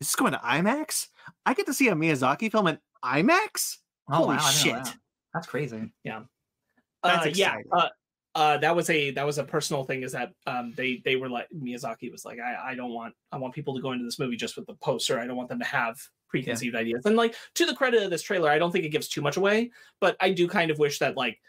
[0.00, 1.08] is this going to IMAX?
[1.44, 3.78] I get to see a Miyazaki film in IMAX.
[4.10, 4.94] Oh Holy wow, shit.
[5.34, 5.92] That's crazy.
[6.04, 6.22] Yeah.
[7.02, 7.56] That's yeah.
[7.70, 7.88] Uh,
[8.34, 10.02] uh, that was a that was a personal thing.
[10.02, 13.36] Is that um, they they were like Miyazaki was like I I don't want I
[13.36, 15.18] want people to go into this movie just with the poster.
[15.18, 17.04] I don't want them to have preconceived ideas.
[17.06, 19.36] And like to the credit of this trailer, I don't think it gives too much
[19.36, 19.70] away,
[20.00, 21.40] but I do kind of wish that like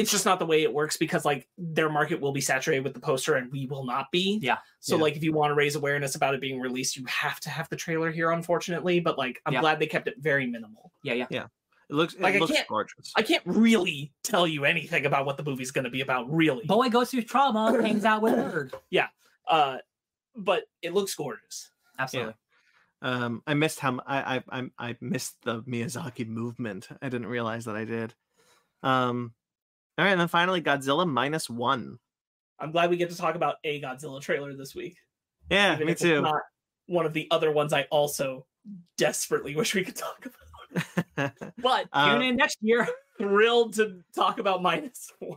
[0.00, 2.94] it's just not the way it works because like their market will be saturated with
[2.94, 4.38] the poster and we will not be.
[4.42, 4.58] Yeah.
[4.80, 5.02] So Yeah.
[5.02, 7.68] like if you want to raise awareness about it being released, you have to have
[7.68, 9.00] the trailer here, unfortunately.
[9.00, 9.60] But like I'm Yeah.
[9.60, 10.92] glad they kept it very minimal.
[11.02, 11.26] Yeah, yeah.
[11.30, 11.46] Yeah.
[11.90, 13.12] It looks it Like, I can't- gorgeous.
[13.16, 16.64] I can't really tell you anything about what the movie's going to be about, really.
[16.64, 18.72] Boy goes through trauma, hangs out with nerd.
[19.48, 19.78] Uh,
[20.36, 21.70] but it looks gorgeous.
[21.98, 22.34] Absolutely.
[23.02, 26.88] Um, I missed how I I I missed the Miyazaki movement.
[27.02, 28.14] I didn't realize that I did.
[28.82, 29.34] Um,
[30.00, 31.98] all right, and then finally Godzilla minus one.
[32.58, 34.96] I'm glad we get to talk about a Godzilla trailer this week.
[35.50, 36.22] Yeah, even me it's too.
[36.22, 36.40] Not
[36.86, 38.46] one of the other ones I also
[38.96, 41.32] desperately wish we could talk about.
[41.58, 42.88] But Uh, Tune in next year.
[43.18, 45.36] thrilled to talk about minus one.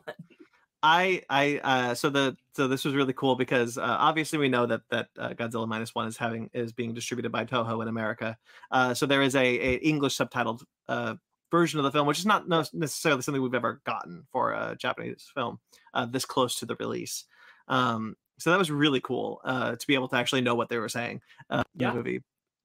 [0.82, 4.66] I I uh so the so this was really cool because uh, obviously we know
[4.66, 8.38] that that uh, Godzilla minus one is having is being distributed by Toho in America.
[8.72, 11.16] Uh, so there is a, a English subtitled uh
[11.54, 15.30] version of the film, which is not necessarily something we've ever gotten for a Japanese
[15.36, 15.60] film
[15.94, 17.26] uh, this close to the release.
[17.68, 20.80] Um, so that was really cool uh, to be able to actually know what they
[20.80, 21.90] were saying uh, in Yeah.
[21.92, 22.24] the movie.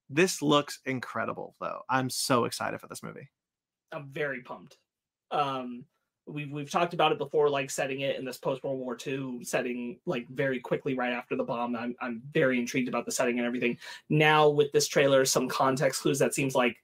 [0.08, 1.82] This looks incredible, though.
[1.90, 3.28] I'm so excited for this movie.
[3.92, 4.78] I'm very pumped.
[5.30, 5.84] Um,
[6.26, 9.44] we've we've talked about it before, like setting it in this post World War II
[9.44, 11.76] setting, like very quickly right after the bomb.
[11.76, 13.76] I'm I'm very intrigued about the setting and everything.
[14.08, 16.76] Now with this trailer, some context clues that seems like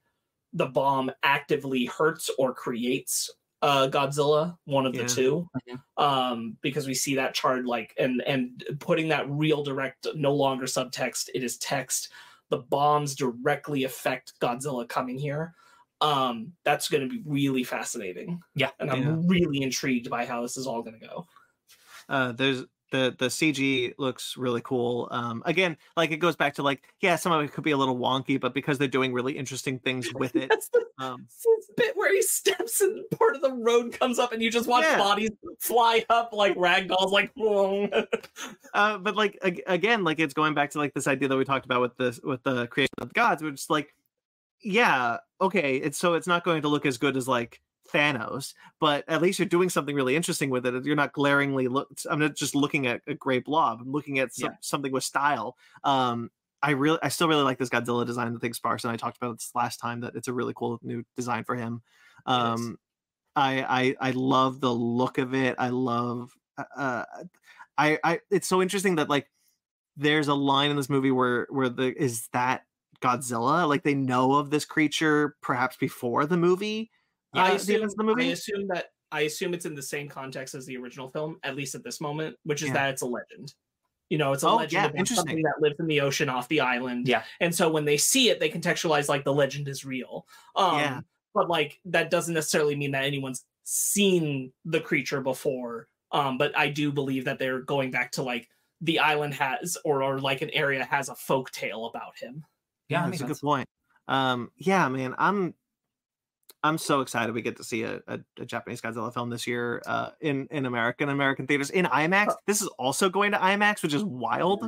[0.55, 3.29] the bomb actively hurts or creates
[3.61, 5.03] uh Godzilla, one of Yeah.
[5.03, 5.49] the two.
[5.97, 10.65] Um, because we see that chart like and and putting that real direct, no longer
[10.65, 12.11] subtext, it is text.
[12.49, 15.53] The bombs directly affect Godzilla coming here
[16.01, 18.71] um that's going to be really fascinating Yeah.
[18.81, 19.15] and i'm Yeah.
[19.27, 21.25] really intrigued by how this is all going to go
[22.09, 26.61] uh there's the the cg looks really cool um again like it goes back to
[26.63, 29.35] like yeah some of it could be a little wonky but because they're doing really
[29.37, 31.27] interesting things with it that's the um
[31.77, 34.83] bit where he steps and part of the road comes up and you just watch
[34.83, 34.97] Yeah.
[34.97, 37.31] bodies fly up like ragdolls like
[38.73, 41.43] uh but like ag- again like it's going back to like this idea that we
[41.43, 43.93] talked about with this with the creation of the gods which is like
[44.63, 47.59] yeah okay it's so it's not going to look as good as like
[47.93, 51.89] thanos but at least you're doing something really interesting with it you're not glaringly look
[52.09, 54.57] i'm not just looking at a gray blob i'm looking at some, Yeah.
[54.61, 56.29] something with style um
[56.63, 59.17] i really i still really like this godzilla design i think sparks and i talked
[59.17, 61.81] about this last time that it's a really cool new design for him
[62.25, 62.77] um
[63.35, 67.03] I, I i love the look of it i love uh
[67.77, 69.29] i i it's so interesting that like
[69.97, 72.63] there's a line in this movie where where the is that
[73.01, 76.89] godzilla like they know of this creature perhaps before the movie
[77.35, 80.55] I uh, the assume, events I assume that I assume it's in the same context
[80.55, 82.73] as the original film, at least at this moment, which is Yeah.
[82.73, 83.53] that it's a legend.
[84.09, 85.15] You know, it's a Oh, legend yeah, about interesting.
[85.27, 87.07] something that lives in the ocean off the island.
[87.07, 87.23] Yeah.
[87.39, 90.27] And so when they see it, they contextualize like the legend is real.
[90.55, 91.01] Um, Yeah.
[91.33, 95.87] But like that doesn't necessarily mean that anyone's seen the creature before.
[96.11, 98.47] Um, but I do believe that they're going back to like
[98.81, 102.45] the island has or or like an area has a folk tale about him.
[102.89, 103.67] Yeah, that that's a good point
[104.07, 105.55] um yeah man i'm
[106.65, 109.81] i'm so excited we get to see a, a, a japanese godzilla film this year
[109.85, 112.33] uh in in american american theaters in imax.
[112.47, 114.65] This is also going to imax which is wild.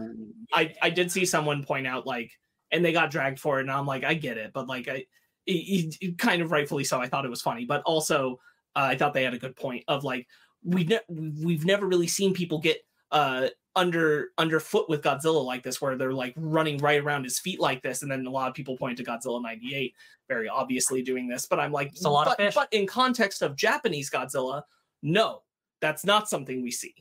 [0.53, 2.31] I I did see someone point out like,
[2.71, 5.05] and they got dragged for it, and I'm like, I get it, but like, I
[5.45, 6.99] it, it- kind of rightfully so.
[6.99, 8.39] I thought it was funny, but also
[8.75, 10.27] uh, I thought they had a good point of like
[10.63, 11.07] we ne-
[11.43, 12.77] we've never really seen people get
[13.11, 13.47] uh
[13.77, 17.81] under underfoot with Godzilla like this, where they're like running right around his feet like
[17.81, 19.93] this, and then a lot of people point to Godzilla '98,
[20.27, 21.45] very obviously doing this.
[21.45, 22.55] But I'm like, It's a lot of but, fish.
[22.55, 24.63] but in context of Japanese Godzilla,
[25.01, 25.43] no,
[25.79, 26.93] that's not something we see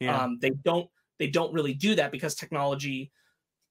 [0.00, 3.10] yeah um, they don't they don't really do that because technology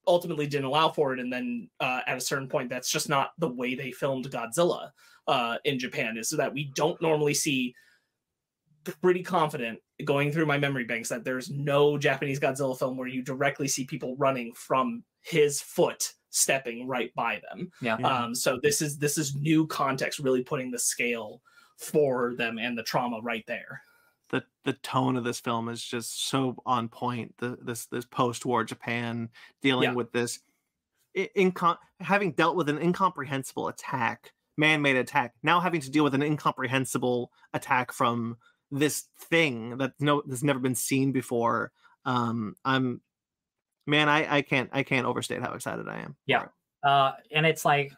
[0.06, 3.32] ultimately didn't allow for it and then uh, at a certain point that's just not
[3.38, 4.90] the way they filmed godzilla
[5.26, 7.74] uh, in japan is so that we don't normally see
[9.02, 13.22] pretty confident going through my memory banks that there's no japanese godzilla film where you
[13.22, 17.96] directly see people running from his foot stepping right by them Yeah.
[18.00, 18.06] Yeah.
[18.24, 21.42] um, so this is this is new context really putting the scale
[21.76, 23.80] for them and the trauma right there
[24.30, 27.34] the the tone of this film is just so on point.
[27.38, 29.30] The this this post war Japan
[29.62, 29.94] dealing Yeah.
[29.94, 30.40] with this
[31.16, 36.04] i- incom- having dealt with an incomprehensible attack, man made attack, now having to deal
[36.04, 38.36] with an incomprehensible attack from
[38.70, 41.72] this thing that no that's never been seen before.
[42.04, 43.00] Um, I'm
[43.86, 46.16] man, I I can't I can't overstate how excited I am.
[46.26, 46.46] Yeah.
[46.84, 47.92] Uh, and it's like,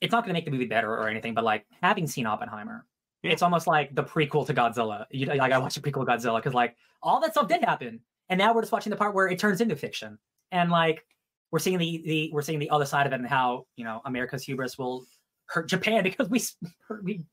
[0.00, 2.86] it's not going to make the movie better or anything, but like having seen Oppenheimer,
[3.24, 3.32] Yeah.
[3.32, 5.04] it's almost like the prequel to Godzilla.
[5.10, 8.00] You like I watched the prequel to Godzilla because like all that stuff did happen,
[8.28, 10.16] and now we're just watching the part where it turns into fiction,
[10.52, 11.04] and like
[11.50, 14.00] we're seeing the the we're seeing the other side of it and how you know
[14.04, 15.04] America's hubris will
[15.46, 16.40] hurt Japan because we
[17.02, 17.24] we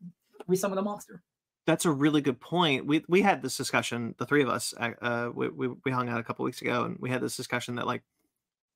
[0.47, 1.21] we summon the monster.
[1.65, 2.85] That's a really good point.
[2.85, 4.73] We we had this discussion, the three of us.
[4.79, 7.75] uh, we, we we hung out a couple weeks ago, and we had this discussion
[7.75, 8.03] that like,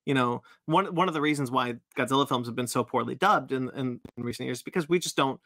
[0.05, 3.51] you know, one one of the reasons why Godzilla films have been so poorly dubbed
[3.51, 5.39] in in, in recent years is because we just don't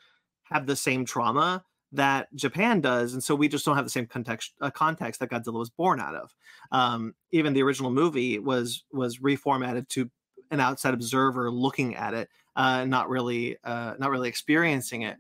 [0.46, 4.08] have the same trauma that Japan does, and so we just don't have the same
[4.08, 6.34] context uh, context that Godzilla was born out of.
[6.72, 10.10] Um, even the original movie was was reformatted to
[10.50, 15.18] an outside observer looking at it, uh, not really uh, not really experiencing it.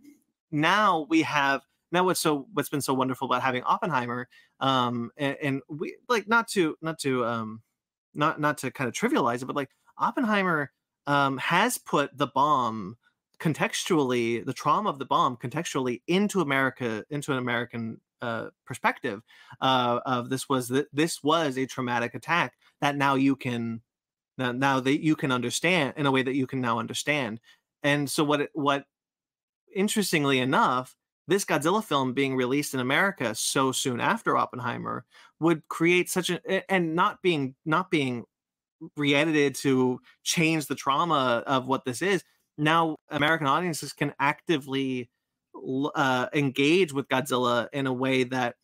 [0.51, 1.61] Now we have
[1.93, 4.27] now what's so what's been so wonderful about having Oppenheimer,
[4.59, 7.61] um, and, and we like not to not to um,
[8.13, 10.72] not not to kind of trivialize it, but like Oppenheimer
[11.07, 12.97] um, has put the bomb
[13.39, 19.22] contextually, the trauma of the bomb contextually into America, into an American uh, perspective
[19.61, 23.81] uh, of this was th- this was a traumatic attack that now you can
[24.38, 27.39] now, now that you can understand in a way that you can now understand.
[27.83, 28.85] And so what it, what
[29.75, 30.95] interestingly enough,
[31.27, 35.05] this Godzilla film being released in America so soon after Oppenheimer
[35.39, 38.25] would create such a and not being not being
[38.97, 42.23] re-edited to change the trauma of what this is.
[42.57, 45.09] Now American audiences can actively
[45.95, 48.55] uh, engage with Godzilla in a way that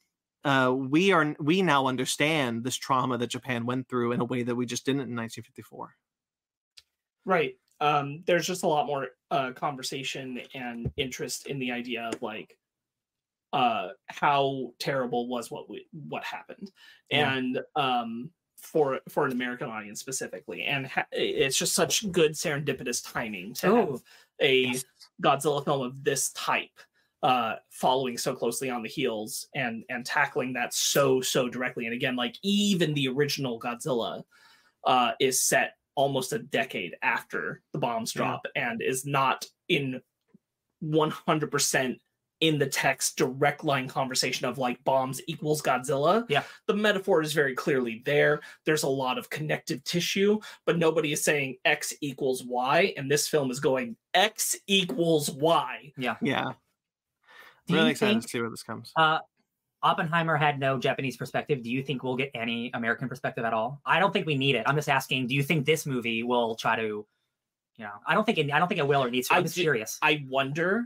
[0.43, 4.43] uh, we are we now understand this trauma that Japan went through in a way
[4.43, 5.95] that we just didn't in 1954.
[7.25, 7.55] Right.
[7.81, 12.57] Um, there's just a lot more uh, conversation and interest in the idea of like
[13.53, 16.71] uh, how terrible was what we, what happened,
[17.09, 17.33] Yeah.
[17.33, 23.01] and um, for for an American audience specifically, and ha- it's just such good serendipitous
[23.11, 24.03] timing to have
[24.41, 24.73] a.
[25.21, 26.79] Godzilla film of this type
[27.23, 31.93] uh following so closely on the heels and and tackling that so so directly and
[31.93, 34.23] again like even the original Godzilla
[34.85, 38.19] uh is set almost a decade after the bombs Yeah.
[38.21, 40.01] drop and is not in
[40.81, 41.99] 100%
[42.39, 46.25] in the text direct line conversation of like bombs equals Godzilla.
[46.29, 46.43] Yeah.
[46.67, 48.39] The metaphor is very clearly there.
[48.65, 52.93] There's a lot of connective tissue, but nobody is saying X equals Y.
[52.95, 55.91] And this film is going X equals Y.
[55.97, 56.15] Yeah,
[57.67, 58.93] Do really excited think to see where this comes.
[58.95, 59.19] uh,
[59.81, 61.63] Oppenheimer had no Japanese perspective?
[61.63, 63.81] Do you think we'll get any American perspective at all?
[63.85, 64.63] I don't think we need it.
[64.65, 65.27] I'm just asking.
[65.27, 66.81] Do you think this movie will try to,
[67.77, 69.35] you know, I don't think it, I don't think it will or needs to.
[69.35, 70.85] I I'm just do- curious I wonder,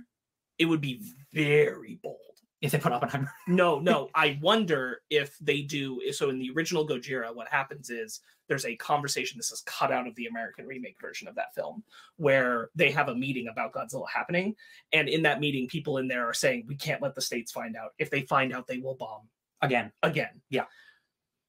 [0.59, 1.01] it would be
[1.33, 2.17] very bold.
[2.64, 3.32] If they put Oppenheimer.
[3.48, 4.09] No, no.
[4.16, 6.01] I wonder if they do.
[6.14, 9.38] So in the original Gojira, what happens is there's a conversation.
[9.38, 11.83] This is cut out of the American remake version of that film,
[12.17, 14.56] where they have a meeting about Godzilla happening,
[14.93, 17.75] and in that meeting, people in there are saying we can't let the states find
[17.75, 17.92] out.
[18.00, 19.27] If they find out, they will bomb
[19.61, 20.42] Again, again.
[20.50, 20.66] Yeah.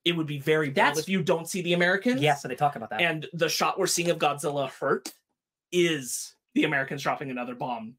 [0.04, 2.20] it would be very bad if you don't see the Americans.
[2.20, 2.34] yeah.
[2.34, 3.00] So they talk about that.
[3.00, 5.12] and the shot we're seeing of Godzilla hurt
[5.72, 7.94] is the Americans dropping another bomb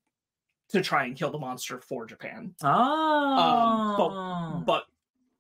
[0.70, 4.86] to try and kill the monster for Japan, oh, but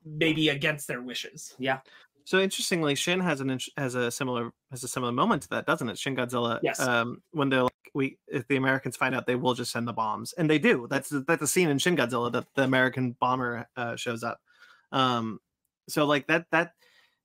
[0.05, 1.55] maybe against their wishes.
[1.57, 1.79] Yeah.
[2.25, 5.65] So interestingly, Shin has an int- has a similar has a similar moment to that,
[5.65, 5.97] doesn't it?
[5.97, 6.59] Shin Godzilla.
[6.63, 6.79] Yes.
[6.79, 9.93] Um, when they're like, we if the Americans find out, they will just send the
[9.93, 10.87] bombs, and they do.
[10.89, 14.41] That's that's a scene in Shin Godzilla that the American bomber uh, shows up.
[14.91, 15.39] Um,
[15.87, 16.73] so like that that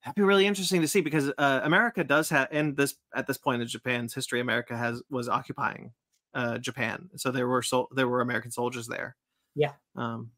[0.04, 3.38] that'd be really interesting to see because uh, America does have in this at this
[3.38, 5.92] point in Japan's history, America has was occupying
[6.34, 9.16] uh, Japan, so there were so there were American soldiers there.
[9.54, 9.72] Yeah.
[9.96, 10.30] Um,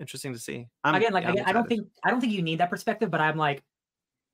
[0.00, 0.66] interesting to see.
[0.84, 2.70] I'm, again, like yeah, I'm again, I don't think I don't think you need that
[2.70, 3.62] perspective, but I'm like,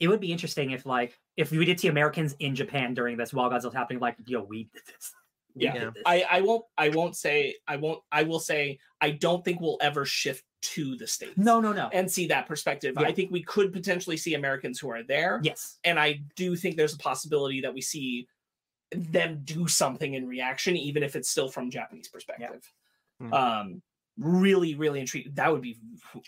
[0.00, 3.32] it would be interesting if like if we did see Americans in Japan during this
[3.32, 5.12] while Godzilla's happening, like, yo, we did this.
[5.54, 5.74] We Yeah.
[5.74, 6.02] did this.
[6.06, 9.76] I, I won't I won't say I won't I will say I don't think we'll
[9.82, 11.36] ever shift to the states.
[11.36, 11.90] no, no, no.
[11.92, 12.94] And see that perspective.
[12.98, 13.06] Yeah.
[13.06, 15.40] I think we could potentially see Americans who are there.
[15.44, 15.78] yes.
[15.84, 18.26] And I do think there's a possibility that we see
[18.94, 22.62] them do something in reaction, even if it's still from Japanese perspective.
[23.20, 23.32] Hmm.
[23.32, 23.82] Um
[24.18, 25.36] really, really intrigued.
[25.36, 25.78] That would be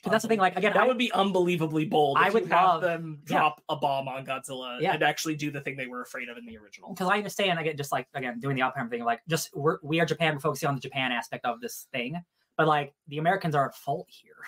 [0.05, 0.39] that's the thing.
[0.39, 2.17] Like again, that I, would be unbelievably bold.
[2.19, 3.39] I would have love- them yeah.
[3.39, 4.95] drop a bomb on Godzilla Yeah.
[4.95, 6.93] and actually do the thing they were afraid of in the original.
[6.93, 7.59] because I understand.
[7.59, 9.05] I get just like again doing the Oppenheimer thing.
[9.05, 10.35] Like just we're we are Japan.
[10.35, 12.21] We're focusing on the Japan aspect of this thing,
[12.57, 14.37] but like the Americans are at fault here.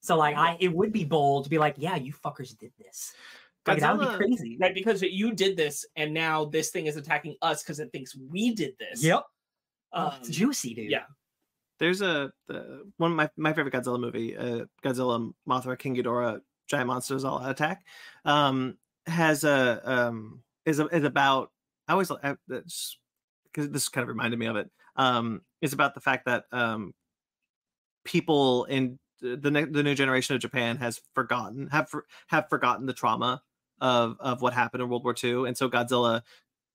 [0.00, 3.14] So like I, it would be bold to be like, yeah, you fuckers did this.
[3.66, 4.58] Like that would be crazy.
[4.60, 8.14] Right, because you did this, and now this thing is attacking us because it thinks
[8.14, 9.02] we did this.
[9.02, 9.24] Yep.
[9.92, 10.90] Um, Oh, it's juicy, dude.
[10.90, 11.04] yeah.
[11.78, 16.40] There's a the, one of my my favorite Godzilla movie, uh, Godzilla Mothra King Ghidorah
[16.68, 17.84] Giant Monsters All Attack,
[18.24, 18.76] um,
[19.06, 21.50] has a um is a, is about
[21.88, 22.10] I always
[22.48, 22.98] that's
[23.44, 24.70] because this kind of reminded me of it.
[24.96, 26.92] Um, is about the fact that um
[28.04, 32.86] people in the ne- the new generation of Japan has forgotten have for, have forgotten
[32.86, 33.42] the trauma
[33.84, 36.22] of of what happened in World War II, and so Godzilla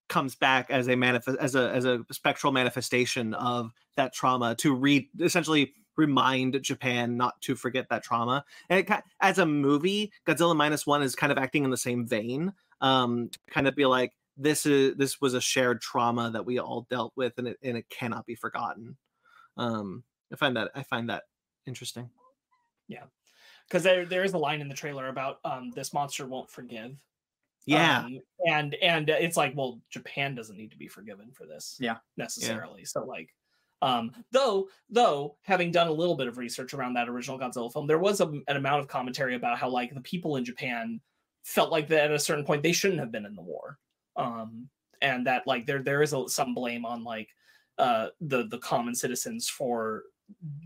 [0.10, 4.76] comes back as a manifest as a as a spectral manifestation of that trauma to
[4.76, 8.46] re essentially remind Japan not to forget that trauma.
[8.70, 12.06] And it, as a movie, Godzilla minus one is kind of acting in the same
[12.06, 16.46] vein, um, to kind of be like this is this was a shared trauma that
[16.46, 18.98] we all dealt with, and it and it cannot be forgotten.
[19.58, 21.24] Um, I find that I find that
[21.66, 22.12] interesting.
[23.70, 26.98] Because there there is a line in the trailer about um this monster won't forgive.
[27.66, 31.78] Yeah, Um, and and it's like, well, Japan doesn't need to be forgiven for this.
[31.80, 31.98] Yeah.
[32.18, 32.86] necessarily.
[32.86, 33.34] So like,
[33.82, 37.86] um, though though having done a little bit of research around that original Godzilla film,
[37.88, 41.00] there was a, an amount of commentary about how like the people in Japan
[41.44, 43.78] felt like that at a certain point they shouldn't have been in the war,
[44.16, 44.70] um,
[45.02, 47.30] and that like there there is a, some blame on like
[47.78, 50.04] uh the the common citizens for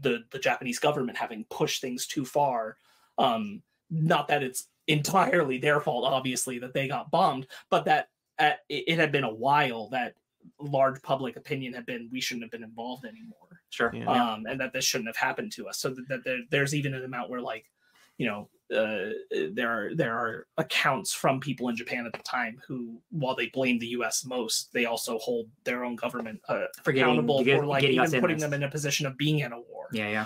[0.01, 2.77] the the Japanese government having pushed things too far.
[3.17, 8.09] Um, not that it's entirely their fault, obviously, that they got bombed, but that
[8.39, 10.15] at, it, it had been a while that
[10.59, 13.61] large public opinion had been we shouldn't have been involved anymore.
[13.69, 13.91] Sure.
[13.93, 14.05] Yeah.
[14.09, 15.79] um, and that this shouldn't have happened to us.
[15.79, 17.65] So that, that there, there's even an amount where like,
[18.17, 19.11] you know, uh,
[19.51, 23.47] there are there are accounts from people in Japan at the time who, while they
[23.47, 24.25] blame the U.S.
[24.25, 28.09] most, they also hold their own government uh, For accountable get- for like getting us
[28.09, 28.43] even in putting this.
[28.43, 29.87] them in a position of being in a war.
[29.91, 30.25] Yeah, yeah.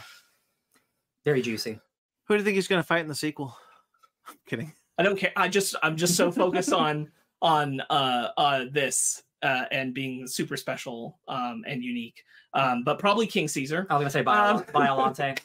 [1.26, 1.80] Very juicy.
[2.28, 3.58] Who do you think he's going to fight in the sequel?
[4.28, 4.74] I'm kidding.
[4.98, 5.32] I don't care.
[5.36, 10.58] I just I'm just so focused on on uh uh this uh and being super
[10.58, 12.24] special um and unique.
[12.54, 13.86] Um, but probably King Caesar.
[13.90, 15.38] I was gonna say Bio- Um, Biolante.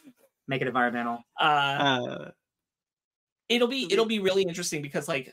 [0.49, 1.23] Make it environmental.
[1.39, 2.31] Uh, Uh,
[3.49, 5.33] it'll be it'll be really interesting because like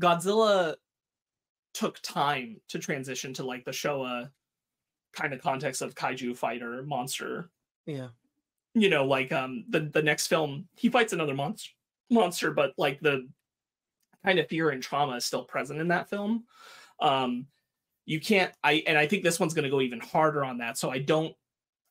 [0.00, 0.74] Godzilla
[1.74, 4.30] took time to transition to like the Showa
[5.14, 7.50] kind of context of kaiju fighter monster.
[7.86, 8.08] yeah.
[8.74, 11.70] You know, like um the the next film he fights another monster
[12.10, 13.28] monster, but like the
[14.24, 16.44] kind of fear and trauma is still present in that film.
[17.00, 17.46] Um
[18.06, 20.78] you can't I and I think this one's gonna go even harder on that.
[20.78, 21.34] So I don't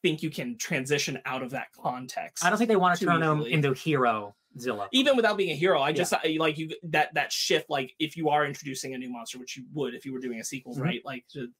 [0.01, 2.43] think you can transition out of that context.
[2.43, 4.90] I don't think they want to turn him into hero Zilla.
[4.92, 5.95] even without being a hero i Yeah.
[5.95, 9.38] just I, like you that that shift like if you are introducing a new monster
[9.40, 10.82] which you would if you were doing a sequel Mhm.
[10.82, 11.51] right like to-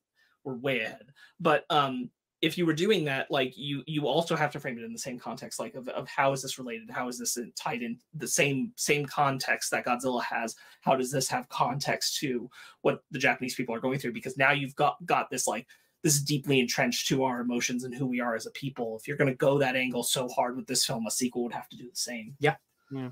[0.44, 1.06] we're way ahead
[1.40, 2.10] but um
[2.42, 4.98] if you were doing that like you you also have to frame it in the
[5.00, 7.98] same context like of, of how is this related how is this in- tied in
[8.16, 12.50] the same same context that godzilla has how does this have context to
[12.82, 15.68] what the japanese people are going through because now you've got got this like
[16.04, 19.08] this is deeply entrenched to our emotions and who we are as a people if
[19.08, 21.70] you're going to go that angle so hard with this film a sequel would have
[21.70, 22.56] to do the same Yeah.
[22.92, 23.10] Yeah.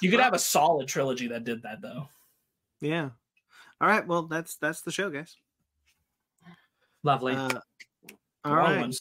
[0.00, 2.08] you could have a solid trilogy that did that though.
[2.80, 3.10] Yeah.
[3.80, 4.06] All right.
[4.06, 5.36] Well, that's that's the show, guys.
[7.04, 7.34] Lovely.
[7.34, 7.60] Uh,
[8.44, 8.92] all Long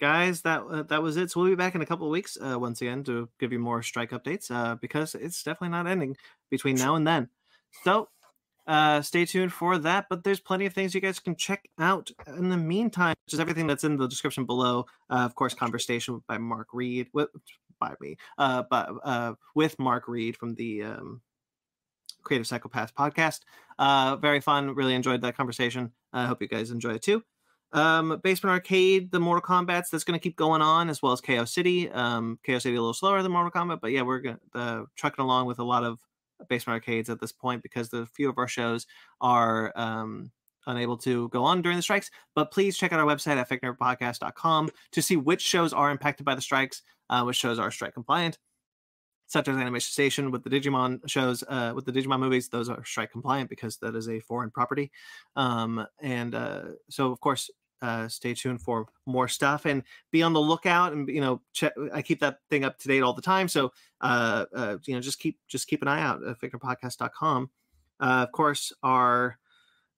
[0.00, 0.42] guys.
[0.42, 1.30] That uh, that was it.
[1.30, 3.58] So we'll be back in a couple of weeks uh, once again to give you
[3.58, 6.16] more strike updates uh, because it's definitely not ending
[6.50, 7.28] between now and then.
[7.84, 8.08] So
[8.66, 10.06] uh, stay tuned for that.
[10.10, 13.40] But there's plenty of things you guys can check out in the meantime, which is
[13.40, 14.86] everything that's in the description below.
[15.10, 17.08] Uh, of course, conversation by Mark Reid.
[17.12, 17.28] With,
[17.78, 21.20] by me, uh, but uh, with Mark Reid from the um,
[22.22, 23.40] Creative Psychopath podcast.
[23.78, 24.74] Uh, very fun.
[24.74, 25.92] Really enjoyed that conversation.
[26.12, 27.22] I hope you guys enjoy it too.
[27.72, 31.20] Um, Basement Arcade, the Mortal Kombat's that's going to keep going on, as well as
[31.20, 31.90] KO City.
[31.90, 35.22] Um, KO City a little slower than Mortal Kombat, but yeah, we're going to trucking
[35.22, 35.98] along with a lot of
[36.48, 38.86] Basement Arcades at this point because the few of our shows
[39.20, 40.30] are um,
[40.66, 42.10] unable to go on during the strikes.
[42.34, 46.34] But please check out our website at fakenerdpodcast.com to see which shows are impacted by
[46.34, 48.38] the strikes, uh, which shows are strike compliant
[49.26, 52.84] such as Animation Station with the Digimon shows, uh, with the Digimon movies, those are
[52.84, 54.90] strike compliant because that is a foreign property.
[55.34, 57.50] Um, and uh, so, of course,
[57.82, 60.92] uh, stay tuned for more stuff and be on the lookout.
[60.92, 61.72] And you know, check.
[61.92, 65.00] I keep that thing up to date all the time, so uh, uh, you know,
[65.00, 67.50] just keep just keep an eye out at fakerpodcast.com.
[68.00, 69.38] Uh, of course, our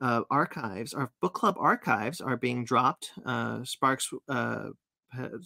[0.01, 3.13] uh, archives, our book club archives, are being dropped.
[3.25, 4.71] Uh, Sparks, uh,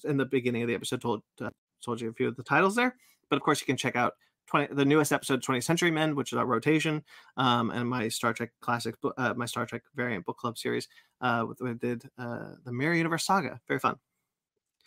[0.05, 1.51] in the beginning of the episode, told uh,
[1.85, 2.97] told you a few of the titles there.
[3.33, 4.13] But of course, you can check out
[4.49, 7.03] 20, the newest episode, 20th Century Men, which is our rotation,
[7.39, 10.87] um, and my Star Trek classic, uh, my Star Trek variant book club series,
[11.23, 13.59] uh, I did uh, the Mirror Universe Saga.
[13.69, 13.97] Very fun.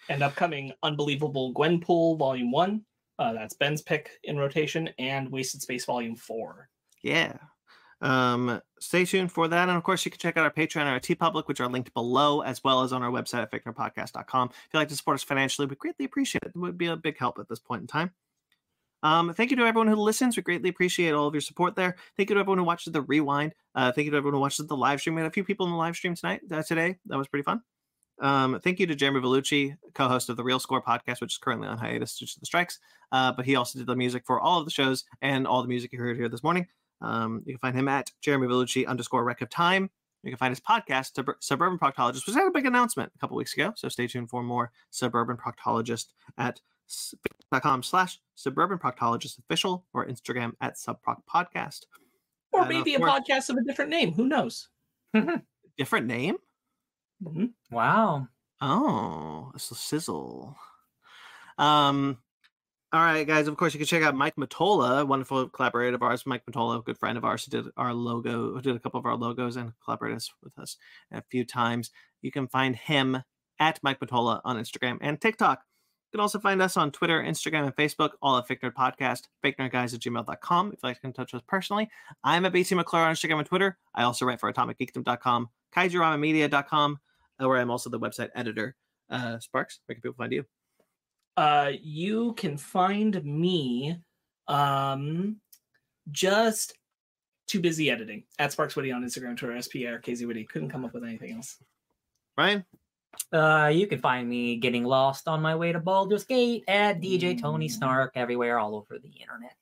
[0.10, 2.86] And upcoming Unbelievable Gwenpool Volume 1.
[3.18, 6.70] Uh, that's Ben's pick in rotation, and Wasted Space Volume 4.
[7.02, 7.34] Yeah.
[8.02, 9.70] Um, stay tuned for that.
[9.70, 11.96] And of course, you can check out our Patreon and our TeePublic, which are linked
[11.96, 14.50] below, as well as on our website at fakenerdpodcast.com.
[14.50, 16.52] If you'd like to support us financially, we greatly appreciate it.
[16.54, 18.12] It would be a big help at this point in time.
[19.04, 20.36] Um, thank you to everyone who listens.
[20.36, 21.96] We greatly appreciate all of your support there.
[22.18, 23.54] Thank you to everyone who watches the rewind.
[23.76, 25.16] Uh, thank you to everyone who watches the live stream.
[25.16, 26.98] We had a few people in the live stream tonight, uh, today.
[27.06, 27.62] That was pretty fun.
[28.20, 31.68] Um, thank you to Jeremy Vellucci, co-host of the Real Score podcast, which is currently
[31.68, 32.80] on hiatus due to the strikes.
[33.12, 35.68] Uh, but he also did the music for all of the shows and all the
[35.68, 36.66] music you heard here this morning.
[37.02, 39.90] Um, you can find him at Jeremy Vellucci underscore Wreck of Time.
[40.24, 43.38] You can find his podcast, Sub- Suburban Proctologist, which had a big announcement a couple
[43.38, 43.74] weeks ago.
[43.76, 46.08] So stay tuned for more Suburban Proctologist
[46.38, 46.62] at
[47.62, 51.82] com slash Suburban Proctologist official or Instagram at Subproc Podcast.
[52.52, 54.14] Or And maybe a course- podcast of a different name.
[54.14, 54.70] Who knows?
[55.78, 56.38] Different name?
[57.24, 57.54] Mhm.
[57.72, 58.28] wow.
[58.62, 60.58] Oh, it's a sizzle.
[61.58, 62.18] Um,
[62.94, 63.48] all right, guys.
[63.48, 66.26] Of course, you can check out Mike Matola, wonderful collaborator of ours.
[66.26, 69.06] Mike Matola, good friend of ours, who did our logo, who did a couple of
[69.06, 70.78] our logos and collaborated us- with us
[71.12, 71.92] a few times.
[72.22, 73.24] You can find him
[73.60, 75.62] at Mike Matola on Instagram and TikTok.
[76.16, 79.24] You can also find us on Twitter, Instagram, and Facebook, all at Fake Nerd Podcast,
[79.70, 80.68] guys at gmail.com.
[80.68, 81.90] If you'd like to get in touch with us personally,
[82.24, 83.78] I'm at BC McClure on Instagram and Twitter.
[83.94, 87.00] I also write for atomicgeekdom.com, kaijuramamedia.com,
[87.44, 88.78] uh, where I'm also the website editor.
[89.10, 90.46] Uh, Sparks, where can people find you?
[91.36, 93.98] Uh, you can find me
[94.48, 95.36] um,
[96.12, 96.78] just
[97.46, 100.46] too busy editing at Sparks Witty on Instagram, Twitter, SPR, KZ Witty.
[100.46, 101.58] Couldn't come up with anything else.
[102.38, 102.64] Ryan?
[103.32, 107.40] Uh, you can find me getting lost on my way to Baldur's Gate at DJ
[107.40, 109.56] Tony Snark everywhere, all over the internet.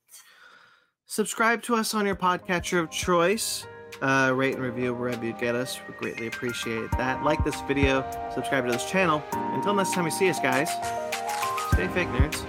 [1.05, 3.67] Subscribe to us on your podcatcher of choice.
[4.01, 5.79] Uh, rate and review wherever you get us.
[5.87, 7.23] We greatly appreciate that.
[7.23, 9.23] Like this video, subscribe to this channel.
[9.31, 10.69] Until next time we see us, guys,
[11.71, 12.43] stay fake nerds.